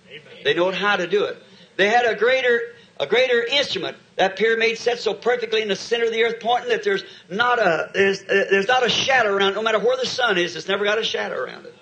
They 0.45 0.55
know 0.55 0.71
how 0.71 0.97
to 0.97 1.07
do 1.07 1.25
it. 1.25 1.37
They 1.77 1.89
had 1.89 2.05
a 2.07 2.15
greater 2.15 2.61
a 2.99 3.07
greater 3.07 3.43
instrument. 3.43 3.97
That 4.17 4.37
pyramid 4.37 4.77
set 4.77 4.99
so 4.99 5.15
perfectly 5.15 5.63
in 5.63 5.69
the 5.69 5.77
center 5.77 6.05
of 6.05 6.13
the 6.13 6.23
earth, 6.25 6.37
pointing 6.41 6.69
that 6.69 6.85
there's 6.85 7.03
not 7.31 7.59
a 7.59 7.91
there's 7.95 8.21
uh, 8.23 8.45
there's 8.51 8.69
not 8.69 8.85
a 8.85 8.91
shadow 8.91 9.35
around. 9.35 9.53
It. 9.53 9.55
No 9.55 9.63
matter 9.63 9.79
where 9.79 9.97
the 9.97 10.07
sun 10.07 10.37
is, 10.37 10.55
it's 10.57 10.69
never 10.69 10.85
got 10.85 10.99
a 10.99 11.05
shadow 11.05 11.37
around 11.37 11.67
it. 11.67 11.75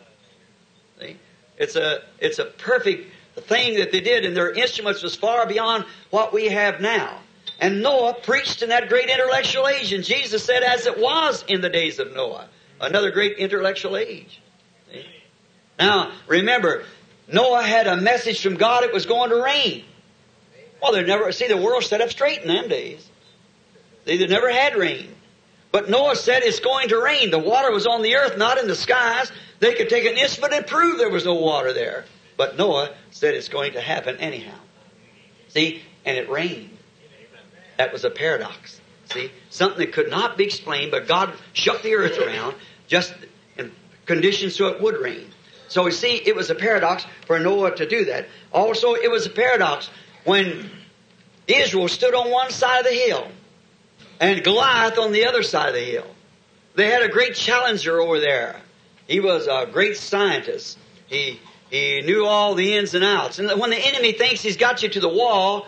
See? 1.01 1.17
It's 1.57 1.77
a 1.77 2.03
it's 2.21 2.39
a 2.39 2.45
perfect 2.45 3.13
thing 3.37 3.79
that 3.79 3.93
they 3.93 4.01
did, 4.01 4.25
and 4.25 4.37
their 4.37 4.53
instruments 4.53 5.03
was 5.03 5.17
far 5.17 5.47
beyond 5.47 5.85
what 6.11 6.33
we 6.33 6.47
have 6.47 6.81
now. 6.81 7.21
And 7.61 7.83
Noah 7.83 8.15
preached 8.15 8.63
in 8.63 8.69
that 8.69 8.89
great 8.89 9.09
intellectual 9.09 9.67
age, 9.67 9.93
and 9.93 10.05
Jesus 10.05 10.45
said, 10.45 10.63
as 10.63 10.87
it 10.87 10.99
was 10.99 11.45
in 11.49 11.61
the 11.61 11.69
days 11.69 11.99
of 11.99 12.15
Noah, 12.15 12.49
another 12.81 13.11
great 13.11 13.39
intellectual 13.39 13.97
age. 13.97 14.41
See? 14.93 15.05
Now, 15.79 16.13
remember, 16.29 16.85
Noah 17.33 17.63
had 17.63 17.87
a 17.87 17.97
message 17.97 18.43
from 18.43 18.55
God 18.55 18.85
it 18.85 18.93
was 18.93 19.07
going 19.07 19.31
to 19.31 19.43
rain. 19.43 19.85
Well, 20.83 20.93
they 20.93 21.05
never, 21.05 21.31
see, 21.33 21.49
the 21.49 21.57
world 21.57 21.85
set 21.85 22.01
up 22.01 22.11
straight 22.11 22.43
in 22.43 22.49
them 22.49 22.69
days. 22.69 23.09
They, 24.05 24.25
never 24.27 24.51
had 24.51 24.77
rain. 24.77 25.15
But 25.71 25.91
Noah 25.91 26.17
said 26.17 26.43
it's 26.43 26.61
going 26.61 26.89
to 26.89 27.03
rain. 27.03 27.31
The 27.31 27.39
water 27.39 27.71
was 27.71 27.87
on 27.87 28.03
the 28.03 28.17
earth, 28.17 28.39
not 28.39 28.59
in 28.59 28.69
the 28.69 28.75
skies. 28.75 29.31
They 29.61 29.75
could 29.75 29.91
take 29.91 30.07
an 30.07 30.17
instrument 30.17 30.55
and 30.55 30.67
prove 30.67 30.97
there 30.97 31.11
was 31.11 31.27
no 31.27 31.35
water 31.35 31.73
there. 31.73 32.07
But 32.39 32.57
Noah 32.57 32.95
said 33.11 33.35
it's 33.35 33.49
going 33.49 33.73
to 33.73 33.81
happen 33.81 34.17
anyhow. 34.17 34.57
See? 35.49 35.83
And 36.07 36.17
it 36.17 36.31
rained. 36.31 36.79
That 37.77 37.93
was 37.93 38.05
a 38.05 38.11
paradox. 38.11 38.81
See? 39.13 39.31
Something 39.51 39.81
that 39.81 39.93
could 39.93 40.11
not 40.11 40.39
be 40.39 40.45
explained, 40.45 40.91
but 40.91 41.07
God 41.07 41.35
shook 41.53 41.83
the 41.83 41.97
earth 41.97 42.19
around 42.19 42.55
just 42.87 43.13
in 43.59 43.73
conditions 44.07 44.57
so 44.57 44.69
it 44.69 44.81
would 44.81 44.97
rain. 44.97 45.29
So 45.69 45.85
we 45.85 45.93
see 45.93 46.17
it 46.17 46.35
was 46.35 46.51
a 46.51 46.55
paradox 46.55 47.07
for 47.27 47.39
Noah 47.39 47.77
to 47.77 47.87
do 47.87 48.07
that. 48.07 48.27
Also, 48.53 48.95
it 48.95 49.11
was 49.11 49.27
a 49.27 49.31
paradox 49.31 49.91
when 50.25 50.71
Israel 51.47 51.89
stood 51.89 52.15
on 52.15 52.31
one 52.31 52.51
side 52.51 52.81
of 52.81 52.87
the 52.87 52.93
hill 52.93 53.29
and 54.21 54.43
Goliath 54.43 54.99
on 54.99 55.13
the 55.13 55.27
other 55.27 55.43
side 55.43 55.69
of 55.69 55.75
the 55.75 55.81
hill. 55.81 56.07
They 56.75 56.91
had 56.91 57.03
a 57.03 57.09
great 57.09 57.35
challenger 57.35 58.01
over 58.01 58.21
there. 58.21 58.61
He 59.07 59.21
was 59.21 59.47
a 59.47 59.67
great 59.71 59.97
scientist. 59.97 60.79
He, 61.07 61.41
he 61.71 62.03
knew 62.03 62.25
all 62.25 62.55
the 62.55 62.77
ins 62.77 62.95
and 62.95 63.05
outs. 63.05 63.39
And 63.39 63.61
when 63.61 63.71
the 63.71 63.79
enemy 63.79 64.13
thinks 64.13 64.43
he's 64.43 64.57
got 64.57 64.83
you 64.83 64.89
to 64.91 65.01
the 65.01 65.09
wall, 65.09 65.67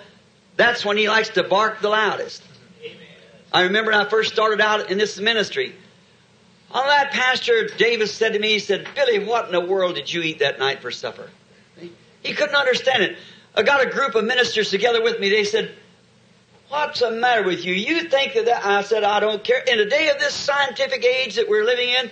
that's 0.57 0.85
when 0.85 0.97
he 0.97 1.09
likes 1.09 1.31
to 1.31 1.43
bark 1.43 1.81
the 1.81 1.89
loudest. 1.89 2.43
I 3.53 3.63
remember 3.63 3.91
when 3.91 4.01
I 4.01 4.09
first 4.09 4.33
started 4.33 4.61
out 4.61 4.91
in 4.91 4.99
this 4.99 5.19
ministry. 5.19 5.75
On 6.73 6.87
that, 6.87 7.11
Pastor 7.11 7.66
Davis 7.66 8.14
said 8.14 8.35
to 8.35 8.39
me, 8.39 8.53
he 8.53 8.59
said, 8.61 8.87
Billy, 8.95 9.18
what 9.18 9.47
in 9.47 9.53
the 9.53 9.61
world 9.61 9.97
did 9.97 10.12
you 10.12 10.23
eat 10.23 10.39
that 10.39 10.59
night 10.59 10.81
for 10.81 10.91
supper? 10.91 11.29
He 12.23 12.33
couldn't 12.33 12.55
understand 12.55 13.03
it. 13.03 13.16
I 13.57 13.62
got 13.62 13.85
a 13.85 13.91
group 13.91 14.14
of 14.14 14.25
ministers 14.25 14.71
together 14.71 15.03
with 15.03 15.18
me. 15.18 15.31
They 15.31 15.45
said, 15.45 15.75
What's 16.68 17.01
the 17.01 17.11
matter 17.11 17.43
with 17.43 17.64
you? 17.64 17.75
You 17.75 18.09
think 18.09 18.35
that, 18.35 18.45
that 18.45 18.64
I 18.64 18.83
said, 18.83 19.03
I 19.03 19.18
don't 19.18 19.43
care. 19.43 19.59
In 19.59 19.81
a 19.81 19.87
day 19.87 20.09
of 20.11 20.21
this 20.21 20.35
scientific 20.35 21.05
age 21.05 21.35
that 21.35 21.49
we're 21.49 21.64
living 21.64 21.89
in, 21.89 22.11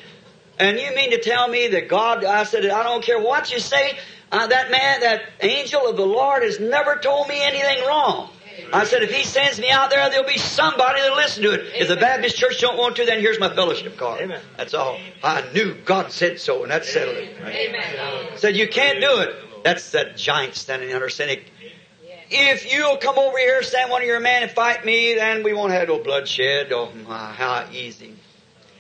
and 0.59 0.81
you 0.81 0.93
mean 0.97 1.13
to 1.13 1.21
tell 1.21 1.47
me 1.47 1.69
that 1.69 1.89
God, 1.89 2.25
I 2.25 2.43
said, 2.43 2.67
I 2.67 2.83
don't 2.83 3.05
care 3.05 3.21
what 3.21 3.53
you 3.53 3.61
say, 3.61 3.97
uh, 4.33 4.49
that 4.49 4.73
man, 4.73 5.01
that 5.03 5.23
angel 5.41 5.87
of 5.87 5.97
the 5.97 6.05
Lord 6.05 6.43
has 6.43 6.59
never 6.59 6.97
told 6.97 7.29
me 7.29 7.41
anything 7.41 7.87
wrong. 7.87 8.31
I 8.73 8.85
said, 8.85 9.03
if 9.03 9.11
he 9.11 9.25
sends 9.25 9.59
me 9.61 9.71
out 9.71 9.91
there, 9.91 10.09
there'll 10.11 10.27
be 10.27 10.39
somebody 10.39 11.01
that'll 11.01 11.17
listen 11.17 11.43
to 11.45 11.53
it. 11.53 11.61
Amen. 11.61 11.73
If 11.77 11.89
the 11.89 11.97
Baptist 11.97 12.37
church 12.37 12.61
don't 12.61 12.77
want 12.77 12.97
to, 12.97 13.07
then 13.07 13.21
here's 13.21 13.41
my 13.41 13.55
fellowship 13.55 13.97
card. 13.97 14.21
Amen. 14.21 14.41
That's 14.57 14.75
all. 14.75 14.99
I 15.23 15.45
knew 15.53 15.75
God 15.85 16.13
said 16.13 16.41
so, 16.41 16.63
and 16.63 16.71
that 16.71 16.85
settled 16.85 17.17
it. 17.17 17.37
Amen. 17.41 18.39
Said, 18.39 18.57
you 18.57 18.69
can't 18.69 19.01
do 19.01 19.21
it. 19.21 19.35
That's 19.65 19.91
that 19.93 20.17
giant 20.17 20.55
standing 20.55 20.93
under 20.93 21.09
saying, 21.09 21.41
if 22.31 22.73
you'll 22.73 22.99
come 22.99 23.19
over 23.19 23.39
here, 23.39 23.63
stand 23.63 23.91
one 23.91 24.03
of 24.03 24.09
your 24.09 24.21
men 24.21 24.43
and 24.43 24.51
fight 24.51 24.85
me, 24.85 25.15
then 25.15 25.43
we 25.43 25.55
won't 25.55 25.73
have 25.73 25.89
no 25.89 25.99
bloodshed. 25.99 26.73
Oh, 26.73 26.93
my, 27.07 27.33
how 27.33 27.67
easy. 27.73 28.15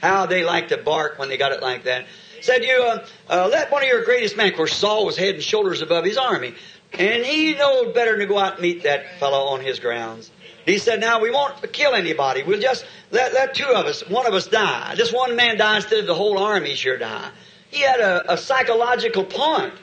How 0.01 0.27
they 0.27 0.45
like 0.45 0.69
to 0.69 0.77
bark 0.77 1.19
when 1.19 1.29
they 1.29 1.37
got 1.37 1.53
it 1.53 1.63
like 1.63 1.85
that. 1.85 2.07
Said 2.41 2.63
you, 2.63 2.83
uh, 2.83 3.07
uh, 3.29 3.49
let 3.51 3.73
one 3.73 3.83
of 3.83 3.89
your 3.89 4.05
greatest 4.05 4.37
men, 4.37 4.49
of 4.49 4.55
course 4.55 4.73
Saul 4.73 5.07
was 5.07 5.17
head 5.17 5.35
and 5.35 5.43
shoulders 5.43 5.83
above 5.83 6.05
his 6.05 6.17
army. 6.17 6.55
And 6.93 7.25
he 7.25 7.55
knew 7.55 7.93
better 7.95 8.13
than 8.13 8.21
to 8.21 8.27
go 8.27 8.39
out 8.39 8.55
and 8.55 8.63
meet 8.63 8.83
that 8.85 9.19
fellow 9.19 9.49
on 9.49 9.61
his 9.61 9.79
grounds. 9.79 10.31
He 10.65 10.79
said, 10.79 11.01
now 11.01 11.21
we 11.21 11.31
won't 11.31 11.73
kill 11.73 11.95
anybody. 11.95 12.43
We'll 12.43 12.61
just 12.61 12.85
let, 13.11 13.33
let 13.33 13.55
two 13.55 13.69
of 13.69 13.87
us, 13.87 14.07
one 14.09 14.27
of 14.27 14.35
us 14.35 14.47
die. 14.47 14.95
Just 14.97 15.15
one 15.15 15.37
man 15.37 15.57
die 15.59 15.77
instead 15.77 16.01
of 16.01 16.07
the 16.07 16.15
whole 16.15 16.39
army 16.39 16.75
sure 16.75 16.99
die. 16.99 17.31
He 17.71 17.83
had 17.83 18.01
a, 18.01 18.35
a 18.35 18.37
psychological 18.37 19.25
point. 19.25 19.75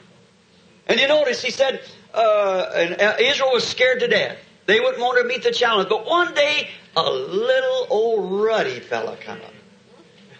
And 0.86 1.00
you 1.00 1.08
notice 1.08 1.42
he 1.42 1.50
said, 1.50 1.80
uh, 2.14 2.70
and 2.74 3.00
uh, 3.00 3.16
Israel 3.20 3.50
was 3.52 3.66
scared 3.66 4.00
to 4.00 4.08
death. 4.08 4.38
They 4.66 4.80
wouldn't 4.80 5.00
want 5.00 5.18
to 5.20 5.24
meet 5.24 5.42
the 5.42 5.52
challenge. 5.52 5.88
But 5.88 6.06
one 6.06 6.34
day, 6.34 6.68
a 6.96 7.10
little 7.10 7.86
old 7.90 8.42
ruddy 8.42 8.80
fellow 8.80 9.16
come 9.20 9.40
up. 9.40 9.52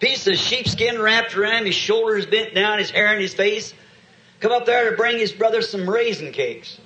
Piece 0.00 0.26
of 0.26 0.36
sheepskin 0.36 1.00
wrapped 1.00 1.36
around 1.36 1.66
his 1.66 1.74
shoulders, 1.74 2.26
bent 2.26 2.54
down, 2.54 2.78
his 2.78 2.90
hair 2.90 3.12
in 3.14 3.20
his 3.20 3.34
face 3.34 3.72
come 4.40 4.52
up 4.52 4.66
there 4.66 4.90
to 4.90 4.96
bring 4.96 5.18
his 5.18 5.32
brother 5.32 5.62
some 5.62 5.88
raisin 5.88 6.32
cakes. 6.32 6.78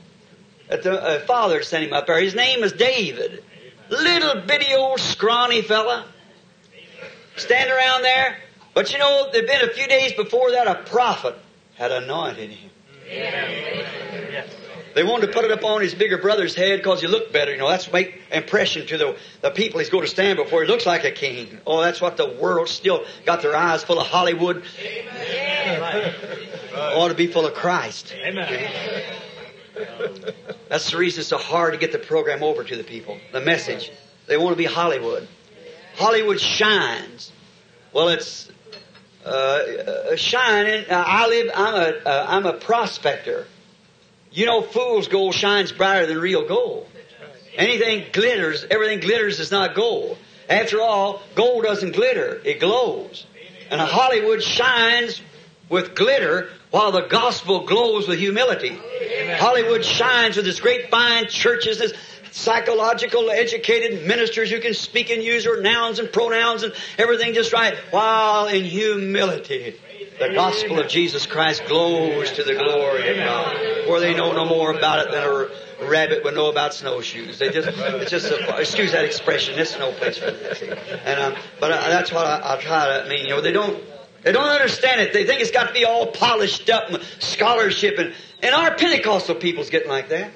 That 0.69 0.83
the 0.83 1.03
uh, 1.03 1.21
father 1.27 1.63
sent 1.63 1.85
him 1.85 1.93
up 1.93 2.07
there. 2.07 2.21
His 2.21 2.35
name 2.35 2.63
is 2.63 2.73
David. 2.73 3.43
Little 3.89 4.43
bitty 4.43 4.75
old 4.75 5.01
scrawny 5.01 5.63
fella. 5.63 6.07
Stand 7.37 7.71
around 7.71 8.03
there. 8.03 8.37
But 8.73 8.93
you 8.93 8.99
know, 8.99 9.31
there'd 9.33 9.47
been 9.47 9.63
a 9.63 9.73
few 9.73 9.87
days 9.89 10.13
before 10.13 10.53
that 10.53 10.69
a 10.69 10.77
prophet 10.89 11.37
had 11.75 11.91
anointed 11.91 12.51
him. 12.51 12.71
They 14.95 15.05
wanted 15.05 15.29
to 15.29 15.33
put 15.33 15.45
it 15.45 15.51
up 15.53 15.65
on 15.65 15.81
his 15.81 15.95
bigger 15.95 16.19
brother's 16.19 16.55
head 16.55 16.79
because 16.79 17.01
he 17.01 17.07
looked 17.07 17.33
better. 17.33 17.53
You 17.53 17.59
know, 17.59 17.69
that's 17.69 17.93
make 17.93 18.21
impression 18.33 18.87
to 18.89 18.99
the, 18.99 19.17
the 19.41 19.51
people 19.51 19.79
he's 19.79 19.91
going 19.91 20.05
to 20.05 20.11
stand 20.11 20.37
before. 20.37 20.63
He 20.63 20.69
looks 20.69 20.87
like 20.87 21.05
a 21.05 21.11
king. 21.11 21.61
Oh, 21.67 21.81
that's 21.81 22.01
what 22.01 22.17
the 22.17 22.29
world 22.29 22.69
still 22.69 23.05
got 23.25 23.43
their 23.43 23.57
eyes 23.57 23.85
full 23.85 24.01
of 24.01 24.07
Hollywood. 24.07 24.65
Amen 24.83 26.51
ought 26.75 27.09
to 27.09 27.15
be 27.15 27.27
full 27.27 27.47
of 27.47 27.55
Christ. 27.55 28.15
Amen. 28.15 28.71
That's 30.69 30.91
the 30.91 30.99
reason 30.99 31.21
it's 31.21 31.29
so 31.29 31.39
hard 31.39 31.73
to 31.73 31.79
get 31.79 31.93
the 31.93 31.99
program 31.99 32.43
over 32.43 32.65
to 32.65 32.77
the 32.77 32.85
people. 32.85 33.19
The 33.33 33.41
message. 33.41 33.91
They 34.27 34.37
want 34.37 34.53
to 34.53 34.57
be 34.57 34.67
Hollywood. 34.67 35.27
Hollywood 35.97 36.41
shines. 36.41 37.33
Well, 37.93 38.09
it's 38.09 38.51
uh, 39.25 40.17
shining. 40.17 40.85
Uh, 40.89 41.05
I 41.07 41.29
live. 41.29 41.51
I'm 41.55 41.75
a. 41.75 42.09
Uh, 42.09 42.27
I'm 42.29 42.47
a 42.47 42.53
prospector. 42.53 43.47
You 44.33 44.47
know, 44.47 44.63
fool's 44.63 45.09
gold 45.09 45.35
shines 45.35 45.73
brighter 45.73 46.07
than 46.07 46.19
real 46.19 46.47
gold. 46.47 46.87
Anything 47.57 48.07
glitters. 48.13 48.65
Everything 48.71 49.01
glitters 49.01 49.41
is 49.41 49.51
not 49.51 49.75
gold. 49.75 50.19
After 50.49 50.81
all, 50.81 51.21
gold 51.35 51.65
doesn't 51.65 51.93
glitter; 51.93 52.41
it 52.45 52.61
glows. 52.61 53.27
And 53.71 53.81
Hollywood 53.81 54.43
shines 54.43 55.21
with 55.69 55.95
glitter 55.95 56.49
while 56.71 56.93
the 56.93 57.03
gospel 57.03 57.67
glows 57.67 58.07
with 58.07 58.19
humility. 58.19 58.79
Amen. 59.03 59.39
Hollywood 59.39 59.85
shines 59.85 60.37
with 60.37 60.47
its 60.47 60.61
great 60.61 60.91
fine 60.91 61.27
churches, 61.29 61.79
this 61.79 61.93
psychological 62.31 63.31
educated 63.31 64.07
ministers 64.07 64.51
who 64.51 64.61
can 64.61 64.75
speak 64.75 65.11
and 65.11 65.23
use 65.23 65.45
their 65.45 65.61
nouns 65.61 65.99
and 65.99 66.13
pronouns 66.13 66.63
and 66.63 66.73
everything 66.99 67.35
just 67.35 67.53
right, 67.53 67.77
while 67.91 68.47
in 68.47 68.65
humility 68.65 69.77
the 70.21 70.35
gospel 70.35 70.79
of 70.79 70.89
Jesus 70.89 71.27
Christ 71.27 71.63
glows 71.67 72.31
to 72.33 72.45
the 72.45 72.55
glory 72.55 73.09
of 73.09 73.17
God, 73.17 73.89
where 73.89 74.01
they 74.01 74.15
know 74.15 74.33
no 74.33 74.45
more 74.45 74.71
about 74.71 75.07
it 75.07 75.11
than 75.11 75.25
a 75.25 75.89
rabbit 75.89 76.23
would 76.25 76.35
know 76.35 76.51
about 76.51 76.75
snowshoes. 76.75 77.39
They 77.39 77.51
just, 77.51 77.69
it's 77.69 78.11
just, 78.11 78.31
a, 78.31 78.59
excuse 78.59 78.93
that 78.93 79.07
expression, 79.07 79.59
it's 79.59 79.79
no 79.79 79.93
place 79.93 80.19
for 80.19 80.31
this. 80.31 80.61
And, 80.61 81.21
um, 81.21 81.35
but 81.59 81.73
uh, 81.73 81.89
that's 81.89 82.13
what 82.13 82.27
I, 82.27 82.55
I 82.55 82.61
try 82.61 83.03
to 83.03 83.09
mean, 83.09 83.25
you 83.25 83.31
know, 83.31 83.41
they 83.41 83.53
don't, 83.53 83.83
they 84.23 84.33
don't 84.33 84.49
understand 84.49 85.01
it. 85.01 85.13
They 85.13 85.25
think 85.27 85.41
it's 85.41 85.51
got 85.51 85.69
to 85.69 85.73
be 85.73 85.85
all 85.85 86.09
polished 86.09 86.69
up 86.69 86.91
and 86.91 87.03
scholarship 87.21 87.99
and, 87.99 88.13
and 88.43 88.55
our 88.55 88.75
Pentecostal 88.75 89.35
people's 89.35 89.71
getting 89.71 89.89
like 89.89 90.11
that. 90.11 90.33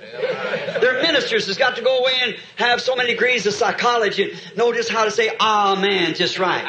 Their 0.80 1.03
ministers 1.03 1.47
has 1.49 1.59
got 1.59 1.76
to 1.76 1.82
go 1.82 1.99
away 1.99 2.12
and 2.22 2.37
have 2.57 2.80
so 2.80 2.97
many 2.97 3.11
degrees 3.11 3.45
of 3.47 3.53
psychology 3.53 4.30
and 4.30 4.57
know 4.57 4.72
just 4.72 4.89
how 4.91 5.05
to 5.05 5.11
say 5.11 5.37
ah, 5.39 5.76
amen 5.76 6.14
just 6.14 6.39
right. 6.39 6.64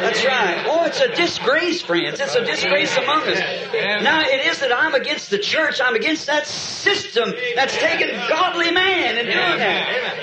That's 0.00 0.24
right. 0.24 0.64
Oh, 0.66 0.84
it's 0.84 1.00
a 1.00 1.14
disgrace, 1.14 1.82
friends. 1.82 2.20
It's 2.20 2.36
a 2.36 2.44
disgrace 2.44 2.96
among 2.96 3.22
us. 3.22 3.40
Now, 4.02 4.20
it 4.20 4.46
is 4.46 4.60
that 4.60 4.72
I'm 4.72 4.94
against 4.94 5.30
the 5.30 5.38
church. 5.38 5.80
I'm 5.82 5.96
against 5.96 6.26
that 6.26 6.46
system 6.46 7.32
that's 7.56 7.76
taken 7.76 8.10
godly 8.28 8.70
man 8.70 9.18
and 9.18 9.26
doing 9.26 9.58
that. 9.58 10.14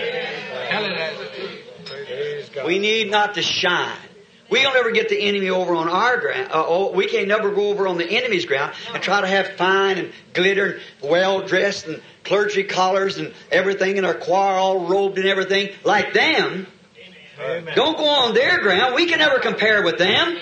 We 2.66 2.80
need 2.80 3.12
not 3.12 3.34
to 3.36 3.42
shine. 3.42 3.98
We'll 4.52 4.74
never 4.74 4.92
get 4.92 5.08
the 5.08 5.18
enemy 5.18 5.50
over 5.50 5.74
on 5.76 5.88
our 5.88 6.18
ground. 6.18 6.52
Uh, 6.52 6.66
oh, 6.68 6.92
we 6.92 7.08
can't 7.08 7.30
never 7.30 7.52
go 7.52 7.70
over 7.70 7.88
on 7.88 7.98
the 7.98 8.06
enemy's 8.06 8.46
ground 8.46 8.74
and 8.94 9.02
try 9.02 9.22
to 9.22 9.28
have 9.28 9.54
fine 9.54 9.98
and 9.98 10.12
glitter 10.34 10.74
and 10.74 11.10
well 11.10 11.48
dressed 11.48 11.88
and 11.88 12.02
clergy 12.26 12.64
collars 12.64 13.18
and 13.18 13.34
everything 13.50 13.98
and 13.98 14.06
our 14.06 14.14
choir 14.14 14.58
all 14.58 14.86
robed 14.88 15.18
and 15.18 15.26
everything 15.26 15.70
like 15.86 16.12
them. 16.14 16.68
Amen. 17.40 17.74
Don't 17.76 17.98
go 17.98 18.06
on 18.06 18.34
their 18.34 18.60
ground. 18.60 18.94
We 18.94 19.06
can 19.06 19.20
never 19.20 19.40
compare 19.40 19.84
with 19.84 19.98
them. 19.98 20.38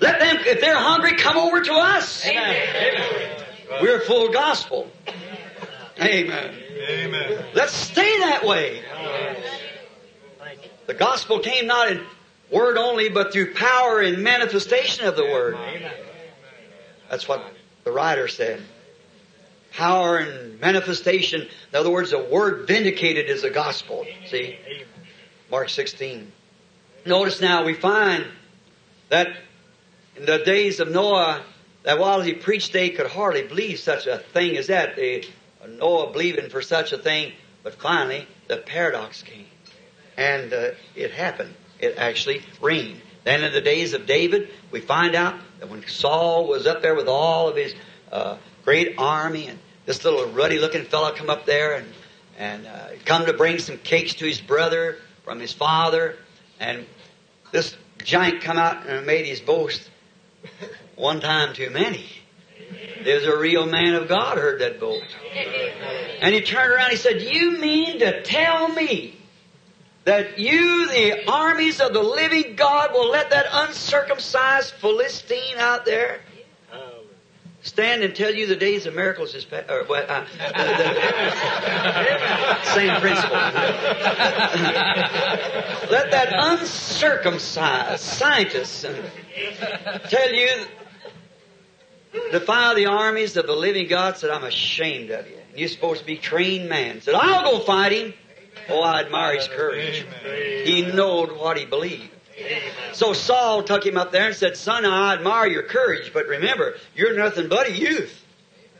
Let 0.00 0.18
them, 0.18 0.38
if 0.40 0.60
they're 0.60 0.76
hungry, 0.76 1.16
come 1.16 1.36
over 1.36 1.62
to 1.62 1.74
us. 1.74 2.26
Amen. 2.26 3.44
We're 3.80 4.00
full 4.00 4.32
gospel. 4.32 4.90
Amen. 6.00 6.54
Amen. 6.88 7.44
Let's 7.54 7.72
stay 7.72 8.18
that 8.18 8.44
way. 8.44 8.82
The 10.86 10.94
gospel 10.94 11.38
came 11.38 11.68
not 11.68 11.92
in 11.92 12.04
word 12.52 12.76
only, 12.76 13.08
but 13.08 13.32
through 13.32 13.54
power 13.54 14.00
and 14.00 14.22
manifestation 14.22 15.06
of 15.06 15.16
the 15.16 15.24
word. 15.24 15.56
That's 17.10 17.26
what 17.26 17.44
the 17.84 17.92
writer 17.92 18.28
said. 18.28 18.62
Power 19.72 20.18
and 20.18 20.60
manifestation. 20.60 21.42
In 21.42 21.78
other 21.78 21.90
words, 21.90 22.10
the 22.10 22.18
word 22.18 22.66
vindicated 22.68 23.28
is 23.28 23.42
the 23.42 23.50
gospel. 23.50 24.06
See? 24.26 24.58
Mark 25.50 25.70
16. 25.70 26.30
Notice 27.06 27.40
now 27.40 27.64
we 27.64 27.74
find 27.74 28.26
that 29.08 29.34
in 30.16 30.26
the 30.26 30.38
days 30.38 30.78
of 30.78 30.90
Noah, 30.90 31.42
that 31.84 31.98
while 31.98 32.20
he 32.20 32.34
preached, 32.34 32.72
they 32.72 32.90
could 32.90 33.06
hardly 33.06 33.42
believe 33.42 33.78
such 33.78 34.06
a 34.06 34.18
thing 34.18 34.56
as 34.56 34.68
that. 34.68 34.94
They, 34.94 35.24
Noah 35.66 36.12
believing 36.12 36.48
for 36.48 36.62
such 36.62 36.92
a 36.92 36.98
thing, 36.98 37.32
but 37.62 37.74
finally 37.74 38.26
the 38.46 38.58
paradox 38.58 39.22
came. 39.22 39.46
And 40.16 40.52
uh, 40.52 40.70
it 40.94 41.10
happened 41.10 41.54
it 41.82 41.98
actually 41.98 42.42
rained. 42.60 43.00
Then 43.24 43.44
in 43.44 43.52
the 43.52 43.60
days 43.60 43.92
of 43.92 44.06
David, 44.06 44.48
we 44.70 44.80
find 44.80 45.14
out 45.14 45.34
that 45.60 45.68
when 45.68 45.86
Saul 45.86 46.48
was 46.48 46.66
up 46.66 46.82
there 46.82 46.94
with 46.94 47.08
all 47.08 47.48
of 47.48 47.56
his 47.56 47.74
uh, 48.10 48.38
great 48.64 48.94
army, 48.98 49.48
and 49.48 49.58
this 49.84 50.04
little 50.04 50.26
ruddy-looking 50.26 50.84
fellow 50.84 51.12
come 51.12 51.28
up 51.28 51.44
there 51.44 51.74
and 51.76 51.86
and 52.38 52.66
uh, 52.66 52.88
come 53.04 53.26
to 53.26 53.34
bring 53.34 53.58
some 53.58 53.76
cakes 53.76 54.14
to 54.14 54.24
his 54.24 54.40
brother 54.40 54.96
from 55.22 55.38
his 55.38 55.52
father, 55.52 56.16
and 56.58 56.86
this 57.52 57.76
giant 58.02 58.40
come 58.40 58.56
out 58.56 58.86
and 58.86 59.06
made 59.06 59.26
his 59.26 59.40
boast. 59.40 59.90
One 60.96 61.20
time 61.20 61.54
too 61.54 61.70
many. 61.70 62.06
There's 63.04 63.24
a 63.24 63.36
real 63.36 63.66
man 63.66 63.94
of 63.94 64.08
God 64.08 64.38
heard 64.38 64.60
that 64.60 64.80
boast. 64.80 65.14
And 66.20 66.34
he 66.34 66.40
turned 66.40 66.72
around 66.72 66.90
and 66.90 66.92
he 66.92 66.96
said, 66.96 67.22
You 67.22 67.58
mean 67.58 67.98
to 68.00 68.22
tell 68.22 68.68
me 68.68 69.16
that 70.04 70.38
you, 70.38 70.88
the 70.88 71.30
armies 71.30 71.80
of 71.80 71.92
the 71.92 72.02
living 72.02 72.56
God, 72.56 72.92
will 72.92 73.10
let 73.10 73.30
that 73.30 73.46
uncircumcised 73.50 74.74
Philistine 74.74 75.58
out 75.58 75.84
there 75.84 76.20
stand 77.62 78.02
and 78.02 78.14
tell 78.14 78.34
you 78.34 78.46
the 78.46 78.56
days 78.56 78.86
of 78.86 78.94
miracles 78.94 79.34
is 79.34 79.44
past. 79.44 79.70
Or, 79.70 79.84
well, 79.88 80.04
uh, 80.08 80.24
same 82.74 83.00
principle. 83.00 83.36
let 85.90 86.10
that 86.10 86.32
uncircumcised 86.32 88.02
scientist 88.02 88.84
tell 90.08 90.32
you, 90.32 90.66
defy 92.32 92.74
the 92.74 92.86
armies 92.86 93.36
of 93.36 93.46
the 93.46 93.54
living 93.54 93.88
God. 93.88 94.16
Said, 94.16 94.30
I'm 94.30 94.44
ashamed 94.44 95.10
of 95.10 95.28
you. 95.28 95.36
And 95.50 95.58
you're 95.58 95.68
supposed 95.68 96.00
to 96.00 96.06
be 96.06 96.16
trained 96.16 96.68
man. 96.68 97.00
Said, 97.00 97.14
I'll 97.14 97.50
go 97.50 97.60
fight 97.60 97.92
him. 97.92 98.14
Oh, 98.68 98.80
I 98.80 99.00
admire 99.00 99.36
his 99.36 99.48
courage. 99.48 100.04
He 100.64 100.82
knowed 100.82 101.32
what 101.32 101.56
he 101.56 101.64
believed. 101.64 102.10
So 102.92 103.12
Saul 103.12 103.62
took 103.62 103.84
him 103.84 103.96
up 103.96 104.12
there 104.12 104.26
and 104.26 104.34
said, 104.34 104.56
Son, 104.56 104.84
I 104.84 105.14
admire 105.14 105.46
your 105.46 105.64
courage, 105.64 106.12
but 106.12 106.26
remember, 106.26 106.74
you're 106.94 107.16
nothing 107.16 107.48
but 107.48 107.68
a 107.68 107.72
youth. 107.72 108.24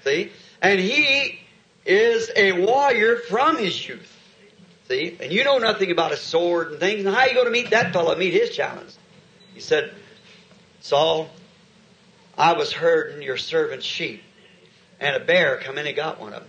See? 0.04 0.32
And 0.60 0.80
he 0.80 1.38
is 1.84 2.30
a 2.34 2.52
warrior 2.52 3.16
from 3.28 3.58
his 3.58 3.88
youth. 3.88 4.08
See? 4.88 5.16
And 5.20 5.32
you 5.32 5.44
know 5.44 5.58
nothing 5.58 5.90
about 5.90 6.12
a 6.12 6.16
sword 6.16 6.72
and 6.72 6.80
things. 6.80 7.04
And 7.04 7.14
how 7.14 7.22
are 7.22 7.28
you 7.28 7.34
going 7.34 7.46
to 7.46 7.52
meet 7.52 7.70
that 7.70 7.92
fellow, 7.92 8.14
meet 8.16 8.32
his 8.32 8.50
challenge? 8.50 8.92
He 9.54 9.60
said, 9.60 9.92
Saul, 10.80 11.28
I 12.36 12.54
was 12.54 12.72
herding 12.72 13.22
your 13.22 13.36
servant's 13.36 13.86
sheep, 13.86 14.22
and 14.98 15.14
a 15.14 15.20
bear 15.20 15.58
come 15.58 15.78
in 15.78 15.86
and 15.86 15.94
got 15.94 16.20
one 16.20 16.32
of 16.32 16.40
them. 16.40 16.48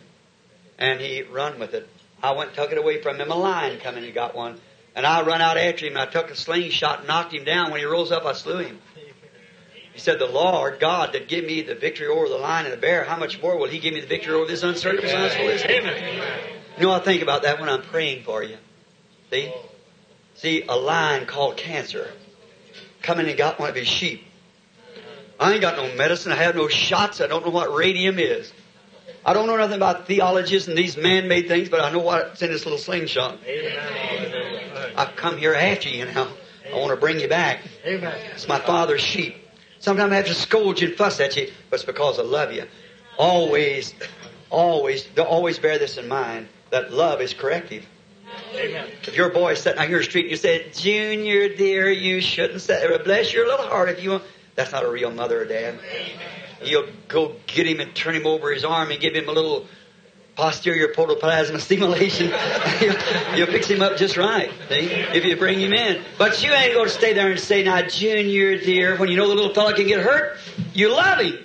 And 0.78 1.00
he 1.00 1.22
run 1.22 1.60
with 1.60 1.74
it. 1.74 1.88
I 2.24 2.32
went 2.32 2.52
and 2.52 2.58
took 2.58 2.72
it 2.72 2.78
away 2.78 3.02
from 3.02 3.20
him. 3.20 3.30
A 3.30 3.36
lion 3.36 3.80
come 3.82 3.98
in 3.98 4.06
and 4.06 4.14
got 4.14 4.34
one. 4.34 4.60
And 4.96 5.06
I 5.06 5.24
run 5.24 5.42
out 5.42 5.58
after 5.58 5.86
him 5.86 5.98
and 5.98 6.02
I 6.02 6.06
took 6.06 6.32
a 6.32 6.36
slingshot 6.36 7.00
and 7.00 7.08
knocked 7.08 7.34
him 7.34 7.44
down. 7.44 7.70
When 7.70 7.82
he 7.82 7.86
rose 7.86 8.12
up, 8.14 8.26
I 8.26 8.32
slew 8.32 8.60
him. 8.60 8.80
He 9.92 10.00
said, 10.00 10.20
The 10.20 10.28
Lord 10.28 10.80
God 10.80 11.14
that 11.14 11.28
give 11.28 11.44
me 11.44 11.62
the 11.62 11.76
victory 11.76 12.08
over 12.08 12.30
the 12.30 12.38
lion 12.38 12.66
and 12.66 12.74
the 12.74 12.78
bear, 12.78 13.04
how 13.04 13.18
much 13.18 13.42
more 13.42 13.58
will 13.58 13.68
he 13.68 13.78
give 13.80 13.94
me 13.94 14.00
the 14.00 14.08
victory 14.08 14.34
over 14.34 14.46
this 14.46 14.64
uncircumcised 14.64 15.36
Philistine? 15.36 15.86
You 16.78 16.84
know, 16.84 16.92
I 16.92 17.00
think 17.00 17.22
about 17.22 17.44
that 17.44 17.60
when 17.60 17.70
I'm 17.70 17.82
praying 17.82 18.24
for 18.24 18.42
you. 18.42 18.58
See? 19.30 19.54
See, 20.36 20.64
a 20.68 20.76
lion 20.76 21.26
called 21.26 21.58
cancer 21.58 22.10
come 23.02 23.20
in 23.20 23.28
and 23.28 23.38
got 23.38 23.60
one 23.60 23.70
of 23.70 23.76
his 23.76 23.88
sheep. 23.88 24.24
I 25.40 25.52
ain't 25.52 25.62
got 25.62 25.76
no 25.76 25.94
medicine. 25.96 26.32
I 26.32 26.36
have 26.36 26.56
no 26.56 26.70
shots. 26.70 27.20
I 27.20 27.28
don't 27.28 27.46
know 27.46 27.52
what 27.52 27.74
radium 27.74 28.18
is. 28.18 28.52
I 29.26 29.34
don't 29.34 29.48
know 29.48 29.56
nothing 29.56 29.78
about 29.78 30.06
theologies 30.06 30.68
and 30.68 30.78
these 30.78 30.98
man-made 30.98 31.48
things, 31.48 31.70
but 31.70 31.82
I 31.82 31.92
know 31.92 32.00
what's 32.00 32.42
in 32.42 32.52
this 32.52 32.66
little 32.66 32.78
slingshot. 32.78 33.40
Amen. 33.46 34.94
I've 34.98 35.16
come 35.16 35.38
here 35.38 35.54
after 35.54 35.90
you 35.90 36.06
now. 36.06 36.28
I 36.72 36.78
want 36.78 36.90
to 36.90 36.98
bring 36.98 37.20
you 37.20 37.28
back. 37.28 37.62
Amen. 37.86 38.14
It's 38.34 38.48
my 38.48 38.60
father's 38.60 39.02
sheep. 39.02 39.36
Sometimes 39.80 40.12
I 40.12 40.16
have 40.16 40.28
to 40.28 40.34
scold 40.34 40.82
you 40.82 40.90
and 40.90 40.98
fuss 40.98 41.20
at 41.20 41.36
you, 41.38 41.52
but 41.70 41.78
it's 41.78 41.86
because 41.86 42.20
I 42.20 42.24
love 42.24 42.52
you. 42.52 42.66
Always, 43.18 43.94
always, 44.50 45.08
always 45.18 45.60
bear 45.60 45.78
this 45.78 45.98
in 45.98 46.08
mind 46.08 46.48
that 46.70 46.92
love 46.92 47.22
is 47.22 47.34
corrective. 47.34 47.86
Amen. 48.56 48.88
If 49.04 49.16
your 49.16 49.30
boy 49.30 49.54
sitting 49.54 49.80
out 49.80 49.88
here 49.88 49.98
in 49.98 50.04
the 50.04 50.10
street 50.10 50.24
and 50.24 50.32
you 50.32 50.38
say, 50.38 50.70
Junior, 50.74 51.56
dear, 51.56 51.90
you 51.92 52.20
shouldn't 52.20 52.62
say, 52.62 52.86
bless 53.04 53.32
your 53.32 53.48
little 53.48 53.68
heart 53.68 53.90
if 53.90 54.04
you 54.04 54.12
want. 54.12 54.24
That's 54.56 54.72
not 54.72 54.84
a 54.84 54.90
real 54.90 55.12
mother 55.12 55.42
or 55.42 55.46
dad. 55.46 55.80
You'll 56.66 56.88
go 57.08 57.36
get 57.48 57.68
him 57.68 57.80
and 57.80 57.94
turn 57.96 58.16
him 58.16 58.26
over 58.26 58.52
his 58.52 58.64
arm 58.64 58.92
and 58.92 59.00
give 59.00 59.14
him 59.14 59.30
a 59.30 59.32
little 59.32 59.68
posterior 60.36 60.88
protoplasma 60.90 61.60
stimulation. 61.60 62.32
you'll, 62.82 63.38
you'll, 63.38 63.48
fix 63.48 63.68
him 63.68 63.82
up 63.82 63.98
just 63.98 64.18
right, 64.18 64.50
see, 64.70 64.86
if 64.86 65.24
you 65.26 65.36
bring 65.38 65.60
him 65.60 65.74
in. 65.74 66.02
But 66.18 66.44
you 66.44 66.52
ain't 66.52 66.74
going 66.74 66.88
to 66.88 66.94
stay 66.94 67.14
there 67.14 67.30
and 67.30 67.40
say, 67.40 67.64
now, 67.64 67.82
Junior, 67.84 68.58
dear, 68.58 68.98
when 68.98 69.10
you 69.10 69.18
know 69.18 69.28
the 69.28 69.36
little 69.36 69.54
fella 69.54 69.74
can 69.76 69.88
get 69.88 70.02
hurt, 70.02 70.38
you 70.74 70.90
love 70.90 71.20
him. 71.20 71.38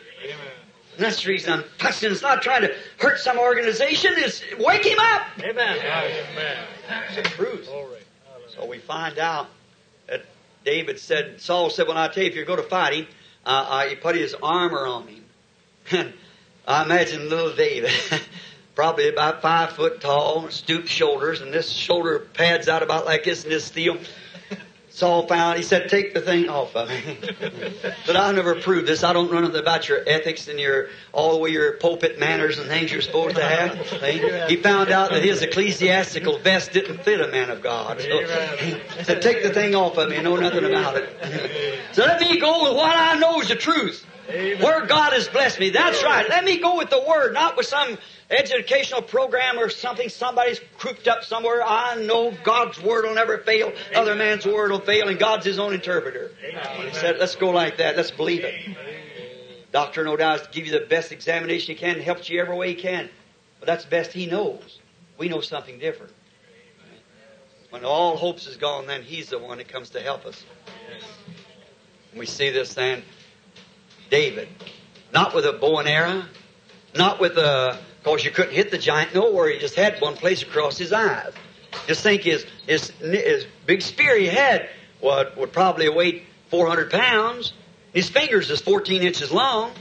And 0.98 1.04
that's 1.04 1.22
the 1.22 1.28
reason 1.28 1.52
I'm 1.52 1.62
fussing. 1.78 2.10
It's 2.10 2.22
not 2.22 2.42
trying 2.42 2.62
to 2.62 2.74
hurt 2.98 3.20
some 3.20 3.38
organization. 3.38 4.14
It's 4.16 4.42
wake 4.58 4.84
him 4.84 4.98
up. 4.98 5.28
Amen. 5.38 5.78
Amen. 5.78 6.56
It's 7.06 7.16
the 7.16 7.22
truth. 7.22 7.68
So 8.48 8.66
we 8.66 8.78
find 8.78 9.16
out 9.20 9.46
that 10.08 10.24
David 10.64 10.98
said, 10.98 11.40
Saul 11.40 11.70
said, 11.70 11.86
Well, 11.86 11.96
I 11.96 12.08
tell 12.08 12.24
you, 12.24 12.30
if 12.30 12.34
you're 12.34 12.44
going 12.44 12.60
to 12.60 12.68
fight 12.68 12.94
him, 12.94 13.06
he 13.88 13.94
put 13.96 14.14
his 14.16 14.34
armor 14.34 14.86
on 14.86 15.06
him. 15.06 15.24
And 15.90 16.12
I 16.66 16.84
imagine 16.84 17.28
little 17.28 17.54
David, 17.54 17.90
probably 18.74 19.08
about 19.08 19.40
five 19.42 19.72
foot 19.72 20.00
tall, 20.00 20.50
stooped 20.50 20.88
shoulders, 20.88 21.40
and 21.40 21.52
this 21.52 21.70
shoulder 21.70 22.18
pads 22.34 22.68
out 22.68 22.82
about 22.82 23.06
like 23.06 23.24
this, 23.24 23.44
and 23.44 23.52
this 23.52 23.64
steel. 23.64 23.96
Saul 24.98 25.28
found, 25.28 25.56
he 25.56 25.62
said, 25.62 25.88
take 25.88 26.12
the 26.12 26.20
thing 26.20 26.48
off 26.48 26.74
of 26.74 26.88
me. 26.88 27.18
but 28.04 28.16
I'll 28.16 28.32
never 28.32 28.60
prove 28.60 28.84
this. 28.84 29.04
I 29.04 29.12
don't 29.12 29.30
know 29.30 29.38
anything 29.38 29.60
about 29.60 29.88
your 29.88 30.02
ethics 30.04 30.48
and 30.48 30.58
your, 30.58 30.88
all 31.12 31.34
the 31.34 31.38
way 31.38 31.50
your 31.50 31.74
pulpit 31.74 32.18
manners 32.18 32.58
and 32.58 32.66
things 32.66 32.90
you're 32.90 33.00
supposed 33.00 33.36
to 33.36 33.44
have. 33.44 33.78
He 34.50 34.56
found 34.56 34.90
out 34.90 35.10
that 35.10 35.22
his 35.22 35.40
ecclesiastical 35.40 36.38
vest 36.38 36.72
didn't 36.72 37.04
fit 37.04 37.20
a 37.20 37.28
man 37.28 37.48
of 37.48 37.62
God. 37.62 38.00
So 38.00 38.18
he 38.56 39.04
said, 39.04 39.22
take 39.22 39.44
the 39.44 39.54
thing 39.54 39.76
off 39.76 39.96
of 39.98 40.08
me. 40.08 40.16
I 40.16 40.22
know 40.22 40.34
nothing 40.34 40.64
about 40.64 40.96
it. 40.96 41.78
so 41.92 42.04
let 42.04 42.20
me 42.20 42.40
go 42.40 42.64
with 42.64 42.76
what 42.76 42.96
I 42.96 43.20
know 43.20 43.40
is 43.40 43.46
the 43.46 43.54
truth. 43.54 44.04
Where 44.26 44.84
God 44.84 45.12
has 45.12 45.28
blessed 45.28 45.60
me. 45.60 45.70
That's 45.70 46.02
right. 46.02 46.28
Let 46.28 46.44
me 46.44 46.58
go 46.58 46.76
with 46.76 46.90
the 46.90 47.02
Word, 47.08 47.32
not 47.34 47.56
with 47.56 47.66
some 47.66 47.96
educational 48.30 49.02
program 49.02 49.58
or 49.58 49.70
something 49.70 50.08
somebody's 50.08 50.60
crooked 50.76 51.08
up 51.08 51.24
somewhere. 51.24 51.62
I 51.64 51.96
know 51.96 52.32
God's 52.44 52.80
Word 52.80 53.04
will 53.04 53.14
never 53.14 53.38
fail. 53.38 53.72
Other 53.94 54.14
man's 54.14 54.44
Word 54.46 54.70
will 54.70 54.80
fail, 54.80 55.08
and 55.08 55.18
God's 55.18 55.46
His 55.46 55.58
own 55.58 55.72
interpreter. 55.72 56.30
He 56.84 56.92
said, 56.94 57.18
let's 57.18 57.36
go 57.36 57.50
like 57.50 57.78
that. 57.78 57.96
Let's 57.96 58.10
believe 58.10 58.44
it. 58.44 58.54
Doctor, 59.72 60.04
no 60.04 60.16
doubt, 60.16 60.40
is 60.40 60.46
to 60.46 60.52
give 60.52 60.66
you 60.66 60.72
the 60.72 60.86
best 60.86 61.12
examination 61.12 61.74
he 61.74 61.80
can, 61.80 62.00
helps 62.00 62.28
you 62.28 62.40
every 62.40 62.56
way 62.56 62.68
he 62.68 62.74
can. 62.74 63.08
But 63.60 63.66
that's 63.66 63.84
the 63.84 63.90
best 63.90 64.12
he 64.12 64.26
knows. 64.26 64.78
We 65.18 65.28
know 65.28 65.40
something 65.40 65.78
different. 65.78 66.12
When 67.70 67.84
all 67.84 68.16
hopes 68.16 68.46
is 68.46 68.56
gone, 68.56 68.86
then 68.86 69.02
he's 69.02 69.28
the 69.28 69.38
one 69.38 69.58
that 69.58 69.68
comes 69.68 69.90
to 69.90 70.00
help 70.00 70.24
us. 70.24 70.42
We 72.16 72.24
see 72.24 72.50
this 72.50 72.74
then 72.74 73.02
David. 74.10 74.48
Not 75.12 75.34
with 75.34 75.44
a 75.44 75.52
bow 75.52 75.78
and 75.78 75.88
arrow, 75.88 76.24
not 76.94 77.20
with 77.20 77.36
a, 77.36 77.78
because 78.02 78.24
you 78.24 78.30
couldn't 78.30 78.54
hit 78.54 78.70
the 78.70 78.78
giant 78.78 79.14
nowhere. 79.14 79.50
He 79.50 79.58
just 79.58 79.74
had 79.74 80.00
one 80.00 80.14
place 80.14 80.42
across 80.42 80.78
his 80.78 80.92
eyes. 80.92 81.32
Just 81.86 82.02
think 82.02 82.22
his, 82.22 82.46
his, 82.66 82.90
his 82.90 83.46
big 83.66 83.82
spear 83.82 84.16
he 84.18 84.26
had 84.26 84.68
would, 85.02 85.36
would 85.36 85.52
probably 85.52 85.88
weigh 85.88 86.22
400 86.50 86.90
pounds. 86.90 87.52
His 87.92 88.08
fingers 88.08 88.50
is 88.50 88.60
14 88.60 89.02
inches 89.02 89.30
long. 89.30 89.72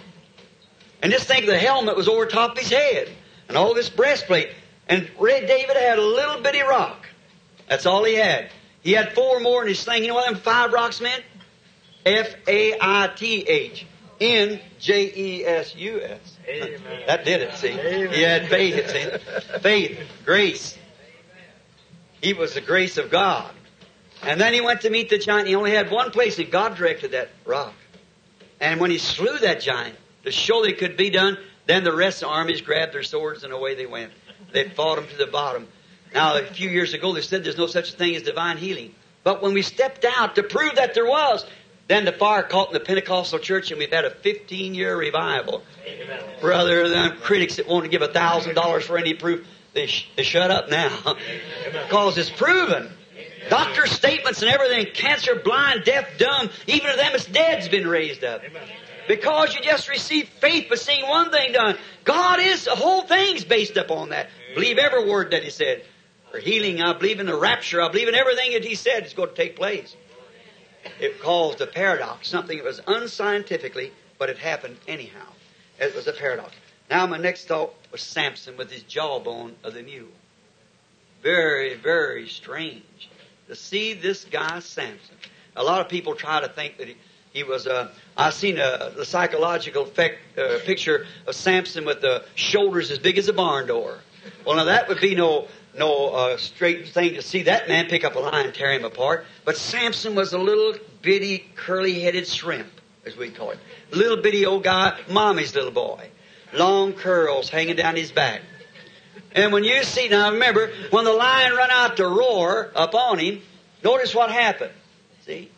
And 1.01 1.11
just 1.11 1.27
think 1.27 1.45
the 1.45 1.57
helmet 1.57 1.95
was 1.95 2.07
over 2.07 2.25
top 2.25 2.53
of 2.53 2.57
his 2.57 2.69
head. 2.69 3.09
And 3.47 3.57
all 3.57 3.73
this 3.73 3.89
breastplate. 3.89 4.49
And 4.87 5.09
Red 5.19 5.47
David 5.47 5.77
had 5.77 5.99
a 5.99 6.05
little 6.05 6.41
bitty 6.41 6.61
rock. 6.61 7.05
That's 7.69 7.85
all 7.85 8.03
he 8.03 8.15
had. 8.15 8.49
He 8.81 8.93
had 8.93 9.13
four 9.13 9.39
more 9.39 9.61
in 9.61 9.67
his 9.67 9.83
thing. 9.83 10.03
You 10.03 10.09
know 10.09 10.15
what 10.15 10.31
them 10.31 10.39
five 10.39 10.71
rocks 10.71 11.01
meant? 11.01 11.23
F 12.05 12.35
A 12.47 12.77
I 12.79 13.11
T 13.15 13.41
H. 13.41 13.85
N 14.19 14.59
J 14.79 15.13
E 15.15 15.45
S 15.45 15.75
U 15.75 16.01
S. 16.01 16.37
That 17.05 17.25
did 17.25 17.41
it, 17.41 17.53
see. 17.55 17.69
Amen. 17.69 18.13
He 18.13 18.21
had 18.21 18.47
faith. 18.47 19.61
Faith, 19.61 19.99
grace. 20.25 20.77
He 22.21 22.33
was 22.33 22.53
the 22.53 22.61
grace 22.61 22.97
of 22.97 23.11
God. 23.11 23.51
And 24.23 24.41
then 24.41 24.53
he 24.53 24.61
went 24.61 24.81
to 24.81 24.89
meet 24.89 25.09
the 25.09 25.19
giant. 25.19 25.47
He 25.47 25.55
only 25.55 25.71
had 25.71 25.91
one 25.91 26.11
place, 26.11 26.39
and 26.39 26.51
God 26.51 26.75
directed 26.75 27.11
that 27.11 27.29
rock. 27.45 27.73
And 28.59 28.79
when 28.79 28.89
he 28.89 28.97
slew 28.97 29.37
that 29.39 29.61
giant, 29.61 29.95
to 30.23 30.31
show 30.31 30.63
that 30.63 30.71
it 30.71 30.77
could 30.79 30.97
be 30.97 31.09
done, 31.09 31.37
then 31.67 31.83
the 31.83 31.95
rest 31.95 32.23
of 32.23 32.29
the 32.29 32.33
armies 32.35 32.61
grabbed 32.61 32.93
their 32.93 33.03
swords 33.03 33.43
and 33.43 33.53
away 33.53 33.75
they 33.75 33.85
went. 33.85 34.11
They 34.51 34.67
fought 34.69 34.97
him 34.97 35.07
to 35.07 35.17
the 35.17 35.27
bottom. 35.27 35.67
Now, 36.13 36.37
a 36.37 36.43
few 36.43 36.69
years 36.69 36.93
ago, 36.93 37.13
they 37.13 37.21
said 37.21 37.43
there's 37.43 37.57
no 37.57 37.67
such 37.67 37.93
thing 37.93 38.15
as 38.15 38.23
divine 38.23 38.57
healing. 38.57 38.95
But 39.23 39.41
when 39.41 39.53
we 39.53 39.61
stepped 39.61 40.05
out 40.05 40.35
to 40.35 40.43
prove 40.43 40.75
that 40.75 40.93
there 40.93 41.05
was, 41.05 41.45
then 41.87 42.03
the 42.03 42.11
fire 42.11 42.43
caught 42.43 42.67
in 42.67 42.73
the 42.73 42.79
Pentecostal 42.79 43.39
church, 43.39 43.71
and 43.71 43.79
we've 43.79 43.91
had 43.91 44.05
a 44.05 44.09
15 44.09 44.75
year 44.75 44.95
revival. 44.95 45.63
Amen. 45.85 46.21
Brother, 46.41 46.89
the 46.89 47.15
critics 47.21 47.55
that 47.55 47.67
want 47.67 47.85
to 47.85 47.89
give 47.89 48.01
a 48.01 48.09
thousand 48.11 48.55
dollars 48.55 48.85
for 48.85 48.97
any 48.97 49.13
proof, 49.13 49.47
they, 49.73 49.87
sh- 49.87 50.09
they 50.15 50.23
shut 50.23 50.51
up 50.51 50.69
now 50.69 51.15
because 51.71 52.17
it's 52.17 52.29
proven. 52.29 52.91
Doctor's 53.49 53.91
statements 53.91 54.41
and 54.41 54.51
everything, 54.51 54.87
cancer, 54.93 55.35
blind, 55.35 55.85
deaf, 55.85 56.17
dumb, 56.17 56.49
even 56.67 56.89
of 56.89 56.97
them 56.97 57.11
it's 57.13 57.25
dead's 57.25 57.69
been 57.69 57.87
raised 57.87 58.23
up. 58.25 58.41
Because 59.07 59.55
you 59.55 59.61
just 59.61 59.87
received 59.87 60.27
faith 60.27 60.69
by 60.69 60.75
seeing 60.75 61.07
one 61.07 61.31
thing 61.31 61.53
done. 61.53 61.77
God 62.03 62.41
is, 62.41 62.65
the 62.65 62.75
whole 62.75 63.03
thing's 63.03 63.45
based 63.45 63.77
upon 63.77 64.09
that. 64.09 64.27
Believe 64.53 64.77
every 64.77 65.09
word 65.09 65.31
that 65.31 65.43
He 65.43 65.49
said. 65.49 65.83
For 66.31 66.39
healing, 66.39 66.81
I 66.81 66.91
believe 66.91 67.21
in 67.21 67.25
the 67.25 67.37
rapture, 67.37 67.81
I 67.81 67.87
believe 67.87 68.09
in 68.09 68.15
everything 68.15 68.51
that 68.51 68.65
He 68.65 68.75
said 68.75 69.05
is 69.05 69.13
going 69.13 69.29
to 69.29 69.35
take 69.35 69.55
place. 69.55 69.95
It 70.99 71.21
caused 71.21 71.61
a 71.61 71.67
paradox, 71.67 72.27
something 72.27 72.57
that 72.57 72.65
was 72.65 72.81
unscientifically, 72.87 73.91
but 74.17 74.29
it 74.29 74.37
happened 74.37 74.77
anyhow. 74.87 75.27
It 75.79 75.95
was 75.95 76.07
a 76.07 76.13
paradox. 76.13 76.53
Now 76.89 77.05
my 77.05 77.17
next 77.17 77.47
thought 77.47 77.73
was 77.91 78.01
Samson 78.01 78.57
with 78.57 78.71
his 78.71 78.83
jawbone 78.83 79.55
of 79.63 79.73
the 79.73 79.83
mule. 79.83 80.07
Very, 81.21 81.75
very 81.75 82.27
strange 82.27 83.09
to 83.47 83.55
see 83.55 83.93
this 83.93 84.25
guy 84.25 84.59
Samson. 84.59 85.15
A 85.55 85.63
lot 85.63 85.81
of 85.81 85.89
people 85.89 86.15
try 86.15 86.39
to 86.41 86.47
think 86.47 86.77
that 86.77 86.87
he, 86.87 86.95
he 87.33 87.43
was. 87.43 87.67
Uh, 87.67 87.89
I've 88.15 88.33
seen 88.33 88.57
a, 88.57 88.93
a 88.97 89.05
psychological 89.05 89.83
effect, 89.83 90.19
uh, 90.37 90.59
picture 90.65 91.05
of 91.25 91.35
Samson 91.35 91.85
with 91.85 92.01
the 92.01 92.23
shoulders 92.35 92.91
as 92.91 92.99
big 92.99 93.17
as 93.17 93.27
a 93.27 93.33
barn 93.33 93.67
door. 93.67 93.99
Well, 94.45 94.57
now 94.57 94.65
that 94.65 94.87
would 94.87 94.99
be 94.99 95.15
no 95.15 95.47
no 95.77 96.09
uh, 96.09 96.37
straight 96.37 96.89
thing 96.89 97.15
to 97.15 97.21
see 97.21 97.43
that 97.43 97.67
man 97.67 97.87
pick 97.87 98.03
up 98.03 98.15
a 98.15 98.19
lion, 98.19 98.47
and 98.47 98.55
tear 98.55 98.71
him 98.71 98.85
apart. 98.85 99.25
But 99.45 99.57
Samson 99.57 100.15
was 100.15 100.33
a 100.33 100.37
little 100.37 100.73
bitty, 101.01 101.45
curly-headed 101.55 102.27
shrimp, 102.27 102.69
as 103.05 103.15
we 103.15 103.29
call 103.29 103.51
it. 103.51 103.59
Little 103.91 104.17
bitty 104.17 104.45
old 104.45 104.63
guy, 104.63 104.99
mommy's 105.09 105.55
little 105.55 105.71
boy. 105.71 106.09
Long 106.53 106.93
curls 106.93 107.49
hanging 107.49 107.75
down 107.75 107.95
his 107.95 108.11
back. 108.11 108.41
And 109.33 109.51
when 109.51 109.63
you 109.63 109.83
see, 109.83 110.07
now 110.07 110.31
remember, 110.31 110.71
when 110.89 111.05
the 111.05 111.13
lion 111.13 111.53
run 111.53 111.69
out 111.71 111.97
to 111.97 112.07
roar 112.07 112.71
upon 112.75 113.19
him, 113.19 113.41
notice 113.83 114.15
what 114.15 114.31
happened. 114.31 114.71
See? 115.25 115.51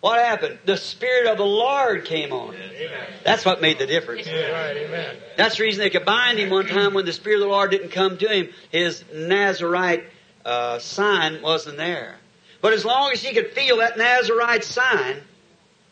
What 0.00 0.20
happened? 0.20 0.58
The 0.64 0.76
Spirit 0.76 1.26
of 1.26 1.38
the 1.38 1.44
Lord 1.44 2.04
came 2.04 2.32
on 2.32 2.54
him. 2.54 2.70
That's 3.24 3.44
what 3.44 3.60
made 3.60 3.78
the 3.78 3.86
difference. 3.86 4.26
That's 5.36 5.56
the 5.56 5.62
reason 5.64 5.80
they 5.80 5.90
could 5.90 6.04
bind 6.04 6.38
him 6.38 6.50
one 6.50 6.66
time 6.66 6.94
when 6.94 7.04
the 7.04 7.12
Spirit 7.12 7.36
of 7.36 7.42
the 7.42 7.48
Lord 7.48 7.72
didn't 7.72 7.90
come 7.90 8.16
to 8.18 8.28
him. 8.28 8.48
His 8.70 9.02
Nazarite 9.12 10.04
uh, 10.44 10.78
sign 10.78 11.42
wasn't 11.42 11.78
there. 11.78 12.16
But 12.60 12.74
as 12.74 12.84
long 12.84 13.10
as 13.12 13.22
he 13.22 13.34
could 13.34 13.52
feel 13.52 13.78
that 13.78 13.98
Nazarite 13.98 14.64
sign, 14.64 15.16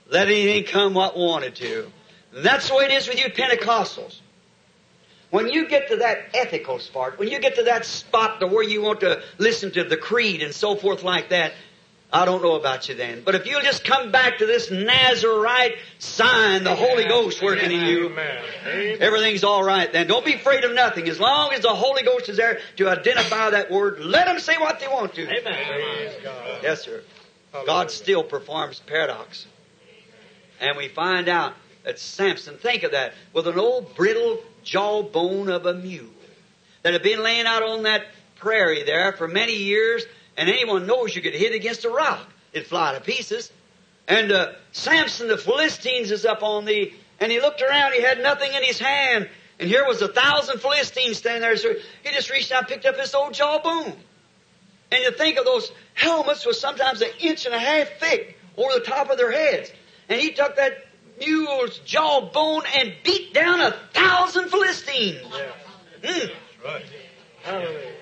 let 0.09 0.29
anything 0.29 0.65
come 0.65 0.95
what 0.95 1.17
wanted 1.17 1.57
to. 1.57 1.91
That's 2.33 2.69
the 2.69 2.77
way 2.77 2.85
it 2.85 2.93
is 2.93 3.09
with 3.09 3.19
you 3.19 3.31
Pentecostals. 3.31 4.21
When 5.31 5.49
you 5.49 5.69
get 5.69 5.89
to 5.89 5.97
that 5.97 6.31
ethical 6.35 6.79
spot, 6.79 7.19
when 7.19 7.29
you 7.29 7.41
get 7.41 7.57
to 7.57 7.65
that 7.65 7.85
spot 7.85 8.39
to 8.41 8.47
where 8.47 8.63
you 8.63 8.83
want 8.83 9.01
to 9.01 9.23
listen 9.39 9.73
to 9.73 9.83
the 9.83 9.97
creed 9.97 10.43
and 10.43 10.55
so 10.55 10.77
forth 10.77 11.03
like 11.03 11.31
that, 11.31 11.53
I 12.13 12.25
don't 12.25 12.43
know 12.43 12.55
about 12.55 12.89
you 12.89 12.95
then. 12.95 13.23
But 13.25 13.35
if 13.35 13.47
you'll 13.47 13.63
just 13.63 13.85
come 13.85 14.13
back 14.13 14.39
to 14.39 14.47
this 14.47 14.71
Nazarite 14.71 15.77
sign, 15.99 16.63
the 16.63 16.75
Holy 16.75 17.05
Ghost 17.05 17.43
working 17.43 17.73
in 17.73 17.81
you, 17.81 18.17
everything's 19.01 19.43
all 19.43 19.65
right 19.65 19.93
then. 19.93 20.07
Don't 20.07 20.25
be 20.25 20.35
afraid 20.35 20.65
of 20.65 20.73
nothing. 20.73 21.09
As 21.09 21.19
long 21.19 21.53
as 21.53 21.63
the 21.63 21.75
Holy 21.75 22.03
Ghost 22.03 22.29
is 22.29 22.37
there 22.37 22.61
to 22.77 22.89
identify 22.89 23.51
that 23.51 23.71
word, 23.71 24.01
let 24.01 24.27
them 24.27 24.39
say 24.39 24.57
what 24.57 24.79
they 24.79 24.87
want 24.87 25.15
to. 25.15 25.23
Amen. 25.23 26.13
Yes, 26.63 26.83
sir. 26.83 27.03
God 27.67 27.91
still 27.91 28.23
performs 28.23 28.81
paradox. 28.81 29.47
And 30.61 30.77
we 30.77 30.89
find 30.89 31.29
out 31.29 31.55
that 31.85 31.99
Samson, 31.99 32.57
think 32.57 32.83
of 32.83 32.93
that, 32.93 33.15
with 33.33 33.47
an 33.47 33.59
old 33.59 33.95
brittle 33.95 34.39
jawbone 34.63 35.49
of 35.49 35.67
a 35.67 35.75
mule 35.75 36.07
that 36.83 36.93
had 36.93 37.03
been 37.03 37.23
laying 37.23 37.47
out 37.47 37.63
on 37.63 37.83
that 37.83 38.07
prairie 38.37 38.85
there 38.85 39.13
for 39.13 39.27
many 39.27 39.55
years 39.55 40.05
and 40.37 40.49
anyone 40.49 40.87
knows 40.87 41.14
you 41.14 41.22
could 41.22 41.34
hit 41.34 41.55
against 41.55 41.84
a 41.84 41.91
rock. 41.91 42.26
It'd 42.53 42.68
fly 42.68 42.95
to 42.95 43.01
pieces. 43.01 43.53
And 44.09 44.30
uh, 44.30 44.53
Samson, 44.72 45.28
the 45.28 45.39
Philistines, 45.39 46.11
is 46.11 46.24
up 46.24 46.43
on 46.43 46.64
the, 46.64 46.93
and 47.20 47.32
he 47.32 47.41
looked 47.41 47.62
around, 47.62 47.93
he 47.93 48.03
had 48.03 48.20
nothing 48.20 48.53
in 48.53 48.62
his 48.62 48.78
hand. 48.78 49.28
And 49.59 49.68
here 49.68 49.87
was 49.87 50.03
a 50.03 50.09
thousand 50.09 50.61
Philistines 50.61 51.16
standing 51.16 51.43
there. 51.43 51.57
So 51.57 51.74
he 52.03 52.12
just 52.12 52.30
reached 52.30 52.53
out 52.53 52.61
and 52.61 52.68
picked 52.68 52.87
up 52.87 52.97
this 52.97 53.14
old 53.14 53.34
jawbone. 53.34 53.95
And 54.93 55.03
you 55.03 55.11
think 55.12 55.39
of 55.39 55.45
those 55.45 55.72
helmets 55.95 56.47
was 56.47 56.61
sometimes 56.61 57.01
an 57.01 57.09
inch 57.20 57.47
and 57.47 57.55
a 57.55 57.59
half 57.59 57.89
thick 57.99 58.39
over 58.57 58.74
the 58.74 58.84
top 58.84 59.11
of 59.11 59.16
their 59.16 59.32
heads. 59.32 59.70
And 60.09 60.20
he 60.20 60.32
took 60.32 60.57
that 60.57 60.74
mule's 61.18 61.78
jawbone 61.80 62.62
and 62.76 62.93
beat 63.03 63.34
down 63.34 63.61
a 63.61 63.72
thousand 63.93 64.51
Philistines. 64.51 65.26
Yeah. 66.03 66.11
Mm. 66.11 66.30
Right. 66.64 66.84
Hallelujah. 67.43 67.96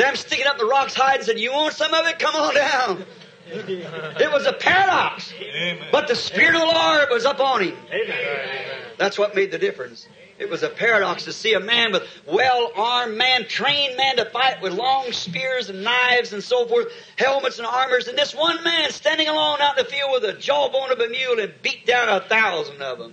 Them 0.00 0.16
sticking 0.16 0.46
up 0.46 0.56
the 0.56 0.64
rock's 0.64 0.94
hide 0.94 1.16
and 1.16 1.26
said, 1.26 1.38
You 1.38 1.52
want 1.52 1.74
some 1.74 1.92
of 1.92 2.06
it? 2.06 2.18
Come 2.18 2.34
on 2.34 2.54
down. 2.54 3.04
It 3.52 4.32
was 4.32 4.46
a 4.46 4.54
paradox. 4.54 5.30
Amen. 5.38 5.88
But 5.92 6.08
the 6.08 6.14
Spirit 6.14 6.54
of 6.54 6.62
the 6.62 6.66
Lord 6.66 7.08
was 7.10 7.26
up 7.26 7.38
on 7.38 7.62
him. 7.62 7.76
Amen. 7.92 8.80
That's 8.96 9.18
what 9.18 9.34
made 9.34 9.50
the 9.50 9.58
difference. 9.58 10.08
It 10.38 10.48
was 10.48 10.62
a 10.62 10.70
paradox 10.70 11.24
to 11.24 11.34
see 11.34 11.52
a 11.52 11.60
man 11.60 11.92
with 11.92 12.04
well-armed 12.26 13.18
man, 13.18 13.46
trained 13.46 13.98
man 13.98 14.16
to 14.16 14.24
fight 14.24 14.62
with 14.62 14.72
long 14.72 15.12
spears 15.12 15.68
and 15.68 15.84
knives 15.84 16.32
and 16.32 16.42
so 16.42 16.66
forth, 16.66 16.86
helmets 17.18 17.58
and 17.58 17.66
armors, 17.66 18.08
and 18.08 18.16
this 18.16 18.34
one 18.34 18.64
man 18.64 18.90
standing 18.92 19.28
alone 19.28 19.60
out 19.60 19.78
in 19.78 19.84
the 19.84 19.90
field 19.90 20.12
with 20.12 20.24
a 20.24 20.32
jawbone 20.32 20.92
of 20.92 20.98
a 20.98 21.08
mule 21.10 21.40
and 21.40 21.52
beat 21.60 21.84
down 21.84 22.08
a 22.08 22.20
thousand 22.26 22.80
of 22.80 22.98
them. 22.98 23.12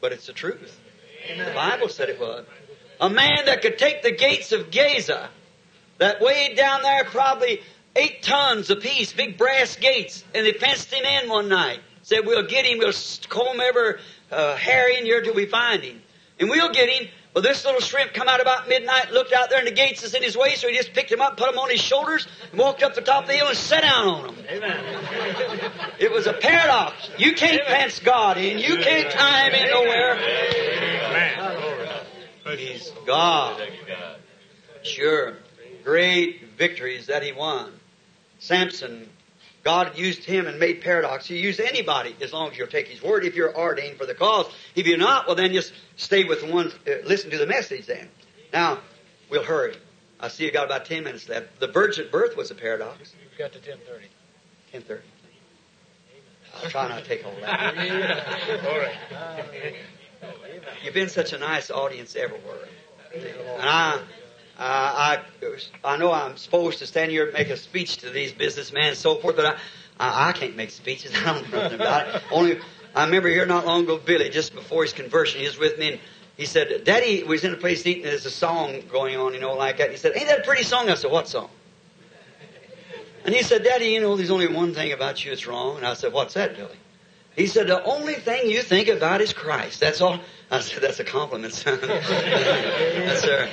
But 0.00 0.12
it's 0.12 0.26
the 0.26 0.32
truth. 0.32 0.80
The 1.36 1.52
Bible 1.54 1.90
said 1.90 2.08
it 2.08 2.18
was. 2.18 2.46
A 3.02 3.10
man 3.10 3.46
that 3.46 3.62
could 3.62 3.78
take 3.78 4.04
the 4.04 4.12
gates 4.12 4.52
of 4.52 4.70
Gaza, 4.70 5.28
that 5.98 6.20
weighed 6.20 6.56
down 6.56 6.82
there 6.82 7.04
probably 7.04 7.60
eight 7.96 8.22
tons 8.22 8.70
apiece, 8.70 9.12
big 9.12 9.36
brass 9.36 9.74
gates, 9.74 10.22
and 10.32 10.46
they 10.46 10.52
fenced 10.52 10.92
him 10.94 11.04
in 11.04 11.28
one 11.28 11.48
night. 11.48 11.80
Said, 12.02 12.20
we'll 12.24 12.46
get 12.46 12.64
him, 12.64 12.78
we'll 12.78 12.92
comb 13.28 13.60
every 13.60 14.00
uh, 14.30 14.54
hair 14.56 14.96
in 14.96 15.04
here 15.04 15.20
till 15.20 15.34
we 15.34 15.46
find 15.46 15.82
him. 15.82 16.00
And 16.38 16.48
we'll 16.48 16.72
get 16.72 16.88
him. 16.88 17.08
Well, 17.34 17.42
this 17.42 17.64
little 17.64 17.80
shrimp 17.80 18.12
come 18.12 18.28
out 18.28 18.40
about 18.40 18.68
midnight, 18.68 19.10
looked 19.10 19.32
out 19.32 19.50
there, 19.50 19.58
and 19.58 19.66
the 19.66 19.72
gates 19.72 20.04
is 20.04 20.14
in 20.14 20.22
his 20.22 20.36
way, 20.36 20.54
so 20.54 20.68
he 20.68 20.76
just 20.76 20.92
picked 20.92 21.10
him 21.10 21.20
up, 21.20 21.36
put 21.36 21.50
him 21.50 21.58
on 21.58 21.70
his 21.70 21.80
shoulders, 21.80 22.28
and 22.50 22.60
walked 22.60 22.84
up 22.84 22.94
the 22.94 23.00
top 23.00 23.24
of 23.24 23.28
the 23.28 23.34
hill 23.34 23.48
and 23.48 23.56
sat 23.56 23.82
down 23.82 24.06
on 24.06 24.28
him. 24.28 24.44
Amen. 24.48 24.84
It 25.98 26.12
was 26.12 26.28
a 26.28 26.34
paradox. 26.34 27.10
You 27.18 27.32
can't 27.32 27.62
Amen. 27.62 27.80
fence 27.80 27.98
God 27.98 28.36
in. 28.36 28.58
You 28.58 28.76
can't 28.76 29.10
tie 29.10 29.48
him 29.48 29.54
in 29.54 29.70
nowhere. 29.70 30.18
Amen. 30.18 31.81
He's 32.44 32.90
God. 33.06 33.62
Sure. 34.82 35.36
Great 35.84 36.44
victories 36.56 37.06
that 37.06 37.22
he 37.22 37.32
won. 37.32 37.72
Samson 38.38 39.08
God 39.64 39.96
used 39.96 40.24
him 40.24 40.46
and 40.46 40.58
made 40.58 40.80
paradox. 40.80 41.26
He 41.26 41.38
used 41.38 41.60
anybody 41.60 42.16
as 42.20 42.32
long 42.32 42.50
as 42.50 42.58
you'll 42.58 42.66
take 42.66 42.88
his 42.88 43.02
word 43.02 43.24
if 43.24 43.36
you're 43.36 43.56
ordained 43.56 43.96
for 43.96 44.06
the 44.06 44.14
cause. 44.14 44.52
If 44.74 44.86
you're 44.86 44.98
not, 44.98 45.26
well 45.26 45.36
then 45.36 45.52
just 45.52 45.72
stay 45.96 46.24
with 46.24 46.40
the 46.40 46.52
one, 46.52 46.72
uh, 46.86 47.06
listen 47.06 47.30
to 47.30 47.38
the 47.38 47.46
message 47.46 47.86
then. 47.86 48.08
Now, 48.52 48.80
we'll 49.30 49.44
hurry. 49.44 49.76
I 50.18 50.28
see 50.28 50.44
you 50.44 50.52
got 50.52 50.66
about 50.66 50.86
10 50.86 51.04
minutes 51.04 51.28
left. 51.28 51.60
The 51.60 51.68
virgin 51.68 52.08
birth 52.10 52.36
was 52.36 52.50
a 52.50 52.54
paradox. 52.54 53.14
You've 53.22 53.38
got 53.38 53.52
to 53.52 53.58
1030. 53.58 54.06
1030. 54.72 55.02
I'll 56.54 56.70
try 56.70 56.88
not 56.88 57.02
to 57.02 57.08
take 57.08 57.24
all 57.24 57.34
that. 57.40 57.76
all 58.66 58.78
right. 58.78 59.74
You've 60.84 60.94
been 60.94 61.08
such 61.08 61.32
a 61.32 61.38
nice 61.38 61.70
audience 61.70 62.16
everywhere. 62.16 62.68
And 63.14 63.68
I, 63.68 64.00
I, 64.58 65.18
I 65.84 65.96
know 65.96 66.12
I'm 66.12 66.36
supposed 66.36 66.78
to 66.78 66.86
stand 66.86 67.10
here 67.10 67.24
and 67.24 67.32
make 67.32 67.50
a 67.50 67.56
speech 67.56 67.98
to 67.98 68.10
these 68.10 68.32
businessmen 68.32 68.88
and 68.88 68.96
so 68.96 69.16
forth, 69.16 69.36
but 69.36 69.46
I, 69.46 69.58
I, 69.98 70.28
I 70.30 70.32
can't 70.32 70.56
make 70.56 70.70
speeches. 70.70 71.12
I 71.16 71.34
don't 71.34 71.52
know 71.52 71.62
nothing 71.62 71.80
about 71.80 72.08
it. 72.08 72.22
Only, 72.30 72.58
I 72.94 73.04
remember 73.04 73.28
here 73.28 73.46
not 73.46 73.66
long 73.66 73.84
ago, 73.84 73.98
Billy, 73.98 74.28
just 74.28 74.54
before 74.54 74.82
his 74.82 74.92
conversion, 74.92 75.40
he 75.40 75.46
was 75.46 75.58
with 75.58 75.78
me 75.78 75.92
and 75.92 76.00
he 76.36 76.46
said, 76.46 76.84
Daddy 76.84 77.22
was 77.22 77.44
in 77.44 77.52
a 77.52 77.56
place 77.56 77.86
eating, 77.86 78.04
there's 78.04 78.26
a 78.26 78.30
song 78.30 78.82
going 78.90 79.16
on, 79.16 79.34
you 79.34 79.40
know, 79.40 79.54
like 79.54 79.78
that. 79.78 79.90
He 79.90 79.96
said, 79.96 80.16
Ain't 80.16 80.28
that 80.28 80.40
a 80.40 80.42
pretty 80.42 80.64
song? 80.64 80.88
I 80.88 80.94
said, 80.94 81.10
What 81.10 81.28
song? 81.28 81.50
And 83.24 83.34
he 83.34 83.42
said, 83.42 83.62
Daddy, 83.62 83.86
you 83.86 84.00
know, 84.00 84.16
there's 84.16 84.30
only 84.30 84.48
one 84.48 84.74
thing 84.74 84.92
about 84.92 85.24
you 85.24 85.30
that's 85.30 85.46
wrong. 85.46 85.76
And 85.76 85.86
I 85.86 85.94
said, 85.94 86.12
What's 86.12 86.34
that, 86.34 86.56
Billy? 86.56 86.74
He 87.36 87.46
said, 87.46 87.66
The 87.66 87.82
only 87.84 88.14
thing 88.14 88.50
you 88.50 88.62
think 88.62 88.88
about 88.88 89.20
is 89.20 89.32
Christ. 89.32 89.80
That's 89.80 90.00
all. 90.00 90.20
I 90.50 90.60
said, 90.60 90.82
That's 90.82 91.00
a 91.00 91.04
compliment, 91.04 91.54
son. 91.54 91.78
that's 91.82 93.20
sir. 93.22 93.48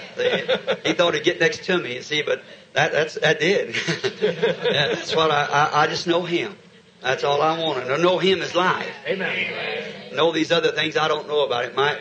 He 0.85 0.93
thought 0.93 1.13
he'd 1.13 1.23
get 1.23 1.39
next 1.39 1.63
to 1.65 1.77
me, 1.77 1.95
you 1.95 2.01
see, 2.01 2.21
but 2.21 2.43
that, 2.73 2.91
that's, 2.91 3.15
that 3.15 3.39
did. 3.39 3.73
that's 4.73 5.15
what 5.15 5.31
I, 5.31 5.45
I, 5.45 5.83
I 5.83 5.87
just 5.87 6.07
know 6.07 6.23
Him. 6.23 6.55
That's 7.01 7.23
all 7.23 7.41
I 7.41 7.57
want 7.57 7.85
to 7.85 7.97
know. 7.97 8.19
Him 8.19 8.41
is 8.41 8.53
life. 8.53 8.93
Amen. 9.07 10.13
Know 10.13 10.31
these 10.33 10.51
other 10.51 10.71
things 10.71 10.97
I 10.97 11.07
don't 11.07 11.27
know 11.27 11.45
about 11.45 11.65
it. 11.65 11.75
Might, 11.75 11.97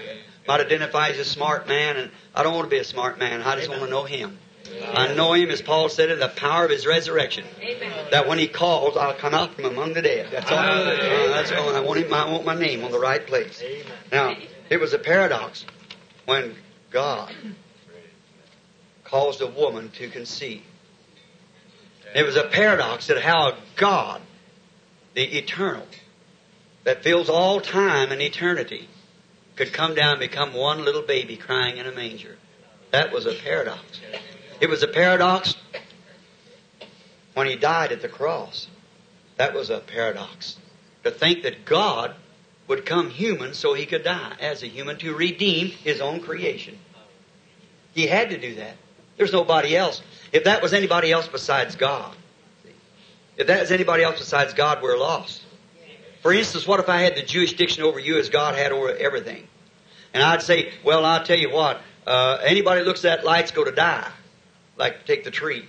might 0.47 0.61
identify 0.61 1.11
as 1.11 1.18
a 1.18 1.24
smart 1.24 1.68
man, 1.68 1.97
and 1.97 2.11
I 2.35 2.43
don't 2.43 2.55
want 2.55 2.66
to 2.66 2.70
be 2.70 2.81
a 2.81 2.85
smart 2.85 3.18
man. 3.18 3.43
I 3.43 3.55
just 3.55 3.68
Amen. 3.68 3.79
want 3.79 3.91
to 3.91 3.97
know 3.97 4.05
Him. 4.05 4.39
I 4.93 5.14
know 5.14 5.33
him, 5.35 5.51
as 5.51 5.62
Paul 5.62 5.89
said, 5.89 6.11
in 6.11 6.19
the 6.19 6.29
power 6.29 6.64
of 6.64 6.71
his 6.71 6.87
resurrection. 6.87 7.45
Amen. 7.61 8.07
That 8.11 8.27
when 8.27 8.39
he 8.39 8.49
calls, 8.49 8.97
I'll 8.97 9.14
come 9.14 9.35
out 9.35 9.55
from 9.55 9.66
among 9.66 9.93
the 9.95 10.03
dead. 10.03 10.29
That's 10.31 10.51
all. 10.51 10.59
Uh, 10.59 11.29
that's 11.29 11.53
all. 11.53 11.75
I 11.75 11.81
want 11.81 12.01
him. 12.01 12.12
I 12.12 12.31
want 12.31 12.45
my 12.45 12.55
name 12.55 12.85
on 12.85 12.91
the 12.91 12.99
right 12.99 13.27
place. 13.27 13.62
Amen. 13.62 13.87
Now, 14.11 14.37
it 14.71 14.81
was 14.81 14.93
a 14.93 14.99
paradox 14.99 15.64
when 16.25 16.55
God 16.91 17.33
caused 19.05 19.41
a 19.41 19.47
woman 19.47 19.91
to 19.93 20.09
conceive. 20.09 20.62
It 22.14 22.25
was 22.25 22.37
a 22.37 22.45
paradox 22.45 23.09
that 23.09 23.21
how 23.21 23.55
God, 23.77 24.23
the 25.14 25.25
eternal, 25.39 25.87
that 26.85 27.03
fills 27.03 27.29
all 27.29 27.61
time 27.61 28.12
and 28.12 28.23
eternity, 28.23 28.89
could 29.57 29.73
come 29.73 29.95
down 29.95 30.12
and 30.12 30.21
become 30.21 30.55
one 30.55 30.85
little 30.85 31.03
baby 31.03 31.37
crying 31.37 31.77
in 31.77 31.87
a 31.87 31.93
manger. 31.93 32.37
That 32.93 33.12
was 33.12 33.27
a 33.27 33.35
paradox. 33.35 34.01
It 34.61 34.69
was 34.69 34.83
a 34.83 34.89
paradox 34.89 35.55
when 37.35 37.47
he 37.47 37.55
died 37.55 37.93
at 37.93 38.03
the 38.03 38.09
cross. 38.09 38.67
That 39.37 39.55
was 39.55 39.71
a 39.71 39.79
paradox. 39.79 40.57
To 41.05 41.13
think 41.13 41.45
that 41.45 41.65
God 41.65 42.15
would 42.67 42.85
come 42.85 43.09
human 43.11 43.55
so 43.55 43.73
he 43.73 43.87
could 43.87 44.03
die 44.03 44.35
as 44.41 44.63
a 44.63 44.67
human 44.67 44.99
to 44.99 45.15
redeem 45.15 45.69
his 45.69 46.01
own 46.01 46.21
creation. 46.21 46.77
He 47.95 48.09
had 48.09 48.31
to 48.31 48.39
do 48.39 48.57
that. 48.57 48.77
There's 49.17 49.33
nobody 49.33 49.77
else. 49.77 50.03
If 50.33 50.45
that 50.45 50.61
was 50.61 50.73
anybody 50.73 51.13
else 51.13 51.29
besides 51.29 51.77
God, 51.77 52.15
if 53.37 53.47
that 53.47 53.61
was 53.61 53.71
anybody 53.71 54.03
else 54.03 54.19
besides 54.19 54.55
God, 54.55 54.83
we're 54.83 54.99
lost. 54.99 55.43
For 56.23 56.33
instance, 56.33 56.67
what 56.67 56.81
if 56.81 56.89
I 56.89 56.99
had 56.99 57.15
the 57.15 57.23
jurisdiction 57.23 57.85
over 57.85 58.01
you 58.01 58.19
as 58.19 58.29
God 58.29 58.57
had 58.57 58.73
over 58.73 58.91
everything? 58.91 59.47
And 60.13 60.23
I'd 60.23 60.43
say, 60.43 60.73
well, 60.83 61.05
I'll 61.05 61.25
tell 61.25 61.39
you 61.39 61.51
what, 61.51 61.81
uh, 62.07 62.39
anybody 62.43 62.83
looks 62.83 63.05
at 63.05 63.25
lights 63.25 63.53
go 63.53 63.63
to 63.63 63.71
die 63.71 64.11
like 64.79 65.05
take 65.05 65.24
the 65.24 65.31
tree. 65.31 65.66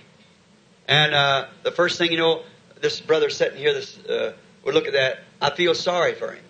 And 0.88 1.14
uh, 1.14 1.46
the 1.62 1.70
first 1.70 1.98
thing 1.98 2.10
you 2.10 2.18
know, 2.18 2.42
this 2.80 3.00
brother 3.00 3.30
sitting 3.30 3.58
here, 3.58 3.74
this 3.74 3.98
uh, 4.06 4.32
would 4.64 4.74
look 4.74 4.86
at 4.86 4.94
that. 4.94 5.18
I 5.40 5.50
feel 5.50 5.74
sorry 5.74 6.14
for 6.14 6.32
him. 6.32 6.44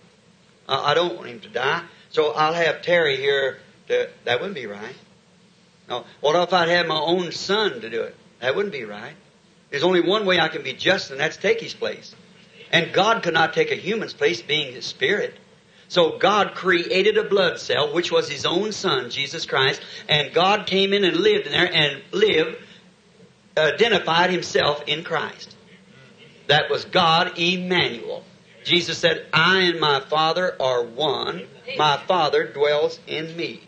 I 0.68 0.94
don't 0.94 1.16
want 1.16 1.28
him 1.28 1.40
to 1.40 1.48
die, 1.48 1.82
so 2.10 2.32
I'll 2.32 2.54
have 2.54 2.82
Terry 2.82 3.16
here. 3.16 3.58
To, 3.88 4.08
that 4.24 4.38
wouldn't 4.38 4.54
be 4.54 4.66
right. 4.66 4.94
No. 5.88 6.04
What 6.20 6.40
if 6.40 6.52
I'd 6.52 6.68
have 6.68 6.86
my 6.86 7.00
own 7.00 7.32
son 7.32 7.80
to 7.80 7.90
do 7.90 8.02
it? 8.02 8.14
That 8.38 8.54
wouldn't 8.54 8.72
be 8.72 8.84
right. 8.84 9.14
There's 9.70 9.82
only 9.82 10.00
one 10.00 10.26
way 10.26 10.38
I 10.38 10.48
can 10.48 10.62
be 10.62 10.72
just, 10.72 11.10
and 11.10 11.18
that's 11.18 11.36
take 11.36 11.60
his 11.60 11.74
place. 11.74 12.14
And 12.72 12.92
God 12.92 13.24
could 13.24 13.34
not 13.34 13.52
take 13.52 13.72
a 13.72 13.74
human's 13.74 14.12
place, 14.12 14.40
being 14.42 14.72
his 14.72 14.86
spirit. 14.86 15.36
So 15.90 16.18
God 16.18 16.54
created 16.54 17.18
a 17.18 17.24
blood 17.24 17.58
cell, 17.58 17.92
which 17.92 18.12
was 18.12 18.30
His 18.30 18.46
own 18.46 18.70
Son, 18.70 19.10
Jesus 19.10 19.44
Christ, 19.44 19.82
and 20.08 20.32
God 20.32 20.68
came 20.68 20.92
in 20.92 21.02
and 21.02 21.16
lived 21.16 21.46
in 21.46 21.52
there 21.52 21.68
and 21.68 22.00
lived, 22.12 22.58
identified 23.58 24.30
Himself 24.30 24.84
in 24.86 25.02
Christ. 25.02 25.56
That 26.46 26.70
was 26.70 26.84
God 26.84 27.36
Emmanuel. 27.40 28.22
Jesus 28.62 28.98
said, 28.98 29.26
I 29.32 29.62
and 29.62 29.80
my 29.80 29.98
Father 29.98 30.54
are 30.60 30.84
one. 30.84 31.48
My 31.76 31.96
Father 32.06 32.46
dwells 32.46 33.00
in 33.08 33.36
me. 33.36 33.60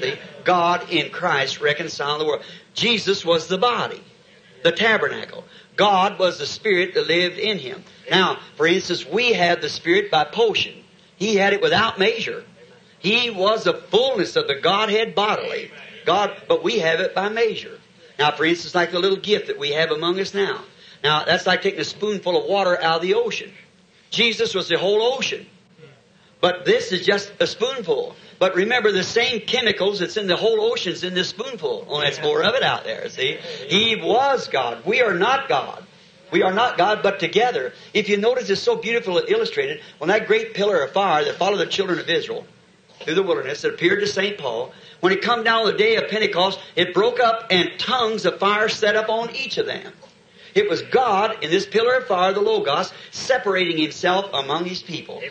See? 0.00 0.14
God 0.42 0.90
in 0.90 1.12
Christ 1.12 1.60
reconciled 1.60 2.20
the 2.20 2.26
world. 2.26 2.42
Jesus 2.74 3.24
was 3.24 3.46
the 3.46 3.56
body, 3.56 4.02
the 4.64 4.72
tabernacle. 4.72 5.44
God 5.76 6.18
was 6.18 6.40
the 6.40 6.46
Spirit 6.46 6.94
that 6.94 7.06
lived 7.06 7.38
in 7.38 7.58
Him. 7.58 7.84
Now, 8.10 8.40
for 8.56 8.66
instance, 8.66 9.06
we 9.06 9.34
have 9.34 9.60
the 9.60 9.68
Spirit 9.68 10.10
by 10.10 10.24
potion. 10.24 10.74
He 11.18 11.36
had 11.36 11.52
it 11.52 11.60
without 11.60 11.98
measure. 11.98 12.44
He 12.98 13.30
was 13.30 13.64
the 13.64 13.74
fullness 13.74 14.36
of 14.36 14.48
the 14.48 14.54
Godhead 14.56 15.14
bodily. 15.14 15.70
God, 16.04 16.34
but 16.48 16.62
we 16.62 16.78
have 16.78 17.00
it 17.00 17.14
by 17.14 17.28
measure. 17.28 17.78
Now, 18.18 18.32
for 18.32 18.44
instance, 18.44 18.74
like 18.74 18.90
the 18.90 18.98
little 18.98 19.18
gift 19.18 19.48
that 19.48 19.58
we 19.58 19.72
have 19.72 19.90
among 19.90 20.18
us 20.20 20.34
now. 20.34 20.64
Now, 21.04 21.24
that's 21.24 21.46
like 21.46 21.62
taking 21.62 21.80
a 21.80 21.84
spoonful 21.84 22.36
of 22.36 22.48
water 22.48 22.80
out 22.80 22.96
of 22.96 23.02
the 23.02 23.14
ocean. 23.14 23.52
Jesus 24.10 24.54
was 24.54 24.68
the 24.68 24.78
whole 24.78 25.02
ocean. 25.02 25.46
But 26.40 26.64
this 26.64 26.92
is 26.92 27.04
just 27.04 27.32
a 27.40 27.46
spoonful. 27.46 28.16
But 28.38 28.54
remember, 28.54 28.92
the 28.92 29.04
same 29.04 29.40
chemicals 29.40 29.98
that's 29.98 30.16
in 30.16 30.28
the 30.28 30.36
whole 30.36 30.60
ocean's 30.60 31.02
in 31.02 31.14
this 31.14 31.28
spoonful. 31.28 31.86
Oh, 31.88 32.00
it's 32.00 32.20
more 32.22 32.42
of 32.42 32.54
it 32.54 32.62
out 32.62 32.84
there, 32.84 33.08
see? 33.08 33.38
He 33.68 33.96
was 33.96 34.48
God. 34.48 34.84
We 34.86 35.02
are 35.02 35.14
not 35.14 35.48
God. 35.48 35.84
We 36.30 36.42
are 36.42 36.52
not 36.52 36.76
God, 36.76 37.02
but 37.02 37.20
together. 37.20 37.72
If 37.94 38.08
you 38.08 38.16
notice, 38.16 38.50
it's 38.50 38.60
so 38.60 38.76
beautifully 38.76 39.24
illustrated. 39.28 39.80
When 39.98 40.08
that 40.08 40.26
great 40.26 40.54
pillar 40.54 40.82
of 40.82 40.92
fire 40.92 41.24
that 41.24 41.36
followed 41.36 41.58
the 41.58 41.66
children 41.66 41.98
of 41.98 42.08
Israel 42.08 42.46
through 43.00 43.14
the 43.14 43.22
wilderness 43.22 43.62
that 43.62 43.74
appeared 43.74 44.00
to 44.00 44.06
St. 44.06 44.36
Paul, 44.36 44.72
when 45.00 45.12
it 45.12 45.22
come 45.22 45.44
down 45.44 45.60
on 45.60 45.66
the 45.66 45.78
day 45.78 45.96
of 45.96 46.10
Pentecost, 46.10 46.58
it 46.76 46.92
broke 46.92 47.20
up 47.20 47.46
and 47.50 47.70
tongues 47.78 48.26
of 48.26 48.38
fire 48.38 48.68
set 48.68 48.96
up 48.96 49.08
on 49.08 49.34
each 49.34 49.56
of 49.58 49.66
them. 49.66 49.92
It 50.54 50.68
was 50.68 50.82
God 50.82 51.42
in 51.44 51.50
this 51.50 51.66
pillar 51.66 51.94
of 51.94 52.06
fire, 52.06 52.32
the 52.32 52.40
Logos, 52.40 52.92
separating 53.10 53.78
himself 53.78 54.28
among 54.32 54.64
his 54.64 54.82
people, 54.82 55.22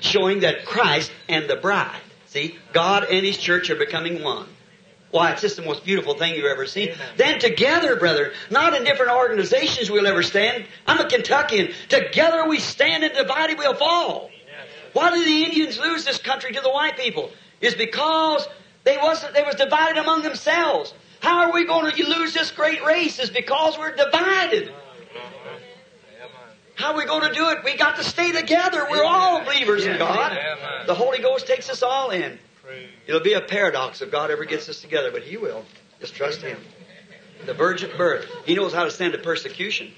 showing 0.00 0.40
that 0.40 0.64
Christ 0.64 1.10
and 1.28 1.48
the 1.48 1.56
bride, 1.56 2.00
see, 2.26 2.56
God 2.72 3.04
and 3.10 3.26
his 3.26 3.36
church 3.36 3.68
are 3.70 3.76
becoming 3.76 4.22
one. 4.22 4.46
Why, 5.16 5.32
it's 5.32 5.40
just 5.40 5.56
the 5.56 5.62
most 5.62 5.82
beautiful 5.82 6.12
thing 6.12 6.34
you've 6.34 6.44
ever 6.44 6.66
seen. 6.66 6.90
Amen. 6.90 7.08
Then 7.16 7.38
together, 7.38 7.96
brother, 7.96 8.34
not 8.50 8.74
in 8.74 8.84
different 8.84 9.12
organizations 9.12 9.90
we'll 9.90 10.06
ever 10.06 10.22
stand. 10.22 10.66
I'm 10.86 11.00
a 11.00 11.08
Kentuckian. 11.08 11.72
Together 11.88 12.46
we 12.46 12.60
stand 12.60 13.02
and 13.02 13.14
divided 13.14 13.56
we'll 13.56 13.74
fall. 13.74 14.30
Why 14.92 15.10
did 15.10 15.26
the 15.26 15.44
Indians 15.44 15.78
lose 15.78 16.04
this 16.04 16.18
country 16.18 16.52
to 16.52 16.60
the 16.60 16.68
white 16.68 16.98
people? 16.98 17.30
Is 17.62 17.74
because 17.74 18.46
they 18.84 18.98
wasn't 18.98 19.32
they 19.32 19.42
was 19.42 19.54
divided 19.54 19.96
among 19.96 20.20
themselves. 20.20 20.92
How 21.20 21.46
are 21.46 21.52
we 21.54 21.64
going 21.64 21.90
to 21.90 22.06
lose 22.06 22.34
this 22.34 22.50
great 22.50 22.84
race? 22.84 23.18
Is 23.18 23.30
because 23.30 23.78
we're 23.78 23.96
divided. 23.96 24.70
How 26.74 26.92
are 26.92 26.98
we 26.98 27.06
going 27.06 27.26
to 27.26 27.32
do 27.32 27.48
it? 27.48 27.64
We 27.64 27.74
got 27.78 27.96
to 27.96 28.04
stay 28.04 28.32
together. 28.32 28.86
We're 28.90 29.02
all 29.02 29.42
believers 29.44 29.86
in 29.86 29.96
God. 29.96 30.38
The 30.86 30.94
Holy 30.94 31.20
Ghost 31.20 31.46
takes 31.46 31.70
us 31.70 31.82
all 31.82 32.10
in. 32.10 32.38
It'll 33.06 33.20
be 33.20 33.34
a 33.34 33.40
paradox 33.40 34.02
if 34.02 34.10
God 34.10 34.30
ever 34.30 34.44
gets 34.44 34.68
us 34.68 34.80
together, 34.80 35.10
but 35.10 35.22
He 35.22 35.36
will. 35.36 35.64
Just 36.00 36.14
trust 36.14 36.42
Him. 36.42 36.58
The 37.44 37.54
virgin 37.54 37.90
birth. 37.96 38.26
He 38.44 38.54
knows 38.54 38.72
how 38.72 38.84
to 38.84 38.90
stand 38.90 39.12
to 39.12 39.18
persecution. 39.18 39.92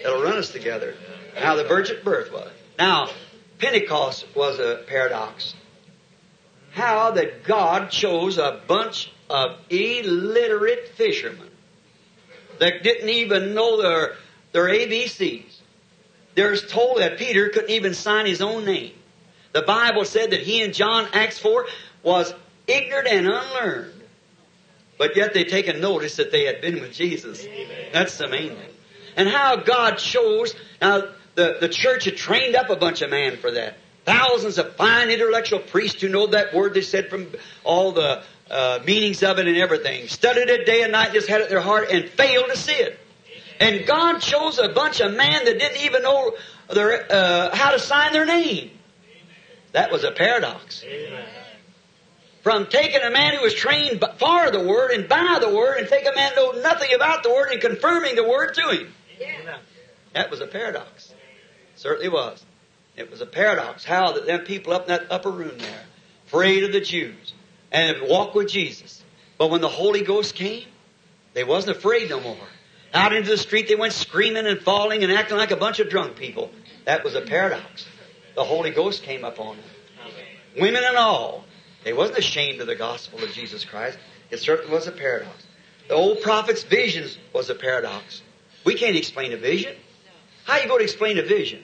It'll 0.00 0.22
run 0.22 0.36
us 0.36 0.50
together. 0.50 0.94
How 1.36 1.56
the 1.56 1.64
virgin 1.64 1.98
birth 2.04 2.32
was. 2.32 2.50
Now, 2.78 3.10
Pentecost 3.58 4.26
was 4.34 4.58
a 4.58 4.82
paradox. 4.86 5.54
How 6.72 7.12
that 7.12 7.44
God 7.44 7.90
chose 7.90 8.38
a 8.38 8.60
bunch 8.66 9.10
of 9.30 9.58
illiterate 9.70 10.88
fishermen 10.94 11.48
that 12.58 12.82
didn't 12.82 13.08
even 13.08 13.54
know 13.54 13.80
their, 13.80 14.16
their 14.52 14.64
ABCs. 14.64 15.60
There's 16.34 16.66
told 16.66 16.98
that 16.98 17.18
Peter 17.18 17.50
couldn't 17.50 17.70
even 17.70 17.94
sign 17.94 18.26
his 18.26 18.40
own 18.40 18.64
name. 18.64 18.92
The 19.52 19.62
Bible 19.62 20.04
said 20.04 20.30
that 20.30 20.40
he 20.40 20.62
and 20.62 20.72
John, 20.72 21.06
Acts 21.12 21.38
4, 21.38 21.66
was 22.02 22.34
ignorant 22.66 23.08
and 23.08 23.26
unlearned. 23.26 23.92
But 24.98 25.16
yet 25.16 25.34
they 25.34 25.44
taken 25.44 25.80
notice 25.80 26.16
that 26.16 26.30
they 26.30 26.44
had 26.44 26.60
been 26.60 26.80
with 26.80 26.92
Jesus. 26.92 27.46
That's 27.92 28.18
the 28.18 28.28
main 28.28 28.50
thing. 28.50 28.70
And 29.16 29.28
how 29.28 29.56
God 29.56 29.96
chose, 29.96 30.54
now 30.80 31.02
the, 31.34 31.58
the 31.60 31.68
church 31.68 32.04
had 32.04 32.16
trained 32.16 32.54
up 32.54 32.70
a 32.70 32.76
bunch 32.76 33.02
of 33.02 33.10
men 33.10 33.36
for 33.36 33.50
that. 33.50 33.76
Thousands 34.04 34.58
of 34.58 34.76
fine 34.76 35.10
intellectual 35.10 35.60
priests 35.60 36.00
who 36.00 36.08
know 36.08 36.28
that 36.28 36.54
word 36.54 36.74
they 36.74 36.82
said 36.82 37.08
from 37.08 37.28
all 37.62 37.92
the 37.92 38.22
uh, 38.50 38.80
meanings 38.84 39.22
of 39.22 39.38
it 39.38 39.46
and 39.46 39.56
everything. 39.56 40.08
Studied 40.08 40.48
it 40.48 40.66
day 40.66 40.82
and 40.82 40.92
night, 40.92 41.12
just 41.12 41.28
had 41.28 41.40
it 41.40 41.44
in 41.44 41.50
their 41.50 41.60
heart 41.60 41.90
and 41.90 42.08
failed 42.08 42.46
to 42.50 42.56
see 42.56 42.72
it. 42.74 42.98
And 43.60 43.86
God 43.86 44.18
chose 44.18 44.58
a 44.58 44.70
bunch 44.70 45.00
of 45.00 45.14
men 45.14 45.44
that 45.44 45.58
didn't 45.58 45.82
even 45.82 46.02
know 46.02 46.32
their, 46.72 47.06
uh, 47.10 47.54
how 47.54 47.70
to 47.70 47.78
sign 47.78 48.12
their 48.12 48.26
name. 48.26 48.70
That 49.72 49.90
was 49.90 50.04
a 50.04 50.10
paradox. 50.10 50.84
Amen. 50.84 51.24
From 52.42 52.66
taking 52.66 53.00
a 53.02 53.10
man 53.10 53.34
who 53.34 53.42
was 53.42 53.54
trained 53.54 54.00
for 54.18 54.50
the 54.50 54.64
Word 54.66 54.90
and 54.90 55.08
by 55.08 55.38
the 55.40 55.48
Word 55.48 55.78
and 55.78 55.88
take 55.88 56.06
a 56.06 56.14
man 56.14 56.32
who 56.34 56.54
knew 56.54 56.62
nothing 56.62 56.92
about 56.92 57.22
the 57.22 57.30
Word 57.30 57.52
and 57.52 57.60
confirming 57.60 58.16
the 58.16 58.28
Word 58.28 58.54
to 58.54 58.68
him. 58.68 58.92
Yeah. 59.18 59.58
That 60.12 60.30
was 60.30 60.40
a 60.40 60.46
paradox. 60.46 61.14
Certainly 61.76 62.08
was. 62.08 62.44
It 62.96 63.10
was 63.10 63.20
a 63.20 63.26
paradox. 63.26 63.84
How 63.84 64.12
that 64.12 64.26
them 64.26 64.40
people 64.40 64.72
up 64.72 64.82
in 64.82 64.88
that 64.88 65.06
upper 65.10 65.30
room 65.30 65.56
there, 65.56 65.84
afraid 66.26 66.64
of 66.64 66.72
the 66.72 66.80
Jews, 66.80 67.32
and 67.70 68.08
walked 68.08 68.34
with 68.34 68.48
Jesus. 68.48 69.02
But 69.38 69.50
when 69.50 69.60
the 69.60 69.68
Holy 69.68 70.02
Ghost 70.02 70.34
came, 70.34 70.66
they 71.34 71.44
wasn't 71.44 71.76
afraid 71.76 72.10
no 72.10 72.20
more. 72.20 72.36
Out 72.92 73.14
into 73.14 73.30
the 73.30 73.38
street 73.38 73.68
they 73.68 73.74
went 73.74 73.94
screaming 73.94 74.46
and 74.46 74.60
falling 74.60 75.02
and 75.02 75.12
acting 75.12 75.38
like 75.38 75.50
a 75.50 75.56
bunch 75.56 75.80
of 75.80 75.88
drunk 75.88 76.16
people. 76.16 76.50
That 76.84 77.04
was 77.04 77.14
a 77.14 77.22
paradox. 77.22 77.86
The 78.34 78.44
Holy 78.44 78.70
Ghost 78.70 79.02
came 79.02 79.24
upon 79.24 79.56
them. 79.56 79.64
Women 80.60 80.82
and 80.84 80.96
all. 80.96 81.44
They 81.84 81.92
wasn't 81.92 82.18
ashamed 82.18 82.60
of 82.60 82.66
the 82.66 82.74
gospel 82.74 83.22
of 83.22 83.32
Jesus 83.32 83.64
Christ. 83.64 83.98
It 84.30 84.38
certainly 84.38 84.72
was 84.72 84.86
a 84.86 84.92
paradox. 84.92 85.44
The 85.88 85.94
old 85.94 86.22
prophet's 86.22 86.62
visions 86.62 87.18
was 87.32 87.50
a 87.50 87.54
paradox. 87.54 88.22
We 88.64 88.74
can't 88.74 88.96
explain 88.96 89.32
a 89.32 89.36
vision. 89.36 89.74
How 90.44 90.58
you 90.58 90.66
going 90.66 90.78
to 90.78 90.84
explain 90.84 91.18
a 91.18 91.22
vision? 91.22 91.62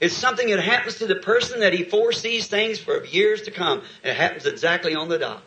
It's 0.00 0.14
something 0.14 0.48
that 0.48 0.60
happens 0.60 0.98
to 0.98 1.06
the 1.06 1.16
person 1.16 1.60
that 1.60 1.72
he 1.72 1.84
foresees 1.84 2.48
things 2.48 2.78
for 2.78 3.04
years 3.04 3.42
to 3.42 3.50
come, 3.50 3.82
and 4.02 4.10
it 4.10 4.16
happens 4.16 4.46
exactly 4.46 4.94
on 4.94 5.08
the 5.08 5.18
dot. 5.18 5.42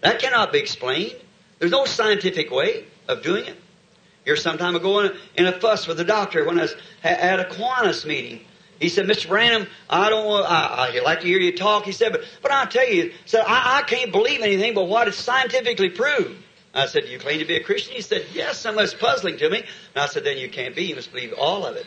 That 0.00 0.20
cannot 0.20 0.52
be 0.52 0.58
explained. 0.58 1.16
There's 1.58 1.70
no 1.70 1.84
scientific 1.84 2.50
way 2.50 2.86
of 3.08 3.22
doing 3.22 3.44
it. 3.44 3.56
Here 4.24 4.36
some 4.36 4.58
time 4.58 4.76
ago 4.76 5.10
in 5.36 5.46
a, 5.46 5.52
fuss 5.60 5.86
with 5.86 5.96
the 5.96 6.04
doctor 6.04 6.44
when 6.44 6.58
I 6.58 6.62
was 6.62 6.74
at 7.02 7.40
a 7.40 7.44
Kiwanis 7.44 8.06
meeting. 8.06 8.40
He 8.80 8.88
said, 8.88 9.06
Mr. 9.06 9.28
Branham, 9.28 9.68
I 9.90 10.08
don't 10.08 10.26
want, 10.26 10.50
I, 10.50 10.88
I 10.88 11.00
like 11.00 11.20
to 11.20 11.26
hear 11.26 11.38
you 11.38 11.54
talk. 11.54 11.84
He 11.84 11.92
said, 11.92 12.12
but, 12.12 12.24
but 12.42 12.50
I 12.50 12.64
tell 12.64 12.88
you, 12.88 13.12
said, 13.26 13.44
I, 13.46 13.78
I 13.78 13.82
can't 13.82 14.10
believe 14.10 14.40
anything 14.40 14.74
but 14.74 14.84
what 14.84 15.06
is 15.06 15.16
scientifically 15.16 15.90
proved. 15.90 16.42
I 16.72 16.86
said, 16.86 17.06
you 17.06 17.18
claim 17.18 17.40
to 17.40 17.44
be 17.44 17.56
a 17.56 17.62
Christian? 17.62 17.94
He 17.94 18.00
said, 18.00 18.24
yes, 18.32 18.58
some 18.58 18.78
of 18.78 18.84
it's 18.84 18.94
puzzling 18.94 19.36
to 19.36 19.50
me. 19.50 19.58
And 19.58 20.02
I 20.02 20.06
said, 20.06 20.24
then 20.24 20.38
you 20.38 20.48
can't 20.48 20.74
be. 20.74 20.84
You 20.84 20.94
must 20.94 21.12
believe 21.12 21.34
all 21.34 21.66
of 21.66 21.76
it. 21.76 21.86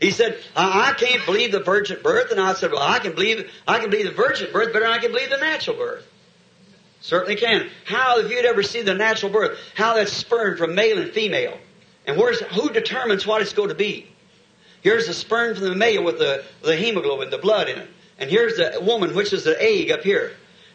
He 0.00 0.10
said, 0.10 0.38
I, 0.56 0.90
I 0.90 0.92
can't 0.94 1.24
believe 1.24 1.52
the 1.52 1.60
virgin 1.60 1.98
birth. 2.02 2.32
And 2.32 2.40
I 2.40 2.54
said, 2.54 2.72
well, 2.72 2.82
I 2.82 2.98
can 2.98 3.12
believe, 3.12 3.48
I 3.68 3.78
can 3.78 3.88
believe 3.88 4.06
the 4.06 4.12
virgin 4.12 4.52
birth 4.52 4.72
better 4.72 4.86
than 4.86 4.92
I 4.92 4.98
can 4.98 5.12
believe 5.12 5.30
the 5.30 5.38
natural 5.38 5.76
birth. 5.76 6.06
Certainly 7.00 7.36
can. 7.36 7.70
How, 7.84 8.18
if 8.18 8.30
you'd 8.30 8.44
ever 8.44 8.64
see 8.64 8.82
the 8.82 8.94
natural 8.94 9.30
birth, 9.30 9.56
how 9.76 9.94
that's 9.94 10.12
sperm 10.12 10.56
from 10.56 10.74
male 10.74 10.98
and 10.98 11.12
female. 11.12 11.56
And 12.06 12.16
where's, 12.16 12.40
who 12.40 12.70
determines 12.70 13.26
what 13.26 13.40
it's 13.40 13.52
going 13.52 13.68
to 13.68 13.74
be? 13.74 14.08
Here's 14.86 15.08
the 15.08 15.14
sperm 15.14 15.56
from 15.56 15.64
the 15.64 15.74
male 15.74 16.04
with 16.04 16.20
the, 16.20 16.44
the 16.62 16.76
hemoglobin, 16.76 17.30
the 17.30 17.38
blood 17.38 17.68
in 17.68 17.76
it. 17.76 17.88
And 18.20 18.30
here's 18.30 18.56
the 18.56 18.78
woman, 18.80 19.16
which 19.16 19.32
is 19.32 19.42
the 19.42 19.60
egg 19.60 19.90
up 19.90 20.02
here. 20.02 20.30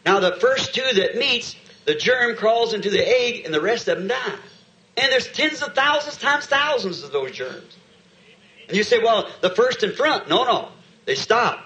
Now 0.05 0.19
the 0.19 0.33
first 0.33 0.75
two 0.75 0.83
that 0.95 1.15
meets, 1.15 1.55
the 1.85 1.95
germ 1.95 2.35
crawls 2.35 2.73
into 2.73 2.89
the 2.89 2.99
egg 2.99 3.45
and 3.45 3.53
the 3.53 3.61
rest 3.61 3.87
of 3.87 3.99
them 3.99 4.09
die. 4.09 4.35
And 4.97 5.09
there's 5.13 5.31
tens 5.31 5.61
of 5.61 5.73
thousands 5.75 6.17
times 6.17 6.45
thousands 6.45 7.03
of 7.03 7.13
those 7.13 7.31
germs. 7.31 7.77
And 8.67 8.75
you 8.75 8.83
say, 8.83 8.99
well, 8.99 9.29
the 9.39 9.49
first 9.49 9.81
in 9.81 9.93
front. 9.93 10.27
No, 10.27 10.43
no. 10.43 10.67
They 11.05 11.15
stop. 11.15 11.63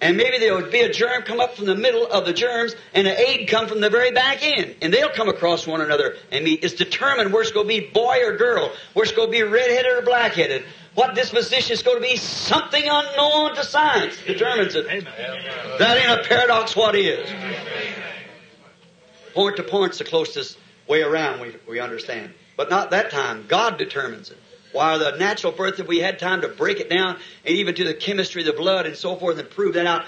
And 0.00 0.16
maybe 0.16 0.38
there 0.38 0.56
would 0.56 0.72
be 0.72 0.80
a 0.80 0.92
germ 0.92 1.22
come 1.22 1.38
up 1.38 1.54
from 1.54 1.66
the 1.66 1.76
middle 1.76 2.06
of 2.06 2.24
the 2.24 2.32
germs 2.32 2.74
and 2.92 3.06
an 3.06 3.14
egg 3.16 3.46
come 3.46 3.68
from 3.68 3.80
the 3.80 3.90
very 3.90 4.10
back 4.10 4.38
end. 4.42 4.74
And 4.82 4.92
they'll 4.92 5.10
come 5.10 5.28
across 5.28 5.64
one 5.64 5.80
another 5.80 6.16
and 6.32 6.44
meet. 6.44 6.64
It's 6.64 6.74
determined 6.74 7.32
where 7.32 7.42
it's 7.42 7.52
going 7.52 7.68
to 7.68 7.80
be 7.80 7.86
boy 7.86 8.18
or 8.24 8.36
girl, 8.36 8.72
where 8.94 9.04
it's 9.04 9.12
going 9.12 9.28
to 9.28 9.32
be 9.32 9.44
redheaded 9.44 9.92
or 9.92 10.02
blackheaded. 10.02 10.64
What 10.98 11.14
disposition 11.14 11.74
is 11.74 11.82
going 11.84 12.02
to 12.02 12.02
be 12.02 12.16
something 12.16 12.82
unknown 12.82 13.54
to 13.54 13.62
science 13.62 14.16
determines 14.26 14.74
it. 14.74 14.84
That 15.78 15.96
ain't 15.96 16.20
a 16.20 16.24
paradox, 16.24 16.74
what 16.74 16.96
is? 16.96 17.30
Point 19.32 19.58
to 19.58 19.62
point's 19.62 19.98
the 19.98 20.04
closest 20.04 20.58
way 20.88 21.02
around 21.02 21.40
we, 21.40 21.54
we 21.68 21.78
understand. 21.78 22.34
But 22.56 22.68
not 22.68 22.90
that 22.90 23.12
time. 23.12 23.44
God 23.46 23.78
determines 23.78 24.32
it. 24.32 24.38
While 24.72 24.98
the 24.98 25.12
natural 25.18 25.52
birth, 25.52 25.78
if 25.78 25.86
we 25.86 26.00
had 26.00 26.18
time 26.18 26.40
to 26.40 26.48
break 26.48 26.80
it 26.80 26.90
down 26.90 27.16
and 27.46 27.54
even 27.54 27.76
to 27.76 27.84
the 27.84 27.94
chemistry 27.94 28.42
of 28.42 28.46
the 28.46 28.60
blood 28.60 28.84
and 28.84 28.96
so 28.96 29.14
forth 29.14 29.38
and 29.38 29.48
prove 29.48 29.74
that 29.74 29.86
out, 29.86 30.04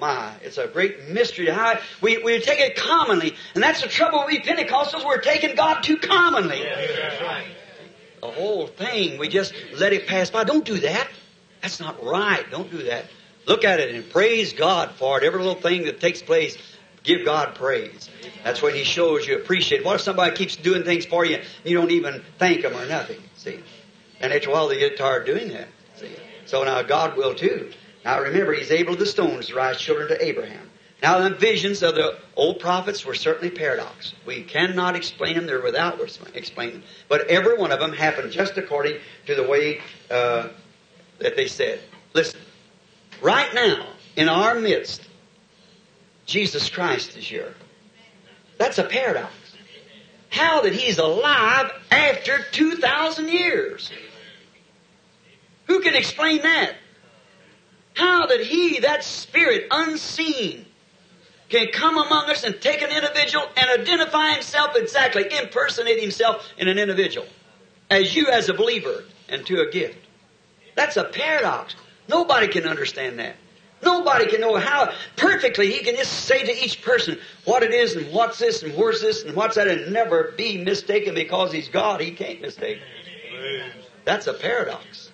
my, 0.00 0.32
it's 0.40 0.56
a 0.56 0.68
great 0.68 1.10
mystery 1.10 1.44
to 1.44 1.54
how 1.54 1.78
we, 2.00 2.16
we 2.22 2.40
take 2.40 2.60
it 2.60 2.76
commonly. 2.76 3.34
And 3.52 3.62
that's 3.62 3.82
the 3.82 3.88
trouble 3.88 4.20
with 4.20 4.28
we 4.28 4.40
Pentecostals, 4.40 5.04
we're 5.04 5.20
taking 5.20 5.54
God 5.54 5.82
too 5.82 5.98
commonly. 5.98 6.62
Yeah, 6.62 7.42
the 8.20 8.30
whole 8.30 8.66
thing, 8.66 9.18
we 9.18 9.28
just 9.28 9.54
let 9.74 9.92
it 9.92 10.06
pass 10.06 10.30
by. 10.30 10.44
Don't 10.44 10.64
do 10.64 10.78
that. 10.78 11.08
That's 11.62 11.80
not 11.80 12.02
right. 12.04 12.48
Don't 12.50 12.70
do 12.70 12.84
that. 12.84 13.06
Look 13.46 13.64
at 13.64 13.80
it 13.80 13.94
and 13.94 14.08
praise 14.10 14.52
God 14.52 14.92
for 14.92 15.18
it. 15.18 15.24
Every 15.24 15.40
little 15.40 15.60
thing 15.60 15.84
that 15.84 16.00
takes 16.00 16.20
place, 16.20 16.56
give 17.02 17.24
God 17.24 17.54
praise. 17.54 18.10
That's 18.44 18.60
when 18.60 18.74
He 18.74 18.84
shows 18.84 19.26
you 19.26 19.36
appreciate. 19.36 19.84
What 19.84 19.96
if 19.96 20.02
somebody 20.02 20.36
keeps 20.36 20.56
doing 20.56 20.84
things 20.84 21.06
for 21.06 21.24
you 21.24 21.40
you 21.64 21.76
don't 21.76 21.90
even 21.90 22.22
thank 22.38 22.62
them 22.62 22.76
or 22.76 22.86
nothing? 22.86 23.22
See? 23.36 23.60
And 24.20 24.32
after 24.32 24.50
a 24.50 24.52
while 24.52 24.68
they 24.68 24.78
get 24.78 24.98
tired 24.98 25.26
doing 25.26 25.48
that. 25.48 25.68
See? 25.96 26.14
So 26.46 26.64
now 26.64 26.82
God 26.82 27.16
will 27.16 27.34
too. 27.34 27.72
Now 28.04 28.20
remember, 28.20 28.52
He's 28.52 28.70
able 28.70 28.94
of 28.94 28.98
the 28.98 29.06
stones 29.06 29.48
to 29.48 29.54
rise 29.54 29.80
children 29.80 30.08
to 30.08 30.24
Abraham. 30.24 30.67
Now 31.02 31.20
the 31.20 31.30
visions 31.30 31.82
of 31.82 31.94
the 31.94 32.18
old 32.34 32.58
prophets 32.58 33.04
were 33.04 33.14
certainly 33.14 33.50
paradox. 33.50 34.14
We 34.26 34.42
cannot 34.42 34.96
explain 34.96 35.36
them. 35.36 35.46
They're 35.46 35.62
without 35.62 36.00
explaining 36.34 36.80
them. 36.80 36.82
But 37.08 37.28
every 37.28 37.56
one 37.56 37.70
of 37.70 37.78
them 37.78 37.92
happened 37.92 38.32
just 38.32 38.56
according 38.58 38.98
to 39.26 39.34
the 39.34 39.44
way 39.44 39.80
uh, 40.10 40.48
that 41.20 41.36
they 41.36 41.46
said. 41.46 41.80
Listen, 42.14 42.40
right 43.22 43.52
now, 43.54 43.86
in 44.16 44.28
our 44.28 44.56
midst, 44.56 45.02
Jesus 46.26 46.68
Christ 46.68 47.16
is 47.16 47.26
here. 47.26 47.54
That's 48.58 48.78
a 48.78 48.84
paradox. 48.84 49.32
How 50.30 50.60
that 50.62 50.72
He's 50.72 50.98
alive 50.98 51.70
after 51.90 52.40
2,000 52.50 53.28
years. 53.28 53.90
Who 55.66 55.80
can 55.80 55.94
explain 55.94 56.42
that? 56.42 56.74
How 57.94 58.26
that 58.26 58.40
He, 58.40 58.80
that 58.80 59.04
Spirit 59.04 59.68
unseen, 59.70 60.66
can 61.48 61.68
come 61.68 61.96
among 61.96 62.28
us 62.30 62.44
and 62.44 62.60
take 62.60 62.82
an 62.82 62.90
individual 62.90 63.46
and 63.56 63.80
identify 63.80 64.32
himself 64.32 64.76
exactly, 64.76 65.24
impersonate 65.38 66.00
himself 66.00 66.46
in 66.58 66.68
an 66.68 66.78
individual. 66.78 67.26
As 67.90 68.14
you 68.14 68.26
as 68.26 68.48
a 68.48 68.54
believer 68.54 69.04
and 69.28 69.46
to 69.46 69.60
a 69.62 69.70
gift. 69.70 69.98
That's 70.74 70.96
a 70.96 71.04
paradox. 71.04 71.74
Nobody 72.08 72.48
can 72.48 72.66
understand 72.66 73.18
that. 73.18 73.36
Nobody 73.82 74.26
can 74.26 74.40
know 74.40 74.56
how 74.56 74.92
perfectly 75.16 75.70
he 75.70 75.84
can 75.84 75.96
just 75.96 76.12
say 76.24 76.44
to 76.44 76.64
each 76.64 76.82
person 76.82 77.18
what 77.44 77.62
it 77.62 77.72
is 77.72 77.94
and 77.94 78.12
what's 78.12 78.38
this 78.38 78.62
and 78.62 78.74
where's 78.76 79.00
this 79.00 79.22
and 79.22 79.36
what's 79.36 79.54
that 79.54 79.68
and 79.68 79.92
never 79.92 80.32
be 80.36 80.62
mistaken 80.62 81.14
because 81.14 81.52
he's 81.52 81.68
God. 81.68 82.00
He 82.00 82.10
can't 82.10 82.40
mistake. 82.40 82.80
That's 84.04 84.26
a 84.26 84.34
paradox. 84.34 85.10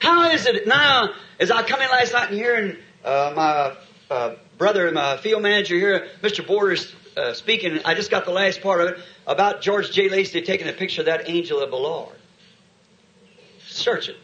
How 0.00 0.30
is 0.30 0.46
it 0.46 0.66
now, 0.66 1.10
as 1.38 1.50
I 1.50 1.62
come 1.62 1.80
in 1.80 1.88
last 1.90 2.12
night 2.12 2.30
and 2.30 2.36
hearing 2.36 2.76
uh, 3.04 3.32
my 3.36 3.76
uh, 4.12 4.34
brother, 4.62 4.86
and 4.86 4.94
my 4.94 5.16
field 5.16 5.42
manager 5.42 5.74
here, 5.74 6.06
Mr. 6.22 6.46
Borders, 6.46 6.94
uh, 7.16 7.32
speaking. 7.32 7.80
I 7.84 7.94
just 7.94 8.12
got 8.12 8.26
the 8.26 8.30
last 8.30 8.60
part 8.60 8.80
of 8.80 8.88
it 8.90 8.98
about 9.26 9.60
George 9.60 9.90
J. 9.90 10.08
Lacy 10.08 10.40
taking 10.40 10.68
a 10.68 10.72
picture 10.72 11.02
of 11.02 11.06
that 11.06 11.28
angel 11.28 11.58
of 11.58 11.72
the 11.72 11.76
Lord. 11.76 12.14
Search 13.66 14.08
it. 14.08 14.16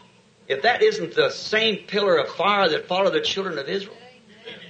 If 0.46 0.62
that 0.62 0.80
isn't 0.80 1.16
the 1.16 1.30
same 1.30 1.78
pillar 1.88 2.18
of 2.18 2.28
fire 2.28 2.68
that 2.68 2.86
followed 2.86 3.14
the 3.14 3.20
children 3.20 3.58
of 3.58 3.68
Israel. 3.68 3.96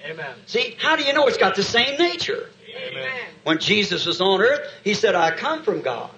Amen. 0.06 0.36
See, 0.46 0.74
how 0.78 0.96
do 0.96 1.02
you 1.02 1.12
know 1.12 1.26
it's 1.26 1.36
got 1.36 1.54
the 1.54 1.62
same 1.62 1.98
nature? 1.98 2.48
Amen. 2.74 3.10
When 3.44 3.58
Jesus 3.58 4.06
was 4.06 4.22
on 4.22 4.40
earth, 4.40 4.72
he 4.84 4.94
said, 4.94 5.14
I 5.14 5.36
come 5.36 5.64
from 5.64 5.82
God. 5.82 6.10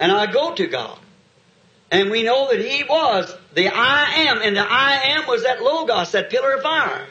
And 0.00 0.10
I 0.10 0.26
go 0.26 0.56
to 0.56 0.66
God. 0.66 0.98
And 1.92 2.10
we 2.10 2.24
know 2.24 2.50
that 2.50 2.58
he 2.58 2.82
was 2.82 3.32
the 3.54 3.68
I 3.68 4.24
am, 4.26 4.42
and 4.42 4.56
the 4.56 4.66
I 4.68 5.14
am 5.14 5.28
was 5.28 5.44
that 5.44 5.62
Logos, 5.62 6.10
that 6.10 6.30
pillar 6.30 6.54
of 6.54 6.62
fire. 6.62 7.06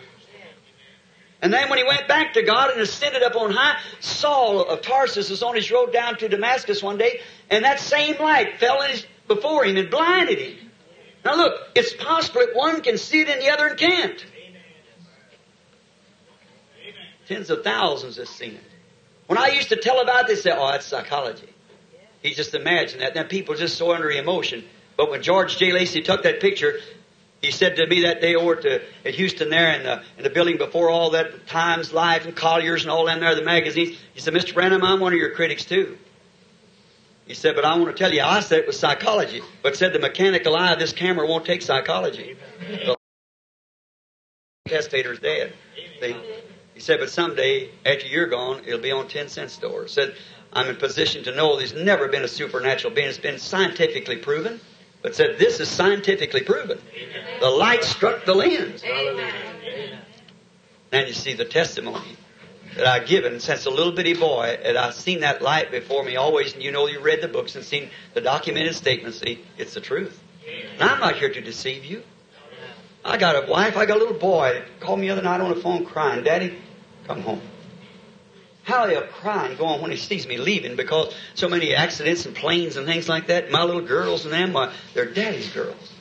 And 1.42 1.54
then 1.54 1.70
when 1.70 1.78
he 1.78 1.84
went 1.84 2.08
back 2.08 2.34
to 2.34 2.42
God 2.42 2.72
and 2.72 2.82
ascended 2.82 3.22
up 3.22 3.36
on 3.36 3.52
high, 3.52 3.78
Saul 4.00 4.62
of 4.68 4.82
Tarsus 4.82 5.30
was 5.30 5.44
on 5.44 5.56
his 5.56 5.72
road 5.72 5.94
down 5.94 6.18
to 6.18 6.28
Damascus 6.28 6.82
one 6.82 6.98
day, 6.98 7.22
and 7.50 7.64
that 7.64 7.80
same 7.80 8.20
light 8.20 8.60
fell 8.60 8.82
in 8.82 8.92
his, 8.92 9.06
before 9.28 9.64
him 9.64 9.78
and 9.78 9.90
blinded 9.90 10.40
him. 10.40 10.72
Now 11.24 11.36
look, 11.36 11.54
it's 11.76 11.94
possible 11.94 12.42
that 12.42 12.56
one 12.56 12.82
can 12.82 12.98
see 12.98 13.22
it 13.22 13.30
and 13.30 13.42
the 13.42 13.50
other 13.50 13.76
can't. 13.76 14.26
Tens 17.28 17.50
of 17.50 17.64
thousands 17.64 18.16
have 18.18 18.30
seen 18.30 18.54
it. 18.54 18.64
When 19.28 19.38
I 19.38 19.50
used 19.50 19.70
to 19.70 19.76
tell 19.76 20.02
about 20.02 20.28
this, 20.28 20.44
they 20.44 20.52
say, 20.52 20.58
oh, 20.58 20.72
that's 20.72 20.86
psychology. 20.86 21.50
He 22.24 22.34
just 22.34 22.56
imagined 22.56 23.02
that. 23.02 23.14
Then 23.14 23.28
people 23.28 23.56
just 23.56 23.78
so 23.78 23.92
under 23.94 24.10
emotion. 24.10 24.64
But 24.96 25.12
when 25.12 25.22
George 25.22 25.58
J. 25.58 25.74
Lacy 25.74 26.02
took 26.02 26.24
that 26.24 26.40
picture, 26.40 26.80
he 27.42 27.52
said 27.52 27.76
to 27.76 27.86
me 27.86 28.02
that 28.02 28.20
day 28.20 28.36
over 28.36 28.56
to, 28.56 28.82
at 29.06 29.14
Houston 29.14 29.50
there 29.50 29.74
in 29.74 29.84
the, 29.84 30.02
in 30.18 30.24
the 30.24 30.30
building 30.30 30.58
before 30.58 30.90
all 30.90 31.12
that 31.12 31.48
Times 31.48 31.94
Life 31.94 32.26
and 32.26 32.36
Collier's 32.36 32.82
and 32.82 32.92
all 32.92 33.06
them 33.06 33.20
there, 33.20 33.36
the 33.36 33.44
magazines, 33.44 33.98
he 34.14 34.20
said, 34.20 34.34
Mr. 34.34 34.54
Branham, 34.54 34.84
I'm 34.84 35.00
one 35.00 35.14
of 35.14 35.20
your 35.20 35.32
critics 35.32 35.64
too. 35.64 35.98
He 37.28 37.34
said, 37.34 37.56
but 37.56 37.66
I 37.66 37.78
want 37.78 37.96
to 37.96 38.02
tell 38.02 38.14
you, 38.14 38.22
I 38.22 38.40
said 38.40 38.60
it 38.60 38.68
was 38.68 38.80
psychology, 38.80 39.42
but 39.62 39.76
said 39.76 39.94
the 39.94 40.00
mechanical 40.00 40.56
eye 40.56 40.74
of 40.74 40.80
this 40.80 40.94
camera 40.94 41.28
won't 41.28 41.46
take 41.46 41.62
psychology. 41.62 42.38
The 42.60 42.96
testator's 44.68 45.20
dead. 45.20 45.54
He 46.74 46.80
said, 46.80 47.00
but 47.00 47.10
someday, 47.10 47.70
after 47.86 48.08
you're 48.08 48.28
gone, 48.28 48.62
it'll 48.66 48.80
be 48.80 48.92
on 48.92 49.08
10 49.08 49.28
cent 49.30 49.52
stores. 49.52 49.92
Said, 49.92 50.16
I'm 50.54 50.70
in 50.70 50.78
position 50.78 51.24
to 51.26 51.36
know 51.36 51.58
there's 51.58 51.74
never 51.74 52.08
been 52.08 52.24
a 52.24 52.28
supernatural 52.28 52.94
being. 52.94 53.10
It's 53.10 53.18
been 53.18 53.40
scientifically 53.40 54.18
proven. 54.18 54.62
But 55.08 55.16
said, 55.16 55.40
this 55.40 55.62
is 55.62 55.70
scientifically 55.70 56.42
proven. 56.42 56.82
The 57.40 57.50
light 57.50 57.86
struck 57.86 58.26
the 58.26 58.34
lens. 58.34 58.84
And 60.92 61.08
you 61.08 61.14
see 61.14 61.32
the 61.32 61.46
testimony 61.46 62.18
that 62.76 62.86
I've 62.86 63.08
given 63.08 63.40
since 63.40 63.66
a 63.66 63.70
little 63.70 63.94
bitty 63.94 64.16
boy, 64.16 64.60
and 64.62 64.78
I've 64.78 64.96
seen 64.96 65.22
that 65.22 65.42
light 65.42 65.72
before 65.72 66.04
me 66.04 66.18
always, 66.18 66.56
and 66.56 66.62
you 66.62 66.74
know 66.74 66.88
you 66.88 67.00
read 67.00 67.22
the 67.22 67.30
books 67.30 67.56
and 67.56 67.64
seen 67.64 67.90
the 68.16 68.20
documented 68.20 68.76
statements. 68.76 69.22
See, 69.22 69.40
it's 69.58 69.76
the 69.76 69.80
truth. 69.80 70.22
And 70.74 70.82
I'm 70.82 71.00
not 71.00 71.16
here 71.16 71.32
to 71.32 71.40
deceive 71.40 71.86
you. 71.86 72.04
I 73.06 73.16
got 73.16 73.42
a 73.42 73.50
wife, 73.50 73.78
I 73.78 73.86
got 73.86 73.96
a 73.96 74.02
little 74.02 74.20
boy 74.20 74.62
called 74.82 75.00
me 75.00 75.08
the 75.08 75.14
other 75.14 75.22
night 75.22 75.40
on 75.40 75.56
the 75.56 75.62
phone 75.62 75.86
crying, 75.86 76.26
Daddy, 76.26 76.58
come 77.06 77.22
home. 77.22 77.40
How 78.68 78.86
he'll 78.86 79.04
cry 79.04 79.48
and 79.48 79.58
go 79.58 79.66
on 79.68 79.82
when 79.82 79.92
he 79.92 79.98
sees 79.98 80.28
me 80.28 80.38
leaving 80.38 80.76
because 80.76 81.16
so 81.36 81.48
many 81.48 81.74
accidents 81.74 82.26
and 82.26 82.36
planes 82.36 82.76
and 82.76 82.86
things 82.86 83.08
like 83.08 83.28
that. 83.28 83.50
My 83.50 83.64
little 83.64 83.82
girls 83.82 84.26
and 84.26 84.34
them, 84.34 84.58
uh, 84.58 84.74
they're 84.94 85.06
daddy's 85.06 85.48
girls. 85.54 85.94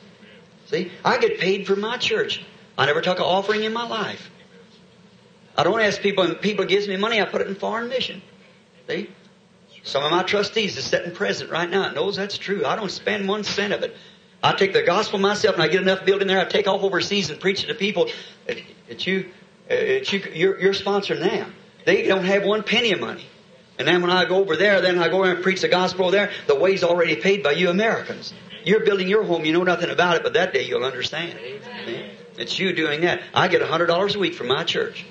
See, 0.66 0.90
I 1.04 1.18
get 1.18 1.38
paid 1.38 1.68
for 1.68 1.76
my 1.76 1.96
church. 1.96 2.44
I 2.76 2.86
never 2.86 3.00
took 3.02 3.18
an 3.18 3.24
offering 3.24 3.62
in 3.62 3.72
my 3.72 3.86
life. 3.86 4.32
I 5.56 5.62
don't 5.62 5.80
ask 5.80 6.00
people, 6.00 6.24
when 6.24 6.34
people 6.34 6.64
gives 6.64 6.88
me 6.88 6.96
money, 6.96 7.20
I 7.20 7.26
put 7.26 7.40
it 7.40 7.46
in 7.46 7.54
foreign 7.54 7.88
mission. 7.88 8.20
See? 8.88 9.10
Some 9.84 10.02
of 10.02 10.10
my 10.10 10.24
trustees 10.24 10.76
are 10.76 10.82
sitting 10.82 11.14
present 11.14 11.52
right 11.52 11.70
now. 11.70 11.88
Knows 11.92 12.16
that's 12.16 12.36
true. 12.36 12.66
I 12.66 12.74
don't 12.74 12.90
spend 12.90 13.28
one 13.28 13.44
cent 13.44 13.74
of 13.74 13.84
it. 13.84 13.96
I 14.42 14.54
take 14.54 14.72
the 14.72 14.82
gospel 14.82 15.20
myself 15.20 15.54
and 15.54 15.62
I 15.62 15.68
get 15.68 15.82
enough 15.82 16.04
building 16.04 16.26
there. 16.26 16.40
I 16.40 16.46
take 16.46 16.66
off 16.66 16.82
overseas 16.82 17.30
and 17.30 17.38
preach 17.38 17.62
it 17.62 17.68
to 17.68 17.74
people. 17.74 18.10
It's 18.88 19.06
you, 19.06 19.30
it's 19.68 20.12
you, 20.12 20.24
you're, 20.34 20.60
you're 20.60 20.74
sponsoring 20.74 21.20
them. 21.20 21.54
They 21.86 22.02
don't 22.02 22.24
have 22.24 22.44
one 22.44 22.64
penny 22.64 22.90
of 22.92 23.00
money. 23.00 23.24
And 23.78 23.86
then 23.86 24.02
when 24.02 24.10
I 24.10 24.24
go 24.24 24.36
over 24.36 24.56
there, 24.56 24.80
then 24.80 24.98
I 24.98 25.08
go 25.08 25.22
and 25.22 25.40
preach 25.42 25.60
the 25.60 25.68
gospel 25.68 26.10
there, 26.10 26.32
the 26.48 26.56
way's 26.56 26.82
already 26.82 27.14
paid 27.16 27.44
by 27.44 27.52
you 27.52 27.70
Americans. 27.70 28.34
You're 28.64 28.84
building 28.84 29.06
your 29.06 29.22
home, 29.22 29.44
you 29.44 29.52
know 29.52 29.62
nothing 29.62 29.90
about 29.90 30.16
it, 30.16 30.24
but 30.24 30.32
that 30.32 30.52
day 30.52 30.64
you'll 30.64 30.84
understand. 30.84 31.38
It's 32.36 32.58
you 32.58 32.72
doing 32.72 33.02
that. 33.02 33.22
I 33.32 33.46
get 33.46 33.62
$100 33.62 34.16
a 34.16 34.18
week 34.18 34.34
from 34.34 34.48
my 34.48 34.64
church. 34.64 35.06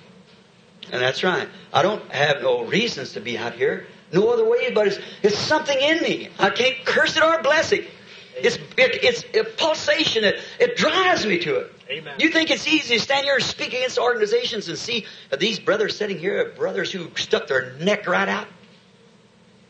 And 0.92 1.02
that's 1.02 1.24
right. 1.24 1.48
I 1.72 1.82
don't 1.82 2.04
have 2.12 2.42
no 2.42 2.66
reasons 2.66 3.14
to 3.14 3.22
be 3.22 3.38
out 3.38 3.54
here. 3.54 3.88
No 4.12 4.28
other 4.30 4.48
way, 4.48 4.72
but 4.72 4.88
it's, 4.88 5.00
it's 5.24 5.38
something 5.38 5.78
in 5.80 6.02
me. 6.02 6.30
I 6.38 6.50
can't 6.50 6.86
curse 6.86 7.16
it 7.16 7.24
or 7.24 7.42
bless 7.42 7.72
it. 7.72 7.88
It's, 8.38 8.56
it, 8.56 9.04
it's 9.04 9.24
a 9.34 9.44
pulsation. 9.44 10.24
It, 10.24 10.40
it 10.60 10.78
drives 10.78 11.26
me 11.26 11.40
to 11.40 11.58
it. 11.58 11.72
Amen. 11.90 12.16
You 12.20 12.30
think 12.30 12.52
it's 12.52 12.68
easy 12.68 12.96
to 12.98 13.02
stand 13.02 13.26
here 13.26 13.36
and 13.36 13.44
speak 13.44 13.70
against 13.70 13.98
organizations 13.98 14.68
and 14.68 14.78
see 14.78 15.06
these 15.40 15.60
brothers 15.60 15.98
sitting 15.98 16.18
here, 16.18 16.54
brothers 16.58 16.92
who 16.92 17.10
stuck 17.16 17.48
their 17.48 17.74
neck 17.74 18.08
right 18.08 18.28
out 18.28 18.48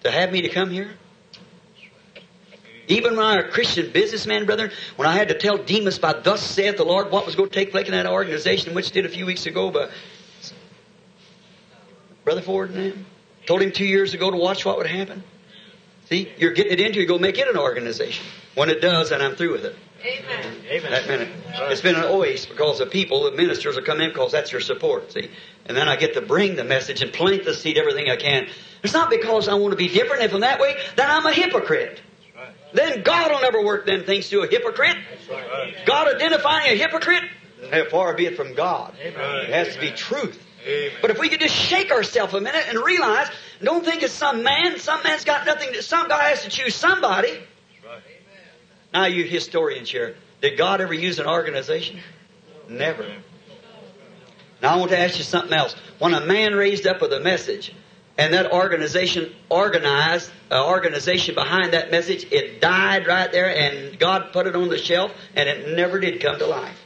to 0.03 0.11
have 0.11 0.32
me 0.32 0.41
to 0.41 0.49
come 0.49 0.70
here? 0.70 0.91
Even 2.88 3.16
when 3.16 3.26
I 3.26 3.38
was 3.38 3.45
a 3.45 3.49
Christian 3.49 3.91
businessman, 3.91 4.45
brethren, 4.45 4.72
when 4.95 5.07
I 5.07 5.13
had 5.13 5.30
to 5.30 5.38
tell 5.38 5.57
Demos 5.57 5.97
by 5.97 6.13
thus 6.13 6.41
saith 6.41 6.78
the 6.78 6.86
Lord 6.86 7.11
what 7.11 7.26
was 7.26 7.36
going 7.36 7.49
to 7.49 7.55
take 7.55 7.72
place 7.72 7.88
in 7.88 7.93
that 7.93 8.05
organization, 8.05 8.76
which 8.76 8.91
did 8.91 9.05
a 9.05 9.09
few 9.09 9.26
weeks 9.26 9.47
ago, 9.47 9.72
but 9.72 9.91
Brother 12.24 12.41
Ford 12.41 12.70
and 12.72 12.93
them 12.93 13.05
told 13.45 13.61
him 13.61 13.72
two 13.72 13.86
years 13.86 14.13
ago 14.13 14.32
to 14.32 14.38
watch 14.38 14.66
what 14.66 14.78
would 14.78 14.88
happen. 14.88 15.24
See, 16.06 16.32
you're 16.38 16.53
getting 16.53 16.74
it 16.74 16.80
into, 16.80 16.99
you 16.99 17.08
go 17.08 17.18
make 17.18 17.38
it 17.38 17.47
an 17.47 17.58
organization. 17.58 18.26
When 18.53 18.70
it 18.70 18.80
does, 18.80 19.10
then 19.10 19.22
I'm 19.22 19.36
through 19.36 19.53
with 19.53 19.66
it. 19.66 19.76
Amen. 20.03 20.56
Amen. 20.70 20.91
That 20.91 21.08
minute. 21.08 21.30
It's 21.72 21.82
been 21.82 21.95
an 21.95 22.03
oasis 22.03 22.45
because 22.45 22.78
the 22.78 22.86
people, 22.86 23.24
the 23.24 23.32
ministers 23.32 23.76
will 23.76 23.84
come 23.84 24.01
in 24.01 24.10
because 24.10 24.32
that's 24.32 24.51
your 24.51 24.62
support, 24.62 25.12
see. 25.12 25.32
And 25.66 25.76
then 25.76 25.88
I 25.88 25.95
get 25.95 26.14
to 26.14 26.22
bring 26.22 26.56
the 26.56 26.64
message 26.64 27.01
and 27.01 27.12
plant 27.12 27.43
the 27.43 27.56
seed 27.56 27.78
everything 27.80 28.10
I 28.10 28.18
can. 28.18 28.47
It's 28.84 28.93
not 28.93 29.10
because 29.10 29.47
I 29.47 29.56
want 29.56 29.72
to 29.72 29.78
be 29.78 29.88
different. 29.88 30.22
If 30.22 30.34
I'm 30.34 30.41
that 30.41 30.60
way, 30.60 30.76
then 30.95 31.10
I'm 31.10 31.26
a 31.26 31.34
hypocrite. 31.34 31.99
Then 32.74 33.01
God 33.01 33.32
will 33.32 33.41
never 33.41 33.64
work 33.64 33.88
them 33.88 34.03
things 34.03 34.30
to 34.30 34.41
a 34.41 34.47
hypocrite. 34.47 34.97
God 35.86 36.14
identifying 36.14 36.74
a 36.74 36.76
hypocrite, 36.76 37.24
how 37.72 37.86
far 37.86 38.14
be 38.14 38.28
it 38.28 38.36
from 38.36 38.53
God. 38.53 38.93
It 39.01 39.16
has 39.49 39.74
to 39.74 39.80
be 39.80 39.89
truth. 39.91 40.39
But 41.01 41.11
if 41.11 41.20
we 41.20 41.30
could 41.30 41.39
just 41.39 41.55
shake 41.55 41.91
ourselves 41.91 42.34
a 42.34 42.41
minute 42.41 42.66
and 42.68 42.80
realize, 42.80 43.28
don't 43.61 43.86
think 43.86 44.01
it's 44.01 44.13
some 44.13 44.41
man, 44.43 44.80
some 44.80 45.03
man's 45.03 45.24
got 45.24 45.45
nothing, 45.45 45.74
to, 45.74 45.84
some 45.84 46.07
guy 46.07 46.30
has 46.30 46.43
to 46.43 46.49
choose 46.49 46.74
somebody. 46.74 47.38
Now 48.93 49.05
you 49.05 49.26
historians 49.26 49.91
here, 49.91 50.16
did 50.41 50.57
God 50.57 50.82
ever 50.82 50.93
use 50.93 51.20
an 51.20 51.28
organization? 51.28 51.99
Never. 52.68 53.05
Now 54.61 54.74
I 54.74 54.78
want 54.78 54.89
to 54.91 54.97
ask 54.97 55.18
you 55.18 55.24
something 55.24 55.53
else. 55.53 55.76
When 55.99 56.13
a 56.13 56.26
man 56.26 56.55
raised 56.55 56.88
up 56.88 57.01
with 57.01 57.13
a 57.13 57.20
message, 57.20 57.72
and 58.18 58.34
that 58.34 58.51
organization 58.51 59.36
organized, 59.49 60.32
an 60.49 60.63
organization 60.63 61.36
behind 61.36 61.74
that 61.74 61.91
message, 61.91 62.26
it 62.32 62.61
died 62.61 63.05
right 63.05 63.32
there, 63.32 63.55
and 63.55 63.99
God 63.99 64.32
put 64.32 64.47
it 64.47 64.55
on 64.55 64.70
the 64.70 64.78
shelf, 64.78 65.11
and 65.36 65.47
it 65.47 65.76
never 65.76 65.99
did 65.99 66.22
come 66.22 66.39
to 66.39 66.47
life. 66.47 66.78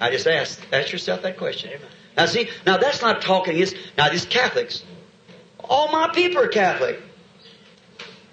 I 0.00 0.10
just 0.10 0.26
asked, 0.26 0.60
ask 0.72 0.90
yourself 0.90 1.22
that 1.22 1.36
question. 1.36 1.70
Now 2.16 2.26
see, 2.26 2.48
now 2.66 2.76
that's 2.76 3.02
not 3.02 3.22
talking, 3.22 3.58
it's, 3.58 3.74
now 3.96 4.08
these 4.10 4.26
Catholics. 4.26 4.82
All 5.58 5.90
my 5.92 6.10
people 6.12 6.42
are 6.42 6.48
Catholic. 6.48 7.00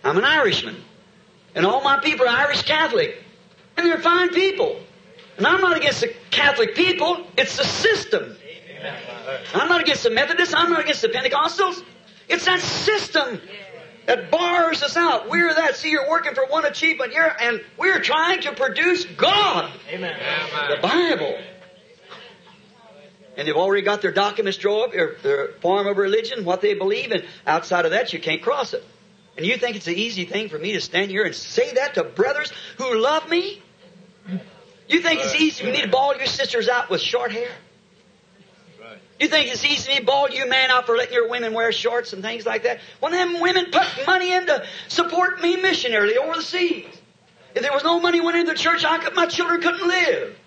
I'm 0.04 0.18
an 0.18 0.26
Irishman. 0.26 0.76
And 1.56 1.66
all 1.66 1.82
my 1.84 2.00
people 2.00 2.26
are 2.26 2.30
Irish 2.30 2.64
Catholic. 2.64 3.24
And 3.76 3.86
they're 3.86 4.00
fine 4.00 4.30
people. 4.30 4.80
And 5.38 5.46
I'm 5.46 5.62
not 5.62 5.78
against 5.78 6.02
the 6.02 6.14
Catholic 6.32 6.76
people, 6.76 7.26
it's 7.38 7.58
the 7.58 7.64
system. 7.64 8.36
I'm 9.54 9.70
not 9.70 9.82
against 9.82 10.04
the 10.04 10.10
Methodists, 10.10 10.54
I'm 10.54 10.72
not 10.72 10.82
against 10.82 11.02
the 11.02 11.10
Pentecostals. 11.10 11.84
It's 12.28 12.46
that 12.46 12.60
system 12.60 13.40
that 14.06 14.32
bars 14.32 14.82
us 14.84 14.98
out. 14.98 15.30
We're 15.30 15.54
that. 15.54 15.76
See, 15.76 15.92
you're 15.92 16.10
working 16.10 16.34
for 16.34 16.46
one 16.48 16.66
achievement 16.66 17.12
here, 17.12 17.36
and 17.40 17.62
we're 17.78 18.02
trying 18.02 18.42
to 18.42 18.54
produce 18.54 19.06
God. 19.06 19.72
Amen. 19.90 20.18
The 20.70 20.82
Bible. 20.82 21.38
And 23.38 23.48
they've 23.48 23.56
already 23.56 23.84
got 23.84 24.02
their 24.02 24.12
documents 24.12 24.58
drawn 24.58 24.86
up, 24.86 24.92
their, 24.92 25.16
their 25.22 25.48
form 25.62 25.86
of 25.86 25.98
religion, 25.98 26.44
what 26.44 26.62
they 26.62 26.74
believe, 26.74 27.12
and 27.12 27.24
outside 27.46 27.86
of 27.86 27.92
that, 27.92 28.12
you 28.12 28.20
can't 28.20 28.42
cross 28.42 28.74
it. 28.74 28.84
And 29.38 29.46
you 29.46 29.58
think 29.58 29.76
it's 29.76 29.88
an 29.88 29.94
easy 29.94 30.26
thing 30.26 30.50
for 30.50 30.58
me 30.58 30.74
to 30.74 30.82
stand 30.82 31.12
here 31.12 31.24
and 31.24 31.36
say 31.36 31.76
that 31.76 31.94
to 31.94 32.04
brothers 32.04 32.52
who 32.80 33.00
love 33.00 33.30
me? 33.30 33.62
You 34.90 35.02
think 35.02 35.22
it's 35.22 35.36
easy 35.36 35.64
for 35.64 35.72
me 35.72 35.82
to 35.84 35.88
ball 35.88 36.16
your 36.18 36.26
sisters 36.26 36.68
out 36.68 36.90
with 36.90 37.00
short 37.00 37.32
hair? 37.32 37.52
You 39.20 39.28
think 39.28 39.52
it's 39.52 39.64
easy 39.64 39.98
to 39.98 40.04
ball 40.04 40.30
you 40.30 40.48
man 40.48 40.72
out 40.72 40.88
for 40.88 40.96
letting 40.96 41.14
your 41.14 41.30
women 41.30 41.54
wear 41.54 41.72
shorts 41.72 42.14
and 42.14 42.24
things 42.24 42.46
like 42.46 42.64
that? 42.64 42.80
When 43.00 43.12
them 43.12 43.40
women 43.40 43.66
put 43.72 43.86
money 44.08 44.34
in 44.34 44.48
to 44.48 44.66
support 44.88 45.42
me 45.42 45.58
missionarily 45.58 46.18
over 46.18 46.36
the 46.36 46.42
seas. 46.42 46.86
If 47.54 47.62
there 47.62 47.74
was 47.74 47.84
no 47.84 48.00
money 48.00 48.22
went 48.22 48.38
into 48.38 48.54
the 48.54 48.58
church, 48.58 48.84
I 48.86 48.98
could, 48.98 49.16
my 49.16 49.26
children 49.28 49.62
couldn't 49.62 49.88
live. 49.88 50.38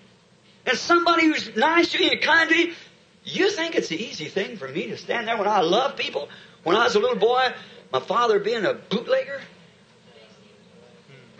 And 0.70 0.78
somebody 0.78 1.26
who's 1.26 1.54
nice 1.56 1.90
to 1.92 2.02
you 2.02 2.12
and 2.12 2.22
kind 2.22 2.48
to 2.48 2.56
you, 2.56 2.74
you 3.24 3.50
think 3.50 3.74
it's 3.74 3.88
the 3.88 4.02
easy 4.02 4.26
thing 4.26 4.56
for 4.56 4.68
me 4.68 4.86
to 4.86 4.96
stand 4.96 5.28
there 5.28 5.36
when 5.36 5.48
I 5.48 5.60
love 5.60 5.96
people? 5.96 6.28
When 6.62 6.76
I 6.76 6.84
was 6.84 6.94
a 6.94 7.00
little 7.00 7.16
boy, 7.16 7.48
my 7.92 8.00
father 8.00 8.38
being 8.38 8.64
a 8.64 8.74
bootlegger, 8.74 9.40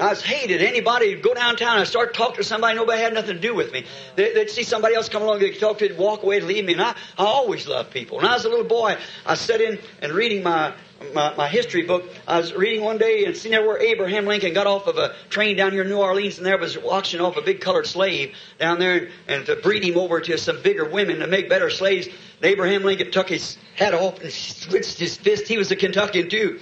I 0.01 0.09
was 0.09 0.23
hated. 0.23 0.63
Anybody 0.63 1.15
would 1.15 1.23
go 1.23 1.35
downtown 1.35 1.79
and 1.79 1.87
start 1.87 2.15
talking 2.15 2.37
to 2.37 2.45
somebody, 2.45 2.75
nobody 2.75 3.03
had 3.03 3.13
nothing 3.13 3.35
to 3.35 3.41
do 3.41 3.55
with 3.55 3.71
me. 3.71 3.85
They, 4.17 4.33
would 4.35 4.49
see 4.49 4.63
somebody 4.63 4.95
else 4.95 5.11
come 5.11 5.23
along, 5.23 5.41
they'd 5.41 5.61
talk 5.61 5.79
to, 5.79 5.85
it, 5.85 5.99
walk 5.99 6.23
away, 6.23 6.41
leave 6.41 6.65
me. 6.65 6.73
And 6.73 6.81
I, 6.81 6.95
I 7.19 7.25
always 7.25 7.69
loved 7.69 7.91
people. 7.91 8.17
When 8.17 8.27
I 8.27 8.33
was 8.33 8.47
a 8.47 8.49
little 8.49 8.65
boy, 8.65 8.97
I 9.27 9.35
sat 9.35 9.61
in 9.61 9.79
and 10.01 10.13
reading 10.13 10.43
my, 10.43 10.73
my, 11.13 11.35
my 11.37 11.49
history 11.49 11.83
book. 11.83 12.09
I 12.27 12.39
was 12.39 12.55
reading 12.55 12.83
one 12.83 12.97
day 12.97 13.27
and 13.27 13.37
seeing 13.37 13.53
there 13.53 13.67
where 13.67 13.79
Abraham 13.79 14.25
Lincoln 14.25 14.55
got 14.55 14.67
off 14.67 14.87
of 14.87 14.97
a 14.97 15.15
train 15.29 15.57
down 15.59 15.73
here 15.73 15.83
in 15.83 15.91
New 15.91 15.99
Orleans, 15.99 16.39
and 16.39 16.47
there 16.47 16.57
was 16.57 16.79
auctioning 16.79 17.25
off 17.25 17.37
a 17.37 17.43
big 17.43 17.61
colored 17.61 17.87
slave 17.87 18.35
down 18.59 18.79
there, 18.79 18.97
and, 18.97 19.11
and 19.29 19.47
to 19.47 19.57
breed 19.57 19.85
him 19.85 19.99
over 19.99 20.19
to 20.19 20.39
some 20.39 20.63
bigger 20.63 20.89
women 20.89 21.19
to 21.19 21.27
make 21.27 21.51
better 21.51 21.69
slaves. 21.69 22.07
And 22.07 22.17
Abraham 22.47 22.85
Lincoln 22.85 23.11
took 23.11 23.29
his 23.29 23.59
hat 23.77 23.93
off 23.93 24.23
and 24.23 24.33
switched 24.33 24.99
his 24.99 25.19
fist. 25.19 25.47
He 25.47 25.59
was 25.59 25.71
a 25.71 25.77
Kentuckian 25.77 26.31
too. 26.31 26.59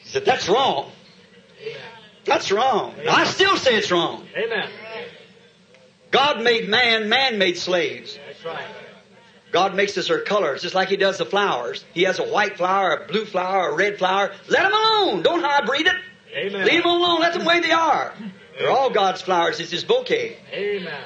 He 0.00 0.08
said, 0.08 0.24
"That's 0.24 0.48
wrong." 0.48 0.90
That's 2.24 2.50
wrong. 2.50 2.92
Amen. 2.94 3.08
I 3.08 3.24
still 3.24 3.56
say 3.56 3.76
it's 3.76 3.90
wrong. 3.90 4.26
Amen. 4.36 4.68
God 6.10 6.42
made 6.42 6.68
man, 6.68 7.08
man 7.08 7.38
made 7.38 7.58
slaves. 7.58 8.18
That's 8.26 8.44
right. 8.44 8.66
God 9.52 9.74
makes 9.74 9.96
us 9.98 10.10
our 10.10 10.20
colors, 10.20 10.62
just 10.62 10.74
like 10.74 10.88
He 10.88 10.96
does 10.96 11.18
the 11.18 11.26
flowers. 11.26 11.84
He 11.92 12.02
has 12.04 12.18
a 12.18 12.24
white 12.24 12.56
flower, 12.56 12.92
a 12.92 13.06
blue 13.06 13.24
flower, 13.24 13.68
a 13.68 13.74
red 13.74 13.98
flower. 13.98 14.32
Let 14.48 14.62
them 14.62 14.72
alone. 14.72 15.22
Don't 15.22 15.42
hybrid 15.42 15.86
it. 15.86 15.94
Amen. 16.36 16.66
Leave 16.66 16.82
them 16.82 16.90
alone. 16.90 17.20
Let 17.20 17.34
them 17.34 17.42
the 17.42 17.48
way 17.48 17.60
they 17.60 17.70
are. 17.70 18.12
They're 18.58 18.70
all 18.70 18.90
God's 18.90 19.22
flowers. 19.22 19.60
It's 19.60 19.70
His 19.70 19.84
bouquet. 19.84 20.38
Amen. 20.52 21.04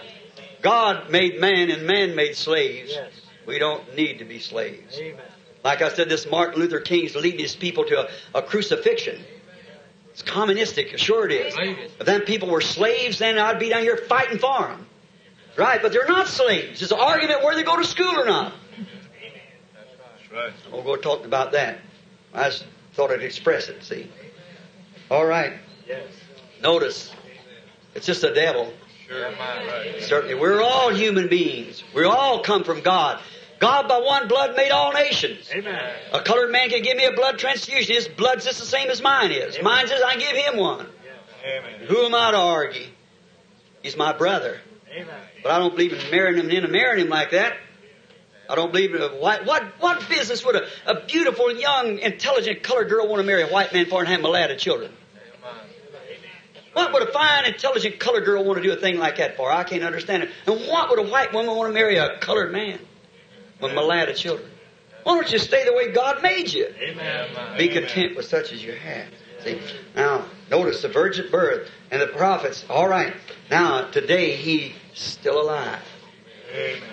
God 0.62 1.10
made 1.10 1.40
man 1.40 1.70
and 1.70 1.86
man 1.86 2.14
made 2.14 2.36
slaves. 2.36 2.90
Yes. 2.92 3.12
We 3.46 3.58
don't 3.58 3.94
need 3.96 4.18
to 4.18 4.24
be 4.24 4.38
slaves. 4.38 4.98
Amen. 4.98 5.22
Like 5.64 5.82
I 5.82 5.88
said, 5.88 6.08
this 6.08 6.30
Martin 6.30 6.60
Luther 6.60 6.80
King's 6.80 7.14
leading 7.14 7.40
his 7.40 7.56
people 7.56 7.84
to 7.84 8.08
a, 8.34 8.38
a 8.38 8.42
crucifixion. 8.42 9.22
It's 10.18 10.28
communistic, 10.28 10.98
sure 10.98 11.26
it 11.26 11.32
is. 11.32 11.54
If 12.00 12.04
then 12.04 12.22
people 12.22 12.50
were 12.50 12.60
slaves, 12.60 13.20
then 13.20 13.38
I'd 13.38 13.60
be 13.60 13.68
down 13.68 13.82
here 13.82 13.96
fighting 13.96 14.40
for 14.40 14.66
them. 14.66 14.84
Right, 15.56 15.80
but 15.80 15.92
they're 15.92 16.08
not 16.08 16.26
slaves. 16.26 16.82
It's 16.82 16.90
an 16.90 16.98
argument 16.98 17.44
whether 17.44 17.56
they 17.56 17.62
go 17.62 17.76
to 17.76 17.84
school 17.84 18.18
or 18.18 18.24
not. 18.24 18.52
That's 20.28 20.32
right. 20.32 20.52
We'll 20.72 20.82
go 20.82 20.96
talk 20.96 21.24
about 21.24 21.52
that. 21.52 21.78
I 22.34 22.44
just 22.50 22.66
thought 22.94 23.12
I'd 23.12 23.22
express 23.22 23.68
it, 23.68 23.84
see. 23.84 24.10
All 25.08 25.24
right. 25.24 25.52
Yes. 25.86 26.08
Notice, 26.60 27.12
it's 27.94 28.06
just 28.06 28.22
the 28.22 28.30
devil. 28.30 28.72
Sure 29.06 29.24
am 29.24 29.34
I 29.40 29.66
right. 29.68 30.02
Certainly, 30.02 30.34
we're 30.34 30.60
all 30.60 30.92
human 30.92 31.28
beings. 31.28 31.84
We 31.94 32.04
all 32.04 32.42
come 32.42 32.64
from 32.64 32.80
God. 32.80 33.20
God 33.58 33.88
by 33.88 33.98
one 33.98 34.28
blood 34.28 34.56
made 34.56 34.70
all 34.70 34.92
nations. 34.92 35.50
Amen. 35.52 35.92
A 36.12 36.22
colored 36.22 36.50
man 36.50 36.68
can 36.70 36.82
give 36.82 36.96
me 36.96 37.04
a 37.04 37.12
blood 37.12 37.38
transfusion. 37.38 37.94
His 37.94 38.06
blood's 38.06 38.44
just 38.44 38.60
the 38.60 38.66
same 38.66 38.88
as 38.88 39.02
mine 39.02 39.32
is. 39.32 39.56
Amen. 39.56 39.64
Mine 39.64 39.88
says 39.88 40.00
I 40.04 40.16
give 40.16 40.36
him 40.36 40.56
one. 40.58 40.86
Amen. 41.44 41.86
Who 41.88 42.04
am 42.04 42.14
I 42.14 42.30
to 42.30 42.36
argue? 42.36 42.86
He's 43.82 43.96
my 43.96 44.16
brother. 44.16 44.60
Amen. 44.92 45.08
But 45.42 45.52
I 45.52 45.58
don't 45.58 45.74
believe 45.74 45.92
in 45.92 46.10
marrying 46.10 46.38
him 46.38 46.50
and 46.50 46.64
in 46.64 46.72
marrying 46.72 47.06
him 47.06 47.10
like 47.10 47.32
that. 47.32 47.56
I 48.48 48.54
don't 48.54 48.72
believe 48.72 48.94
in 48.94 49.02
a 49.02 49.08
white. 49.08 49.44
What 49.44 49.64
what 49.80 50.08
business 50.08 50.44
would 50.44 50.56
a, 50.56 50.66
a 50.86 51.04
beautiful, 51.06 51.54
young, 51.54 51.98
intelligent 51.98 52.62
colored 52.62 52.88
girl 52.88 53.06
want 53.06 53.20
to 53.20 53.26
marry 53.26 53.42
a 53.42 53.48
white 53.48 53.72
man 53.74 53.86
for 53.86 54.00
and 54.00 54.08
have 54.08 54.22
a 54.22 54.28
lad 54.28 54.50
of 54.50 54.58
children? 54.58 54.92
What 56.72 56.92
would 56.92 57.08
a 57.08 57.12
fine, 57.12 57.44
intelligent 57.46 57.98
colored 57.98 58.24
girl 58.24 58.44
want 58.44 58.58
to 58.58 58.62
do 58.62 58.72
a 58.72 58.76
thing 58.76 58.98
like 58.98 59.16
that 59.16 59.36
for? 59.36 59.50
I 59.50 59.64
can't 59.64 59.82
understand 59.82 60.22
it. 60.22 60.30
And 60.46 60.60
what 60.68 60.88
would 60.90 61.00
a 61.00 61.10
white 61.10 61.32
woman 61.32 61.56
want 61.56 61.68
to 61.68 61.74
marry 61.74 61.96
a 61.96 62.18
colored 62.18 62.52
man 62.52 62.78
with 63.60 63.72
mulatto 63.72 64.12
children? 64.12 64.48
Why 65.04 65.14
don't 65.14 65.32
you 65.32 65.38
stay 65.38 65.64
the 65.64 65.72
way 65.72 65.92
God 65.92 66.22
made 66.22 66.52
you? 66.52 66.66
Amen. 66.66 67.56
Be 67.56 67.68
content 67.68 68.16
with 68.16 68.26
such 68.26 68.52
as 68.52 68.62
you 68.62 68.72
have. 68.72 69.06
See, 69.42 69.60
now 69.94 70.26
notice 70.50 70.82
the 70.82 70.88
virgin 70.88 71.30
birth 71.30 71.70
and 71.90 72.02
the 72.02 72.08
prophets. 72.08 72.64
All 72.68 72.88
right, 72.88 73.14
now 73.50 73.88
today 73.90 74.34
he's 74.36 74.72
still 74.94 75.40
alive. 75.40 75.82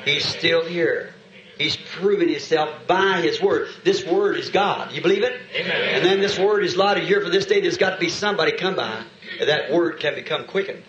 He's 0.05 0.25
still 0.25 0.65
here. 0.65 1.13
He's 1.57 1.77
proven 1.77 2.27
himself 2.27 2.85
by 2.87 3.21
his 3.21 3.41
word. 3.41 3.69
This 3.83 4.05
word 4.05 4.37
is 4.37 4.49
God. 4.49 4.91
You 4.91 5.01
believe 5.01 5.23
it? 5.23 5.39
Amen. 5.55 5.95
And 5.95 6.05
then 6.05 6.19
this 6.19 6.37
word 6.37 6.65
is 6.65 6.75
lauded 6.75 7.05
here 7.05 7.21
for 7.21 7.29
this 7.29 7.45
day. 7.45 7.61
There's 7.61 7.77
got 7.77 7.91
to 7.91 7.97
be 7.97 8.09
somebody 8.09 8.51
come 8.51 8.75
by. 8.75 9.03
And 9.39 9.49
that 9.49 9.71
word 9.71 9.99
can 9.99 10.15
become 10.15 10.45
quickened. 10.45 10.83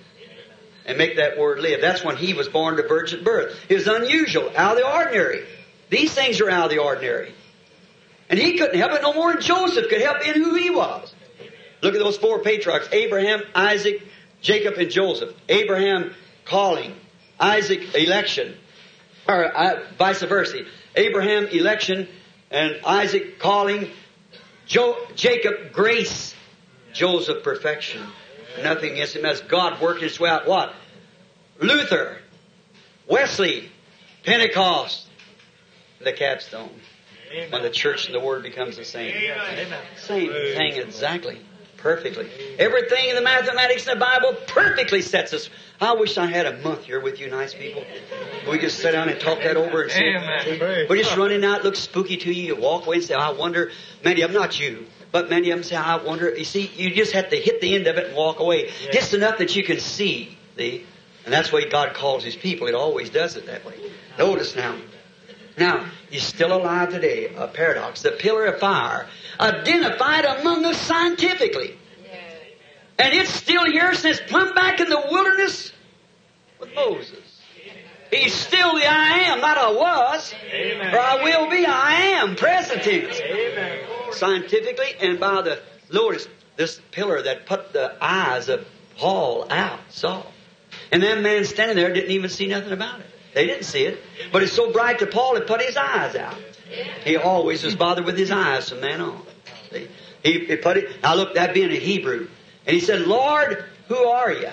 And 0.84 0.98
make 0.98 1.16
that 1.16 1.38
word 1.38 1.60
live. 1.60 1.80
That's 1.80 2.04
when 2.04 2.16
he 2.16 2.34
was 2.34 2.48
born 2.48 2.76
to 2.76 2.86
virgin 2.86 3.22
birth. 3.22 3.56
It 3.68 3.74
was 3.74 3.86
unusual, 3.86 4.52
out 4.56 4.72
of 4.72 4.78
the 4.78 4.92
ordinary. 4.92 5.44
These 5.88 6.14
things 6.14 6.40
are 6.40 6.50
out 6.50 6.64
of 6.64 6.70
the 6.70 6.78
ordinary. 6.78 7.32
And 8.28 8.38
he 8.38 8.58
couldn't 8.58 8.78
help 8.78 8.92
it 8.92 9.02
no 9.02 9.12
more 9.12 9.32
than 9.32 9.40
Joseph 9.42 9.88
could 9.88 10.00
help 10.00 10.26
in 10.26 10.34
who 10.34 10.54
he 10.54 10.70
was. 10.70 11.14
Look 11.82 11.94
at 11.94 12.00
those 12.00 12.16
four 12.16 12.40
patriarchs 12.40 12.88
Abraham, 12.92 13.42
Isaac, 13.54 14.02
Jacob, 14.40 14.74
and 14.74 14.90
Joseph. 14.90 15.32
Abraham, 15.48 16.14
calling. 16.44 16.94
Isaac, 17.38 17.94
election. 17.94 18.56
Or 19.28 19.44
uh, 19.44 19.86
vice 19.98 20.22
versa. 20.22 20.64
Abraham, 20.96 21.46
election, 21.46 22.08
and 22.50 22.80
Isaac, 22.84 23.38
calling. 23.38 23.90
Jo- 24.66 24.98
Jacob, 25.14 25.72
grace. 25.72 26.34
Joseph, 26.92 27.42
perfection. 27.44 28.02
Nothing 28.62 28.94
against 28.94 29.14
him 29.14 29.26
as 29.26 29.40
God 29.42 29.80
worked 29.80 30.00
his 30.00 30.18
way 30.18 30.30
out. 30.30 30.48
What? 30.48 30.74
Luther, 31.60 32.18
Wesley, 33.06 33.70
Pentecost, 34.24 35.05
the 36.00 36.12
capstone. 36.12 36.70
When 37.50 37.62
the 37.62 37.70
church 37.70 38.06
and 38.06 38.14
the 38.14 38.20
word 38.20 38.42
becomes 38.42 38.76
the 38.76 38.84
same. 38.84 39.12
Amen. 39.14 39.82
Same 39.96 40.30
thing 40.30 40.76
exactly. 40.76 41.40
Perfectly. 41.76 42.28
Everything 42.58 43.10
in 43.10 43.16
the 43.16 43.20
mathematics 43.22 43.86
in 43.86 43.98
the 43.98 44.04
Bible 44.04 44.34
perfectly 44.46 45.02
sets 45.02 45.32
us. 45.32 45.50
I 45.80 45.94
wish 45.94 46.16
I 46.18 46.26
had 46.26 46.46
a 46.46 46.56
month 46.62 46.84
here 46.84 47.00
with 47.00 47.20
you 47.20 47.28
nice 47.28 47.52
people. 47.52 47.84
We 48.48 48.58
just 48.58 48.78
sit 48.78 48.92
down 48.92 49.08
and 49.08 49.20
talk 49.20 49.40
that 49.42 49.56
over 49.56 49.82
and 49.82 49.90
see. 49.92 49.98
Amen. 50.04 50.86
We 50.88 50.98
just 50.98 51.10
running 51.18 51.44
out, 51.44 51.64
look 51.64 51.76
spooky 51.76 52.16
to 52.16 52.32
you. 52.32 52.54
You 52.54 52.56
walk 52.60 52.86
away 52.86 52.96
and 52.96 53.04
say, 53.04 53.14
I 53.14 53.30
wonder, 53.30 53.70
many 54.04 54.22
of 54.22 54.32
them, 54.32 54.40
not 54.40 54.58
you, 54.58 54.86
but 55.12 55.28
many 55.28 55.50
of 55.50 55.58
them 55.58 55.64
say, 55.64 55.76
I 55.76 55.96
wonder. 55.96 56.34
You 56.34 56.44
see, 56.44 56.70
you 56.74 56.94
just 56.94 57.12
have 57.12 57.28
to 57.30 57.36
hit 57.36 57.60
the 57.60 57.74
end 57.74 57.86
of 57.88 57.96
it 57.98 58.06
and 58.06 58.16
walk 58.16 58.40
away. 58.40 58.70
Just 58.92 59.14
enough 59.14 59.38
that 59.38 59.54
you 59.54 59.62
can 59.64 59.78
see. 59.78 60.36
The, 60.56 60.82
And 61.24 61.32
that's 61.34 61.50
the 61.50 61.56
way 61.56 61.68
God 61.68 61.92
calls 61.94 62.24
His 62.24 62.36
people. 62.36 62.66
It 62.68 62.74
always 62.74 63.10
does 63.10 63.36
it 63.36 63.46
that 63.46 63.64
way. 63.66 63.74
Notice 64.18 64.56
now. 64.56 64.76
Now, 65.58 65.86
he's 66.10 66.22
still 66.22 66.52
alive 66.52 66.90
today. 66.90 67.32
A 67.34 67.48
paradox. 67.48 68.02
The 68.02 68.12
pillar 68.12 68.46
of 68.46 68.60
fire, 68.60 69.08
identified 69.40 70.24
among 70.24 70.64
us 70.64 70.80
scientifically. 70.80 71.78
And 72.98 73.14
it's 73.14 73.30
still 73.30 73.64
here 73.64 73.94
since 73.94 74.20
plumb 74.20 74.54
back 74.54 74.80
in 74.80 74.88
the 74.88 75.02
wilderness 75.10 75.72
with 76.58 76.74
Moses. 76.74 77.18
He's 78.10 78.34
still 78.34 78.74
the 78.74 78.86
I 78.86 79.18
am, 79.24 79.40
not 79.40 79.58
I 79.58 79.70
was. 79.72 80.34
Amen. 80.50 80.94
Or 80.94 80.98
I 80.98 81.22
will 81.22 81.50
be, 81.50 81.66
I 81.66 81.92
am, 82.20 82.36
present 82.36 82.82
tense. 82.82 83.20
Amen. 83.20 83.80
Scientifically 84.12 84.94
and 85.00 85.18
by 85.20 85.42
the 85.42 85.60
Lord, 85.90 86.26
this 86.56 86.80
pillar 86.92 87.20
that 87.22 87.46
put 87.46 87.72
the 87.72 87.96
eyes 88.00 88.48
of 88.48 88.66
Paul 88.96 89.46
out, 89.50 89.80
saw. 89.90 90.22
And 90.90 91.02
that 91.02 91.20
man 91.20 91.44
standing 91.44 91.76
there 91.76 91.92
didn't 91.92 92.12
even 92.12 92.30
see 92.30 92.46
nothing 92.46 92.72
about 92.72 93.00
it. 93.00 93.06
They 93.36 93.46
didn't 93.46 93.64
see 93.64 93.84
it. 93.84 94.02
But 94.32 94.42
it's 94.44 94.54
so 94.54 94.72
bright 94.72 95.00
to 95.00 95.06
Paul, 95.06 95.36
it 95.36 95.46
put 95.46 95.60
his 95.60 95.76
eyes 95.76 96.16
out. 96.16 96.38
He 97.04 97.18
always 97.18 97.62
was 97.62 97.76
bothered 97.76 98.06
with 98.06 98.16
his 98.16 98.30
eyes 98.30 98.70
from 98.70 98.80
then 98.80 99.02
on. 99.02 99.22
He, 100.22 100.46
he 100.46 100.56
put 100.56 100.78
it, 100.78 101.02
now 101.02 101.16
look, 101.16 101.34
that 101.34 101.52
being 101.52 101.70
a 101.70 101.76
Hebrew. 101.76 102.28
And 102.64 102.74
he 102.74 102.80
said, 102.80 103.02
Lord, 103.02 103.62
who 103.88 103.96
are 104.06 104.32
you? 104.32 104.48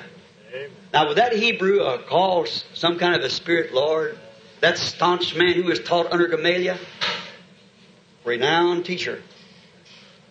Now, 0.93 1.07
would 1.07 1.17
that 1.17 1.31
Hebrew 1.31 1.79
uh, 1.79 1.99
call 1.99 2.45
some 2.73 2.99
kind 2.99 3.15
of 3.15 3.23
a 3.23 3.29
spirit 3.29 3.73
Lord? 3.73 4.19
That 4.59 4.77
staunch 4.77 5.33
man 5.33 5.53
who 5.53 5.63
was 5.63 5.79
taught 5.79 6.11
under 6.11 6.27
Gamaliel? 6.27 6.77
Renowned 8.25 8.83
teacher. 8.83 9.23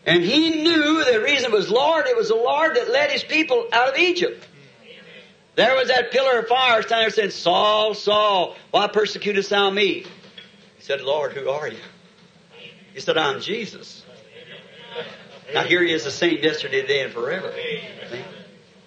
And 0.04 0.22
he 0.22 0.62
knew 0.62 1.04
the 1.04 1.22
reason 1.22 1.46
it 1.46 1.52
was 1.52 1.70
Lord, 1.70 2.06
it 2.06 2.16
was 2.18 2.28
the 2.28 2.34
Lord 2.34 2.76
that 2.76 2.90
led 2.90 3.10
his 3.10 3.24
people 3.24 3.66
out 3.72 3.88
of 3.88 3.96
Egypt. 3.96 4.46
There 5.54 5.76
was 5.76 5.88
that 5.88 6.10
pillar 6.12 6.38
of 6.38 6.48
fire 6.48 6.82
standing 6.82 7.04
there 7.04 7.10
saying, 7.10 7.30
Saul, 7.30 7.94
Saul, 7.94 8.56
why 8.70 8.88
persecutest 8.88 9.50
thou 9.50 9.68
me? 9.70 10.00
He 10.00 10.06
said, 10.78 11.02
Lord, 11.02 11.32
who 11.32 11.50
are 11.50 11.68
you? 11.68 11.78
He 12.94 13.00
said, 13.00 13.18
I'm 13.18 13.40
Jesus. 13.40 14.04
Now 15.52 15.64
here 15.64 15.82
he 15.82 15.92
is 15.92 16.04
the 16.04 16.10
same 16.10 16.38
yesterday, 16.42 16.80
today, 16.80 17.04
and 17.04 17.12
forever. 17.12 17.52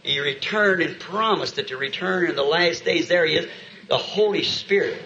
He 0.01 0.19
returned 0.19 0.81
and 0.81 0.99
promised 0.99 1.55
that 1.55 1.67
to 1.67 1.77
return 1.77 2.29
in 2.29 2.35
the 2.35 2.43
last 2.43 2.83
days. 2.83 3.07
There 3.07 3.25
he 3.25 3.35
is, 3.35 3.47
the 3.87 3.97
Holy 3.97 4.43
Spirit. 4.43 5.01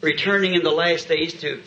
Returning 0.00 0.54
in 0.54 0.62
the 0.62 0.70
last 0.70 1.08
days 1.08 1.40
to 1.40 1.60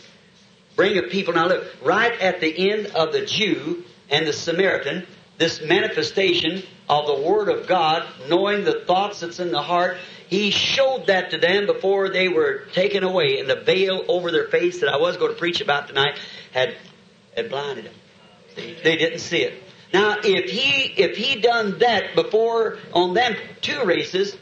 bring 0.76 0.96
a 0.96 1.02
people. 1.02 1.34
Now 1.34 1.48
look, 1.48 1.66
right 1.82 2.18
at 2.20 2.40
the 2.40 2.70
end 2.70 2.86
of 2.88 3.12
the 3.12 3.26
Jew 3.26 3.84
and 4.08 4.26
the 4.26 4.32
Samaritan, 4.32 5.06
this 5.38 5.62
manifestation 5.62 6.62
of 6.88 7.06
the 7.06 7.26
Word 7.26 7.48
of 7.48 7.66
God, 7.66 8.06
knowing 8.28 8.64
the 8.64 8.80
thoughts 8.86 9.20
that's 9.20 9.40
in 9.40 9.50
the 9.50 9.62
heart. 9.62 9.96
He 10.28 10.50
showed 10.50 11.06
that 11.06 11.30
to 11.30 11.38
them 11.38 11.66
before 11.66 12.10
they 12.10 12.28
were 12.28 12.64
taken 12.74 13.02
away, 13.02 13.38
and 13.38 13.48
the 13.48 13.56
veil 13.56 14.04
over 14.08 14.30
their 14.30 14.48
face 14.48 14.80
that 14.80 14.90
I 14.90 14.98
was 14.98 15.16
going 15.16 15.32
to 15.32 15.38
preach 15.38 15.60
about 15.60 15.88
tonight 15.88 16.18
had, 16.52 16.76
had 17.34 17.48
blinded 17.48 17.86
them. 17.86 17.94
They 18.56 18.96
didn't 18.96 19.20
see 19.20 19.42
it. 19.42 19.62
Now, 19.92 20.16
if 20.22 20.50
he 20.50 21.02
if 21.02 21.16
he 21.16 21.40
done 21.40 21.78
that 21.78 22.14
before 22.14 22.78
on 22.92 23.14
them 23.14 23.36
two 23.62 23.84
races 23.84 24.36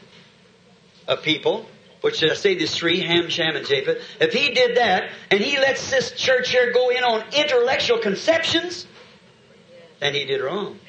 of 1.07 1.21
people, 1.23 1.65
which 2.01 2.21
I 2.23 2.33
say 2.33 2.55
there's 2.55 2.75
three, 2.75 2.99
Ham, 2.99 3.29
Shem, 3.29 3.55
and 3.55 3.65
Japheth, 3.65 4.03
if 4.19 4.33
he 4.33 4.53
did 4.53 4.77
that 4.77 5.09
and 5.31 5.39
he 5.39 5.57
lets 5.57 5.89
this 5.89 6.11
church 6.11 6.49
here 6.49 6.73
go 6.73 6.89
in 6.89 7.03
on 7.03 7.23
intellectual 7.33 7.99
conceptions, 7.99 8.87
then 9.99 10.13
he 10.13 10.25
did 10.25 10.41
wrong. 10.41 10.79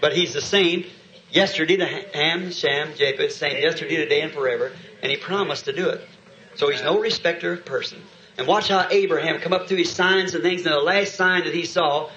But 0.00 0.14
he's 0.14 0.32
the 0.32 0.40
same 0.40 0.86
yesterday, 1.30 1.76
the 1.76 1.86
Ham, 1.86 2.50
Shem, 2.50 2.94
Japheth, 2.94 3.32
same 3.32 3.62
yesterday, 3.62 3.96
today, 3.96 4.20
and 4.22 4.32
forever, 4.32 4.72
and 5.02 5.10
he 5.10 5.16
promised 5.16 5.66
to 5.66 5.72
do 5.72 5.88
it. 5.88 6.06
So 6.54 6.70
he's 6.70 6.82
no 6.82 6.98
respecter 7.00 7.52
of 7.52 7.64
person. 7.64 8.00
And 8.38 8.46
watch 8.46 8.68
how 8.68 8.86
Abraham 8.90 9.40
come 9.40 9.52
up 9.52 9.68
through 9.68 9.78
his 9.78 9.92
signs 9.92 10.34
and 10.34 10.42
things, 10.42 10.66
and 10.66 10.74
the 10.74 10.80
last 10.80 11.14
sign 11.14 11.44
that 11.44 11.54
he 11.54 11.64
saw 11.64 12.10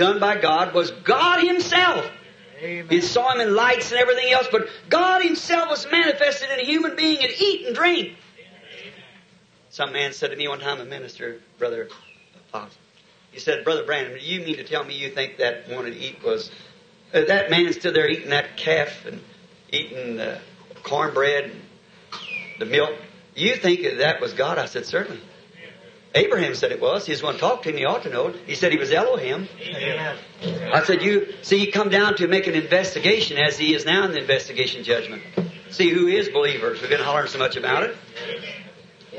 done 0.00 0.18
by 0.18 0.40
God 0.40 0.74
was 0.74 0.90
God 0.90 1.44
Himself. 1.44 2.10
Amen. 2.62 2.86
He 2.88 3.00
saw 3.00 3.34
Him 3.34 3.40
in 3.40 3.54
lights 3.54 3.90
and 3.92 4.00
everything 4.00 4.32
else, 4.32 4.48
but 4.50 4.68
God 4.88 5.22
Himself 5.22 5.70
was 5.70 5.86
manifested 5.90 6.50
in 6.50 6.60
a 6.60 6.64
human 6.64 6.96
being 6.96 7.18
and 7.18 7.32
eat 7.38 7.66
and 7.66 7.76
drink. 7.76 8.16
Some 9.68 9.92
man 9.92 10.12
said 10.12 10.30
to 10.30 10.36
me 10.36 10.48
one 10.48 10.58
time, 10.58 10.80
a 10.80 10.84
minister, 10.84 11.40
Brother 11.58 11.88
Fox, 12.50 12.76
he 13.30 13.38
said, 13.38 13.64
Brother 13.64 13.84
Branham, 13.84 14.16
you 14.20 14.40
mean 14.40 14.56
to 14.56 14.64
tell 14.64 14.84
me 14.84 14.94
you 14.96 15.10
think 15.10 15.38
that 15.38 15.68
wanted 15.68 15.94
to 15.94 16.00
eat 16.00 16.22
was, 16.24 16.50
uh, 17.14 17.22
that 17.22 17.50
man 17.50 17.72
stood 17.72 17.94
there 17.94 18.08
eating 18.08 18.30
that 18.30 18.56
calf 18.56 19.06
and 19.06 19.20
eating 19.70 20.16
the 20.16 20.40
cornbread 20.82 21.44
and 21.44 21.60
the 22.58 22.66
milk. 22.66 22.94
You 23.34 23.56
think 23.56 23.82
that, 23.82 23.98
that 23.98 24.20
was 24.20 24.32
God? 24.32 24.58
I 24.58 24.66
said, 24.66 24.86
certainly. 24.86 25.22
Abraham 26.14 26.56
said 26.56 26.72
it 26.72 26.80
was. 26.80 27.06
He's 27.06 27.22
one 27.22 27.34
to 27.34 27.40
talk 27.40 27.62
to 27.62 27.70
him. 27.70 27.76
He 27.76 27.84
ought 27.84 28.02
to 28.02 28.10
know 28.10 28.28
it. 28.28 28.36
He 28.46 28.56
said 28.56 28.72
he 28.72 28.78
was 28.78 28.90
Elohim. 28.90 29.48
Amen. 29.60 30.16
I 30.72 30.82
said, 30.82 31.02
you 31.02 31.32
see, 31.42 31.58
he 31.58 31.70
come 31.70 31.88
down 31.88 32.16
to 32.16 32.26
make 32.26 32.48
an 32.48 32.54
investigation 32.54 33.38
as 33.38 33.56
he 33.56 33.74
is 33.74 33.84
now 33.84 34.04
in 34.04 34.10
the 34.10 34.18
investigation 34.18 34.82
judgment. 34.82 35.22
See 35.70 35.90
who 35.90 36.08
is 36.08 36.28
believers. 36.28 36.80
We've 36.80 36.90
been 36.90 37.00
hollering 37.00 37.28
so 37.28 37.38
much 37.38 37.54
about 37.54 37.84
it. 37.84 37.96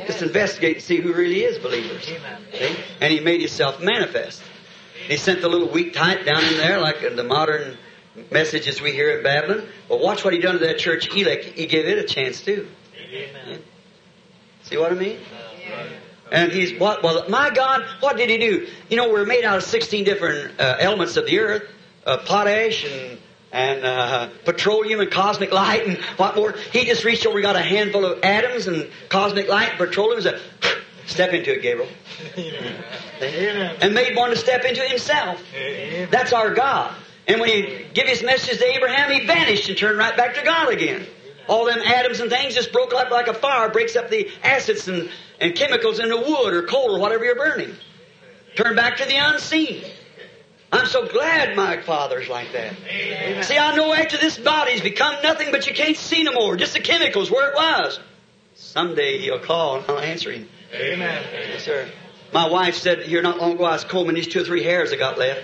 Just 0.07 0.22
investigate 0.22 0.78
and 0.78 0.84
see 0.84 0.98
who 0.98 1.14
really 1.14 1.44
is 1.44 1.57
believers. 1.60 2.06
See? 2.06 2.76
And 2.99 3.14
he 3.14 3.19
made 3.19 3.40
himself 3.41 3.82
manifest. 3.82 4.41
He 5.07 5.18
sent 5.18 5.41
the 5.41 5.49
little 5.49 5.69
weak 5.69 5.94
type 5.94 6.26
down 6.26 6.44
in 6.44 6.57
there, 6.57 6.80
like 6.80 7.02
in 7.03 7.15
the 7.15 7.23
modern 7.23 7.78
messages 8.30 8.82
we 8.82 8.91
hear 8.91 9.18
in 9.18 9.23
Babylon. 9.23 9.68
Well, 9.90 9.99
watch 9.99 10.23
what 10.23 10.34
he 10.34 10.40
done 10.40 10.60
to 10.60 10.65
that 10.65 10.78
church 10.78 11.14
elect. 11.15 11.45
He 11.45 11.65
gave 11.65 11.86
it 11.86 11.98
a 11.98 12.03
chance 12.03 12.41
too. 12.41 12.68
Amen. 12.95 13.61
See 14.64 14.78
what 14.78 14.91
I 14.91 14.95
mean? 14.95 15.19
And 16.32 16.52
he's 16.52 16.80
what? 16.80 17.03
Well, 17.03 17.28
my 17.30 17.49
God, 17.49 17.86
what 17.99 18.15
did 18.15 18.30
he 18.30 18.38
do? 18.38 18.68
You 18.90 18.98
know, 18.98 19.11
we're 19.11 19.26
made 19.26 19.44
out 19.44 19.57
of 19.57 19.64
sixteen 19.64 20.06
different 20.06 20.60
uh, 20.60 20.78
elements 20.80 21.18
of 21.18 21.26
the 21.26 21.40
earth: 21.40 21.64
uh, 22.06 22.18
potash 22.18 22.86
and 22.86 23.18
and 23.52 23.84
uh, 23.86 24.30
petroleum 24.45 24.99
and 24.99 25.11
cosmic 25.11 25.52
light 25.52 25.86
and 25.86 25.98
what 26.18 26.36
more. 26.36 26.53
He 26.72 26.86
just 26.86 27.03
reached 27.03 27.26
over, 27.26 27.41
got 27.41 27.56
a 27.56 27.61
handful 27.61 28.06
of 28.06 28.23
atoms 28.23 28.68
and 28.68 28.90
cosmic 29.10 29.48
light 29.48 29.69
and 29.69 29.78
petroleum. 29.78 30.18
and 30.18 30.23
Said, 30.23 30.41
step 31.06 31.34
into 31.34 31.53
it, 31.53 31.61
Gabriel, 31.61 31.90
Amen. 32.38 33.76
and 33.82 33.94
made 33.94 34.15
one 34.15 34.30
to 34.30 34.36
step 34.36 34.64
into 34.64 34.82
himself. 34.82 35.41
Amen. 35.56 36.07
That's 36.11 36.34
our 36.34 36.53
God. 36.53 36.95
And 37.28 37.40
when 37.40 37.49
he 37.49 37.86
give 37.94 38.07
his 38.07 38.23
message 38.23 38.57
to 38.60 38.65
Abraham, 38.65 39.11
he 39.11 39.26
vanished 39.26 39.69
and 39.69 39.78
turned 39.78 39.98
right 39.98 40.15
back 40.15 40.36
to 40.36 40.44
God 40.44 40.69
again. 40.73 41.06
All 41.48 41.65
them 41.65 41.80
atoms 41.80 42.19
and 42.19 42.30
things 42.30 42.53
just 42.56 42.72
broke 42.72 42.94
up 42.94 43.11
like 43.11 43.28
a 43.28 43.34
fire, 43.34 43.69
breaks 43.69 43.95
up 43.95 44.10
the 44.10 44.30
acids 44.44 44.88
and, 44.88 45.10
and 45.40 45.56
chemicals 45.56 45.99
in 45.99 46.10
the 46.10 46.18
wood 46.18 46.53
or 46.53 46.64
coal 46.64 46.95
or 46.95 46.99
whatever 46.99 47.26
you're 47.26 47.36
burning. 47.36 47.76
Turn 48.56 48.76
back 48.76 48.98
to 48.98 49.06
the 49.06 49.15
unseen. 49.15 49.84
I'm 50.72 50.85
so 50.85 51.06
glad 51.07 51.56
my 51.56 51.81
father's 51.81 52.30
like 52.30 52.53
that. 52.53 52.73
See, 53.43 53.57
I 53.57 53.76
know 53.76 53.93
after 53.93 54.18
this 54.18 54.38
body's 54.38 54.81
become 54.81 55.15
nothing, 55.22 55.49
but 55.52 55.68
you 55.68 55.73
can't 55.73 55.98
see 55.98 56.23
no 56.23 56.31
more. 56.31 56.56
Just 56.56 56.73
the 56.73 56.80
chemicals 56.80 57.30
where 57.30 57.49
it 57.52 57.56
was. 57.56 57.99
Someday 58.56 59.18
he'll 59.18 59.39
call 59.39 59.77
and 59.77 59.85
I'll 59.89 59.99
answer 59.99 60.31
him. 60.31 60.48
Amen. 60.73 61.23
Yes, 61.34 61.64
sir. 61.64 61.89
My 62.34 62.48
wife 62.48 62.76
said 62.76 63.03
here 63.03 63.22
not 63.22 63.38
long 63.39 63.53
ago 63.53 63.65
I 63.65 63.73
was 63.73 63.84
combing 63.84 64.15
these 64.15 64.27
two 64.27 64.41
or 64.41 64.43
three 64.45 64.64
hairs 64.64 64.93
I 64.93 64.95
got 64.95 65.18
left. 65.18 65.41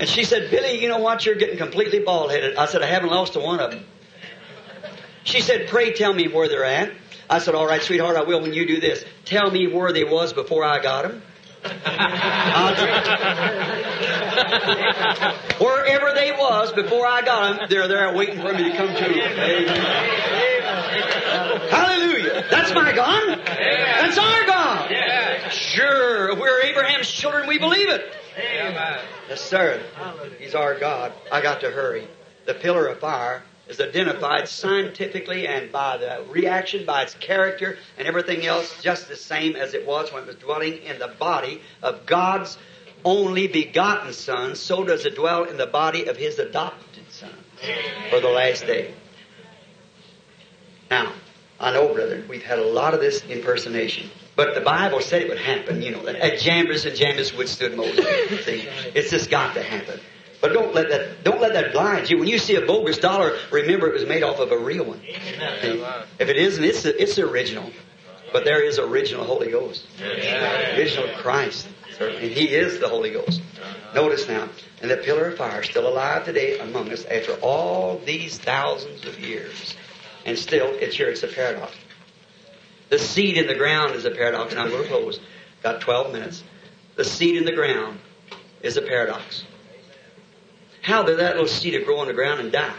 And 0.00 0.08
she 0.08 0.24
said, 0.24 0.50
Billy, 0.50 0.80
you 0.80 0.88
know 0.88 0.98
what? 0.98 1.24
You're 1.24 1.36
getting 1.36 1.58
completely 1.58 2.00
bald 2.00 2.32
headed. 2.32 2.56
I 2.56 2.66
said, 2.66 2.82
I 2.82 2.86
haven't 2.86 3.10
lost 3.10 3.36
a 3.36 3.40
one 3.40 3.60
of 3.60 3.70
them. 3.70 3.84
She 5.22 5.40
said, 5.40 5.68
Pray 5.68 5.92
tell 5.92 6.12
me 6.12 6.26
where 6.26 6.48
they're 6.48 6.64
at. 6.64 6.90
I 7.28 7.38
said, 7.38 7.54
All 7.54 7.66
right, 7.66 7.82
sweetheart, 7.82 8.16
I 8.16 8.22
will 8.22 8.40
when 8.40 8.52
you 8.52 8.66
do 8.66 8.80
this. 8.80 9.04
Tell 9.24 9.50
me 9.50 9.68
where 9.68 9.92
they 9.92 10.02
was 10.02 10.32
before 10.32 10.64
I 10.64 10.80
got 10.80 11.06
them. 11.06 11.22
I'll 11.64 12.74
do 12.74 12.84
it. 12.84 13.06
Wherever 15.60 16.14
they 16.14 16.32
was 16.32 16.72
before 16.72 17.06
I 17.06 17.22
got 17.22 17.58
them, 17.58 17.68
they're 17.68 17.88
there 17.88 18.14
waiting 18.14 18.40
for 18.40 18.52
me 18.52 18.70
to 18.70 18.76
come 18.76 18.88
to 18.88 18.94
them. 18.94 19.12
Amen. 19.12 19.66
Hallelujah. 21.70 22.44
That's 22.50 22.74
my 22.74 22.92
God. 22.92 23.38
That's 23.46 24.18
our 24.18 24.46
God. 24.46 24.90
Sure, 25.52 26.30
if 26.30 26.38
we're 26.38 26.62
Abraham's 26.62 27.10
children, 27.10 27.46
we 27.48 27.58
believe 27.58 27.88
it. 27.88 28.14
Yes, 29.28 29.40
sir. 29.40 29.82
He's 30.38 30.54
our 30.54 30.78
God. 30.78 31.12
I 31.30 31.40
got 31.42 31.60
to 31.60 31.70
hurry. 31.70 32.08
The 32.46 32.54
pillar 32.54 32.86
of 32.86 32.98
fire 33.00 33.42
is 33.70 33.80
identified 33.80 34.48
scientifically 34.48 35.46
and 35.46 35.72
by 35.72 35.96
the 35.96 36.24
reaction, 36.28 36.84
by 36.84 37.02
its 37.02 37.14
character, 37.14 37.78
and 37.96 38.06
everything 38.06 38.44
else, 38.44 38.82
just 38.82 39.08
the 39.08 39.16
same 39.16 39.56
as 39.56 39.74
it 39.74 39.86
was 39.86 40.12
when 40.12 40.24
it 40.24 40.26
was 40.26 40.36
dwelling 40.36 40.78
in 40.82 40.98
the 40.98 41.08
body 41.08 41.62
of 41.82 42.04
God's 42.04 42.58
only 43.04 43.46
begotten 43.46 44.12
Son. 44.12 44.54
So 44.54 44.84
does 44.84 45.06
it 45.06 45.14
dwell 45.14 45.44
in 45.44 45.56
the 45.56 45.66
body 45.66 46.06
of 46.06 46.16
His 46.16 46.38
adopted 46.38 47.10
Son 47.10 47.32
for 48.10 48.20
the 48.20 48.28
last 48.28 48.66
day. 48.66 48.94
Now, 50.90 51.12
I 51.58 51.72
know, 51.72 51.92
brother, 51.94 52.24
we've 52.28 52.42
had 52.42 52.58
a 52.58 52.64
lot 52.64 52.94
of 52.94 53.00
this 53.00 53.22
impersonation. 53.24 54.10
But 54.34 54.54
the 54.54 54.60
Bible 54.60 55.00
said 55.00 55.22
it 55.22 55.28
would 55.28 55.38
happen, 55.38 55.82
you 55.82 55.90
know, 55.90 56.02
that 56.04 56.16
at 56.16 56.38
Jannes 56.40 56.86
and 56.86 56.96
Jambres 56.96 57.36
withstood 57.36 57.76
Moses. 57.76 58.04
See, 58.44 58.66
it's 58.94 59.10
just 59.10 59.30
got 59.30 59.54
to 59.54 59.62
happen. 59.62 60.00
But 60.40 60.52
don't 60.52 60.74
let 60.74 60.88
that 60.88 61.22
don't 61.22 61.40
let 61.40 61.52
that 61.52 61.72
blind 61.72 62.08
you. 62.08 62.18
When 62.18 62.28
you 62.28 62.38
see 62.38 62.56
a 62.56 62.62
bogus 62.64 62.98
dollar, 62.98 63.36
remember 63.50 63.88
it 63.88 63.94
was 63.94 64.06
made 64.06 64.22
off 64.22 64.38
of 64.38 64.52
a 64.52 64.58
real 64.58 64.84
one. 64.84 65.00
If 66.18 66.28
it 66.28 66.36
isn't, 66.36 66.64
it's 66.64 66.84
it's 66.84 67.18
original. 67.18 67.70
But 68.32 68.44
there 68.44 68.62
is 68.62 68.78
original 68.78 69.24
Holy 69.24 69.50
Ghost, 69.50 69.86
original 70.78 71.08
Christ, 71.16 71.66
and 72.00 72.30
He 72.30 72.54
is 72.54 72.78
the 72.78 72.88
Holy 72.88 73.10
Ghost. 73.10 73.42
Notice 73.94 74.28
now, 74.28 74.48
and 74.80 74.90
the 74.90 74.98
pillar 74.98 75.26
of 75.26 75.36
fire 75.36 75.62
still 75.64 75.88
alive 75.88 76.24
today 76.24 76.58
among 76.60 76.92
us 76.92 77.04
after 77.06 77.32
all 77.42 77.98
these 78.06 78.38
thousands 78.38 79.04
of 79.04 79.18
years, 79.18 79.74
and 80.24 80.38
still 80.38 80.68
it's 80.74 80.96
here. 80.96 81.08
It's 81.10 81.24
a 81.24 81.28
paradox. 81.28 81.72
The 82.88 82.98
seed 82.98 83.36
in 83.36 83.46
the 83.46 83.54
ground 83.54 83.94
is 83.94 84.04
a 84.04 84.10
paradox, 84.10 84.52
and 84.52 84.60
I'm 84.60 84.70
going 84.70 84.82
to 84.82 84.88
close. 84.88 85.20
Got 85.62 85.80
12 85.80 86.12
minutes. 86.12 86.42
The 86.96 87.04
seed 87.04 87.36
in 87.36 87.44
the 87.44 87.52
ground 87.52 87.98
is 88.62 88.76
a 88.76 88.82
paradox. 88.82 89.44
How 90.82 91.02
did 91.02 91.18
that 91.18 91.32
little 91.32 91.48
seed 91.48 91.84
grow 91.84 92.02
in 92.02 92.08
the 92.08 92.14
ground 92.14 92.40
and 92.40 92.50
die? 92.50 92.74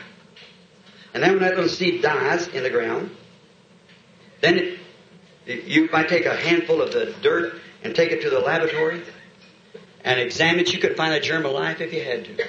And 1.13 1.21
then 1.21 1.31
when 1.31 1.41
that 1.41 1.55
little 1.55 1.69
seed 1.69 2.01
dies 2.01 2.47
in 2.47 2.63
the 2.63 2.69
ground, 2.69 3.11
then 4.41 4.77
it, 5.45 5.63
you 5.65 5.89
might 5.91 6.09
take 6.09 6.25
a 6.25 6.35
handful 6.35 6.81
of 6.81 6.93
the 6.93 7.13
dirt 7.21 7.55
and 7.83 7.95
take 7.95 8.11
it 8.11 8.21
to 8.21 8.29
the 8.29 8.39
laboratory 8.39 9.03
and 10.03 10.19
examine 10.19 10.61
it. 10.61 10.73
You 10.73 10.79
could 10.79 10.95
find 10.95 11.13
a 11.13 11.19
germ 11.19 11.45
of 11.45 11.51
life 11.51 11.81
if 11.81 11.93
you 11.93 12.03
had 12.03 12.25
to. 12.25 12.47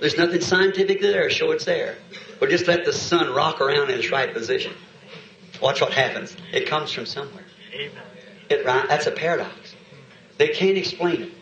There's 0.00 0.16
nothing 0.16 0.40
scientific 0.40 1.00
there. 1.00 1.28
To 1.28 1.34
show 1.34 1.50
it's 1.50 1.64
there. 1.64 1.96
But 2.40 2.50
just 2.50 2.66
let 2.66 2.84
the 2.84 2.92
sun 2.92 3.32
rock 3.32 3.60
around 3.60 3.90
in 3.90 3.98
its 3.98 4.10
right 4.10 4.32
position. 4.32 4.72
Watch 5.60 5.80
what 5.80 5.92
happens. 5.92 6.36
It 6.52 6.66
comes 6.66 6.92
from 6.92 7.06
somewhere. 7.06 7.44
It. 7.72 8.64
That's 8.64 9.06
a 9.06 9.10
paradox. 9.10 9.74
They 10.36 10.48
can't 10.48 10.76
explain 10.76 11.22
it. 11.22 11.32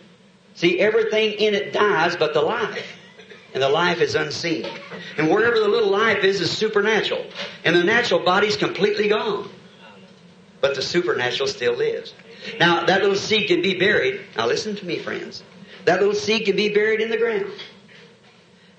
See, 0.55 0.79
everything 0.81 1.33
in 1.33 1.55
it 1.55 1.73
dies 1.73 2.17
but 2.17 2.35
the 2.35 2.43
life. 2.43 2.87
And 3.55 3.63
the 3.63 3.69
life 3.69 4.01
is 4.01 4.15
unseen. 4.15 4.67
And 5.19 5.31
wherever 5.31 5.59
the 5.59 5.69
little 5.69 5.91
life 5.91 6.25
is, 6.25 6.41
is 6.41 6.51
supernatural. 6.51 7.27
And 7.65 7.77
the 7.77 7.85
natural 7.85 8.21
body's 8.21 8.57
completely 8.57 9.09
gone. 9.09 9.51
But 10.61 10.75
the 10.75 10.83
supernatural 10.83 11.49
still 11.49 11.77
lives. 11.77 12.15
Now, 12.59 12.87
that 12.87 13.03
little 13.03 13.17
seed 13.17 13.49
can 13.49 13.63
be 13.63 13.79
buried. 13.79 14.21
Now, 14.37 14.47
listen 14.47 14.77
to 14.77 14.87
me, 14.87 14.99
friends. 14.99 15.43
That 15.85 16.01
little 16.01 16.15
seed 16.15 16.47
can 16.47 16.57
be 16.57 16.73
buried 16.73 17.01
in 17.01 17.11
the 17.11 17.19
ground. 17.19 17.53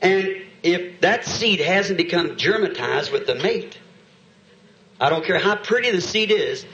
And 0.01 0.41
if 0.63 1.01
that 1.01 1.25
seed 1.25 1.59
hasn't 1.59 1.97
become 1.97 2.35
germatized 2.35 3.11
with 3.11 3.27
the 3.27 3.35
mate, 3.35 3.77
I 4.99 5.09
don't 5.09 5.25
care 5.25 5.39
how 5.39 5.55
pretty 5.55 5.91
the 5.91 6.01
seed 6.01 6.31
is, 6.31 6.65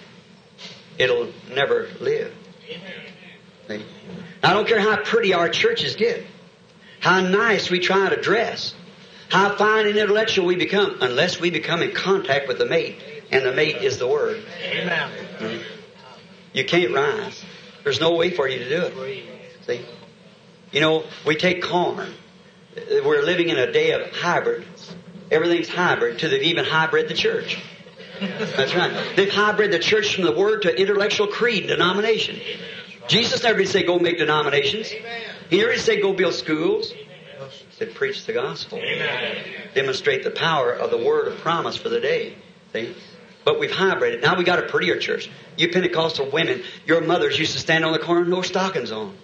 it'll 0.97 1.31
never 1.53 1.89
live. 1.99 2.33
I 4.43 4.53
don't 4.53 4.67
care 4.67 4.79
how 4.79 4.97
pretty 4.97 5.33
our 5.33 5.49
churches 5.49 5.95
get. 5.95 6.25
How 6.99 7.21
nice 7.21 7.69
we 7.69 7.79
try 7.79 8.09
to 8.09 8.21
dress, 8.21 8.73
how 9.29 9.55
fine 9.55 9.87
and 9.87 9.97
intellectual 9.97 10.45
we 10.45 10.55
become, 10.55 10.97
unless 11.01 11.39
we 11.39 11.49
become 11.51 11.81
in 11.81 11.91
contact 11.91 12.47
with 12.47 12.57
the 12.57 12.65
mate, 12.65 12.97
and 13.31 13.45
the 13.45 13.53
mate 13.53 13.77
is 13.77 13.97
the 13.99 14.07
Word. 14.07 14.43
Amen. 14.63 15.09
Mm. 15.37 15.63
You 16.53 16.65
can't 16.65 16.93
rise. 16.93 17.43
There's 17.83 17.99
no 17.99 18.15
way 18.15 18.31
for 18.31 18.47
you 18.47 18.59
to 18.59 18.69
do 18.69 18.81
it. 18.81 19.25
See? 19.65 19.85
You 20.71 20.81
know, 20.81 21.03
we 21.25 21.35
take 21.35 21.63
corn. 21.63 22.11
We're 22.75 23.23
living 23.23 23.49
in 23.49 23.57
a 23.57 23.71
day 23.71 23.91
of 23.91 24.11
hybrid. 24.11 24.65
Everything's 25.31 25.69
hybrid, 25.69 26.19
to 26.19 26.27
they've 26.27 26.41
even 26.43 26.65
hybrid 26.65 27.07
the 27.07 27.13
church. 27.13 27.59
That's 28.19 28.75
right. 28.75 29.15
They've 29.15 29.31
hybrid 29.31 29.71
the 29.71 29.79
church 29.79 30.15
from 30.15 30.25
the 30.25 30.31
word 30.31 30.63
to 30.63 30.75
intellectual 30.75 31.27
creed, 31.27 31.61
and 31.61 31.69
denomination. 31.69 32.39
Jesus 33.07 33.43
never 33.43 33.59
did 33.59 33.69
say 33.69 33.83
go 33.83 33.97
make 33.99 34.17
denominations. 34.17 34.91
He 35.49 35.57
did 35.57 35.79
say 35.79 35.99
go 36.01 36.13
build 36.13 36.35
schools. 36.35 36.91
He 36.91 37.07
said 37.71 37.95
preach 37.95 38.25
the 38.25 38.33
gospel. 38.33 38.79
Demonstrate 39.73 40.23
the 40.23 40.31
power 40.31 40.71
of 40.71 40.91
the 40.91 40.97
word 40.97 41.27
of 41.27 41.39
promise 41.39 41.75
for 41.75 41.89
the 41.89 41.99
day. 41.99 42.35
See? 42.73 42.95
But 43.45 43.59
we've 43.59 43.71
hybrided. 43.71 44.21
Now 44.21 44.37
we 44.37 44.43
got 44.43 44.59
a 44.59 44.63
prettier 44.63 44.99
church. 44.99 45.29
You 45.57 45.69
Pentecostal 45.69 46.29
women, 46.29 46.61
your 46.85 47.01
mothers 47.01 47.39
used 47.39 47.53
to 47.53 47.59
stand 47.59 47.83
on 47.83 47.93
the 47.93 47.99
corner 47.99 48.21
with 48.21 48.29
no 48.29 48.41
stockings 48.41 48.91
on. 48.91 49.17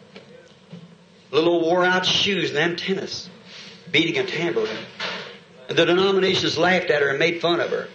Little 1.32 1.62
wore 1.62 1.86
out 1.86 2.06
shoes 2.06 2.50
and 2.50 2.58
them 2.58 2.76
tennis. 2.76 3.30
Beating 3.92 4.18
a 4.18 4.26
tambourine. 4.26 4.86
And 5.70 5.78
the 5.78 5.86
denominations 5.86 6.58
laughed 6.58 6.90
at 6.90 7.02
her 7.02 7.10
and 7.10 7.20
made 7.20 7.42
fun 7.42 7.60
of 7.60 7.70
her. 7.70 7.88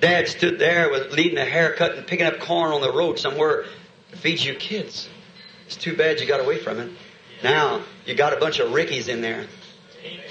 Dad 0.00 0.28
stood 0.28 0.58
there 0.58 0.90
with 0.90 1.12
leading 1.12 1.38
a 1.38 1.44
haircut 1.44 1.96
and 1.96 2.06
picking 2.06 2.26
up 2.26 2.40
corn 2.40 2.72
on 2.72 2.80
the 2.80 2.92
road 2.92 3.18
somewhere 3.18 3.64
to 4.10 4.16
feed 4.16 4.40
you 4.40 4.54
kids. 4.54 5.08
It's 5.66 5.76
too 5.76 5.96
bad 5.96 6.20
you 6.20 6.26
got 6.26 6.40
away 6.40 6.58
from 6.58 6.78
it. 6.78 6.90
Now 7.42 7.82
you 8.06 8.14
got 8.14 8.32
a 8.32 8.36
bunch 8.36 8.58
of 8.58 8.72
Rickies 8.72 9.08
in 9.08 9.20
there 9.20 9.46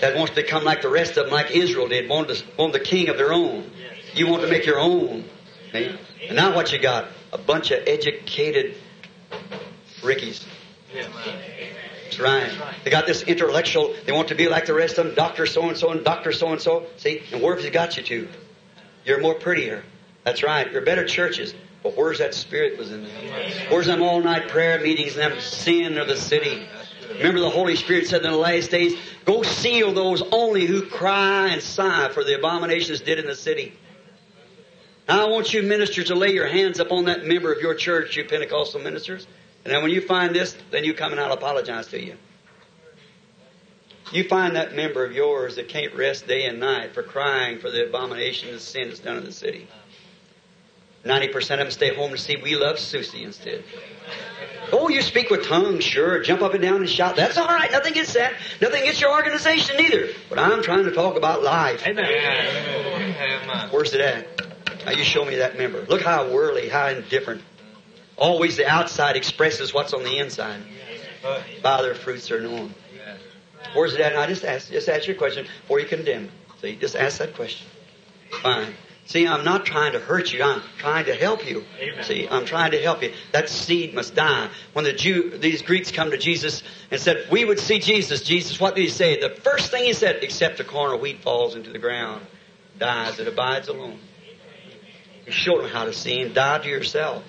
that 0.02 0.16
wants 0.16 0.34
to 0.36 0.42
become 0.42 0.64
like 0.64 0.82
the 0.82 0.90
rest 0.90 1.18
of 1.18 1.26
them, 1.26 1.34
like 1.34 1.52
Israel 1.52 1.88
did, 1.88 2.10
want, 2.10 2.30
to, 2.30 2.44
want 2.58 2.74
the 2.74 2.80
king 2.80 3.10
of 3.10 3.18
their 3.18 3.34
own. 3.34 3.70
You 4.14 4.28
want 4.28 4.42
to 4.44 4.50
make 4.50 4.66
your 4.66 4.80
own. 4.80 5.26
See? 5.72 5.96
And 6.28 6.36
now 6.36 6.56
what 6.56 6.72
you 6.72 6.80
got? 6.80 7.08
A 7.34 7.38
bunch 7.38 7.72
of 7.72 7.84
educated 7.88 8.76
Rickies. 10.04 10.46
That's 12.04 12.20
right. 12.20 12.52
They 12.84 12.90
got 12.90 13.06
this 13.06 13.24
intellectual, 13.24 13.94
they 14.06 14.12
want 14.12 14.30
to 14.30 14.36
be 14.36 14.48
like 14.48 14.66
the 14.66 14.74
rest 14.74 14.98
of 14.98 15.06
them, 15.06 15.16
Dr. 15.16 15.46
So 15.46 15.68
and 15.68 15.78
so 15.78 15.92
and 15.92 16.04
Dr. 16.04 16.32
So 16.32 16.52
and 16.52 16.62
so. 16.62 16.88
See? 16.98 17.22
And 17.32 17.42
where 17.42 17.56
have 17.56 17.64
you 17.64 17.72
got 17.72 17.98
you 17.98 18.04
to? 18.04 18.28
You're 19.06 19.22
more 19.22 19.36
prettier. 19.36 19.84
That's 20.24 20.44
right. 20.44 20.72
You're 20.72 20.82
better 20.82 21.06
churches. 21.06 21.54
But 21.84 21.96
where's 21.96 22.20
that 22.20 22.34
spirit 22.34 22.78
was 22.78 22.92
in 22.92 23.04
them? 23.04 23.12
Where's 23.70 23.86
them 23.86 24.02
all 24.02 24.22
night 24.22 24.50
prayer 24.50 24.80
meetings 24.80 25.16
and 25.16 25.32
them 25.32 25.40
sin 25.40 25.98
of 25.98 26.08
the 26.08 26.18
city? 26.18 26.68
Remember 27.16 27.40
the 27.40 27.50
Holy 27.50 27.76
Spirit 27.76 28.08
said 28.08 28.24
in 28.24 28.32
the 28.32 28.38
last 28.38 28.72
days, 28.72 28.98
go 29.26 29.44
seal 29.44 29.94
those 29.94 30.22
only 30.32 30.66
who 30.66 30.86
cry 30.86 31.50
and 31.50 31.62
sigh 31.62 32.10
for 32.10 32.24
the 32.24 32.38
abominations 32.38 33.02
did 33.02 33.20
in 33.20 33.26
the 33.26 33.36
city. 33.36 33.74
Now 35.08 35.26
I 35.26 35.30
want 35.30 35.54
you 35.54 35.64
ministers 35.64 36.08
to 36.08 36.16
lay 36.16 36.34
your 36.34 36.48
hands 36.48 36.80
upon 36.80 37.06
that 37.06 37.26
member 37.26 37.52
of 37.52 37.62
your 37.62 37.76
church, 37.76 38.18
you 38.18 38.26
Pentecostal 38.26 38.82
ministers. 38.82 39.26
And 39.64 39.74
then 39.74 39.82
when 39.82 39.92
you 39.92 40.02
find 40.02 40.36
this, 40.36 40.56
then 40.72 40.84
you 40.84 40.94
come 40.94 41.12
and 41.12 41.22
I'll 41.22 41.34
apologize 41.34 41.88
to 41.88 42.04
you. 42.04 42.18
You 44.12 44.24
find 44.24 44.56
that 44.56 44.76
member 44.76 45.04
of 45.04 45.12
yours 45.12 45.56
that 45.56 45.68
can't 45.68 45.94
rest 45.94 46.28
day 46.28 46.46
and 46.46 46.60
night 46.60 46.94
for 46.94 47.04
crying 47.04 47.60
for 47.60 47.70
the 47.70 47.88
abomination 47.88 48.54
of 48.54 48.62
sin 48.62 48.88
that's 48.88 49.00
done 49.00 49.18
in 49.18 49.26
the 49.26 49.32
city. 49.32 49.68
90% 51.04 51.36
of 51.36 51.48
them 51.48 51.72
stay 51.72 51.94
home 51.94 52.12
to 52.12 52.18
see 52.18 52.38
We 52.38 52.56
Love 52.56 52.80
Susie 52.80 53.24
instead. 53.24 53.64
Oh, 54.72 54.90
you 54.90 55.02
speak 55.02 55.30
with 55.30 55.46
tongues, 55.46 55.84
sure. 55.84 56.22
Jump 56.22 56.42
up 56.42 56.54
and 56.54 56.62
down 56.62 56.78
and 56.78 56.90
shout. 56.90 57.16
That's 57.16 57.38
all 57.38 57.48
right. 57.48 57.72
Nothing 57.72 57.94
gets 57.94 58.14
that. 58.14 58.34
Nothing 58.62 58.84
gets 58.84 59.00
your 59.00 59.12
organization 59.12 59.80
either. 59.80 60.10
But 60.30 60.40
I'm 60.40 60.62
trying 60.62 60.86
to 60.86 60.92
talk 60.92 61.16
about 61.16 61.44
life. 61.44 61.86
Amen. 61.86 62.06
Where's 63.72 63.94
it 63.94 64.02
at? 64.02 64.28
Now 64.86 64.92
you 64.92 65.04
show 65.04 65.26
me 65.26 65.36
that 65.38 65.58
member. 65.58 65.86
Look 65.86 66.02
how 66.02 66.30
worldly, 66.32 66.70
how 66.70 66.88
indifferent. 66.88 67.42
Always 68.18 68.58
the 68.58 68.68
outside 68.68 69.16
expresses 69.16 69.74
what's 69.74 69.94
on 69.94 70.04
the 70.04 70.18
inside. 70.18 70.62
By 71.62 71.82
their 71.82 71.96
fruits 71.96 72.32
are 72.32 72.42
known. 72.42 72.74
Where's 73.74 73.94
it 73.94 74.00
at? 74.00 74.14
And 74.14 74.22
I 74.22 74.28
just 74.28 74.46
ask, 74.46 74.70
just 74.70 74.88
ask 74.90 75.08
your 75.08 75.18
question 75.18 75.46
before 75.62 75.80
you 75.80 75.86
condemn. 75.86 76.30
See, 76.62 76.76
just 76.76 76.96
ask 76.96 77.20
that 77.20 77.36
question. 77.36 77.68
Fine. 78.42 78.74
See, 79.08 79.26
I'm 79.26 79.46
not 79.46 79.66
trying 79.66 79.94
to 79.94 80.00
hurt 80.00 80.34
you. 80.34 80.44
I'm 80.44 80.62
trying 80.78 81.06
to 81.06 81.16
help 81.16 81.50
you. 81.50 81.64
Amen. 81.80 82.04
See, 82.04 82.28
I'm 82.30 82.44
trying 82.44 82.72
to 82.72 82.82
help 82.82 83.02
you. 83.02 83.14
That 83.32 83.48
seed 83.48 83.94
must 83.94 84.16
die. 84.16 84.50
When 84.74 84.84
the 84.84 84.92
Jew, 84.92 85.38
these 85.38 85.62
Greeks 85.62 85.92
come 85.92 86.12
to 86.12 86.18
Jesus 86.18 86.62
and 86.92 87.00
said, 87.00 87.26
"We 87.32 87.46
would 87.46 87.58
see 87.58 87.80
Jesus." 87.80 88.22
Jesus, 88.22 88.60
what 88.60 88.76
did 88.76 88.82
he 88.82 88.90
say? 88.90 89.18
The 89.18 89.30
first 89.30 89.72
thing 89.72 89.86
he 89.86 89.94
said, 89.94 90.24
except 90.24 90.60
a 90.60 90.66
corn 90.66 90.94
of 90.94 91.00
wheat 91.00 91.22
falls 91.22 91.56
into 91.56 91.70
the 91.70 91.80
ground, 91.80 92.26
dies, 92.78 93.18
it 93.18 93.30
abides 93.30 93.70
alone. 93.70 93.98
He 95.26 95.32
showed 95.32 95.64
them 95.64 95.70
how 95.70 95.86
to 95.86 95.94
see 95.94 96.20
him. 96.20 96.34
Die 96.34 96.58
to 96.60 96.70
yourself. 96.70 97.24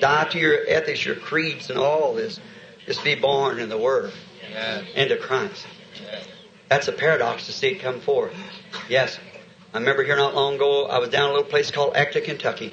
Die 0.00 0.24
to 0.24 0.38
your 0.38 0.58
ethics, 0.66 1.04
your 1.04 1.14
creeds, 1.14 1.70
and 1.70 1.78
all 1.78 2.14
this. 2.14 2.40
Just 2.84 3.04
be 3.04 3.14
born 3.14 3.60
in 3.60 3.68
the 3.68 3.78
Word 3.78 4.12
into 4.96 5.16
Christ. 5.16 5.66
That's 6.68 6.88
a 6.88 6.92
paradox 6.92 7.46
to 7.46 7.52
see 7.52 7.68
it 7.68 7.80
come 7.80 8.00
forth. 8.00 8.34
Yes. 8.88 9.20
I 9.76 9.78
remember 9.78 10.04
here 10.04 10.16
not 10.16 10.34
long 10.34 10.54
ago, 10.54 10.86
I 10.86 10.98
was 10.98 11.10
down 11.10 11.28
a 11.28 11.34
little 11.34 11.50
place 11.50 11.70
called 11.70 11.96
Acton, 11.96 12.24
Kentucky. 12.24 12.72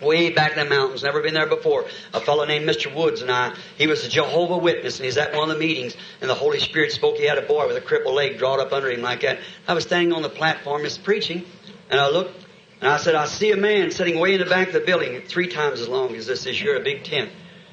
Way 0.00 0.30
back 0.30 0.50
in 0.50 0.58
the 0.58 0.64
mountains, 0.68 1.04
never 1.04 1.22
been 1.22 1.34
there 1.34 1.46
before. 1.46 1.84
A 2.12 2.18
fellow 2.18 2.44
named 2.44 2.68
Mr. 2.68 2.92
Woods 2.92 3.22
and 3.22 3.30
I, 3.30 3.54
he 3.78 3.86
was 3.86 4.04
a 4.04 4.08
Jehovah 4.08 4.58
Witness, 4.58 4.98
and 4.98 5.04
he's 5.04 5.16
at 5.16 5.32
one 5.32 5.48
of 5.48 5.54
the 5.56 5.60
meetings, 5.64 5.96
and 6.20 6.28
the 6.28 6.34
Holy 6.34 6.58
Spirit 6.58 6.90
spoke. 6.90 7.18
He 7.18 7.24
had 7.24 7.38
a 7.38 7.42
boy 7.42 7.68
with 7.68 7.76
a 7.76 7.80
crippled 7.80 8.16
leg 8.16 8.36
drawn 8.36 8.58
up 8.58 8.72
under 8.72 8.90
him 8.90 9.00
like 9.00 9.20
that. 9.20 9.38
I 9.68 9.74
was 9.74 9.84
standing 9.84 10.12
on 10.12 10.22
the 10.22 10.28
platform, 10.28 10.82
just 10.82 11.04
preaching, 11.04 11.44
and 11.88 12.00
I 12.00 12.08
looked, 12.08 12.46
and 12.80 12.90
I 12.90 12.96
said, 12.96 13.14
I 13.14 13.26
see 13.26 13.52
a 13.52 13.56
man 13.56 13.92
sitting 13.92 14.18
way 14.18 14.34
in 14.34 14.40
the 14.40 14.46
back 14.46 14.66
of 14.66 14.72
the 14.72 14.80
building, 14.80 15.22
three 15.28 15.46
times 15.46 15.78
as 15.78 15.86
long 15.86 16.16
as 16.16 16.26
this 16.26 16.46
is 16.46 16.58
here, 16.58 16.74
a 16.74 16.82
big 16.82 17.04
tent. 17.04 17.30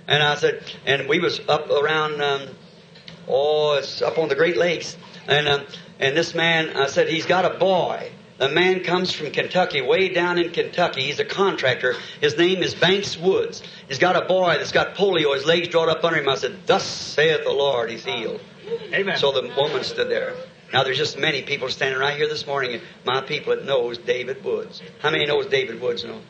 And 0.08 0.22
I 0.22 0.36
said, 0.36 0.72
and 0.86 1.10
we 1.10 1.18
was 1.18 1.42
up 1.50 1.68
around, 1.72 2.22
um, 2.22 2.50
oh, 3.28 3.74
it's 3.80 4.04
up 4.04 4.20
on 4.20 4.30
the 4.30 4.36
Great 4.36 4.56
Lakes, 4.56 4.98
and 5.28 5.48
um, 5.48 5.66
and 6.00 6.16
this 6.16 6.34
man, 6.34 6.78
I 6.78 6.86
said, 6.86 7.10
he's 7.10 7.26
got 7.26 7.44
a 7.44 7.58
boy. 7.58 8.12
The 8.40 8.48
man 8.48 8.84
comes 8.86 9.12
from 9.12 9.32
Kentucky, 9.32 9.82
way 9.82 10.10
down 10.10 10.38
in 10.38 10.52
Kentucky. 10.52 11.02
He's 11.02 11.20
a 11.20 11.26
contractor. 11.26 11.96
His 12.22 12.38
name 12.38 12.64
is 12.64 12.74
Banks 12.74 13.18
Woods. 13.18 13.62
He's 13.90 14.00
got 14.00 14.16
a 14.16 14.26
boy 14.26 14.56
that's 14.58 14.72
got 14.72 14.96
polio. 14.96 15.36
His 15.36 15.46
legs 15.46 15.68
drawn 15.68 15.90
up 15.90 16.06
under 16.06 16.20
him. 16.20 16.30
I 16.30 16.36
said, 16.36 16.66
Thus 16.66 16.86
saith 16.86 17.44
the 17.44 17.52
Lord, 17.52 17.92
he's 17.92 18.06
healed. 18.06 18.40
Amen. 18.94 19.18
So 19.18 19.34
the 19.34 19.54
woman 19.58 19.84
stood 19.84 20.10
there. 20.10 20.36
Now 20.72 20.84
there's 20.84 20.98
just 20.98 21.18
many 21.18 21.42
people 21.42 21.68
standing 21.68 22.00
right 22.00 22.16
here 22.16 22.30
this 22.30 22.48
morning. 22.48 22.80
My 23.04 23.20
people 23.20 23.56
that 23.56 23.66
knows 23.66 23.98
David 23.98 24.44
Woods. 24.44 24.82
How 25.00 25.10
many 25.10 25.26
knows 25.26 25.48
David 25.48 25.82
Woods 25.82 26.06
know? 26.06 26.22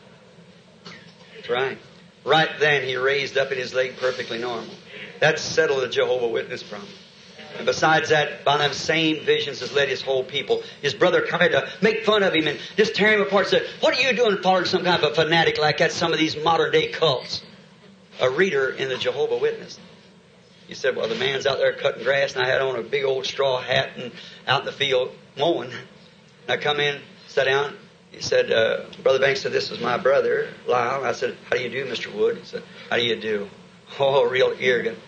That's 1.36 1.48
right. 1.48 1.78
Right 2.24 2.50
then 2.58 2.82
he 2.82 2.96
raised 2.96 3.38
up 3.38 3.52
in 3.52 3.58
his 3.58 3.72
leg 3.72 3.96
perfectly 3.98 4.38
normal. 4.38 4.74
That 5.20 5.38
settled 5.38 5.82
the 5.82 5.88
Jehovah 5.88 6.28
Witness 6.28 6.64
problem. 6.64 6.90
And 7.56 7.66
besides 7.66 8.08
that, 8.08 8.44
by 8.44 8.56
them 8.58 8.72
same 8.72 9.24
visions 9.24 9.60
has 9.60 9.72
led 9.72 9.88
his 9.88 10.00
whole 10.00 10.24
people. 10.24 10.62
His 10.82 10.94
brother 10.94 11.20
tried 11.20 11.48
to 11.48 11.68
make 11.82 12.04
fun 12.04 12.22
of 12.22 12.34
him 12.34 12.46
and 12.46 12.58
just 12.76 12.94
tear 12.94 13.12
him 13.12 13.20
apart. 13.20 13.48
Said, 13.48 13.66
"What 13.80 13.96
are 13.96 14.00
you 14.00 14.14
doing, 14.14 14.38
following 14.42 14.64
some 14.64 14.84
kind 14.84 15.02
of 15.02 15.12
a 15.12 15.14
fanatic 15.14 15.58
like 15.58 15.78
that? 15.78 15.92
Some 15.92 16.12
of 16.12 16.18
these 16.18 16.36
modern 16.36 16.72
day 16.72 16.88
cults." 16.88 17.42
A 18.20 18.30
reader 18.30 18.70
in 18.70 18.88
the 18.88 18.96
Jehovah 18.96 19.36
Witness. 19.36 19.78
He 20.68 20.74
said, 20.74 20.94
"Well, 20.94 21.08
the 21.08 21.16
man's 21.16 21.46
out 21.46 21.58
there 21.58 21.72
cutting 21.72 22.04
grass, 22.04 22.34
and 22.34 22.44
I 22.44 22.48
had 22.48 22.60
on 22.60 22.76
a 22.76 22.82
big 22.82 23.04
old 23.04 23.26
straw 23.26 23.60
hat 23.60 23.90
and 23.96 24.12
out 24.46 24.60
in 24.60 24.66
the 24.66 24.72
field 24.72 25.12
mowing." 25.36 25.70
And 25.70 25.80
I 26.48 26.56
come 26.56 26.80
in, 26.80 27.00
sat 27.26 27.44
down. 27.44 27.76
He 28.12 28.22
said, 28.22 28.52
uh, 28.52 28.84
"Brother 29.02 29.18
Banks 29.18 29.40
said 29.40 29.52
this 29.52 29.70
is 29.70 29.80
my 29.80 29.96
brother, 29.96 30.48
Lyle." 30.66 31.04
I 31.04 31.12
said, 31.12 31.36
"How 31.48 31.56
do 31.56 31.62
you 31.62 31.70
do, 31.70 31.84
Mister 31.86 32.10
Wood?" 32.10 32.38
He 32.38 32.44
said, 32.44 32.62
"How 32.88 32.96
do 32.96 33.04
you 33.04 33.16
do?" 33.16 33.50
Oh, 33.98 34.24
real 34.24 34.54
arrogant. 34.60 34.98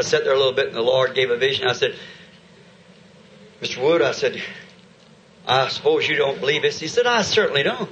I 0.00 0.02
sat 0.02 0.24
there 0.24 0.32
a 0.32 0.38
little 0.38 0.54
bit, 0.54 0.68
and 0.68 0.74
the 0.74 0.80
Lord 0.80 1.14
gave 1.14 1.30
a 1.30 1.36
vision. 1.36 1.66
I 1.66 1.74
said, 1.74 1.94
Mr. 3.60 3.82
Wood, 3.82 4.00
I 4.00 4.12
said, 4.12 4.42
I 5.46 5.68
suppose 5.68 6.08
you 6.08 6.16
don't 6.16 6.40
believe 6.40 6.62
this. 6.62 6.80
He 6.80 6.88
said, 6.88 7.06
I 7.06 7.20
certainly 7.20 7.62
don't. 7.62 7.90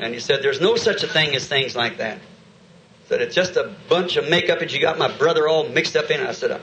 And 0.00 0.12
he 0.12 0.18
said, 0.18 0.42
There's 0.42 0.60
no 0.60 0.74
such 0.74 1.04
a 1.04 1.06
thing 1.06 1.36
as 1.36 1.46
things 1.46 1.76
like 1.76 1.98
that. 1.98 2.18
He 2.18 3.08
said, 3.08 3.20
It's 3.22 3.36
just 3.36 3.54
a 3.54 3.72
bunch 3.88 4.16
of 4.16 4.28
makeup 4.28 4.58
that 4.58 4.74
you 4.74 4.80
got 4.80 4.98
my 4.98 5.16
brother 5.16 5.46
all 5.46 5.68
mixed 5.68 5.94
up 5.94 6.10
in. 6.10 6.20
I 6.26 6.32
said, 6.32 6.60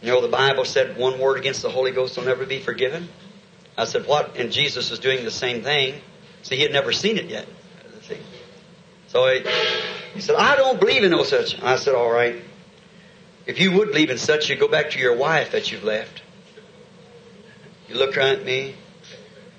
You 0.00 0.10
know, 0.10 0.22
the 0.22 0.28
Bible 0.28 0.64
said 0.64 0.96
one 0.96 1.18
word 1.18 1.38
against 1.38 1.60
the 1.60 1.68
Holy 1.68 1.90
Ghost 1.90 2.16
will 2.16 2.24
never 2.24 2.46
be 2.46 2.60
forgiven. 2.60 3.10
I 3.76 3.84
said, 3.84 4.06
What? 4.06 4.36
And 4.36 4.50
Jesus 4.50 4.88
was 4.88 5.00
doing 5.00 5.22
the 5.26 5.30
same 5.30 5.62
thing. 5.62 6.00
See, 6.40 6.56
he 6.56 6.62
had 6.62 6.72
never 6.72 6.92
seen 6.92 7.18
it 7.18 7.26
yet. 7.26 7.46
See? 8.04 8.16
So 9.08 9.26
he, 9.26 9.44
he 10.14 10.22
said, 10.22 10.36
I 10.36 10.56
don't 10.56 10.80
believe 10.80 11.04
in 11.04 11.10
no 11.10 11.24
such. 11.24 11.60
I 11.62 11.76
said, 11.76 11.94
All 11.94 12.10
right. 12.10 12.42
If 13.48 13.58
you 13.58 13.72
would 13.72 13.88
believe 13.88 14.10
in 14.10 14.18
such, 14.18 14.50
you 14.50 14.56
go 14.56 14.68
back 14.68 14.90
to 14.90 14.98
your 14.98 15.16
wife 15.16 15.52
that 15.52 15.72
you've 15.72 15.82
left. 15.82 16.20
You 17.88 17.94
looked 17.94 18.18
at 18.18 18.44
me. 18.44 18.74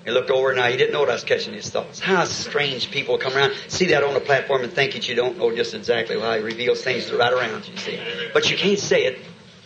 He 0.04 0.12
looked 0.12 0.30
over 0.30 0.50
and 0.50 0.58
now. 0.58 0.68
He 0.68 0.76
didn't 0.76 0.92
know 0.92 1.00
what 1.00 1.10
I 1.10 1.14
was 1.14 1.24
catching 1.24 1.52
his 1.54 1.68
thoughts. 1.68 1.98
How 1.98 2.24
strange 2.24 2.92
people 2.92 3.18
come 3.18 3.36
around, 3.36 3.52
see 3.66 3.86
that 3.86 4.04
on 4.04 4.14
the 4.14 4.20
platform 4.20 4.62
and 4.62 4.72
think 4.72 4.92
that 4.92 5.08
you 5.08 5.16
don't 5.16 5.38
know 5.38 5.54
just 5.54 5.74
exactly 5.74 6.18
how 6.20 6.36
he 6.36 6.40
reveals 6.40 6.84
things 6.84 7.12
right 7.12 7.32
around 7.32 7.68
you, 7.68 7.76
see. 7.76 8.00
But 8.32 8.48
you 8.48 8.56
can't 8.56 8.78
say 8.78 9.06
it. 9.06 9.18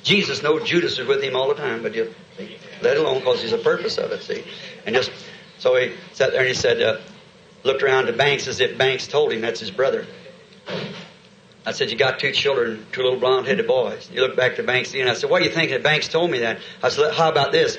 Jesus 0.02 0.42
knows 0.42 0.66
Judas 0.66 0.98
is 0.98 1.06
with 1.06 1.22
him 1.22 1.36
all 1.36 1.48
the 1.48 1.54
time, 1.54 1.82
but 1.82 1.94
you 1.94 2.12
let 2.80 2.96
alone 2.96 3.18
because 3.18 3.42
he's 3.42 3.52
a 3.52 3.58
purpose 3.58 3.98
of 3.98 4.10
it, 4.10 4.22
see. 4.22 4.42
And 4.86 4.94
just, 4.94 5.10
so 5.58 5.76
he 5.76 5.92
sat 6.14 6.32
there 6.32 6.40
and 6.40 6.48
he 6.48 6.54
said, 6.54 6.80
uh, 6.80 6.98
looked 7.62 7.82
around 7.82 8.06
to 8.06 8.14
Banks 8.14 8.48
as 8.48 8.58
if 8.60 8.78
Banks 8.78 9.06
told 9.06 9.32
him 9.32 9.42
that's 9.42 9.60
his 9.60 9.70
brother. 9.70 10.06
I 11.66 11.72
said, 11.72 11.90
you 11.90 11.96
got 11.96 12.18
two 12.18 12.32
children, 12.32 12.86
two 12.92 13.02
little 13.02 13.18
blonde-headed 13.18 13.66
boys. 13.66 14.10
You 14.12 14.20
look 14.20 14.36
back 14.36 14.56
to 14.56 14.62
Banks 14.62 14.94
and 14.94 15.08
I 15.08 15.14
said, 15.14 15.30
what 15.30 15.40
are 15.40 15.44
you 15.46 15.50
thinking? 15.50 15.80
Banks 15.82 16.08
told 16.08 16.30
me 16.30 16.40
that? 16.40 16.58
I 16.82 16.90
said, 16.90 17.14
how 17.14 17.30
about 17.30 17.52
this? 17.52 17.78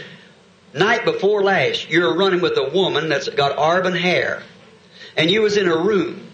Night 0.74 1.06
before 1.06 1.44
last, 1.44 1.90
you're 1.90 2.16
running 2.18 2.42
with 2.42 2.58
a 2.58 2.70
woman 2.70 3.10
that's 3.10 3.30
got 3.30 3.58
auburn 3.58 3.94
hair. 3.96 4.42
And 5.16 5.30
you 5.30 5.42
was 5.42 5.56
in 5.56 5.68
a 5.68 5.78
room. 5.78 6.28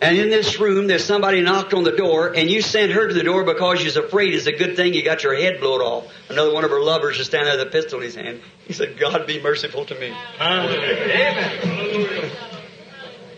And 0.00 0.16
in 0.16 0.30
this 0.30 0.60
room, 0.60 0.86
there's 0.86 1.04
somebody 1.04 1.40
knocked 1.40 1.74
on 1.74 1.82
the 1.82 1.90
door, 1.92 2.32
and 2.32 2.48
you 2.48 2.62
sent 2.62 2.92
her 2.92 3.08
to 3.08 3.14
the 3.14 3.24
door 3.24 3.42
because 3.42 3.82
you're 3.82 4.04
afraid 4.04 4.32
it's 4.32 4.46
a 4.46 4.52
good 4.52 4.76
thing 4.76 4.94
you 4.94 5.02
got 5.02 5.24
your 5.24 5.34
head 5.34 5.58
blown 5.58 5.80
off. 5.80 6.06
Another 6.28 6.54
one 6.54 6.64
of 6.64 6.70
her 6.70 6.80
lovers 6.80 7.18
is 7.18 7.26
standing 7.26 7.48
there 7.48 7.58
with 7.58 7.68
a 7.68 7.70
pistol 7.70 7.98
in 7.98 8.04
his 8.04 8.14
hand. 8.14 8.40
He 8.64 8.72
said, 8.72 8.96
God 8.96 9.26
be 9.26 9.42
merciful 9.42 9.84
to 9.86 9.98
me. 9.98 10.14
Amen. 10.40 12.30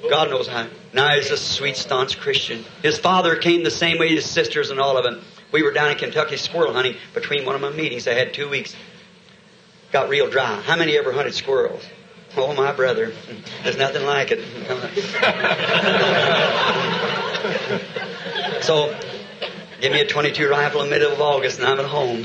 God 0.09 0.31
knows 0.31 0.49
how. 0.49 0.67
Now 0.93 1.15
he's 1.15 1.31
a 1.31 1.37
sweet, 1.37 1.77
staunch 1.77 2.19
Christian. 2.19 2.65
His 2.83 2.99
father 2.99 3.37
came 3.37 3.63
the 3.63 3.71
same 3.71 3.99
way 3.99 4.09
his 4.09 4.29
sisters 4.29 4.71
and 4.71 4.81
all 4.81 4.97
of 4.97 5.05
them. 5.05 5.23
We 5.53 5.63
were 5.63 5.73
down 5.73 5.91
in 5.91 5.99
Kentucky 5.99 6.37
squirrel 6.37 6.73
hunting 6.73 6.97
between 7.13 7.45
one 7.45 7.55
of 7.55 7.61
my 7.61 7.71
meetings. 7.71 8.09
I 8.09 8.15
had 8.15 8.33
two 8.33 8.49
weeks. 8.49 8.75
Got 9.93 10.09
real 10.09 10.31
dry. 10.31 10.61
How 10.61 10.77
many 10.77 10.97
ever 10.97 11.13
hunted 11.13 11.35
squirrels? 11.35 11.85
Oh, 12.37 12.55
my 12.55 12.73
brother. 12.73 13.13
There's 13.65 13.77
nothing 13.77 14.07
like 14.07 14.29
it. 14.31 14.39
so, 18.63 18.97
give 19.81 19.93
me 19.93 20.01
a 20.01 20.07
22 20.07 20.49
rifle 20.49 20.83
in 20.83 20.91
the 20.91 20.97
middle 20.97 21.13
of 21.13 21.21
August 21.21 21.59
and 21.59 21.69
I'm 21.69 21.81
at 21.81 21.87
home. 21.87 22.25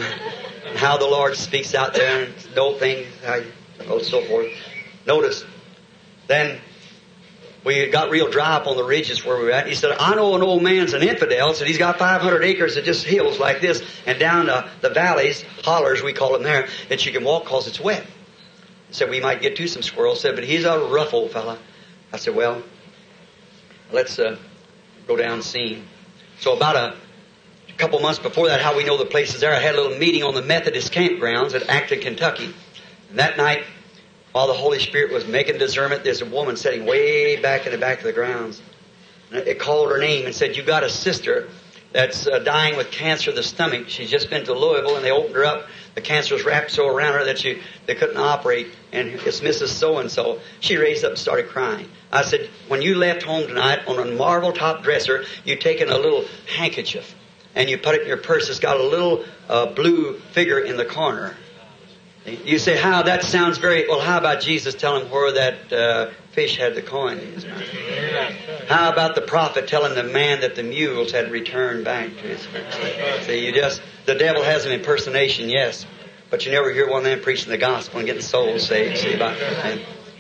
And 0.66 0.78
how 0.78 0.98
the 0.98 1.08
Lord 1.08 1.36
speaks 1.36 1.74
out 1.74 1.96
there 1.96 2.26
and 2.26 2.56
no 2.56 2.78
thing, 2.78 3.08
oh, 3.88 4.00
so 4.00 4.24
forth. 4.26 4.48
Notice, 5.08 5.44
then 6.28 6.60
we 7.66 7.88
got 7.88 8.12
real 8.12 8.30
dry 8.30 8.58
up 8.58 8.68
on 8.68 8.78
the 8.78 8.84
ridges 8.84 9.26
where 9.26 9.38
we 9.38 9.46
were 9.46 9.52
at. 9.52 9.68
He 9.68 9.74
said, 9.74 9.98
I 10.00 10.14
know 10.14 10.36
an 10.36 10.44
old 10.44 10.62
man's 10.62 10.94
an 10.94 11.02
infidel. 11.02 11.54
Said 11.56 11.68
he's 11.68 11.80
got 11.80 11.98
500 11.98 12.44
acres 12.44 12.78
of 12.78 12.86
just 12.86 13.06
hills 13.06 13.40
like 13.40 13.60
this 13.60 13.84
and 14.06 14.20
down 14.20 14.46
the, 14.46 14.70
the 14.82 14.92
valleys, 14.92 15.44
hollers 15.64 16.04
we 16.04 16.14
call 16.14 16.34
them 16.34 16.44
there, 16.44 16.68
that 16.90 17.04
you 17.08 17.12
can 17.12 17.24
walk 17.24 17.46
because 17.46 17.68
it's 17.68 17.80
wet. 17.80 18.06
He 18.88 18.94
said, 18.94 19.10
we 19.10 19.20
might 19.20 19.42
get 19.42 19.56
to 19.56 19.68
some 19.68 19.82
squirrels. 19.82 20.22
Said, 20.22 20.36
but 20.36 20.44
he's 20.44 20.64
a 20.64 20.78
rough 20.80 21.12
old 21.12 21.32
fella. 21.32 21.58
I 22.14 22.18
said, 22.18 22.36
well, 22.36 22.62
let's 23.92 24.20
uh, 24.20 24.38
go 25.08 25.16
down 25.16 25.42
see. 25.42 25.82
So 26.40 26.56
about 26.56 26.76
a 26.76 26.96
couple 27.78 28.00
months 28.00 28.20
before 28.20 28.48
that, 28.48 28.62
how 28.62 28.78
we 28.78 28.84
know 28.84 28.98
the 28.98 29.06
place 29.06 29.34
is 29.34 29.42
there, 29.42 29.54
I 29.54 29.60
had 29.60 29.74
a 29.74 29.82
little 29.82 29.98
meeting 29.98 30.22
on 30.22 30.36
the 30.36 30.44
Methodist 30.44 30.94
campgrounds 30.94 31.56
at 31.56 31.68
Acton, 31.68 32.00
Kentucky. 32.00 32.54
And 33.10 33.18
that 33.18 33.38
night, 33.38 33.64
while 34.36 34.48
the 34.48 34.54
Holy 34.54 34.80
Spirit 34.80 35.14
was 35.14 35.26
making 35.26 35.58
discernment, 35.60 36.04
there's 36.04 36.22
a 36.22 36.26
woman 36.26 36.58
sitting 36.58 36.86
way 36.86 37.38
back 37.38 37.66
in 37.66 37.72
the 37.72 37.78
back 37.78 38.00
of 38.00 38.04
the 38.04 38.12
grounds. 38.12 38.62
And 39.32 39.48
it 39.48 39.60
called 39.60 39.90
her 39.90 39.98
name 39.98 40.26
and 40.26 40.36
said, 40.36 40.58
you 40.58 40.64
got 40.64 40.84
a 40.84 40.90
sister 40.90 41.48
that's 41.94 42.28
uh, 42.28 42.40
dying 42.40 42.76
with 42.76 42.92
cancer 42.92 43.30
of 43.30 43.38
the 43.38 43.44
stomach. 43.44 43.88
She's 43.88 44.12
just 44.12 44.30
been 44.30 44.44
to 44.44 44.54
Louisville 44.54 44.98
and 44.98 45.06
they 45.06 45.12
opened 45.12 45.36
her 45.36 45.46
up. 45.46 45.68
The 45.94 46.02
cancer's 46.02 46.44
wrapped 46.44 46.72
so 46.72 46.86
around 46.86 47.14
her 47.14 47.24
that 47.24 47.40
she, 47.40 47.62
they 47.86 47.96
couldn't 47.96 48.18
operate. 48.18 48.68
And 48.92 49.08
it's 49.08 49.40
Mrs. 49.40 49.70
So-and-so. 49.70 50.42
She 50.60 50.76
raised 50.76 51.06
up 51.06 51.12
and 51.12 51.18
started 51.18 51.48
crying. 51.48 51.88
I 52.12 52.24
said, 52.24 52.50
when 52.68 52.82
you 52.82 52.96
left 52.96 53.24
home 53.24 53.48
tonight 53.48 53.88
on 53.88 54.06
a 54.06 54.12
marble 54.16 54.52
top 54.52 54.84
dresser, 54.84 55.24
you 55.46 55.56
taken 55.56 55.88
a 55.88 55.98
little 55.98 56.26
handkerchief 56.58 57.16
and 57.56 57.70
you 57.70 57.78
put 57.78 57.96
it 57.96 58.02
in 58.02 58.10
your 58.10 58.18
purse. 58.18 58.50
It's 58.50 58.60
got 58.60 58.82
a 58.82 58.84
little 58.84 59.24
uh, 59.48 59.68
blue 59.68 60.20
figure 60.34 60.60
in 60.60 60.76
the 60.76 60.84
corner. 60.84 61.38
You 62.26 62.58
say, 62.58 62.76
how? 62.76 63.04
That 63.04 63.24
sounds 63.24 63.60
very, 63.60 63.88
well, 63.88 64.00
how 64.00 64.18
about 64.18 64.42
Jesus 64.42 64.74
telling 64.74 65.10
where 65.12 65.32
that 65.34 65.72
uh, 65.72 66.12
fish 66.32 66.58
had 66.58 66.74
the 66.74 66.82
coin 66.82 67.20
in 67.20 67.34
his 67.34 67.46
mouth? 67.46 67.62
How 68.68 68.92
about 68.92 69.14
the 69.14 69.22
prophet 69.22 69.68
telling 69.68 69.94
the 69.94 70.04
man 70.04 70.42
that 70.42 70.56
the 70.56 70.64
mules 70.64 71.12
had 71.12 71.32
returned 71.32 71.86
back 71.86 72.10
to 72.10 72.22
his 72.22 72.48
See, 73.28 73.46
you 73.46 73.52
just, 73.52 73.80
the 74.08 74.16
devil 74.16 74.42
has 74.42 74.66
an 74.66 74.72
impersonation, 74.72 75.50
yes, 75.50 75.86
but 76.32 76.46
you 76.46 76.52
never 76.52 76.74
hear 76.74 76.90
one 76.90 77.04
them 77.04 77.22
preaching 77.22 77.52
the 77.52 77.60
gospel 77.60 78.00
and 78.00 78.08
getting 78.08 78.24
souls 78.24 78.68
saved. 78.68 78.98
See, 78.98 79.14
about, 79.14 79.38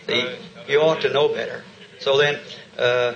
see 0.06 0.38
you 0.68 0.82
ought 0.82 1.02
to 1.02 1.12
know 1.12 1.30
better. 1.30 1.64
So 2.00 2.18
then, 2.18 2.40
uh, 2.78 3.16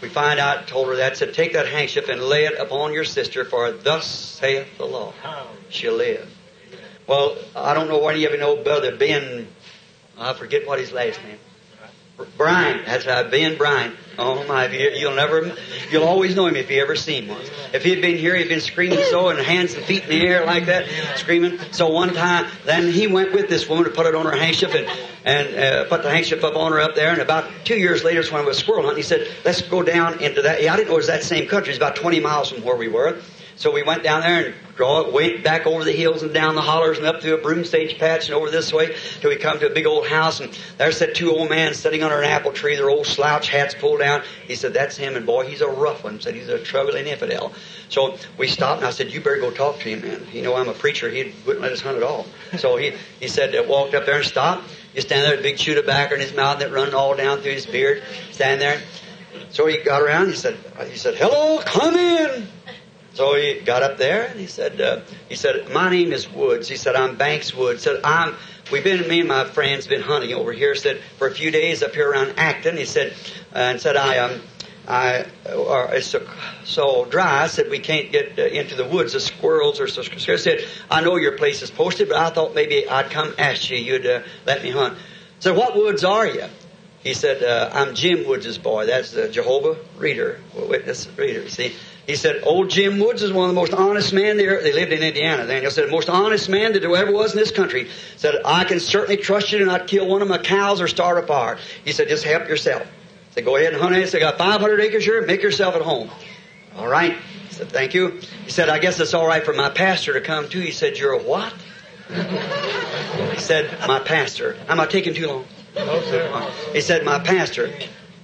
we 0.00 0.08
find 0.08 0.40
out, 0.40 0.66
told 0.66 0.88
her 0.88 0.96
that, 0.96 1.18
said, 1.18 1.34
take 1.34 1.52
that 1.52 1.68
handkerchief 1.68 2.08
and 2.08 2.22
lay 2.22 2.46
it 2.46 2.58
upon 2.58 2.94
your 2.94 3.04
sister, 3.04 3.44
for 3.44 3.70
thus 3.70 4.06
saith 4.06 4.78
the 4.78 4.86
Lord, 4.86 5.14
she'll 5.68 5.94
live. 5.94 6.29
Well, 7.10 7.36
I 7.56 7.74
don't 7.74 7.88
know 7.88 8.06
any 8.06 8.24
of 8.24 8.30
you 8.30 8.38
know 8.38 8.62
Brother 8.62 8.94
Ben, 8.94 9.48
I 10.16 10.32
forget 10.32 10.64
what 10.64 10.78
his 10.78 10.92
last 10.92 11.20
name. 11.24 11.38
Brian, 12.36 12.84
that's 12.86 13.04
right, 13.04 13.28
Ben 13.28 13.58
Brian. 13.58 13.96
Oh 14.16 14.46
my, 14.46 14.68
you'll 14.68 15.16
never, 15.16 15.56
you'll 15.90 16.04
always 16.04 16.36
know 16.36 16.46
him 16.46 16.54
if 16.54 16.70
you 16.70 16.80
ever 16.80 16.94
seen 16.94 17.26
one. 17.26 17.40
If 17.72 17.82
he'd 17.82 18.00
been 18.00 18.16
here, 18.16 18.36
he'd 18.36 18.48
been 18.48 18.60
screaming 18.60 19.00
so 19.10 19.30
and 19.30 19.40
hands 19.40 19.74
and 19.74 19.84
feet 19.84 20.04
in 20.04 20.10
the 20.10 20.24
air 20.24 20.46
like 20.46 20.66
that, 20.66 20.86
screaming. 21.16 21.58
So 21.72 21.88
one 21.88 22.14
time, 22.14 22.46
then 22.64 22.92
he 22.92 23.08
went 23.08 23.32
with 23.32 23.48
this 23.48 23.68
woman 23.68 23.86
to 23.86 23.90
put 23.90 24.06
it 24.06 24.14
on 24.14 24.26
her 24.26 24.36
handkerchief 24.36 24.72
and, 24.76 24.86
and 25.24 25.58
uh, 25.58 25.84
put 25.88 26.04
the 26.04 26.10
handkerchief 26.10 26.44
up 26.44 26.54
on 26.54 26.70
her 26.70 26.78
up 26.78 26.94
there. 26.94 27.10
And 27.10 27.20
about 27.20 27.50
two 27.64 27.76
years 27.76 28.04
later, 28.04 28.20
it's 28.20 28.30
when 28.30 28.42
I 28.42 28.44
was 28.44 28.58
squirrel 28.58 28.82
hunting, 28.82 28.98
he 28.98 29.02
said, 29.02 29.26
let's 29.44 29.62
go 29.62 29.82
down 29.82 30.22
into 30.22 30.42
that. 30.42 30.62
Yeah, 30.62 30.74
I 30.74 30.76
didn't 30.76 30.90
know 30.90 30.94
it 30.94 30.98
was 30.98 31.06
that 31.08 31.24
same 31.24 31.48
country. 31.48 31.72
It's 31.72 31.78
about 31.78 31.96
20 31.96 32.20
miles 32.20 32.52
from 32.52 32.62
where 32.62 32.76
we 32.76 32.86
were. 32.86 33.20
So 33.60 33.70
we 33.70 33.82
went 33.82 34.02
down 34.02 34.22
there 34.22 34.46
and 34.46 34.54
draw, 34.74 35.10
went 35.10 35.44
back 35.44 35.66
over 35.66 35.84
the 35.84 35.92
hills 35.92 36.22
and 36.22 36.32
down 36.32 36.54
the 36.54 36.62
hollers 36.62 36.96
and 36.96 37.06
up 37.06 37.20
through 37.20 37.34
a 37.34 37.42
broom 37.42 37.66
stage 37.66 37.98
patch 37.98 38.24
and 38.24 38.34
over 38.34 38.50
this 38.50 38.72
way 38.72 38.96
till 39.20 39.28
we 39.28 39.36
come 39.36 39.58
to 39.58 39.70
a 39.70 39.74
big 39.74 39.84
old 39.84 40.06
house 40.06 40.40
and 40.40 40.58
there 40.78 40.90
sat 40.90 41.14
two 41.14 41.30
old 41.30 41.50
men 41.50 41.74
sitting 41.74 42.02
under 42.02 42.18
an 42.18 42.24
apple 42.24 42.52
tree, 42.52 42.74
their 42.74 42.88
old 42.88 43.04
slouch 43.04 43.50
hats 43.50 43.74
pulled 43.74 44.00
down. 44.00 44.22
He 44.48 44.54
said, 44.54 44.72
that's 44.72 44.96
him 44.96 45.14
and 45.14 45.26
boy, 45.26 45.46
he's 45.46 45.60
a 45.60 45.68
rough 45.68 46.04
one. 46.04 46.22
Said 46.22 46.36
he's 46.36 46.48
a 46.48 46.58
troubling 46.58 47.06
infidel. 47.06 47.52
So 47.90 48.16
we 48.38 48.48
stopped 48.48 48.78
and 48.78 48.86
I 48.86 48.92
said, 48.92 49.12
you 49.12 49.20
better 49.20 49.36
go 49.36 49.50
talk 49.50 49.78
to 49.80 49.90
him, 49.90 50.00
man. 50.08 50.26
You 50.32 50.40
know, 50.40 50.56
I'm 50.56 50.70
a 50.70 50.72
preacher. 50.72 51.10
He 51.10 51.34
wouldn't 51.44 51.60
let 51.60 51.72
us 51.72 51.82
hunt 51.82 51.98
at 51.98 52.02
all. 52.02 52.24
So 52.56 52.78
he, 52.78 52.94
he 53.20 53.28
said, 53.28 53.54
uh, 53.54 53.64
walked 53.68 53.92
up 53.92 54.06
there 54.06 54.16
and 54.16 54.24
stopped. 54.24 54.70
He 54.94 55.02
stand 55.02 55.26
there, 55.26 55.38
a 55.38 55.42
big 55.42 55.58
chew 55.58 55.74
tobacco 55.74 56.14
in 56.14 56.22
his 56.22 56.32
mouth 56.32 56.60
that 56.60 56.72
run 56.72 56.94
all 56.94 57.14
down 57.14 57.42
through 57.42 57.52
his 57.52 57.66
beard, 57.66 58.02
Standing 58.30 58.60
there. 58.60 58.80
So 59.50 59.66
he 59.66 59.82
got 59.82 60.00
around. 60.00 60.28
He 60.28 60.36
said, 60.36 60.56
he 60.88 60.96
said, 60.96 61.14
hello, 61.16 61.60
come 61.60 61.94
in. 61.94 62.48
So 63.14 63.34
he 63.34 63.60
got 63.60 63.82
up 63.82 63.98
there 63.98 64.26
and 64.26 64.38
he 64.38 64.46
said, 64.46 64.80
uh, 64.80 65.00
he 65.28 65.34
said, 65.34 65.68
my 65.72 65.90
name 65.90 66.12
is 66.12 66.30
Woods. 66.30 66.68
He 66.68 66.76
said, 66.76 66.94
I'm 66.94 67.16
Banks 67.16 67.54
Woods. 67.54 67.82
Said, 67.82 68.00
I'm, 68.04 68.34
we've 68.70 68.84
been, 68.84 69.06
me 69.08 69.20
and 69.20 69.28
my 69.28 69.44
friends 69.44 69.86
been 69.86 70.00
hunting 70.00 70.32
over 70.32 70.52
here. 70.52 70.74
He 70.74 70.78
said, 70.78 71.00
for 71.18 71.26
a 71.26 71.34
few 71.34 71.50
days 71.50 71.82
up 71.82 71.94
here 71.94 72.08
around 72.10 72.34
Acton. 72.36 72.76
He 72.76 72.84
said, 72.84 73.12
uh, 73.54 73.58
and 73.58 73.80
said, 73.80 73.96
I, 73.96 74.18
um, 74.18 74.40
I, 74.86 75.26
or 75.54 75.92
it's 75.92 76.06
so, 76.06 76.26
so 76.64 77.04
dry. 77.04 77.42
I 77.42 77.46
said, 77.48 77.68
we 77.68 77.80
can't 77.80 78.12
get 78.12 78.38
uh, 78.38 78.42
into 78.42 78.76
the 78.76 78.84
woods. 78.84 79.12
The 79.12 79.20
squirrels 79.20 79.80
are 79.80 79.88
so 79.88 80.02
scared. 80.02 80.38
I 80.38 80.42
said, 80.42 80.64
I 80.90 81.00
know 81.00 81.16
your 81.16 81.36
place 81.36 81.62
is 81.62 81.70
posted, 81.70 82.08
but 82.08 82.16
I 82.16 82.30
thought 82.30 82.54
maybe 82.54 82.88
I'd 82.88 83.10
come 83.10 83.34
ask 83.38 83.70
you. 83.70 83.76
You'd 83.76 84.06
uh, 84.06 84.22
let 84.46 84.62
me 84.62 84.70
hunt. 84.70 84.94
I 84.94 84.98
said, 85.40 85.56
what 85.56 85.74
woods 85.76 86.04
are 86.04 86.26
you? 86.26 86.44
He 87.02 87.14
said, 87.14 87.42
uh, 87.42 87.70
I'm 87.72 87.94
Jim 87.94 88.26
Woods' 88.28 88.58
boy. 88.58 88.86
That's 88.86 89.12
the 89.12 89.28
Jehovah 89.28 89.78
reader, 89.96 90.38
witness 90.54 91.08
reader, 91.16 91.48
see. 91.48 91.74
He 92.10 92.16
said, 92.16 92.42
old 92.42 92.70
Jim 92.70 92.98
Woods 92.98 93.22
is 93.22 93.32
one 93.32 93.48
of 93.48 93.54
the 93.54 93.60
most 93.60 93.72
honest 93.72 94.12
men 94.12 94.36
there. 94.36 94.60
They 94.60 94.72
lived 94.72 94.90
in 94.90 95.00
Indiana. 95.00 95.46
Daniel 95.46 95.70
said, 95.70 95.86
the 95.86 95.92
most 95.92 96.08
honest 96.08 96.48
man 96.48 96.72
that 96.72 96.80
there 96.80 96.96
ever 96.96 97.12
was 97.12 97.34
in 97.34 97.38
this 97.38 97.52
country. 97.52 97.88
Said, 98.16 98.34
I 98.44 98.64
can 98.64 98.80
certainly 98.80 99.16
trust 99.16 99.52
you 99.52 99.60
to 99.60 99.64
not 99.64 99.86
kill 99.86 100.08
one 100.08 100.20
of 100.20 100.26
my 100.26 100.38
cows 100.38 100.80
or 100.80 100.88
start 100.88 101.22
a 101.22 101.26
fire. 101.28 101.56
He 101.84 101.92
said, 101.92 102.08
just 102.08 102.24
help 102.24 102.48
yourself. 102.48 102.82
He 102.82 103.34
said, 103.34 103.44
go 103.44 103.54
ahead 103.54 103.74
and 103.74 103.80
hunt 103.80 103.94
it. 103.94 104.00
He 104.00 104.06
said, 104.06 104.18
got 104.18 104.38
500 104.38 104.80
acres 104.80 105.04
here. 105.04 105.24
Make 105.24 105.40
yourself 105.40 105.76
at 105.76 105.82
home. 105.82 106.10
All 106.74 106.88
right. 106.88 107.16
He 107.46 107.54
said, 107.54 107.68
thank 107.68 107.94
you. 107.94 108.18
He 108.44 108.50
said, 108.50 108.68
I 108.68 108.80
guess 108.80 108.98
it's 108.98 109.14
all 109.14 109.28
right 109.28 109.44
for 109.44 109.54
my 109.54 109.70
pastor 109.70 110.14
to 110.14 110.20
come 110.20 110.48
too. 110.48 110.58
He 110.58 110.72
said, 110.72 110.98
you're 110.98 111.12
a 111.12 111.22
what? 111.22 111.54
he 112.08 113.38
said, 113.38 113.86
my 113.86 114.00
pastor. 114.00 114.56
Am 114.68 114.80
I 114.80 114.86
taking 114.86 115.14
too 115.14 115.28
long? 115.28 115.44
No, 115.76 116.02
sir. 116.02 116.50
He 116.72 116.80
said, 116.80 117.04
my 117.04 117.20
pastor. 117.20 117.70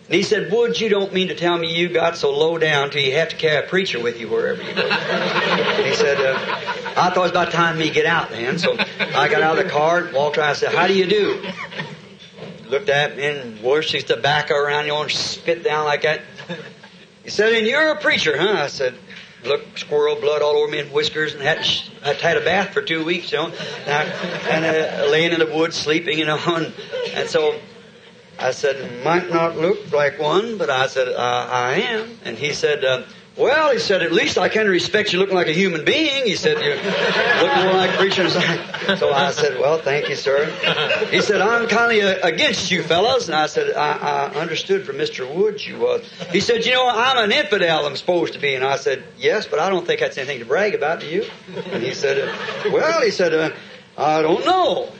And 0.07 0.15
he 0.15 0.23
said, 0.23 0.53
Wood, 0.53 0.81
you 0.81 0.89
don't 0.89 1.13
mean 1.13 1.29
to 1.29 1.35
tell 1.35 1.59
me 1.59 1.75
you 1.75 1.89
got 1.89 2.17
so 2.17 2.31
low 2.31 2.59
down 2.59 2.91
till 2.91 3.03
you 3.03 3.13
have 3.15 3.31
to 3.31 3.37
carry 3.37 3.65
a 3.65 3.69
preacher 3.69 4.01
with 4.01 4.21
you 4.21 4.29
wherever 4.29 4.63
you 4.63 4.73
go. 4.73 4.83
he 5.83 5.95
said, 5.97 6.21
uh, 6.21 6.39
I 6.97 7.11
thought 7.11 7.17
it 7.17 7.21
was 7.21 7.31
about 7.33 7.51
time 7.51 7.77
me 7.77 7.91
get 7.91 8.07
out 8.07 8.31
then. 8.31 8.57
So 8.59 8.77
I 8.79 9.29
got 9.29 9.43
out 9.43 9.59
of 9.59 9.65
the 9.65 9.71
car, 9.71 10.09
walked 10.15 10.39
around, 10.39 10.51
I 10.51 10.53
said, 10.53 10.73
how 10.73 10.87
do 10.87 10.95
you 10.95 11.07
do? 11.07 11.45
Looked 12.69 12.89
at 12.89 13.17
me 13.17 13.27
and 13.27 13.61
washed 13.61 13.91
his 13.91 14.05
tobacco 14.05 14.55
around 14.55 14.87
you 14.87 14.95
and 14.95 15.11
spit 15.11 15.65
down 15.65 15.85
like 15.85 16.03
that. 16.03 16.23
He 17.25 17.31
said, 17.31 17.53
and 17.55 17.67
you're 17.67 17.91
a 17.91 18.01
preacher, 18.01 18.39
huh? 18.39 18.63
I 18.63 18.69
said, 18.69 18.95
look, 19.45 19.77
squirrel 19.77 20.15
blood 20.21 20.41
all 20.41 20.57
over 20.57 20.71
me 20.71 20.79
and 20.79 20.93
whiskers 20.93 21.35
and 21.35 21.43
had, 21.43 21.59
had 22.03 22.17
had 22.21 22.37
a 22.37 22.45
bath 22.45 22.71
for 22.71 22.83
two 22.83 23.05
weeks, 23.05 23.33
you 23.33 23.39
know, 23.39 23.53
and, 23.87 24.09
and 24.49 24.65
uh, 24.65 25.11
laying 25.11 25.33
in 25.33 25.41
the 25.41 25.47
woods 25.47 25.75
sleeping, 25.75 26.17
you 26.17 26.27
know, 26.27 26.39
and, 26.47 26.73
and 27.13 27.29
so 27.29 27.59
I 28.39 28.51
said, 28.51 29.03
might 29.05 29.31
not 29.31 29.57
look 29.57 29.93
like 29.93 30.19
one, 30.19 30.59
but 30.59 30.69
I 30.71 30.87
said, 30.87 31.09
uh, 31.09 31.49
I 31.51 31.75
am. 31.75 32.19
And 32.25 32.37
he 32.37 32.53
said, 32.53 32.85
uh, 32.85 33.03
well, 33.37 33.71
he 33.71 33.79
said, 33.79 34.03
at 34.03 34.13
least 34.13 34.39
I 34.39 34.49
can 34.49 34.67
respect 34.67 35.13
you 35.13 35.19
looking 35.19 35.35
like 35.35 35.47
a 35.47 35.53
human 35.53 35.85
being. 35.85 36.25
He 36.25 36.37
said, 36.37 36.57
you 36.63 36.71
look 36.71 37.57
more 37.65 37.75
like 37.75 37.91
a 37.91 37.97
preacher. 37.99 38.31
So 38.31 39.13
I 39.13 39.31
said, 39.33 39.59
well, 39.61 39.79
thank 39.79 40.09
you, 40.09 40.17
sir. 40.17 40.47
He 41.11 41.21
said, 41.21 41.43
I'm 41.43 41.69
kind 41.69 42.01
of 42.01 42.23
against 42.23 42.71
you 42.71 42.83
fellows. 42.83 43.29
And 43.29 43.35
I 43.37 43.47
said, 43.47 43.75
I, 43.75 43.93
I 44.33 44.41
understood 44.41 44.87
from 44.87 44.97
Mr. 44.97 45.31
Woods 45.35 45.67
you 45.67 45.79
was. 45.79 46.11
He 46.31 46.41
said, 46.41 46.65
you 46.65 46.73
know, 46.73 46.89
I'm 46.89 47.31
an 47.31 47.37
infidel, 47.37 47.85
I'm 47.85 47.97
supposed 47.97 48.33
to 48.35 48.39
be. 48.39 48.55
And 48.55 48.65
I 48.65 48.77
said, 48.77 49.05
yes, 49.19 49.47
but 49.47 49.59
I 49.59 49.69
don't 49.69 49.87
think 49.87 50.01
that's 50.01 50.17
anything 50.17 50.39
to 50.39 50.47
brag 50.47 50.75
about, 50.75 51.01
do 51.01 51.07
you? 51.07 51.27
And 51.73 51.83
he 51.83 51.93
said, 51.93 52.35
well, 52.73 53.03
he 53.03 53.11
said, 53.11 53.35
uh, 53.35 53.51
I 53.99 54.23
don't 54.23 54.47
know. 54.47 54.91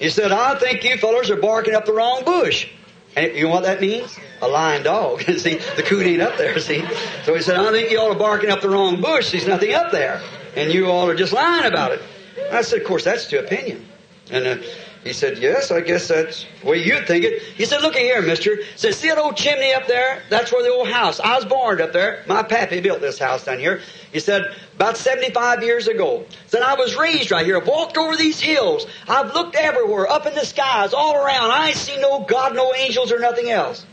He 0.00 0.10
said, 0.10 0.32
I 0.32 0.58
think 0.58 0.82
you 0.82 0.96
fellows 0.96 1.30
are 1.30 1.36
barking 1.36 1.74
up 1.74 1.86
the 1.86 1.92
wrong 1.92 2.24
bush. 2.24 2.68
And 3.16 3.36
you 3.36 3.44
know 3.44 3.50
what 3.50 3.64
that 3.64 3.80
means? 3.80 4.18
A 4.42 4.48
lying 4.48 4.82
dog. 4.82 5.22
see, 5.38 5.58
the 5.76 5.82
coot 5.82 6.06
ain't 6.06 6.22
up 6.22 6.36
there, 6.36 6.58
see? 6.58 6.84
So 7.24 7.34
he 7.34 7.42
said, 7.42 7.56
I 7.56 7.70
think 7.70 7.90
you 7.90 8.00
all 8.00 8.12
are 8.12 8.18
barking 8.18 8.50
up 8.50 8.60
the 8.60 8.70
wrong 8.70 9.00
bush. 9.00 9.32
There's 9.32 9.46
nothing 9.46 9.72
up 9.72 9.92
there. 9.92 10.20
And 10.56 10.72
you 10.72 10.86
all 10.86 11.08
are 11.08 11.14
just 11.14 11.32
lying 11.32 11.66
about 11.66 11.92
it. 11.92 12.02
I 12.50 12.62
said, 12.62 12.80
of 12.80 12.86
course, 12.86 13.04
that's 13.04 13.26
to 13.26 13.38
opinion. 13.44 13.86
And 14.30 14.46
uh, 14.46 14.56
he 15.04 15.12
said, 15.12 15.36
yes, 15.36 15.70
I 15.70 15.82
guess 15.82 16.08
that's 16.08 16.46
the 16.62 16.66
way 16.66 16.82
you'd 16.82 17.06
think 17.06 17.26
it. 17.26 17.42
He 17.42 17.66
said, 17.66 17.82
look 17.82 17.94
here, 17.94 18.22
mister. 18.22 18.56
He 18.56 18.64
said, 18.74 18.94
see 18.94 19.08
that 19.08 19.18
old 19.18 19.36
chimney 19.36 19.74
up 19.74 19.86
there? 19.86 20.22
That's 20.30 20.50
where 20.50 20.62
the 20.62 20.70
old 20.70 20.88
house. 20.88 21.20
I 21.20 21.36
was 21.36 21.44
born 21.44 21.82
up 21.82 21.92
there. 21.92 22.24
My 22.26 22.42
pappy 22.42 22.80
built 22.80 23.02
this 23.02 23.18
house 23.18 23.44
down 23.44 23.58
here. 23.58 23.82
He 24.12 24.20
said, 24.20 24.44
about 24.76 24.96
75 24.96 25.62
years 25.62 25.88
ago. 25.88 26.24
He 26.26 26.48
said, 26.48 26.62
I 26.62 26.76
was 26.76 26.96
raised 26.96 27.30
right 27.30 27.44
here. 27.44 27.58
I've 27.58 27.68
walked 27.68 27.98
over 27.98 28.16
these 28.16 28.40
hills. 28.40 28.86
I've 29.06 29.34
looked 29.34 29.56
everywhere, 29.56 30.08
up 30.08 30.24
in 30.24 30.34
the 30.34 30.46
skies, 30.46 30.94
all 30.94 31.14
around. 31.14 31.50
I 31.50 31.72
seen 31.72 32.00
no 32.00 32.20
God, 32.20 32.56
no 32.56 32.72
angels, 32.74 33.12
or 33.12 33.18
nothing 33.18 33.50
else. 33.50 33.84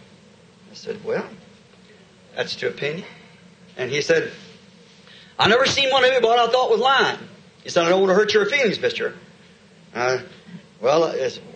I 0.72 0.76
said, 0.76 1.04
well, 1.04 1.28
that's 2.38 2.60
your 2.62 2.72
opinion. 2.72 3.06
And 3.76 3.92
he 3.92 4.02
said, 4.02 4.32
I 5.38 5.50
never 5.50 5.66
seen 5.66 5.92
one 5.92 6.06
of 6.06 6.14
you, 6.14 6.22
but 6.22 6.40
I 6.40 6.48
thought 6.48 6.70
was 6.70 6.80
lying. 6.80 7.20
He 7.64 7.70
said, 7.70 7.86
I 7.86 7.90
don't 7.90 8.00
want 8.00 8.12
to 8.12 8.16
hurt 8.16 8.34
your 8.34 8.46
feelings, 8.46 8.80
mister. 8.80 9.14
Uh, 9.94 10.20
well, 10.82 11.02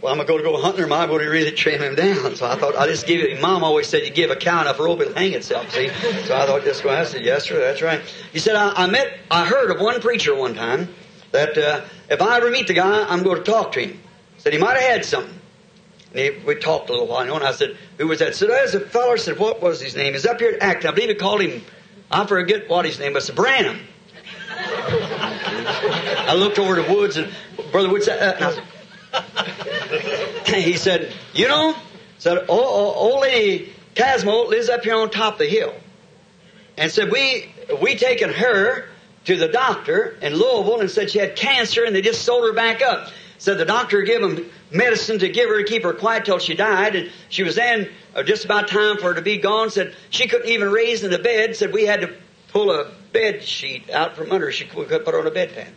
well, 0.01 0.11
I'm 0.11 0.25
going 0.25 0.37
to 0.37 0.43
go 0.43 0.61
hunting, 0.61 0.83
or 0.83 0.85
am 0.85 0.93
I 0.93 1.07
going 1.07 1.21
to 1.21 1.29
really 1.29 1.51
trim 1.51 1.81
him 1.81 1.95
down? 1.95 2.35
So 2.35 2.45
I 2.45 2.55
thought 2.55 2.75
I 2.75 2.85
just 2.85 3.07
give 3.07 3.21
it. 3.21 3.41
Mom 3.41 3.63
always 3.63 3.87
said 3.87 4.03
you 4.03 4.11
give 4.11 4.29
a 4.29 4.35
cow 4.35 4.61
enough 4.61 4.79
rope, 4.79 5.01
it'll 5.01 5.15
hang 5.15 5.33
itself. 5.33 5.71
See, 5.71 5.89
so 5.89 6.35
I 6.35 6.45
thought 6.45 6.63
just 6.63 6.83
go. 6.83 6.91
I 6.91 7.03
said, 7.05 7.25
yes, 7.25 7.45
sir, 7.45 7.59
that's 7.59 7.81
right. 7.81 8.01
He 8.31 8.39
said, 8.39 8.55
I, 8.55 8.71
I 8.83 8.87
met, 8.87 9.17
I 9.31 9.45
heard 9.45 9.71
of 9.71 9.81
one 9.81 9.99
preacher 9.99 10.35
one 10.35 10.53
time 10.53 10.93
that 11.31 11.57
uh, 11.57 11.81
if 12.07 12.21
I 12.21 12.37
ever 12.37 12.51
meet 12.51 12.67
the 12.67 12.75
guy, 12.75 13.03
I'm 13.09 13.23
going 13.23 13.43
to 13.43 13.51
talk 13.51 13.71
to 13.73 13.79
him. 13.81 13.99
Said 14.37 14.53
he 14.53 14.59
might 14.59 14.77
have 14.77 14.91
had 14.91 15.05
something. 15.05 15.33
And 16.11 16.19
he, 16.19 16.29
we 16.45 16.55
talked 16.55 16.89
a 16.89 16.93
little 16.93 17.07
while, 17.07 17.23
you 17.23 17.31
know, 17.31 17.37
and 17.37 17.45
I 17.45 17.51
said, 17.51 17.75
who 17.97 18.07
was 18.07 18.19
that? 18.19 18.35
So 18.35 18.45
there's 18.45 18.75
a 18.75 18.79
fellow. 18.79 19.15
Said, 19.15 19.39
what 19.39 19.59
was 19.59 19.81
his 19.81 19.95
name? 19.95 20.13
He's 20.13 20.27
up 20.27 20.39
here 20.39 20.51
at 20.51 20.61
Acton. 20.61 20.91
I 20.91 20.93
believe 20.93 21.09
he 21.09 21.15
called 21.15 21.41
him. 21.41 21.63
I 22.11 22.27
forget 22.27 22.69
what 22.69 22.85
his 22.85 22.99
name 22.99 23.13
was. 23.13 23.27
Branham. 23.31 23.79
I 24.57 26.35
looked 26.35 26.59
over 26.59 26.75
the 26.75 26.93
woods 26.93 27.17
and 27.17 27.31
Brother 27.71 27.89
Woods. 27.89 28.07
Uh, 28.07 28.61
he 30.45 30.77
said, 30.77 31.13
You 31.33 31.47
know, 31.47 31.75
said, 32.17 32.45
old 32.49 33.21
lady 33.21 33.73
Casmo 33.95 34.47
lives 34.49 34.69
up 34.69 34.83
here 34.83 34.95
on 34.95 35.09
top 35.09 35.33
of 35.33 35.39
the 35.39 35.47
hill. 35.47 35.73
And 36.77 36.91
said, 36.91 37.11
We 37.11 37.49
we 37.81 37.95
taken 37.95 38.31
her 38.31 38.85
to 39.25 39.35
the 39.35 39.47
doctor 39.47 40.17
in 40.21 40.33
Louisville 40.33 40.81
and 40.81 40.91
said 40.91 41.09
she 41.09 41.19
had 41.19 41.35
cancer 41.35 41.83
and 41.83 41.95
they 41.95 42.01
just 42.01 42.23
sold 42.23 42.43
her 42.43 42.53
back 42.53 42.81
up. 42.81 43.09
Said 43.37 43.57
the 43.57 43.65
doctor 43.65 44.01
gave 44.03 44.21
him 44.21 44.49
medicine 44.71 45.19
to 45.19 45.29
give 45.29 45.49
her 45.49 45.57
to 45.57 45.63
keep 45.63 45.83
her 45.83 45.93
quiet 45.93 46.25
till 46.25 46.39
she 46.39 46.55
died, 46.55 46.95
and 46.95 47.11
she 47.29 47.43
was 47.43 47.55
then 47.55 47.89
uh, 48.15 48.23
just 48.23 48.45
about 48.45 48.69
time 48.69 48.97
for 48.97 49.09
her 49.09 49.13
to 49.15 49.21
be 49.21 49.37
gone. 49.37 49.69
Said 49.69 49.93
she 50.09 50.27
couldn't 50.27 50.49
even 50.49 50.71
raise 50.71 51.03
in 51.03 51.11
the 51.11 51.19
bed. 51.19 51.55
Said 51.55 51.73
we 51.73 51.85
had 51.85 52.01
to 52.01 52.13
pull 52.49 52.71
a 52.71 52.89
bed 53.11 53.43
sheet 53.43 53.89
out 53.89 54.15
from 54.15 54.31
under. 54.31 54.47
Her. 54.47 54.51
She 54.51 54.65
could 54.65 54.87
put 54.87 55.13
her 55.13 55.19
on 55.19 55.27
a 55.27 55.31
bedpan. 55.31 55.67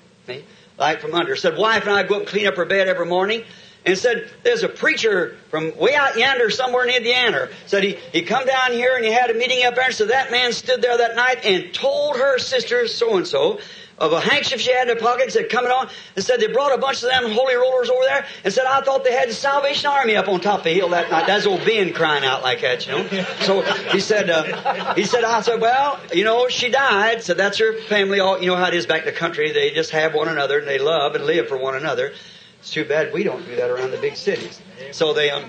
Like 0.78 1.00
from 1.00 1.14
under. 1.14 1.36
Said, 1.36 1.58
wife 1.58 1.82
and 1.82 1.92
I 1.92 2.04
go 2.04 2.14
up 2.14 2.20
and 2.20 2.28
clean 2.28 2.46
up 2.46 2.54
her 2.56 2.64
bed 2.64 2.88
every 2.88 3.06
morning. 3.06 3.44
And 3.84 3.96
said, 3.96 4.30
there's 4.42 4.64
a 4.64 4.68
preacher 4.68 5.36
from 5.50 5.76
way 5.76 5.94
out 5.94 6.16
yonder 6.16 6.50
somewhere 6.50 6.84
in 6.84 6.94
Indiana. 6.94 7.48
Said 7.66 7.84
he, 7.84 7.98
he 8.12 8.22
come 8.22 8.44
down 8.44 8.72
here 8.72 8.96
and 8.96 9.04
he 9.04 9.10
had 9.10 9.30
a 9.30 9.34
meeting 9.34 9.64
up 9.64 9.76
there. 9.76 9.86
And 9.86 9.94
so 9.94 10.06
that 10.06 10.30
man 10.30 10.52
stood 10.52 10.82
there 10.82 10.98
that 10.98 11.16
night 11.16 11.44
and 11.44 11.72
told 11.72 12.16
her 12.16 12.38
sister 12.38 12.86
so-and-so 12.86 13.60
of 13.98 14.12
a 14.12 14.20
handkerchief 14.20 14.60
she 14.60 14.72
had 14.72 14.88
in 14.88 14.96
her 14.96 15.02
pocket 15.02 15.32
said, 15.32 15.48
coming 15.48 15.70
on, 15.70 15.88
and 16.16 16.24
said 16.24 16.40
they 16.40 16.46
brought 16.46 16.74
a 16.74 16.78
bunch 16.78 17.02
of 17.02 17.08
them 17.08 17.30
holy 17.30 17.54
rollers 17.54 17.90
over 17.90 18.02
there 18.04 18.26
and 18.44 18.52
said, 18.52 18.64
I 18.66 18.80
thought 18.80 19.04
they 19.04 19.12
had 19.12 19.28
the 19.28 19.34
Salvation 19.34 19.90
Army 19.90 20.16
up 20.16 20.28
on 20.28 20.40
top 20.40 20.60
of 20.60 20.64
the 20.64 20.74
hill 20.74 20.90
that 20.90 21.10
night. 21.10 21.26
That's 21.26 21.46
old 21.46 21.64
Ben 21.64 21.92
crying 21.92 22.24
out 22.24 22.42
like 22.42 22.60
that, 22.60 22.86
you 22.86 22.92
know. 22.92 23.08
So 23.40 23.62
he 23.90 24.00
said, 24.00 24.30
uh, 24.30 24.94
he 24.94 25.04
said, 25.04 25.24
I 25.24 25.40
said, 25.40 25.60
well, 25.60 25.98
you 26.12 26.24
know, 26.24 26.48
she 26.48 26.70
died, 26.70 27.22
so 27.22 27.34
that's 27.34 27.58
her 27.58 27.78
family. 27.82 28.20
All, 28.20 28.40
you 28.40 28.46
know 28.46 28.56
how 28.56 28.68
it 28.68 28.74
is 28.74 28.86
back 28.86 29.00
in 29.00 29.06
the 29.06 29.12
country. 29.12 29.52
They 29.52 29.70
just 29.70 29.90
have 29.90 30.14
one 30.14 30.28
another 30.28 30.58
and 30.58 30.68
they 30.68 30.78
love 30.78 31.14
and 31.14 31.24
live 31.24 31.48
for 31.48 31.58
one 31.58 31.74
another. 31.74 32.12
It's 32.60 32.72
too 32.72 32.84
bad 32.84 33.12
we 33.12 33.22
don't 33.24 33.44
do 33.44 33.56
that 33.56 33.70
around 33.70 33.90
the 33.92 33.98
big 33.98 34.16
cities. 34.16 34.60
So 34.92 35.12
they, 35.12 35.30
um, 35.30 35.48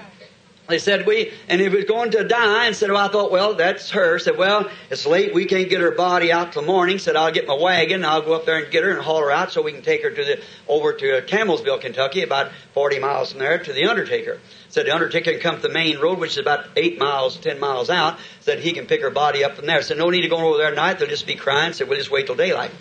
they 0.69 0.77
said 0.77 1.07
we, 1.07 1.33
and 1.47 1.59
he 1.59 1.67
was 1.67 1.85
going 1.85 2.11
to 2.11 2.23
die, 2.23 2.67
and 2.67 2.75
said, 2.75 2.91
well, 2.91 3.09
I 3.09 3.11
thought, 3.11 3.31
well, 3.31 3.55
that's 3.55 3.89
her. 3.89 4.19
Said, 4.19 4.37
well, 4.37 4.69
it's 4.91 5.05
late, 5.05 5.33
we 5.33 5.45
can't 5.45 5.67
get 5.67 5.81
her 5.81 5.91
body 5.91 6.31
out 6.31 6.53
till 6.53 6.61
morning. 6.61 6.99
Said, 6.99 7.15
I'll 7.15 7.31
get 7.31 7.47
my 7.47 7.55
wagon, 7.55 8.05
I'll 8.05 8.21
go 8.21 8.33
up 8.33 8.45
there 8.45 8.63
and 8.63 8.71
get 8.71 8.83
her 8.83 8.91
and 8.91 9.01
haul 9.01 9.19
her 9.19 9.31
out 9.31 9.51
so 9.51 9.63
we 9.63 9.71
can 9.71 9.81
take 9.81 10.03
her 10.03 10.11
to 10.11 10.23
the, 10.23 10.41
over 10.67 10.93
to 10.93 11.21
Campbellsville, 11.23 11.81
Kentucky, 11.81 12.21
about 12.21 12.51
40 12.75 12.99
miles 12.99 13.31
from 13.31 13.39
there, 13.39 13.57
to 13.57 13.73
the 13.73 13.85
undertaker. 13.85 14.39
Said 14.69 14.85
the 14.85 14.93
undertaker 14.93 15.31
can 15.31 15.39
come 15.41 15.55
to 15.55 15.61
the 15.63 15.73
main 15.73 15.97
road, 15.97 16.19
which 16.19 16.31
is 16.31 16.37
about 16.37 16.67
eight 16.75 16.99
miles, 16.99 17.37
ten 17.37 17.59
miles 17.59 17.89
out. 17.89 18.19
Said 18.41 18.59
he 18.59 18.71
can 18.71 18.85
pick 18.85 19.01
her 19.01 19.09
body 19.09 19.43
up 19.43 19.55
from 19.55 19.65
there. 19.65 19.81
Said, 19.81 19.97
no 19.97 20.11
need 20.11 20.21
to 20.21 20.29
go 20.29 20.37
over 20.37 20.57
there 20.57 20.67
at 20.67 20.75
night, 20.75 20.99
they'll 20.99 21.09
just 21.09 21.25
be 21.25 21.35
crying. 21.35 21.73
Said, 21.73 21.89
we'll 21.89 21.97
just 21.97 22.11
wait 22.11 22.27
till 22.27 22.35
daylight. 22.35 22.71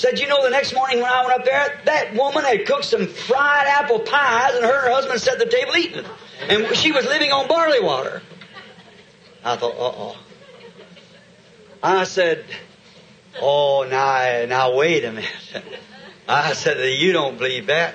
Said, 0.00 0.18
you 0.18 0.26
know, 0.28 0.42
the 0.42 0.48
next 0.48 0.72
morning 0.72 1.02
when 1.02 1.10
I 1.10 1.26
went 1.26 1.40
up 1.40 1.44
there, 1.44 1.78
that 1.84 2.14
woman 2.14 2.42
had 2.42 2.64
cooked 2.64 2.86
some 2.86 3.06
fried 3.06 3.66
apple 3.66 3.98
pies 3.98 4.54
and 4.54 4.64
her 4.64 4.72
and 4.72 4.86
her 4.86 4.92
husband 4.94 5.20
sat 5.20 5.34
at 5.34 5.40
the 5.40 5.54
table 5.54 5.76
eating. 5.76 6.06
And 6.48 6.74
she 6.74 6.90
was 6.90 7.04
living 7.04 7.32
on 7.32 7.46
barley 7.48 7.80
water. 7.80 8.22
I 9.44 9.56
thought, 9.56 9.74
uh-oh. 9.74 10.16
I 11.82 12.04
said, 12.04 12.46
oh, 13.42 13.86
now, 13.90 14.46
now 14.46 14.74
wait 14.74 15.04
a 15.04 15.12
minute. 15.12 15.30
I 16.26 16.54
said, 16.54 16.78
you 16.98 17.12
don't 17.12 17.36
believe 17.36 17.66
that. 17.66 17.94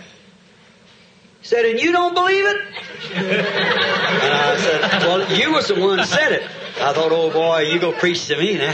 He 1.41 1.47
said, 1.47 1.65
and 1.65 1.79
you 1.79 1.91
don't 1.91 2.13
believe 2.13 2.45
it? 2.45 2.61
and 3.15 4.31
I 4.31 4.57
said, 4.57 4.81
well, 5.07 5.35
you 5.35 5.53
was 5.53 5.69
the 5.69 5.81
one 5.81 6.05
said 6.05 6.33
it. 6.33 6.43
I 6.79 6.93
thought, 6.93 7.11
oh 7.11 7.31
boy, 7.31 7.61
you 7.61 7.79
go 7.79 7.93
preach 7.93 8.27
to 8.27 8.37
me 8.37 8.59
now. 8.59 8.71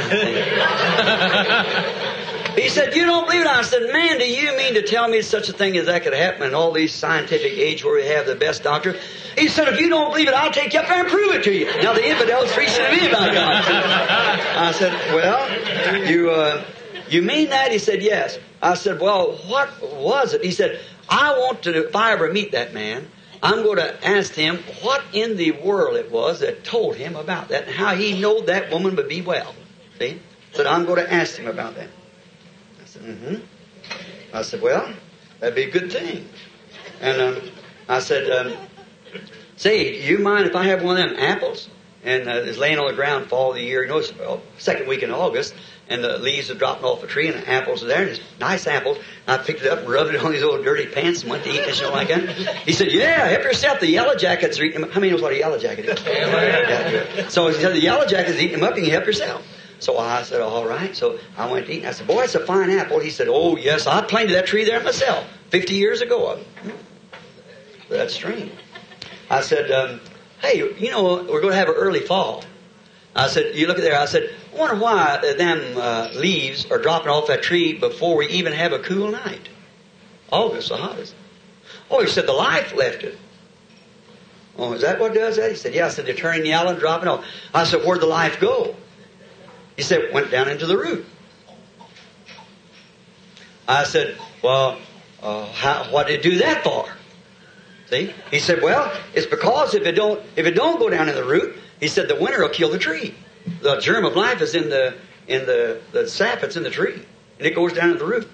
He 2.55 2.67
said, 2.67 2.95
You 2.95 3.05
don't 3.05 3.25
believe 3.25 3.41
it? 3.41 3.47
I 3.47 3.61
said, 3.61 3.83
Man, 3.93 4.17
do 4.17 4.29
you 4.29 4.55
mean 4.57 4.73
to 4.73 4.81
tell 4.81 5.07
me 5.07 5.21
such 5.21 5.47
a 5.47 5.53
thing 5.53 5.77
as 5.77 5.85
that 5.85 6.03
could 6.03 6.13
happen 6.13 6.43
in 6.43 6.53
all 6.53 6.71
these 6.71 6.93
scientific 6.93 7.53
age 7.53 7.83
where 7.83 7.95
we 7.95 8.07
have 8.07 8.25
the 8.25 8.35
best 8.35 8.63
doctor? 8.63 8.97
He 9.37 9.47
said, 9.47 9.69
If 9.69 9.79
you 9.79 9.89
don't 9.89 10.11
believe 10.11 10.27
it, 10.27 10.33
I'll 10.33 10.51
take 10.51 10.73
you 10.73 10.81
up 10.81 10.87
there 10.87 11.01
and 11.01 11.09
prove 11.09 11.33
it 11.33 11.43
to 11.45 11.53
you. 11.53 11.65
Now 11.81 11.93
the 11.93 12.05
infidel's 12.05 12.51
preaching 12.51 12.83
to 12.83 12.91
me 12.91 13.07
about 13.07 13.33
God. 13.33 13.63
I 14.57 14.71
said, 14.73 14.91
Well, 15.13 16.11
you, 16.11 16.31
uh, 16.31 16.63
you 17.09 17.21
mean 17.21 17.49
that? 17.49 17.71
He 17.71 17.77
said, 17.77 18.01
Yes. 18.01 18.37
I 18.61 18.73
said, 18.73 18.99
Well, 18.99 19.37
what 19.47 19.69
was 19.81 20.33
it? 20.33 20.43
He 20.43 20.51
said, 20.51 20.79
I 21.09 21.37
want 21.37 21.63
to, 21.63 21.87
if 21.87 21.95
I 21.95 22.11
ever 22.11 22.31
meet 22.33 22.51
that 22.51 22.73
man, 22.73 23.07
I'm 23.41 23.63
going 23.63 23.77
to 23.77 24.07
ask 24.07 24.33
him 24.33 24.57
what 24.81 25.01
in 25.13 25.37
the 25.37 25.51
world 25.51 25.95
it 25.95 26.11
was 26.11 26.41
that 26.41 26.63
told 26.63 26.95
him 26.95 27.15
about 27.15 27.47
that 27.47 27.67
and 27.67 27.75
how 27.75 27.95
he 27.95 28.19
knowed 28.19 28.47
that 28.47 28.71
woman 28.71 28.95
would 28.97 29.07
be 29.07 29.21
well. 29.21 29.55
See? 29.97 30.19
Said, 30.51 30.67
I'm 30.67 30.85
going 30.85 31.03
to 31.03 31.11
ask 31.11 31.37
him 31.37 31.47
about 31.47 31.75
that 31.75 31.87
mm-hmm. 32.97 33.43
I 34.33 34.41
said, 34.41 34.61
well, 34.61 34.93
that'd 35.39 35.55
be 35.55 35.63
a 35.63 35.71
good 35.71 35.91
thing. 35.91 36.27
And 36.99 37.21
um, 37.21 37.41
I 37.89 37.99
said, 37.99 38.29
um, 38.29 38.55
say, 39.55 40.01
you 40.01 40.19
mind 40.19 40.47
if 40.47 40.55
I 40.55 40.65
have 40.65 40.83
one 40.83 40.97
of 40.97 41.09
them 41.09 41.19
apples? 41.19 41.69
And 42.03 42.27
uh, 42.27 42.33
it's 42.45 42.57
laying 42.57 42.79
on 42.79 42.87
the 42.87 42.95
ground 42.95 43.29
for 43.29 43.35
all 43.35 43.53
the 43.53 43.61
year. 43.61 43.83
You 43.83 43.89
know, 43.89 43.99
it's 43.99 44.17
well, 44.17 44.41
second 44.57 44.87
week 44.87 45.03
in 45.03 45.11
August, 45.11 45.53
and 45.87 46.03
the 46.03 46.17
leaves 46.17 46.49
are 46.49 46.55
dropping 46.55 46.85
off 46.85 47.01
the 47.01 47.07
tree, 47.07 47.27
and 47.27 47.37
the 47.37 47.47
apples 47.47 47.83
are 47.83 47.87
there, 47.87 48.01
and 48.01 48.09
it's 48.09 48.21
nice 48.39 48.65
apples. 48.65 48.97
And 49.27 49.39
I 49.39 49.43
picked 49.43 49.61
it 49.61 49.67
up 49.67 49.79
and 49.79 49.89
rubbed 49.89 50.15
it 50.15 50.23
on 50.23 50.31
these 50.31 50.41
old 50.41 50.63
dirty 50.65 50.87
pants 50.87 51.21
and 51.21 51.29
went 51.29 51.43
to 51.43 51.51
eat 51.51 51.59
and 51.59 51.75
shit 51.75 51.91
like 51.91 52.07
that. 52.07 52.29
He 52.65 52.73
said, 52.73 52.91
yeah, 52.91 53.27
help 53.27 53.43
yourself. 53.43 53.81
The 53.81 53.87
yellow 53.87 54.15
jackets 54.15 54.59
are 54.59 54.63
eating 54.63 54.81
them. 54.81 54.89
How 54.89 54.99
many 54.99 55.11
knows 55.11 55.21
what 55.21 55.31
a 55.31 55.37
yellow 55.37 55.59
jacket 55.59 55.85
is? 55.85 56.03
Yeah. 56.05 57.27
So 57.27 57.47
he 57.49 57.53
said, 57.53 57.73
the 57.73 57.81
yellow 57.81 58.07
jacket's 58.07 58.39
eating 58.39 58.59
them 58.59 58.63
up, 58.67 58.75
and 58.77 58.85
you 58.85 58.91
help 58.91 59.05
yourself. 59.05 59.45
So 59.81 59.97
I 59.97 60.21
said, 60.21 60.41
all 60.41 60.65
right. 60.65 60.95
So 60.95 61.19
I 61.35 61.51
went 61.51 61.65
to 61.65 61.73
eat. 61.73 61.79
And 61.79 61.87
I 61.87 61.91
said, 61.91 62.05
boy, 62.05 62.21
it's 62.21 62.35
a 62.35 62.45
fine 62.45 62.69
apple. 62.69 62.99
He 62.99 63.09
said, 63.09 63.27
oh, 63.27 63.57
yes, 63.57 63.87
I 63.87 64.01
planted 64.03 64.33
that 64.33 64.45
tree 64.45 64.63
there 64.63 64.81
myself 64.81 65.25
50 65.49 65.73
years 65.73 66.01
ago. 66.01 66.39
That's 67.89 68.13
strange. 68.13 68.51
I 69.29 69.41
said, 69.41 69.71
um, 69.71 69.99
hey, 70.39 70.57
you 70.57 70.91
know, 70.91 71.23
we're 71.23 71.41
going 71.41 71.53
to 71.53 71.55
have 71.55 71.67
an 71.67 71.75
early 71.75 71.99
fall. 71.99 72.43
I 73.15 73.27
said, 73.27 73.55
you 73.55 73.65
look 73.65 73.77
at 73.77 73.83
there. 73.83 73.97
I 73.97 74.05
said, 74.05 74.29
I 74.53 74.57
wonder 74.57 74.75
why 74.75 75.17
them 75.35 75.77
uh, 75.77 76.09
leaves 76.13 76.69
are 76.69 76.77
dropping 76.77 77.09
off 77.09 77.27
that 77.27 77.41
tree 77.41 77.73
before 77.73 78.15
we 78.15 78.27
even 78.27 78.53
have 78.53 78.73
a 78.73 78.79
cool 78.79 79.09
night. 79.09 79.49
August, 80.31 80.69
the 80.69 80.77
hottest. 80.77 81.15
Oh, 81.89 82.01
he 82.01 82.07
said, 82.07 82.27
the 82.27 82.33
life 82.33 82.75
left 82.75 83.03
it. 83.03 83.17
Oh, 84.57 84.73
is 84.73 84.81
that 84.81 84.99
what 84.99 85.15
does 85.15 85.37
that? 85.37 85.49
He 85.49 85.57
said, 85.57 85.73
yeah. 85.73 85.87
I 85.87 85.89
said, 85.89 86.05
they're 86.05 86.13
turning 86.13 86.45
yellow 86.45 86.69
and 86.69 86.79
dropping 86.79 87.07
off. 87.07 87.25
I 87.51 87.63
said, 87.63 87.83
where'd 87.83 88.01
the 88.01 88.05
life 88.05 88.39
go? 88.39 88.75
He 89.75 89.83
said, 89.83 90.13
went 90.13 90.31
down 90.31 90.49
into 90.49 90.65
the 90.65 90.77
root. 90.77 91.05
I 93.67 93.83
said, 93.83 94.17
well, 94.43 94.77
uh, 95.21 95.45
how, 95.51 95.85
what 95.91 96.07
did 96.07 96.19
it 96.19 96.23
do 96.23 96.37
that 96.39 96.63
for? 96.63 96.87
See? 97.89 98.13
He 98.31 98.39
said, 98.39 98.61
well, 98.61 98.91
it's 99.13 99.27
because 99.27 99.73
if 99.73 99.85
it 99.85 99.93
don't, 99.93 100.21
if 100.35 100.45
it 100.45 100.51
don't 100.51 100.79
go 100.79 100.89
down 100.89 101.09
in 101.09 101.15
the 101.15 101.23
root, 101.23 101.55
he 101.79 101.87
said 101.87 102.07
the 102.07 102.15
winter 102.15 102.41
will 102.41 102.49
kill 102.49 102.69
the 102.69 102.79
tree. 102.79 103.15
The 103.61 103.79
germ 103.79 104.05
of 104.05 104.15
life 104.15 104.41
is 104.41 104.55
in 104.55 104.69
the, 104.69 104.95
in 105.27 105.45
the, 105.45 105.81
the 105.91 106.07
sap, 106.07 106.43
it's 106.43 106.55
in 106.55 106.63
the 106.63 106.69
tree. 106.69 106.93
And 106.93 107.47
it 107.47 107.55
goes 107.55 107.73
down 107.73 107.91
in 107.91 107.97
the 107.97 108.05
root. 108.05 108.29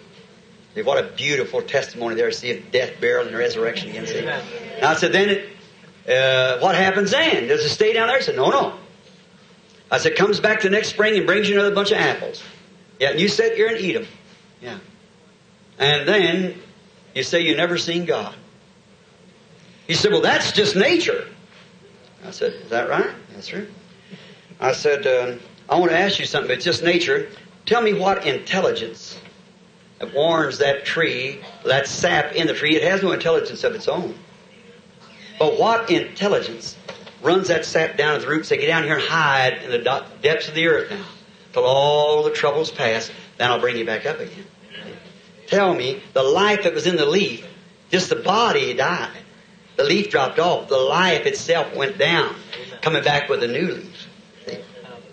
See, 0.76 0.82
what 0.84 1.04
a 1.04 1.08
beautiful 1.16 1.62
testimony 1.62 2.16
there 2.16 2.30
to 2.30 2.36
see 2.36 2.58
of 2.58 2.72
death, 2.72 3.00
burial, 3.02 3.28
and 3.28 3.36
resurrection 3.36 3.90
again. 3.90 4.06
See? 4.06 4.24
Now 4.24 4.42
I 4.92 4.96
said, 4.96 5.12
then 5.12 5.30
it, 5.30 5.50
uh, 6.08 6.60
what 6.60 6.76
happens 6.76 7.12
then? 7.12 7.48
Does 7.48 7.66
it 7.66 7.70
stay 7.70 7.94
down 7.94 8.08
there? 8.08 8.18
He 8.18 8.24
said, 8.24 8.36
no, 8.36 8.50
no. 8.50 8.78
I 9.90 9.98
said, 10.00 10.16
comes 10.16 10.40
back 10.40 10.62
the 10.62 10.70
next 10.70 10.90
spring 10.90 11.18
and 11.18 11.26
brings 11.26 11.50
you 11.50 11.56
another 11.56 11.74
bunch 11.74 11.92
of 11.92 11.98
apples. 11.98 12.44
Yeah, 13.00 13.12
and 13.12 13.20
you 13.20 13.28
sit 13.28 13.56
here 13.56 13.68
and 13.68 13.78
eat 13.78 13.94
them. 13.94 14.08
Yeah. 14.62 14.80
And 15.80 16.08
then 16.08 16.60
you 17.14 17.24
say 17.24 17.42
you 17.42 17.56
never 17.56 17.78
seen 17.78 18.06
God. 18.06 18.36
He 19.88 19.94
said, 19.94 20.12
well, 20.12 20.22
that's 20.22 20.52
just 20.52 20.76
nature. 20.76 21.28
I 22.26 22.32
said, 22.32 22.54
is 22.54 22.70
that 22.70 22.90
right? 22.90 23.10
That's 23.34 23.48
true. 23.48 23.68
I 24.60 24.74
said, 24.74 25.08
um, 25.08 25.40
I 25.70 25.80
want 25.80 25.92
to 25.92 25.98
ask 25.98 26.20
you 26.20 26.26
something, 26.26 26.48
but 26.48 26.58
it's 26.58 26.66
just 26.66 26.84
nature. 26.84 27.30
Tell 27.66 27.82
me 27.82 27.94
what 27.94 28.26
intelligence 28.26 29.20
that 30.00 30.14
warns 30.14 30.58
that 30.60 30.86
tree, 30.86 31.40
that 31.66 31.88
sap 31.88 32.34
in 32.34 32.48
the 32.48 32.54
tree. 32.54 32.76
It 32.76 32.84
has 32.84 33.04
no 33.04 33.12
intelligence 33.12 33.64
of 33.64 33.76
its 33.76 33.88
own. 33.88 34.18
But 35.40 35.60
what 35.60 35.90
intelligence 35.90 36.77
runs 37.28 37.50
that 37.50 37.66
sap 37.66 37.98
down 37.98 38.16
to 38.16 38.22
the 38.22 38.28
roots? 38.28 38.48
Say, 38.48 38.58
get 38.58 38.68
down 38.68 38.84
here 38.84 38.96
and 38.96 39.04
hide 39.04 39.62
in 39.64 39.70
the 39.70 40.06
depths 40.22 40.48
of 40.48 40.56
the 40.56 40.68
earth 40.68 40.90
now, 40.90 41.06
till 41.54 41.64
all 41.64 42.24
the 42.24 42.32
troubles 42.32 42.72
pass. 42.72 43.12
Then 43.38 43.52
I'll 43.52 43.60
bring 43.60 43.78
you 43.78 43.86
back 43.86 44.06
up 44.06 44.20
again. 44.20 44.46
Tell 45.46 45.74
me 45.76 46.02
the 46.14 46.24
life 46.24 46.64
that 46.64 46.74
was 46.74 46.88
in 46.88 46.96
the 46.96 47.06
leaf, 47.06 47.46
just 47.92 48.10
the 48.10 48.16
body 48.16 48.74
died. 48.74 49.12
The 49.76 49.84
leaf 49.84 50.10
dropped 50.10 50.40
off. 50.40 50.70
The 50.70 50.78
life 50.78 51.28
itself 51.28 51.76
went 51.76 51.98
down, 52.00 52.36
coming 52.82 53.04
back 53.04 53.30
with 53.30 53.44
a 53.44 53.48
new 53.48 53.68
leaf. 53.68 54.08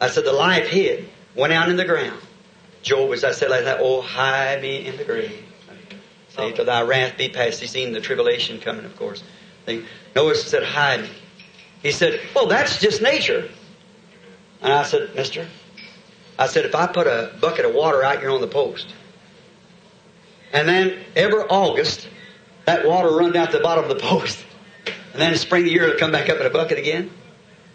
I 0.01 0.09
said 0.09 0.25
the 0.25 0.33
life 0.33 0.69
hid, 0.69 1.09
went 1.37 1.53
out 1.53 1.69
in 1.69 1.77
the 1.77 1.85
ground. 1.85 2.19
Job, 2.83 3.13
as 3.13 3.25
I 3.25 3.33
said 3.33 3.51
like 3.51 3.65
that, 3.65 3.79
oh, 3.81 4.01
hide 4.01 4.63
me 4.63 4.87
in 4.87 4.97
the 4.97 5.05
grave. 5.05 5.45
See, 6.31 6.53
till 6.53 6.65
thy 6.65 6.83
wrath 6.83 7.17
be 7.17 7.29
past. 7.29 7.61
He's 7.61 7.71
seen 7.71 7.93
the 7.93 8.01
tribulation 8.01 8.59
coming, 8.61 8.85
of 8.85 8.97
course. 8.97 9.23
Noah 10.17 10.35
said, 10.35 10.65
hide 10.65 11.03
me. 11.03 11.09
He 11.85 11.93
said, 11.93 12.19
well, 12.35 12.47
that's 12.47 12.81
just 12.81 13.03
nature. 13.03 13.49
And 14.63 14.73
I 14.73 14.85
said, 14.85 15.15
mister, 15.15 15.47
I 16.39 16.47
said, 16.47 16.65
if 16.65 16.75
I 16.75 16.87
put 16.87 17.07
a 17.07 17.31
bucket 17.43 17.67
of 17.67 17.75
water 17.75 18.03
out 18.03 18.21
here 18.21 18.31
on 18.31 18.41
the 18.41 18.49
post, 18.49 18.93
and 20.51 20.67
then 20.67 20.99
every 21.15 21.43
August, 21.43 22.09
that 22.65 22.87
water 22.87 23.11
run 23.11 23.33
down 23.33 23.49
to 23.49 23.59
the 23.59 23.63
bottom 23.63 23.85
of 23.85 23.91
the 23.91 24.03
post, 24.03 24.43
and 25.13 25.21
then 25.21 25.33
in 25.33 25.39
spring 25.39 25.65
of 25.65 25.67
the 25.67 25.73
year 25.73 25.85
it'll 25.85 25.99
come 25.99 26.11
back 26.11 26.31
up 26.31 26.41
in 26.41 26.47
a 26.47 26.51
bucket 26.51 26.79
again. 26.79 27.11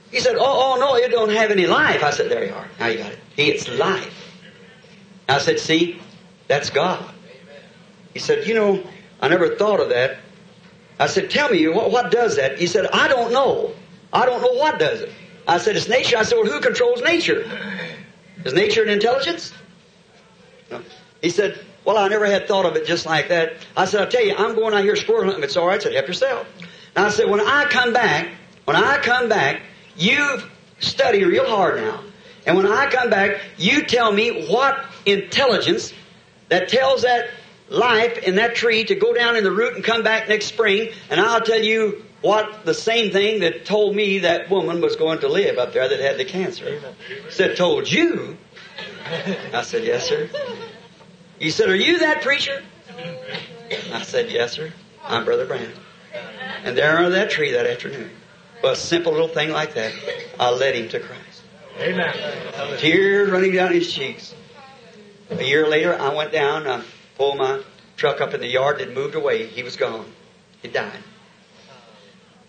He 0.10 0.20
said, 0.20 0.36
oh, 0.38 0.42
oh 0.42 0.80
no, 0.80 0.96
it 0.96 1.12
don't 1.12 1.30
have 1.30 1.52
any 1.52 1.68
life. 1.68 2.04
I 2.04 2.10
said, 2.10 2.32
there 2.32 2.44
you 2.44 2.54
are. 2.54 2.68
Now 2.80 2.88
you 2.88 2.98
got 2.98 3.12
it. 3.12 3.20
It's 3.38 3.70
life. 3.70 4.34
I 5.30 5.38
said, 5.38 5.60
see, 5.60 6.02
that's 6.48 6.72
God. 6.72 7.08
He 8.16 8.20
said, 8.20 8.48
you 8.48 8.56
know, 8.56 8.84
I 9.22 9.28
never 9.28 9.56
thought 9.56 9.80
of 9.80 9.90
that. 9.90 10.18
I 11.00 11.06
said, 11.06 11.30
tell 11.30 11.50
me, 11.52 11.68
what, 11.68 11.92
what 11.92 12.10
does 12.10 12.38
that? 12.38 12.58
He 12.58 12.66
said, 12.66 12.88
I 12.92 13.08
don't 13.08 13.32
know. 13.32 13.76
I 14.12 14.26
don't 14.26 14.42
know 14.42 14.54
what 14.54 14.80
does 14.80 15.02
it. 15.02 15.12
I 15.48 15.58
said, 15.58 15.76
it's 15.76 15.88
nature. 15.88 16.18
I 16.18 16.24
said, 16.24 16.38
well, 16.38 16.46
who 16.46 16.60
controls 16.60 17.02
nature? 17.02 17.44
Is 18.46 18.54
nature 18.54 18.84
an 18.84 18.90
intelligence? 18.90 19.54
No. 20.70 20.82
He 21.22 21.30
said, 21.30 21.60
well, 21.86 21.98
I 21.98 22.08
never 22.08 22.26
had 22.26 22.48
thought 22.48 22.66
of 22.66 22.76
it 22.76 22.86
just 22.86 23.06
like 23.06 23.30
that. 23.30 23.54
I 23.76 23.86
said, 23.86 24.02
I'll 24.02 24.10
tell 24.10 24.24
you, 24.24 24.36
I'm 24.36 24.56
going 24.56 24.74
out 24.74 24.84
here 24.84 24.96
squirrel 24.96 25.26
hunting. 25.26 25.44
It's 25.44 25.58
all 25.58 25.68
right. 25.68 25.80
I 25.80 25.84
said, 25.84 25.94
help 25.94 26.08
yourself. 26.08 26.48
And 26.96 27.06
I 27.06 27.10
said, 27.10 27.30
when 27.30 27.42
I 27.42 27.66
come 27.66 27.94
back, 27.94 28.30
when 28.66 28.76
I 28.76 28.98
come 28.98 29.30
back, 29.30 29.62
you 29.98 30.40
study 30.80 31.24
real 31.24 31.48
hard 31.48 31.78
now. 31.78 32.04
And 32.46 32.56
when 32.56 32.68
I 32.68 32.90
come 32.90 33.10
back, 33.10 33.42
you 33.58 33.84
tell 33.84 34.12
me 34.12 34.48
what 34.48 34.86
intelligence 35.06 35.94
that 36.50 36.70
tells 36.70 37.02
that 37.04 37.30
life 37.70 38.18
in 38.20 38.36
that 38.36 38.56
tree 38.56 38.84
to 38.86 38.96
go 38.96 39.14
down 39.14 39.36
in 39.36 39.44
the 39.44 39.52
root 39.52 39.76
and 39.76 39.84
come 39.84 40.04
back 40.04 40.30
next 40.30 40.46
spring, 40.46 40.90
and 41.10 41.20
I'll 41.20 41.42
tell 41.42 41.62
you 41.62 42.04
what 42.22 42.66
the 42.66 42.74
same 42.74 43.12
thing 43.12 43.42
that 43.42 43.66
told 43.66 43.96
me 43.96 44.20
that 44.20 44.50
woman 44.50 44.82
was 44.82 44.96
going 44.96 45.20
to 45.20 45.28
live 45.28 45.58
up 45.58 45.74
there 45.74 45.88
that 45.88 46.00
had 46.00 46.18
the 46.18 46.26
cancer. 46.26 46.82
Said, 47.30 47.56
told 47.56 47.90
you? 47.90 48.38
I 49.54 49.62
said, 49.64 49.84
yes, 49.84 50.08
sir. 50.08 50.30
He 51.40 51.52
said, 51.52 51.70
are 51.70 51.76
you 51.76 52.00
that 52.00 52.22
preacher? 52.22 52.62
I 53.94 54.02
said, 54.02 54.32
yes, 54.32 54.54
sir. 54.54 54.74
I'm 55.04 55.26
Brother 55.26 55.46
Branham. 55.46 55.72
And 56.64 56.78
there 56.78 56.98
under 56.98 57.12
that 57.12 57.30
tree 57.30 57.52
that 57.54 57.66
afternoon, 57.66 58.12
well, 58.62 58.74
a 58.74 58.76
simple 58.76 59.14
little 59.14 59.30
thing 59.30 59.52
like 59.52 59.76
that, 59.76 59.94
I 60.40 60.50
led 60.52 60.76
him 60.76 60.90
to 60.90 61.00
Christ. 61.00 61.44
Amen. 61.80 62.14
Tears 62.78 63.30
running 63.30 63.54
down 63.54 63.72
his 63.72 63.94
cheeks. 63.94 64.36
A 65.30 65.44
year 65.44 65.68
later, 65.68 65.98
I 65.98 66.14
went 66.14 66.34
down, 66.34 66.68
I 66.68 66.84
pulled 67.16 67.38
my 67.38 67.62
truck 67.96 68.20
up 68.20 68.34
in 68.34 68.42
the 68.42 68.48
yard, 68.48 68.82
it 68.82 68.94
moved 68.94 69.16
away. 69.16 69.46
He 69.46 69.64
was 69.64 69.78
gone. 69.78 70.12
He 70.62 70.68
died. 70.68 71.00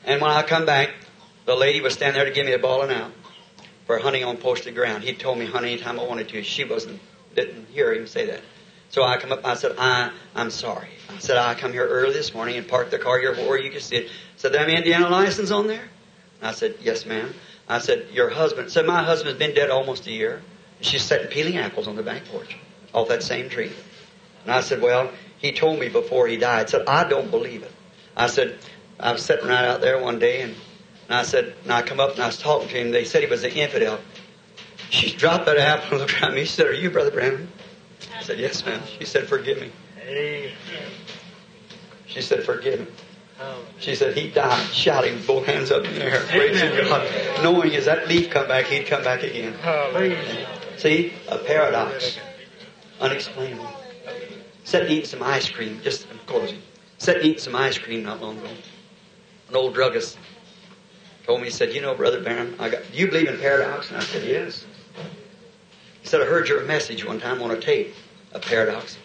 And 0.05 0.21
when 0.21 0.31
I 0.31 0.43
come 0.43 0.67
back, 0.67 0.91
the 1.47 1.55
lady 1.55 1.81
was 1.81 1.95
standing 1.95 2.17
there 2.19 2.29
to 2.29 2.35
give 2.35 2.47
me 2.47 2.53
a 2.53 2.59
bawling 2.59 2.91
out 2.91 3.13
for 3.87 3.99
hunting 3.99 4.25
on 4.25 4.37
posted 4.37 4.75
ground. 4.75 5.05
He 5.05 5.15
told 5.15 5.39
me 5.39 5.47
hunt 5.47 5.65
anytime 5.65 5.99
I 5.99 6.05
wanted 6.05 6.29
to. 6.31 6.43
She 6.43 6.65
wasn't, 6.65 7.01
didn't 7.35 7.69
hear 7.69 7.93
him 7.93 8.07
say 8.07 8.27
that. 8.27 8.41
So 8.91 9.05
I 9.05 9.19
come 9.19 9.31
up, 9.33 9.45
I 9.45 9.55
said, 9.55 9.77
I, 9.79 10.11
I'm 10.35 10.51
sorry. 10.51 10.89
I 11.09 11.19
said, 11.19 11.37
I 11.37 11.55
come 11.55 11.73
here 11.73 11.87
early 11.87 12.13
this 12.13 12.35
morning 12.35 12.57
and 12.57 12.67
parked 12.67 12.91
the 12.91 12.99
car 12.99 13.21
here 13.21 13.35
where 13.35 13.59
you 13.59 13.71
can 13.71 13.81
sit. 13.81 14.09
Said, 14.37 14.53
there 14.53 14.69
Indiana 14.69 15.09
license 15.09 15.51
on 15.51 15.69
there? 15.69 15.89
I 16.43 16.53
said, 16.53 16.77
yes 16.83 17.07
ma'am. 17.07 17.33
I 17.69 17.79
said, 17.79 18.09
your 18.13 18.31
husband, 18.31 18.73
said, 18.73 18.87
my 18.87 19.03
husband's 19.05 19.39
been 19.39 19.55
dead 19.55 19.71
almost 19.71 20.07
a 20.09 20.11
year. 20.11 20.43
And 20.79 20.87
She's 20.87 21.03
sitting 21.03 21.29
peeling 21.29 21.57
apples 21.59 21.87
on 21.87 21.95
the 21.95 22.03
back 22.03 22.25
porch 22.25 22.57
off 22.93 23.09
that 23.09 23.23
same 23.23 23.49
tree. 23.49 23.71
And 24.43 24.53
I 24.53 24.61
said, 24.61 24.83
well, 24.83 25.13
he 25.39 25.53
told 25.53 25.79
me 25.79 25.89
before 25.89 26.27
he 26.27 26.37
died. 26.37 26.69
Said, 26.69 26.87
I 26.87 27.09
don't 27.09 27.31
believe 27.31 27.63
it. 27.63 27.73
I 28.17 28.27
said, 28.27 28.59
I 29.01 29.13
was 29.13 29.25
sitting 29.25 29.49
right 29.49 29.65
out 29.65 29.81
there 29.81 29.99
one 30.03 30.19
day 30.19 30.43
and, 30.43 30.55
and 31.09 31.19
I 31.19 31.23
said, 31.23 31.55
and 31.65 31.73
I 31.73 31.83
come 31.83 32.01
up 32.01 32.13
and 32.13 32.21
I 32.21 32.27
was 32.27 32.39
talking 32.39 32.69
to 32.69 32.75
him. 32.75 32.91
They 32.91 33.05
said 33.05 33.23
he 33.23 33.29
was 33.31 33.45
an 33.45 33.53
infidel. 33.53 33.99
She 34.91 35.17
dropped 35.17 35.47
that 35.47 35.59
apple 35.59 35.93
and 35.93 36.01
looked 36.01 36.23
at 36.23 36.35
me. 36.35 36.45
She 36.45 36.53
said, 36.53 36.67
are 36.67 36.73
you 36.75 36.91
Brother 36.91 37.11
Branham? 37.11 37.49
I 38.17 38.23
said, 38.23 38.39
yes, 38.39 38.65
ma'am. 38.65 38.81
She 38.99 39.05
said, 39.05 39.27
forgive 39.27 39.61
me. 39.61 39.71
She 42.07 42.21
said, 42.21 42.43
forgive 42.45 42.81
me. 42.81 42.87
Oh. 43.41 43.65
She 43.79 43.95
said 43.95 44.17
he 44.17 44.29
died 44.29 44.67
shouting 44.71 45.15
with 45.15 45.27
both 45.27 45.47
hands 45.47 45.71
up 45.71 45.85
in 45.85 45.95
the 45.95 46.05
air, 46.05 46.21
praising 46.29 46.71
God, 46.89 47.09
knowing 47.43 47.75
as 47.75 47.87
that 47.87 48.07
leaf 48.07 48.29
come 48.29 48.47
back, 48.47 48.67
he'd 48.67 48.87
come 48.87 49.03
back 49.03 49.23
again. 49.23 49.55
See, 50.77 51.15
a 51.29 51.39
paradox, 51.39 52.19
unexplainable. 53.01 53.67
Sat 54.65 54.91
eating 54.91 55.07
some 55.07 55.23
ice 55.23 55.49
cream, 55.49 55.81
just 55.83 56.05
of 56.11 56.27
course. 56.27 56.53
Sat 56.99 57.25
eating 57.25 57.39
some 57.39 57.57
ice 57.57 57.79
cream 57.79 58.03
not 58.03 58.21
long 58.21 58.37
ago. 58.37 58.49
An 59.51 59.57
old 59.57 59.75
druggist 59.75 60.17
told 61.27 61.41
me, 61.41 61.47
he 61.47 61.51
said, 61.51 61.75
"You 61.75 61.81
know, 61.81 61.93
brother 61.95 62.21
Branham, 62.21 62.55
I 62.61 62.69
got. 62.69 62.83
Do 62.93 62.97
you 62.97 63.09
believe 63.09 63.29
in 63.29 63.37
paradox?" 63.39 63.89
And 63.89 63.97
I 63.99 64.05
said, 64.05 64.25
"Yes." 64.25 64.65
He 66.03 66.09
said, 66.09 66.23
"I 66.23 66.27
heard 66.27 66.49
your 66.49 66.63
message 66.63 67.05
one 67.05 67.21
time 67.21 67.43
on 67.43 67.51
a 67.51 67.61
tape, 67.61 67.93
a 68.33 68.39
paradox." 68.39 68.97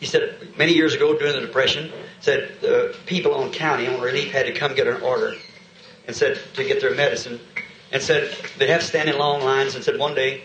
He 0.00 0.06
said 0.06 0.36
many 0.58 0.72
years 0.72 0.92
ago 0.94 1.16
during 1.16 1.34
the 1.34 1.40
Depression, 1.40 1.92
said 2.20 2.56
the 2.60 2.96
people 3.06 3.32
on 3.34 3.52
county 3.52 3.86
on 3.86 4.00
relief 4.00 4.32
had 4.32 4.46
to 4.46 4.52
come 4.52 4.74
get 4.74 4.88
an 4.88 5.00
order, 5.02 5.36
and 6.08 6.16
said 6.16 6.40
to 6.54 6.64
get 6.64 6.80
their 6.80 6.94
medicine, 6.94 7.38
and 7.92 8.02
said 8.02 8.34
they'd 8.58 8.70
have 8.70 8.80
to 8.80 8.86
stand 8.86 9.08
in 9.08 9.16
long 9.18 9.42
lines. 9.42 9.76
And 9.76 9.84
said 9.84 10.00
one 10.00 10.16
day, 10.16 10.42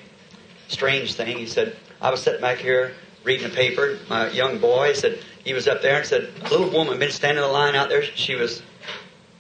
strange 0.68 1.16
thing, 1.16 1.40
he 1.40 1.48
said 1.48 1.76
I 2.00 2.12
was 2.12 2.22
sitting 2.22 2.42
back 2.42 2.60
here 2.60 2.94
reading 3.24 3.48
a 3.48 3.50
paper. 3.50 3.98
My 4.08 4.30
young 4.30 4.60
boy 4.60 4.94
said 4.94 5.18
he 5.48 5.54
was 5.54 5.66
up 5.66 5.82
there 5.82 5.96
and 5.96 6.06
said 6.06 6.30
a 6.42 6.50
little 6.50 6.70
woman 6.70 7.00
been 7.00 7.10
standing 7.10 7.42
in 7.42 7.48
the 7.48 7.54
line 7.54 7.74
out 7.74 7.88
there. 7.88 8.04
She 8.04 8.36
was 8.36 8.62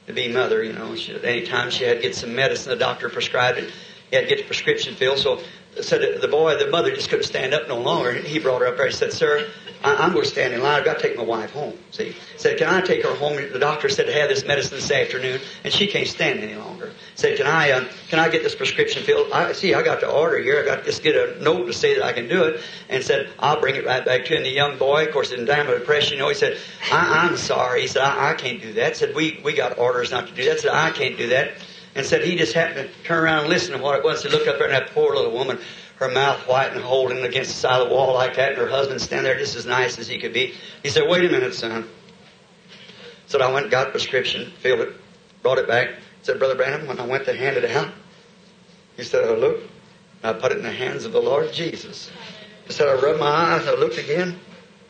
to 0.05 0.13
be 0.13 0.29
mother, 0.29 0.63
you 0.63 0.71
know. 0.71 0.95
She, 0.95 1.13
any 1.21 1.45
time 1.45 1.69
she 1.69 1.84
had 1.84 1.97
to 1.97 2.01
get 2.01 2.15
some 2.15 2.34
medicine, 2.34 2.69
the 2.69 2.77
doctor 2.77 3.09
prescribed 3.09 3.57
it. 3.57 3.73
He 4.09 4.15
had 4.15 4.21
to 4.21 4.27
get 4.29 4.38
the 4.38 4.45
prescription 4.45 4.95
filled. 4.95 5.19
So 5.19 5.41
said 5.81 6.21
the 6.21 6.27
boy, 6.29 6.57
the 6.57 6.67
mother 6.67 6.95
just 6.95 7.09
couldn't 7.09 7.25
stand 7.25 7.53
up 7.53 7.67
no 7.67 7.77
longer. 7.77 8.13
He 8.13 8.39
brought 8.39 8.61
her 8.61 8.67
up 8.67 8.77
there. 8.77 8.88
He 8.88 8.93
said, 8.93 9.11
"Sir, 9.11 9.49
I, 9.84 10.05
am 10.05 10.13
going 10.13 10.23
to 10.23 10.29
stand 10.29 10.53
in 10.53 10.63
line. 10.63 10.79
I've 10.79 10.85
got 10.85 10.99
to 10.99 11.01
take 11.05 11.17
my 11.17 11.23
wife 11.23 11.51
home." 11.51 11.77
See, 11.91 12.15
said, 12.38 12.57
"Can 12.57 12.69
I 12.69 12.79
take 12.79 13.03
her 13.03 13.13
home?" 13.13 13.35
The 13.35 13.59
doctor 13.59 13.89
said 13.89 14.05
to 14.05 14.13
have 14.13 14.29
this 14.29 14.45
medicine 14.45 14.77
this 14.77 14.89
afternoon, 14.89 15.41
and 15.65 15.73
she 15.73 15.88
can't 15.88 16.07
stand 16.07 16.39
any 16.39 16.55
longer. 16.55 16.93
Said, 17.18 17.35
"Can 17.35 17.48
I, 17.48 17.72
uh, 17.72 17.84
can 18.10 18.19
I 18.19 18.30
get 18.30 18.44
this 18.44 18.56
prescription 18.56 19.03
filled?" 19.03 19.31
I 19.31 19.52
see. 19.52 19.73
I 19.73 19.81
got 19.81 19.99
the 19.99 20.10
order 20.10 20.38
here. 20.38 20.61
I 20.61 20.65
got 20.65 20.85
just 20.85 21.03
get 21.03 21.15
a 21.15 21.44
note 21.44 21.65
to 21.65 21.73
say 21.73 21.95
that 21.95 22.06
I 22.06 22.14
can 22.14 22.30
do 22.30 22.44
it. 22.44 22.61
And 22.89 23.03
said, 23.03 23.30
"I'll 23.39 23.60
bring 23.60 23.76
it 23.76 23.85
right 23.85 24.06
back 24.06 24.26
to 24.26 24.31
you." 24.31 24.38
And 24.38 24.45
the 24.45 24.52
young 24.52 24.77
boy, 24.77 25.07
of 25.07 25.11
course, 25.11 25.31
in 25.31 25.45
time 25.45 25.68
of 25.68 25.80
depression, 25.80 26.14
you 26.14 26.19
know, 26.19 26.30
he 26.30 26.35
said, 26.35 26.57
I, 26.91 27.27
am 27.27 27.35
sorry." 27.35 27.81
He 27.81 27.88
said, 27.88 28.03
I, 28.03 28.30
"I 28.30 28.34
can't 28.35 28.61
do 28.61 28.72
that." 28.73 28.95
Said, 28.95 29.15
"We 29.15 29.41
we 29.44 29.53
got 29.53 29.80
orders 29.80 30.11
not 30.11 30.27
to 30.27 30.34
do 30.34 30.45
that." 30.45 30.60
Said, 30.60 30.72
"I 30.72 30.91
can't 30.91 31.18
do 31.18 31.27
that." 31.30 31.53
and 31.98 32.06
said 32.06 32.23
he 32.23 32.35
just 32.35 32.53
happened 32.53 32.88
to 32.88 33.03
turn 33.03 33.23
around 33.23 33.39
and 33.39 33.49
listen 33.49 33.76
to 33.76 33.81
what 33.84 33.98
it 33.98 34.03
was. 34.03 34.22
He 34.22 34.30
looked 34.30 34.48
up 34.48 34.60
there 34.60 34.68
and 34.68 34.76
that 34.76 34.91
poor 34.94 35.15
little 35.15 35.31
woman, 35.31 35.57
her 35.95 36.07
mouth 36.07 36.48
white 36.48 36.72
and 36.72 36.80
holding 36.80 37.26
against 37.26 37.49
the 37.49 37.57
side 37.57 37.81
of 37.81 37.89
the 37.89 37.95
wall 37.95 38.14
like 38.14 38.35
that, 38.35 38.49
and 38.52 38.60
her 38.60 38.68
husband 38.68 39.02
standing 39.02 39.23
there 39.23 39.39
just 39.39 39.56
as 39.56 39.65
nice 39.65 39.98
as 39.98 40.07
he 40.07 40.19
could 40.19 40.31
be. 40.31 40.53
He 40.84 40.89
said, 40.89 41.10
wait 41.10 41.26
a 41.26 41.30
minute, 41.30 41.56
son. 41.56 41.89
So 43.26 43.39
I 43.39 43.52
went 43.52 43.65
and 43.65 43.72
got 43.72 43.88
a 43.88 43.89
prescription, 43.89 44.52
filled 44.60 44.81
it, 44.81 44.94
brought 45.41 45.57
it 45.57 45.68
back. 45.68 45.89
Said, 46.23 46.39
Brother 46.39 46.56
Branham, 46.56 46.88
when 46.88 46.99
I 46.99 47.06
went 47.06 47.26
to 47.26 47.34
hand 47.34 47.57
it 47.57 47.65
out, 47.65 47.89
he 48.95 49.03
said, 49.03 49.23
oh, 49.23 49.35
I 49.35 49.38
looked, 49.38 49.69
I 50.23 50.34
put 50.34 50.52
it 50.52 50.57
in 50.57 50.64
the 50.64 50.72
hands 50.72 51.06
of 51.06 51.11
the 51.11 51.22
Lord 51.22 51.53
Jesus. 51.53 52.11
He 52.65 52.73
said, 52.73 52.88
I 52.88 52.99
rubbed 52.99 53.19
my 53.19 53.27
eyes, 53.27 53.68
I 53.68 53.76
looked 53.76 53.98
again. 53.98 54.39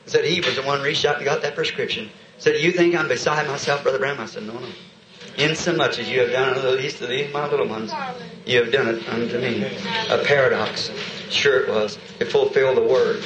He 0.05 0.09
said, 0.09 0.25
he 0.25 0.39
was 0.39 0.55
the 0.55 0.63
one 0.63 0.81
reached 0.81 1.05
out 1.05 1.17
and 1.17 1.25
got 1.25 1.41
that 1.41 1.53
prescription. 1.55 2.05
He 2.05 2.41
said, 2.41 2.61
you 2.61 2.71
think 2.71 2.95
I'm 2.95 3.07
beside 3.07 3.47
myself, 3.47 3.83
Brother 3.83 3.99
Branham? 3.99 4.21
I 4.21 4.25
said, 4.25 4.43
no, 4.43 4.53
no. 4.53 4.67
Insomuch 5.37 5.99
as 5.99 6.09
you 6.09 6.21
have 6.21 6.31
done 6.31 6.49
unto 6.49 6.61
the 6.61 6.71
least 6.71 7.01
of 7.01 7.09
these, 7.09 7.31
my 7.31 7.47
little 7.47 7.67
ones, 7.67 7.91
you 8.45 8.63
have 8.63 8.71
done 8.71 8.87
it 8.87 9.07
unto 9.07 9.39
me. 9.39 9.63
A 10.09 10.23
paradox. 10.23 10.89
Sure 11.29 11.59
it 11.59 11.69
was. 11.69 11.99
It 12.19 12.25
fulfilled 12.25 12.77
the 12.77 12.83
word. 12.83 13.23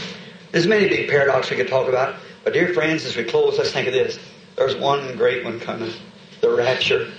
There's 0.52 0.68
many 0.68 0.90
big 0.90 1.10
paradoxes 1.10 1.52
we 1.52 1.58
could 1.58 1.70
talk 1.70 1.88
about. 1.88 2.16
But 2.44 2.54
dear 2.54 2.74
friends, 2.74 3.06
as 3.06 3.16
we 3.16 3.24
close, 3.24 3.58
let's 3.58 3.72
think 3.72 3.88
of 3.88 3.94
this. 3.94 4.20
There's 4.58 4.76
one 4.76 5.16
great 5.16 5.46
one 5.46 5.60
coming. 5.60 5.94
The 6.42 6.50
rapture. 6.50 7.12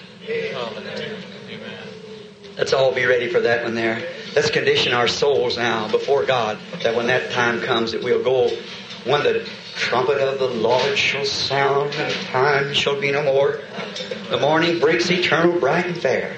Let's 2.56 2.72
all 2.72 2.94
be 2.94 3.06
ready 3.06 3.28
for 3.28 3.40
that 3.40 3.64
one 3.64 3.74
there. 3.74 4.06
Let's 4.36 4.50
condition 4.50 4.92
our 4.92 5.08
souls 5.08 5.56
now 5.56 5.88
before 5.88 6.24
God 6.24 6.58
that 6.82 6.94
when 6.94 7.08
that 7.08 7.32
time 7.32 7.60
comes 7.60 7.92
that 7.92 8.04
we'll 8.04 8.22
go 8.22 8.48
when 9.04 9.24
the 9.24 9.48
trumpet 9.74 10.18
of 10.18 10.38
the 10.38 10.46
Lord 10.46 10.96
shall 10.96 11.24
sound 11.24 11.94
and 11.94 12.14
time 12.26 12.72
shall 12.72 13.00
be 13.00 13.10
no 13.10 13.24
more. 13.24 13.60
The 14.30 14.38
morning 14.38 14.78
breaks 14.78 15.10
eternal 15.10 15.58
bright 15.58 15.86
and 15.86 15.96
fair. 15.96 16.36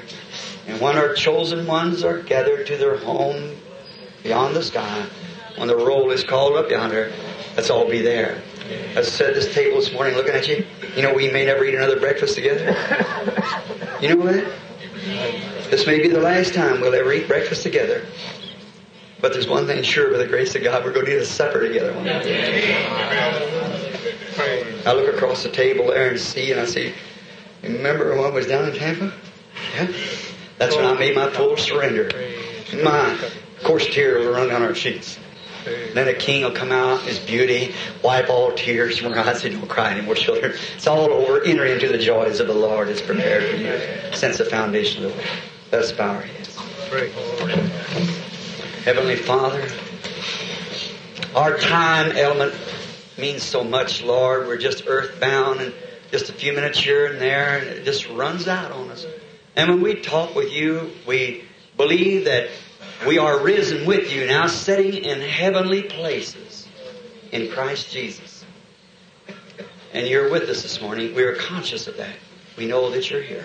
And 0.66 0.80
when 0.80 0.96
our 0.96 1.12
chosen 1.12 1.66
ones 1.66 2.04
are 2.04 2.20
gathered 2.20 2.66
to 2.68 2.78
their 2.78 2.96
home 2.96 3.56
beyond 4.22 4.56
the 4.56 4.62
sky, 4.62 5.04
when 5.56 5.68
the 5.68 5.76
roll 5.76 6.10
is 6.10 6.24
called 6.24 6.56
up 6.56 6.70
yonder, 6.70 7.12
let's 7.54 7.68
all 7.68 7.88
be 7.88 8.00
there. 8.00 8.40
I 8.96 9.02
said 9.02 9.34
this 9.34 9.52
table 9.54 9.78
this 9.78 9.92
morning 9.92 10.14
looking 10.14 10.34
at 10.34 10.48
you. 10.48 10.64
You 10.96 11.02
know, 11.02 11.12
we 11.12 11.30
may 11.30 11.44
never 11.44 11.64
eat 11.64 11.74
another 11.74 11.98
breakfast 12.00 12.34
together. 12.34 12.76
You 14.00 14.10
know 14.10 14.16
what? 14.16 14.44
This 15.70 15.86
may 15.86 16.00
be 16.00 16.08
the 16.08 16.20
last 16.20 16.54
time 16.54 16.80
we'll 16.80 16.94
ever 16.94 17.12
eat 17.12 17.28
breakfast 17.28 17.62
together. 17.62 18.06
But 19.20 19.32
there's 19.32 19.48
one 19.48 19.66
thing 19.66 19.82
sure, 19.82 20.10
by 20.10 20.18
the 20.18 20.26
grace 20.26 20.54
of 20.54 20.62
God, 20.62 20.84
we're 20.84 20.92
going 20.92 21.06
to 21.06 21.16
eat 21.16 21.22
a 21.22 21.26
supper 21.26 21.66
together 21.66 21.92
one 21.94 22.04
day. 22.04 22.74
I 24.86 24.92
look 24.92 25.14
across 25.14 25.42
the 25.42 25.50
table 25.50 25.86
there 25.88 26.10
and 26.10 26.20
see, 26.20 26.52
and 26.52 26.60
I 26.60 26.66
see, 26.66 26.94
remember 27.62 28.14
when 28.16 28.24
I 28.24 28.30
was 28.30 28.46
down 28.46 28.68
in 28.68 28.74
Tampa? 28.74 29.12
Yeah. 29.74 29.92
That's 30.58 30.76
when 30.76 30.84
I 30.84 30.94
made 30.94 31.16
my 31.16 31.30
full 31.30 31.56
surrender. 31.56 32.10
My, 32.82 33.12
of 33.12 33.64
course, 33.64 33.86
tears 33.86 34.26
will 34.26 34.32
run 34.32 34.48
down 34.48 34.62
our 34.62 34.72
cheeks. 34.72 35.18
Then 35.64 36.08
a 36.08 36.14
king 36.14 36.42
will 36.42 36.52
come 36.52 36.72
out, 36.72 37.02
his 37.02 37.18
beauty, 37.18 37.74
wipe 38.02 38.28
all 38.28 38.52
tears 38.52 38.98
from 38.98 39.12
our 39.12 39.18
eyes. 39.18 39.40
Say, 39.40 39.50
don't 39.50 39.68
cry 39.68 39.92
anymore, 39.92 40.14
children. 40.14 40.54
It's 40.76 40.86
all 40.86 41.10
over. 41.10 41.42
Enter 41.42 41.64
into 41.64 41.88
the 41.88 41.98
joys 41.98 42.40
of 42.40 42.46
the 42.46 42.54
Lord. 42.54 42.88
It's 42.88 43.00
prepared 43.00 43.50
for 43.50 43.56
you 43.56 44.16
since 44.16 44.38
the 44.38 44.44
foundation 44.44 45.04
of 45.04 45.12
the 45.12 45.16
world. 45.16 45.28
Us 45.72 45.92
bow 45.92 46.14
our 46.14 46.20
heads. 46.20 46.56
Heavenly 48.84 49.16
Father, 49.16 49.66
our 51.34 51.56
time 51.58 52.12
element 52.12 52.54
means 53.16 53.42
so 53.42 53.64
much, 53.64 54.02
Lord. 54.02 54.46
We're 54.46 54.58
just 54.58 54.84
earthbound 54.86 55.60
and 55.60 55.74
just 56.10 56.28
a 56.28 56.32
few 56.32 56.52
minutes 56.52 56.78
here 56.78 57.06
and 57.06 57.20
there, 57.20 57.58
and 57.58 57.66
it 57.66 57.84
just 57.84 58.08
runs 58.10 58.46
out 58.46 58.70
on 58.70 58.90
us. 58.90 59.06
And 59.56 59.70
when 59.70 59.80
we 59.80 59.94
talk 59.96 60.34
with 60.34 60.52
you, 60.52 60.92
we 61.06 61.44
believe 61.76 62.26
that 62.26 62.50
we 63.06 63.18
are 63.18 63.40
risen 63.40 63.86
with 63.86 64.12
you 64.12 64.26
now, 64.26 64.46
sitting 64.46 65.04
in 65.04 65.20
heavenly 65.20 65.82
places 65.82 66.66
in 67.32 67.50
Christ 67.50 67.92
Jesus. 67.92 68.44
And 69.92 70.06
you're 70.06 70.30
with 70.30 70.44
us 70.44 70.62
this 70.62 70.80
morning. 70.80 71.14
We 71.14 71.22
are 71.22 71.36
conscious 71.36 71.86
of 71.86 71.96
that. 71.98 72.16
We 72.56 72.66
know 72.66 72.90
that 72.90 73.10
you're 73.10 73.22
here. 73.22 73.44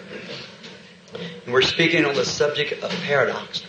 And 1.46 1.54
we're 1.54 1.62
speaking 1.62 2.06
on 2.06 2.16
the 2.16 2.26
subject 2.26 2.84
of 2.84 2.92
paradox. 3.04 3.64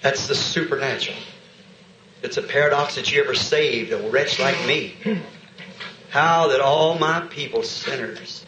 That's 0.00 0.28
the 0.28 0.34
supernatural. 0.34 1.18
It's 2.22 2.36
a 2.36 2.42
paradox 2.42 2.96
that 2.96 3.12
you 3.12 3.22
ever 3.22 3.34
saved 3.34 3.92
a 3.92 4.10
wretch 4.10 4.38
like 4.38 4.66
me. 4.66 4.94
How 6.10 6.48
that 6.48 6.60
all 6.60 6.98
my 6.98 7.20
people, 7.20 7.62
sinners, 7.62 8.46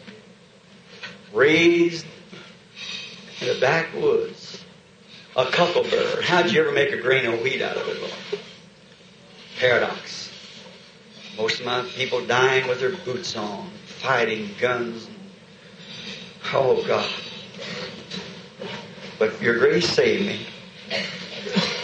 raised 1.33 2.05
in 3.39 3.47
the 3.47 3.59
backwoods, 3.59 4.40
a 5.35 5.45
cucklebur. 5.45 6.21
How'd 6.23 6.51
you 6.51 6.61
ever 6.61 6.71
make 6.71 6.91
a 6.91 6.97
grain 6.97 7.25
of 7.25 7.41
wheat 7.41 7.61
out 7.61 7.77
of 7.77 7.87
it, 7.87 7.99
Lord? 8.01 8.43
Paradox. 9.57 10.31
Most 11.37 11.59
of 11.59 11.65
my 11.65 11.81
people 11.83 12.25
dying 12.25 12.67
with 12.67 12.79
their 12.79 12.91
boots 12.91 13.35
on, 13.37 13.69
fighting 13.85 14.49
guns. 14.59 15.07
Oh 16.53 16.83
God. 16.85 17.09
But 19.17 19.41
your 19.41 19.57
grace 19.59 19.87
saved 19.87 20.25
me. 20.25 20.45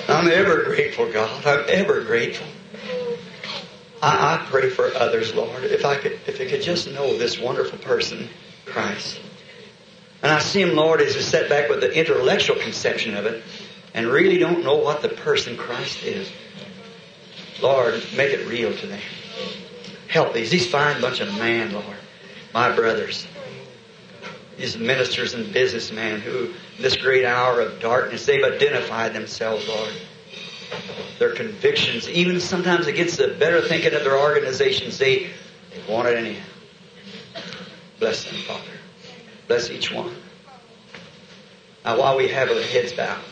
I'm 0.09 0.27
ever 0.27 0.63
grateful, 0.63 1.11
God. 1.11 1.45
I'm 1.45 1.65
ever 1.69 2.01
grateful. 2.01 2.47
I, 4.01 4.35
I 4.35 4.45
pray 4.49 4.69
for 4.69 4.93
others, 4.95 5.33
Lord. 5.33 5.63
If 5.63 5.85
I 5.85 5.95
could, 5.95 6.19
if 6.27 6.37
they 6.37 6.47
could 6.47 6.61
just 6.61 6.91
know 6.91 7.17
this 7.17 7.39
wonderful 7.39 7.79
person, 7.79 8.29
Christ. 8.65 9.19
And 10.23 10.31
I 10.31 10.39
see 10.39 10.61
him, 10.61 10.75
Lord, 10.75 11.01
as 11.01 11.15
a 11.15 11.21
set 11.21 11.49
back 11.49 11.69
with 11.69 11.81
the 11.81 11.93
intellectual 11.93 12.55
conception 12.57 13.15
of 13.15 13.25
it, 13.25 13.43
and 13.93 14.07
really 14.07 14.37
don't 14.37 14.63
know 14.63 14.75
what 14.75 15.01
the 15.01 15.09
person 15.09 15.57
Christ 15.57 16.03
is. 16.03 16.31
Lord, 17.61 17.93
make 18.15 18.33
it 18.33 18.47
real 18.47 18.75
to 18.75 18.87
them. 18.87 18.99
Help 20.07 20.33
these. 20.33 20.49
These 20.49 20.69
fine 20.69 21.01
bunch 21.01 21.19
of 21.19 21.27
men, 21.35 21.73
Lord, 21.73 21.85
my 22.53 22.75
brothers, 22.75 23.27
these 24.57 24.77
ministers 24.77 25.33
and 25.33 25.51
businessmen 25.53 26.19
who, 26.21 26.53
this 26.79 26.95
great 26.95 27.25
hour 27.25 27.61
of 27.61 27.79
darkness, 27.79 28.25
they've 28.25 28.43
identified 28.43 29.13
themselves, 29.13 29.67
Lord. 29.67 29.91
Their 31.19 31.33
convictions, 31.33 32.09
even 32.09 32.39
sometimes 32.39 32.87
against 32.87 33.17
the 33.17 33.29
better 33.39 33.61
thinking 33.61 33.93
of 33.93 34.03
their 34.03 34.17
organizations, 34.17 34.97
they, 34.97 35.29
they 35.71 35.93
want 35.93 36.07
it 36.07 36.17
anyhow. 36.17 36.45
Bless 37.99 38.25
them, 38.25 38.35
Father. 38.41 38.76
Bless 39.47 39.69
each 39.69 39.91
one. 39.91 40.13
Now, 41.85 41.97
while 41.97 42.17
we 42.17 42.27
have 42.27 42.49
our 42.49 42.61
heads 42.61 42.91
bowed, 42.91 43.23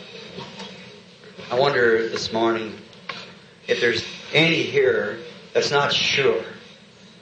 I 1.51 1.59
wonder 1.59 2.07
this 2.07 2.31
morning 2.31 2.73
if 3.67 3.81
there's 3.81 4.05
any 4.33 4.63
here 4.63 5.19
that's 5.53 5.71
not 5.71 5.91
sure 5.91 6.41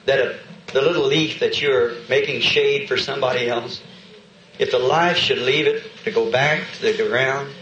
that 0.06 0.20
a, 0.20 0.38
the 0.72 0.80
little 0.80 1.06
leaf 1.06 1.40
that 1.40 1.60
you're 1.60 1.94
making 2.08 2.40
shade 2.40 2.88
for 2.88 2.96
somebody 2.96 3.48
else, 3.48 3.82
if 4.60 4.70
the 4.70 4.78
life 4.78 5.16
should 5.16 5.38
leave 5.38 5.66
it 5.66 5.82
to 6.04 6.12
go 6.12 6.30
back 6.30 6.62
to 6.74 6.82
the 6.82 7.08
ground, 7.08 7.52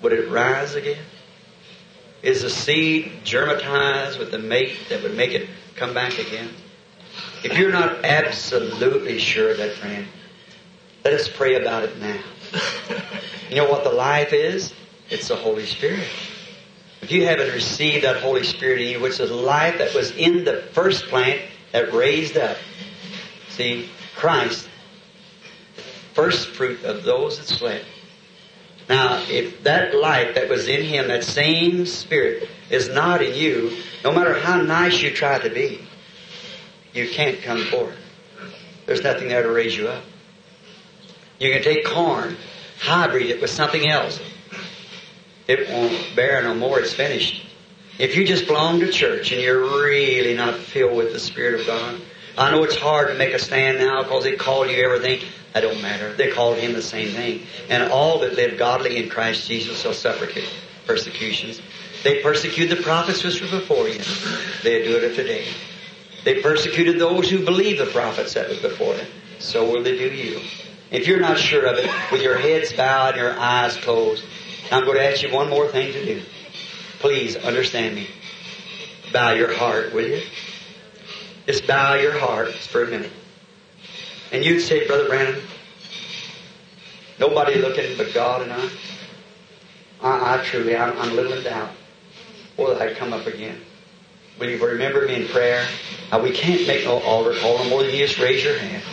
would 0.00 0.14
it 0.14 0.30
rise 0.30 0.74
again? 0.74 1.04
Is 2.22 2.40
the 2.40 2.48
seed 2.48 3.12
germatized 3.22 4.18
with 4.18 4.30
the 4.30 4.38
mate 4.38 4.78
that 4.88 5.02
would 5.02 5.14
make 5.14 5.32
it 5.32 5.46
come 5.76 5.92
back 5.92 6.18
again? 6.18 6.48
If 7.42 7.58
you're 7.58 7.70
not 7.70 8.02
absolutely 8.02 9.18
sure 9.18 9.50
of 9.50 9.58
that, 9.58 9.74
friend, 9.76 10.06
let 11.04 11.12
us 11.12 11.28
pray 11.28 11.54
about 11.60 11.84
it 11.84 11.98
now. 11.98 12.18
You 13.50 13.56
know 13.56 13.70
what 13.70 13.84
the 13.84 13.90
life 13.90 14.32
is? 14.32 14.72
It's 15.10 15.28
the 15.28 15.36
Holy 15.36 15.66
Spirit. 15.66 16.08
If 17.02 17.12
you 17.12 17.26
haven't 17.26 17.52
received 17.52 18.04
that 18.04 18.16
Holy 18.22 18.42
Spirit 18.42 18.80
in 18.80 18.88
you, 18.88 19.00
which 19.00 19.20
is 19.20 19.30
life 19.30 19.76
that 19.78 19.94
was 19.94 20.12
in 20.12 20.44
the 20.44 20.62
first 20.72 21.04
plant 21.08 21.42
that 21.72 21.92
raised 21.92 22.38
up, 22.38 22.56
see, 23.50 23.90
Christ, 24.16 24.68
first 26.14 26.48
fruit 26.48 26.82
of 26.84 27.04
those 27.04 27.38
that 27.38 27.46
slept. 27.46 27.84
Now, 28.88 29.22
if 29.28 29.62
that 29.64 29.94
life 29.94 30.34
that 30.36 30.48
was 30.48 30.68
in 30.68 30.82
him, 30.82 31.08
that 31.08 31.24
same 31.24 31.84
spirit, 31.84 32.48
is 32.70 32.88
not 32.88 33.22
in 33.22 33.34
you, 33.34 33.76
no 34.02 34.10
matter 34.10 34.38
how 34.38 34.60
nice 34.62 35.02
you 35.02 35.10
try 35.10 35.38
to 35.38 35.50
be, 35.50 35.86
you 36.94 37.08
can't 37.10 37.42
come 37.42 37.62
forth. 37.64 37.96
There's 38.86 39.02
nothing 39.02 39.28
there 39.28 39.42
to 39.42 39.50
raise 39.50 39.76
you 39.76 39.88
up. 39.88 40.04
You 41.38 41.52
can 41.52 41.62
take 41.62 41.84
corn, 41.84 42.36
hybrid 42.78 43.26
it 43.26 43.40
with 43.40 43.50
something 43.50 43.88
else. 43.88 44.20
It 45.46 45.68
won't 45.68 46.16
bear 46.16 46.42
no 46.42 46.54
more, 46.54 46.80
it's 46.80 46.94
finished. 46.94 47.44
If 47.98 48.16
you 48.16 48.26
just 48.26 48.46
belong 48.46 48.80
to 48.80 48.90
church 48.90 49.30
and 49.32 49.40
you're 49.40 49.60
really 49.60 50.34
not 50.34 50.54
filled 50.54 50.96
with 50.96 51.12
the 51.12 51.20
Spirit 51.20 51.60
of 51.60 51.66
God, 51.66 52.00
I 52.36 52.50
know 52.50 52.64
it's 52.64 52.76
hard 52.76 53.08
to 53.08 53.14
make 53.14 53.32
a 53.32 53.38
stand 53.38 53.78
now 53.78 54.02
because 54.02 54.24
they 54.24 54.34
call 54.36 54.66
you 54.66 54.84
everything. 54.84 55.20
That 55.52 55.60
don't 55.60 55.80
matter. 55.80 56.12
They 56.12 56.32
called 56.32 56.58
him 56.58 56.72
the 56.72 56.82
same 56.82 57.10
thing. 57.10 57.46
And 57.68 57.92
all 57.92 58.18
that 58.20 58.34
live 58.34 58.58
godly 58.58 58.96
in 58.96 59.08
Christ 59.08 59.46
Jesus 59.46 59.80
shall 59.80 59.94
suffer 59.94 60.26
persecutions. 60.84 61.62
They 62.02 62.20
persecuted 62.22 62.76
the 62.76 62.82
prophets 62.82 63.22
which 63.22 63.40
were 63.40 63.60
before 63.60 63.88
you. 63.88 64.00
They 64.64 64.82
do 64.82 64.96
it 64.96 65.14
today. 65.14 65.46
They 66.24 66.42
persecuted 66.42 66.98
those 66.98 67.30
who 67.30 67.44
believe 67.44 67.78
the 67.78 67.86
prophets 67.86 68.34
that 68.34 68.48
was 68.48 68.58
before 68.58 68.94
them. 68.94 69.06
So 69.38 69.70
will 69.70 69.84
they 69.84 69.96
do 69.96 70.08
you. 70.08 70.40
If 70.94 71.08
you're 71.08 71.18
not 71.18 71.38
sure 71.38 71.66
of 71.66 71.76
it, 71.76 71.90
with 72.12 72.22
your 72.22 72.38
heads 72.38 72.72
bowed 72.72 73.14
and 73.14 73.16
your 73.16 73.36
eyes 73.36 73.76
closed, 73.76 74.24
I'm 74.70 74.84
going 74.84 74.96
to 74.96 75.04
ask 75.04 75.24
you 75.24 75.34
one 75.34 75.50
more 75.50 75.66
thing 75.66 75.92
to 75.92 76.04
do. 76.04 76.22
Please 77.00 77.34
understand 77.34 77.96
me. 77.96 78.08
Bow 79.12 79.32
your 79.32 79.52
heart, 79.52 79.92
will 79.92 80.06
you? 80.06 80.22
Just 81.48 81.66
bow 81.66 81.94
your 81.94 82.16
heart 82.16 82.54
for 82.54 82.84
a 82.84 82.86
minute. 82.86 83.10
And 84.30 84.44
you'd 84.44 84.60
say, 84.60 84.86
Brother 84.86 85.08
Branham, 85.08 85.42
nobody 87.18 87.56
looking 87.56 87.96
but 87.96 88.14
God 88.14 88.42
and 88.42 88.52
I. 88.52 88.70
I, 90.00 90.38
I 90.38 90.44
truly, 90.44 90.76
I'm, 90.76 90.96
I'm 90.96 91.16
little 91.16 91.32
in 91.32 91.42
doubt. 91.42 91.70
Will 92.56 92.80
I 92.80 92.94
come 92.94 93.12
up 93.12 93.26
again? 93.26 93.60
Will 94.38 94.48
you 94.48 94.64
remember 94.64 95.08
me 95.08 95.22
in 95.22 95.26
prayer? 95.26 95.66
Uh, 96.12 96.20
we 96.22 96.30
can't 96.30 96.64
make 96.68 96.84
no 96.84 97.00
altar 97.00 97.36
call 97.40 97.58
no 97.58 97.68
more 97.68 97.82
than 97.82 97.92
you 97.92 98.06
just 98.06 98.20
raise 98.20 98.44
your 98.44 98.56
hand. 98.56 98.84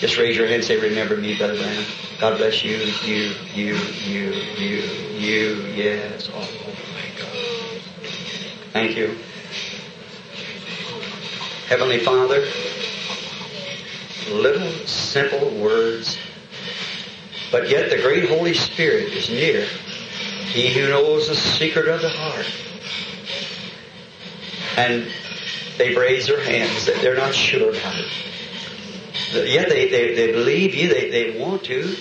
Just 0.00 0.16
raise 0.16 0.36
your 0.36 0.46
hand 0.46 0.56
and 0.56 0.64
say, 0.64 0.76
Remember 0.76 1.16
me, 1.16 1.36
Brother 1.36 1.56
Branham. 1.56 1.84
God 2.20 2.38
bless 2.38 2.62
you, 2.62 2.76
you, 3.04 3.34
you, 3.52 3.74
you, 4.04 4.30
you, 4.56 4.82
you, 5.18 5.66
yes. 5.74 6.30
Oh, 6.32 6.38
oh, 6.38 6.70
my 6.94 7.20
God. 7.20 7.82
Thank 8.72 8.96
you. 8.96 9.18
Heavenly 11.66 11.98
Father, 11.98 12.46
little 14.30 14.70
simple 14.86 15.50
words, 15.58 16.16
but 17.50 17.68
yet 17.68 17.90
the 17.90 18.00
great 18.00 18.28
Holy 18.28 18.54
Spirit 18.54 19.12
is 19.12 19.28
near. 19.28 19.66
He 20.52 20.72
who 20.72 20.88
knows 20.88 21.28
the 21.28 21.34
secret 21.34 21.88
of 21.88 22.02
the 22.02 22.08
heart. 22.08 22.46
And 24.76 25.10
they've 25.76 25.96
raised 25.96 26.28
their 26.28 26.40
hands. 26.40 26.86
That 26.86 27.02
they're 27.02 27.16
not 27.16 27.34
sure 27.34 27.70
about 27.70 27.98
it. 27.98 28.06
Yet 29.32 29.68
they, 29.68 29.88
they, 29.88 30.14
they 30.14 30.32
believe 30.32 30.74
you. 30.74 30.88
They, 30.88 31.10
they 31.10 31.38
want 31.38 31.64
to. 31.64 31.96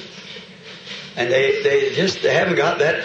And 1.16 1.32
they, 1.32 1.62
they 1.64 1.94
just 1.94 2.22
they 2.22 2.34
haven't 2.34 2.56
got 2.56 2.80
that. 2.80 3.04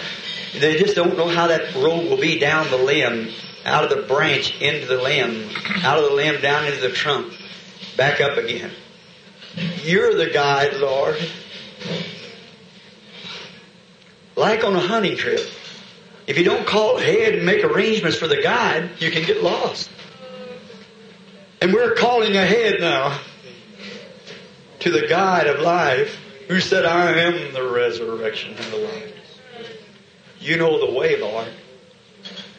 They 0.59 0.77
just 0.79 0.95
don't 0.95 1.17
know 1.17 1.29
how 1.29 1.47
that 1.47 1.75
road 1.75 2.11
will 2.11 2.21
be 2.21 2.39
down 2.39 2.69
the 2.71 2.77
limb, 2.77 3.31
out 3.65 3.85
of 3.85 3.91
the 3.91 4.03
branch 4.07 4.61
into 4.61 4.87
the 4.87 5.01
limb, 5.03 5.49
out 5.83 5.99
of 5.99 6.05
the 6.05 6.15
limb 6.15 6.41
down 6.43 6.67
into 6.67 6.81
the 6.81 6.91
trunk, 6.91 7.33
back 7.97 8.21
up 8.21 8.37
again. 8.37 8.71
You're 9.83 10.15
the 10.15 10.31
guide, 10.31 10.77
Lord. 10.77 11.17
Like 14.37 14.63
on 14.65 14.77
a 14.77 14.81
hunting 14.81 15.17
trip. 15.17 15.41
If 16.27 16.39
you 16.39 16.45
don't 16.45 16.67
call 16.67 16.99
ahead 16.99 17.35
and 17.35 17.45
make 17.45 17.65
arrangements 17.65 18.17
for 18.17 18.29
the 18.29 18.41
guide, 18.41 18.91
you 19.01 19.11
can 19.11 19.25
get 19.25 19.43
lost. 19.43 19.91
And 21.61 21.73
we're 21.73 21.95
calling 21.95 22.37
ahead 22.37 22.81
now 22.81 23.19
to 24.83 24.91
the 24.91 25.07
God 25.07 25.47
of 25.47 25.61
life 25.61 26.19
who 26.49 26.61
said, 26.61 26.85
I 26.85 27.13
am 27.13 27.53
the 27.53 27.69
resurrection 27.71 28.55
and 28.57 28.73
the 28.73 28.79
life. 28.79 29.15
You 30.41 30.57
know 30.57 30.85
the 30.85 30.99
way, 30.99 31.21
Lord. 31.21 31.47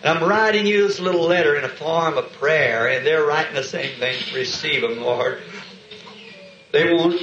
And 0.02 0.18
I'm 0.18 0.28
writing 0.28 0.66
you 0.66 0.88
this 0.88 1.00
little 1.00 1.24
letter 1.24 1.58
in 1.58 1.66
a 1.66 1.70
form 1.70 2.18
of 2.18 2.32
prayer, 2.34 2.88
and 2.88 3.06
they're 3.06 3.26
writing 3.26 3.56
the 3.56 3.64
same 3.64 3.98
thing. 4.00 4.16
Receive 4.34 4.82
them, 4.82 5.02
Lord. 5.02 5.42
They 6.72 6.94
want 6.94 7.22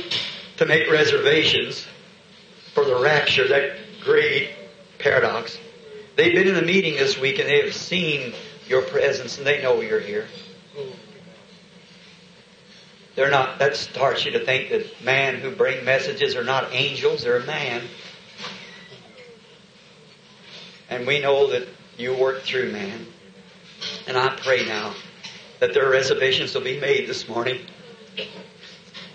to 0.59 0.66
make 0.66 0.90
reservations 0.90 1.86
for 2.74 2.85
the 2.85 3.01
rapture, 3.01 3.48
that 3.48 3.77
great 4.02 4.51
paradox. 4.98 5.59
They've 6.16 6.35
been 6.35 6.48
in 6.48 6.56
a 6.56 6.62
meeting 6.62 6.94
this 6.94 7.18
week 7.18 7.39
and 7.39 7.48
they 7.48 7.62
have 7.62 7.74
seen 7.74 8.35
your 8.68 8.82
presence 8.82 9.39
and 9.39 9.47
they 9.47 9.62
know 9.62 9.81
you're 9.81 10.01
here. 10.01 10.27
They're 13.16 13.31
not, 13.31 13.59
that 13.59 13.77
starts 13.77 14.24
you 14.24 14.32
to 14.32 14.45
think 14.45 14.70
that 14.70 15.03
man 15.03 15.37
who 15.37 15.51
bring 15.51 15.85
messages 15.85 16.37
are 16.37 16.45
not 16.45 16.73
angels, 16.73 17.24
they're 17.24 17.39
a 17.39 17.47
man. 17.47 17.82
And 20.89 21.07
we 21.07 21.20
know 21.20 21.49
that 21.49 21.69
you 21.99 22.15
work 22.15 22.43
through 22.43 22.73
man. 22.73 23.07
And 24.07 24.16
I 24.16 24.37
pray 24.37 24.65
now 24.66 24.95
that 25.59 25.74
their 25.74 25.89
reservations 25.89 26.55
will 26.55 26.62
be 26.62 26.81
made 26.81 27.09
this 27.09 27.28
morning. 27.28 27.61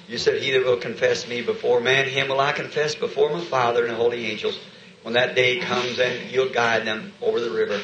You 0.08 0.18
said, 0.18 0.42
He 0.42 0.52
that 0.52 0.64
will 0.64 0.78
confess 0.78 1.28
me 1.28 1.42
before 1.42 1.80
man, 1.82 2.08
him 2.08 2.30
will 2.30 2.40
I 2.40 2.52
confess 2.52 2.96
before 2.96 3.32
my 3.32 3.44
Father 3.44 3.84
and 3.84 3.92
the 3.92 3.98
holy 3.98 4.26
angels. 4.28 4.60
When 5.02 5.14
that 5.14 5.36
day 5.36 5.60
comes, 5.60 6.00
and 6.00 6.32
you'll 6.32 6.50
guide 6.50 6.86
them 6.86 7.14
over 7.22 7.40
the 7.40 7.52
river. 7.52 7.80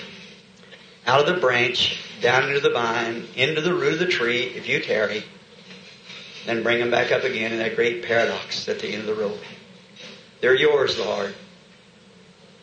Out 1.05 1.19
of 1.19 1.35
the 1.35 1.39
branch, 1.39 1.99
down 2.19 2.47
into 2.47 2.59
the 2.59 2.71
vine, 2.71 3.27
into 3.35 3.61
the 3.61 3.73
root 3.73 3.93
of 3.93 3.99
the 3.99 4.07
tree, 4.07 4.43
if 4.43 4.67
you 4.67 4.79
tarry. 4.79 5.23
Then 6.45 6.63
bring 6.63 6.80
them 6.80 6.91
back 6.91 7.11
up 7.11 7.23
again 7.23 7.51
in 7.51 7.59
that 7.59 7.76
great 7.76 8.03
paradox 8.03 8.68
at 8.68 8.80
the 8.80 8.88
end 8.88 9.07
of 9.07 9.15
the 9.15 9.22
road. 9.22 9.39
They're 10.41 10.55
yours, 10.55 10.97
Lord. 10.99 11.35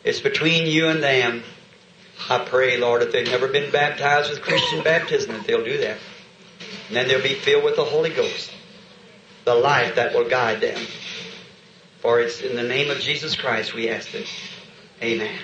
It's 0.03 0.19
between 0.19 0.67
you 0.67 0.87
and 0.87 1.01
them. 1.01 1.43
I 2.29 2.39
pray, 2.39 2.77
Lord, 2.77 3.01
if 3.01 3.11
they've 3.11 3.25
never 3.25 3.47
been 3.47 3.71
baptized 3.71 4.29
with 4.29 4.41
Christian 4.41 4.83
baptism, 4.83 5.33
that 5.33 5.47
they'll 5.47 5.63
do 5.63 5.77
that. 5.77 5.97
And 6.87 6.97
then 6.97 7.07
they'll 7.07 7.23
be 7.23 7.35
filled 7.35 7.63
with 7.63 7.77
the 7.77 7.85
Holy 7.85 8.09
Ghost, 8.09 8.51
the 9.45 9.55
life 9.55 9.95
that 9.95 10.13
will 10.13 10.27
guide 10.27 10.59
them. 10.59 10.79
For 12.01 12.19
it's 12.19 12.41
in 12.41 12.55
the 12.55 12.63
name 12.63 12.89
of 12.89 12.99
Jesus 12.99 13.35
Christ 13.35 13.73
we 13.73 13.89
ask 13.89 14.13
it. 14.13 14.27
Amen. 15.01 15.37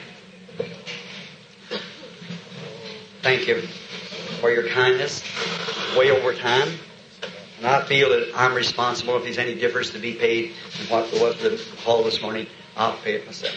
Thank 3.21 3.47
you 3.47 3.61
for 4.39 4.51
your 4.51 4.67
kindness 4.67 5.23
way 5.97 6.11
over 6.11 6.33
time. 6.33 6.69
And 7.65 7.73
I 7.73 7.81
feel 7.81 8.09
that 8.09 8.31
I'm 8.35 8.53
responsible 8.53 9.17
if 9.17 9.23
there's 9.23 9.39
any 9.39 9.55
difference 9.55 9.89
to 9.89 9.97
be 9.97 10.13
paid 10.13 10.51
in 10.79 10.85
what 10.85 11.11
was 11.13 11.35
the 11.37 11.59
hall 11.81 12.03
this 12.03 12.21
morning. 12.21 12.45
I'll 12.77 12.95
pay 12.97 13.15
it 13.15 13.25
myself. 13.25 13.55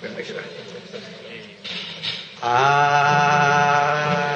We'll 0.00 0.12
make 0.12 0.30
it 0.30 0.36
right. 0.36 0.46
I 2.44 4.29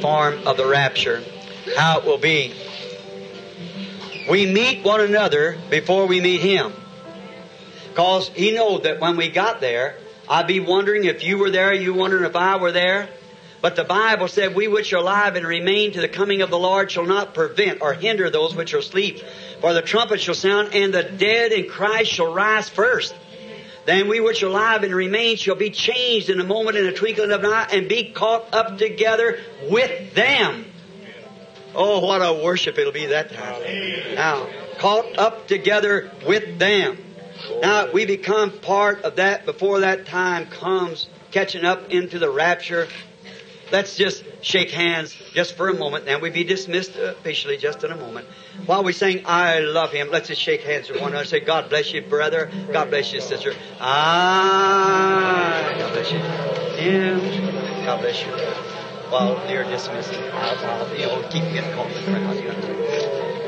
form 0.00 0.46
of 0.46 0.56
the 0.56 0.66
rapture, 0.66 1.22
how 1.76 1.98
it 1.98 2.04
will 2.04 2.18
be. 2.18 2.54
We 4.28 4.46
meet 4.46 4.84
one 4.84 5.00
another 5.00 5.58
before 5.70 6.06
we 6.06 6.20
meet 6.20 6.40
Him. 6.40 6.72
Because 7.88 8.28
He 8.28 8.52
knows 8.52 8.82
that 8.82 9.00
when 9.00 9.16
we 9.16 9.28
got 9.28 9.60
there, 9.60 9.96
I'd 10.28 10.46
be 10.46 10.60
wondering 10.60 11.04
if 11.04 11.24
you 11.24 11.38
were 11.38 11.50
there, 11.50 11.72
you 11.72 11.92
wondering 11.94 12.24
if 12.24 12.36
I 12.36 12.56
were 12.56 12.72
there. 12.72 13.08
But 13.60 13.76
the 13.76 13.84
Bible 13.84 14.28
said, 14.28 14.54
We 14.54 14.68
which 14.68 14.92
are 14.92 14.98
alive 14.98 15.36
and 15.36 15.46
remain 15.46 15.92
to 15.92 16.00
the 16.00 16.08
coming 16.08 16.40
of 16.40 16.50
the 16.50 16.58
Lord 16.58 16.90
shall 16.90 17.04
not 17.04 17.34
prevent 17.34 17.82
or 17.82 17.92
hinder 17.92 18.30
those 18.30 18.54
which 18.54 18.72
are 18.72 18.78
asleep. 18.78 19.22
For 19.60 19.74
the 19.74 19.82
trumpet 19.82 20.20
shall 20.20 20.34
sound, 20.34 20.74
and 20.74 20.94
the 20.94 21.02
dead 21.02 21.52
in 21.52 21.68
Christ 21.68 22.10
shall 22.10 22.32
rise 22.32 22.68
first. 22.68 23.14
Then 23.86 24.08
we 24.08 24.20
which 24.20 24.42
are 24.42 24.46
alive 24.46 24.82
and 24.82 24.94
remain 24.94 25.36
shall 25.36 25.54
be 25.54 25.70
changed 25.70 26.28
in 26.28 26.40
a 26.40 26.44
moment, 26.44 26.76
in 26.76 26.86
a 26.86 26.92
twinkling 26.92 27.32
of 27.32 27.42
an 27.42 27.50
eye, 27.50 27.68
and 27.72 27.88
be 27.88 28.12
caught 28.12 28.52
up 28.52 28.78
together 28.78 29.38
with 29.68 30.14
them. 30.14 30.66
Oh, 31.74 32.00
what 32.04 32.20
a 32.20 32.42
worship 32.42 32.78
it'll 32.78 32.92
be 32.92 33.06
that 33.06 33.32
time. 33.32 34.14
Now, 34.14 34.48
caught 34.78 35.18
up 35.18 35.46
together 35.46 36.10
with 36.26 36.58
them. 36.58 36.98
Now, 37.62 37.90
we 37.92 38.06
become 38.06 38.50
part 38.50 39.02
of 39.02 39.16
that 39.16 39.46
before 39.46 39.80
that 39.80 40.06
time 40.06 40.46
comes, 40.46 41.08
catching 41.30 41.64
up 41.64 41.90
into 41.90 42.18
the 42.18 42.30
rapture. 42.30 42.88
Let's 43.70 43.96
just 43.96 44.24
shake 44.42 44.70
hands 44.70 45.14
just 45.32 45.56
for 45.56 45.68
a 45.68 45.74
moment. 45.74 46.06
Now, 46.06 46.18
we 46.18 46.30
be 46.30 46.44
dismissed 46.44 46.96
officially 46.96 47.56
just 47.56 47.84
in 47.84 47.92
a 47.92 47.96
moment. 47.96 48.26
While 48.66 48.84
we 48.84 48.92
sing, 48.92 49.22
I 49.26 49.60
love 49.60 49.92
him, 49.92 50.10
let's 50.10 50.28
just 50.28 50.40
shake 50.40 50.62
hands 50.62 50.88
with 50.90 51.00
one 51.00 51.12
another. 51.12 51.26
Say, 51.26 51.40
God 51.40 51.68
bless 51.68 51.92
you, 51.92 52.02
brother. 52.02 52.50
God 52.72 52.90
bless 52.90 53.12
you, 53.12 53.20
sister. 53.20 53.54
I, 53.80 55.74
God 55.78 55.92
bless 55.92 56.12
you. 56.12 56.18
Him. 56.18 57.20
God 57.84 58.00
bless 58.00 58.22
you. 58.22 58.30
While 59.10 59.34
they're 59.46 59.64
dismissed, 59.64 60.14
I'll, 60.14 60.64
I'll 60.64 60.96
you 60.96 61.06
know, 61.06 61.22
keep 61.30 61.42
getting 61.52 61.72
called 61.74 61.90
the. 61.90 62.00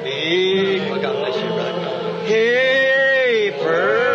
Big, 0.02 0.90
well, 0.90 1.00
God 1.00 1.16
bless 1.16 1.36
you, 1.36 1.48
brother. 1.50 2.26
He 2.26 3.50
first 3.62 4.11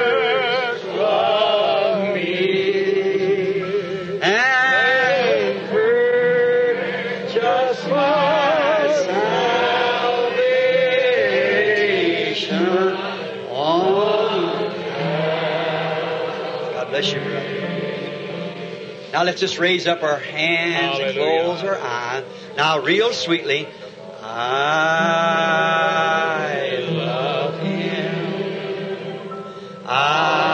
Now 19.18 19.24
let's 19.24 19.42
just 19.42 19.58
raise 19.58 19.88
up 19.88 20.04
our 20.04 20.20
hands 20.20 21.00
Hallelujah. 21.00 21.22
and 21.24 21.46
close 21.48 21.64
our 21.64 21.76
eyes. 21.76 22.24
Now, 22.56 22.84
real 22.84 23.12
sweetly, 23.14 23.68
I 24.22 25.58
love 26.88 27.60
Him. 27.60 29.20
I 29.88 30.47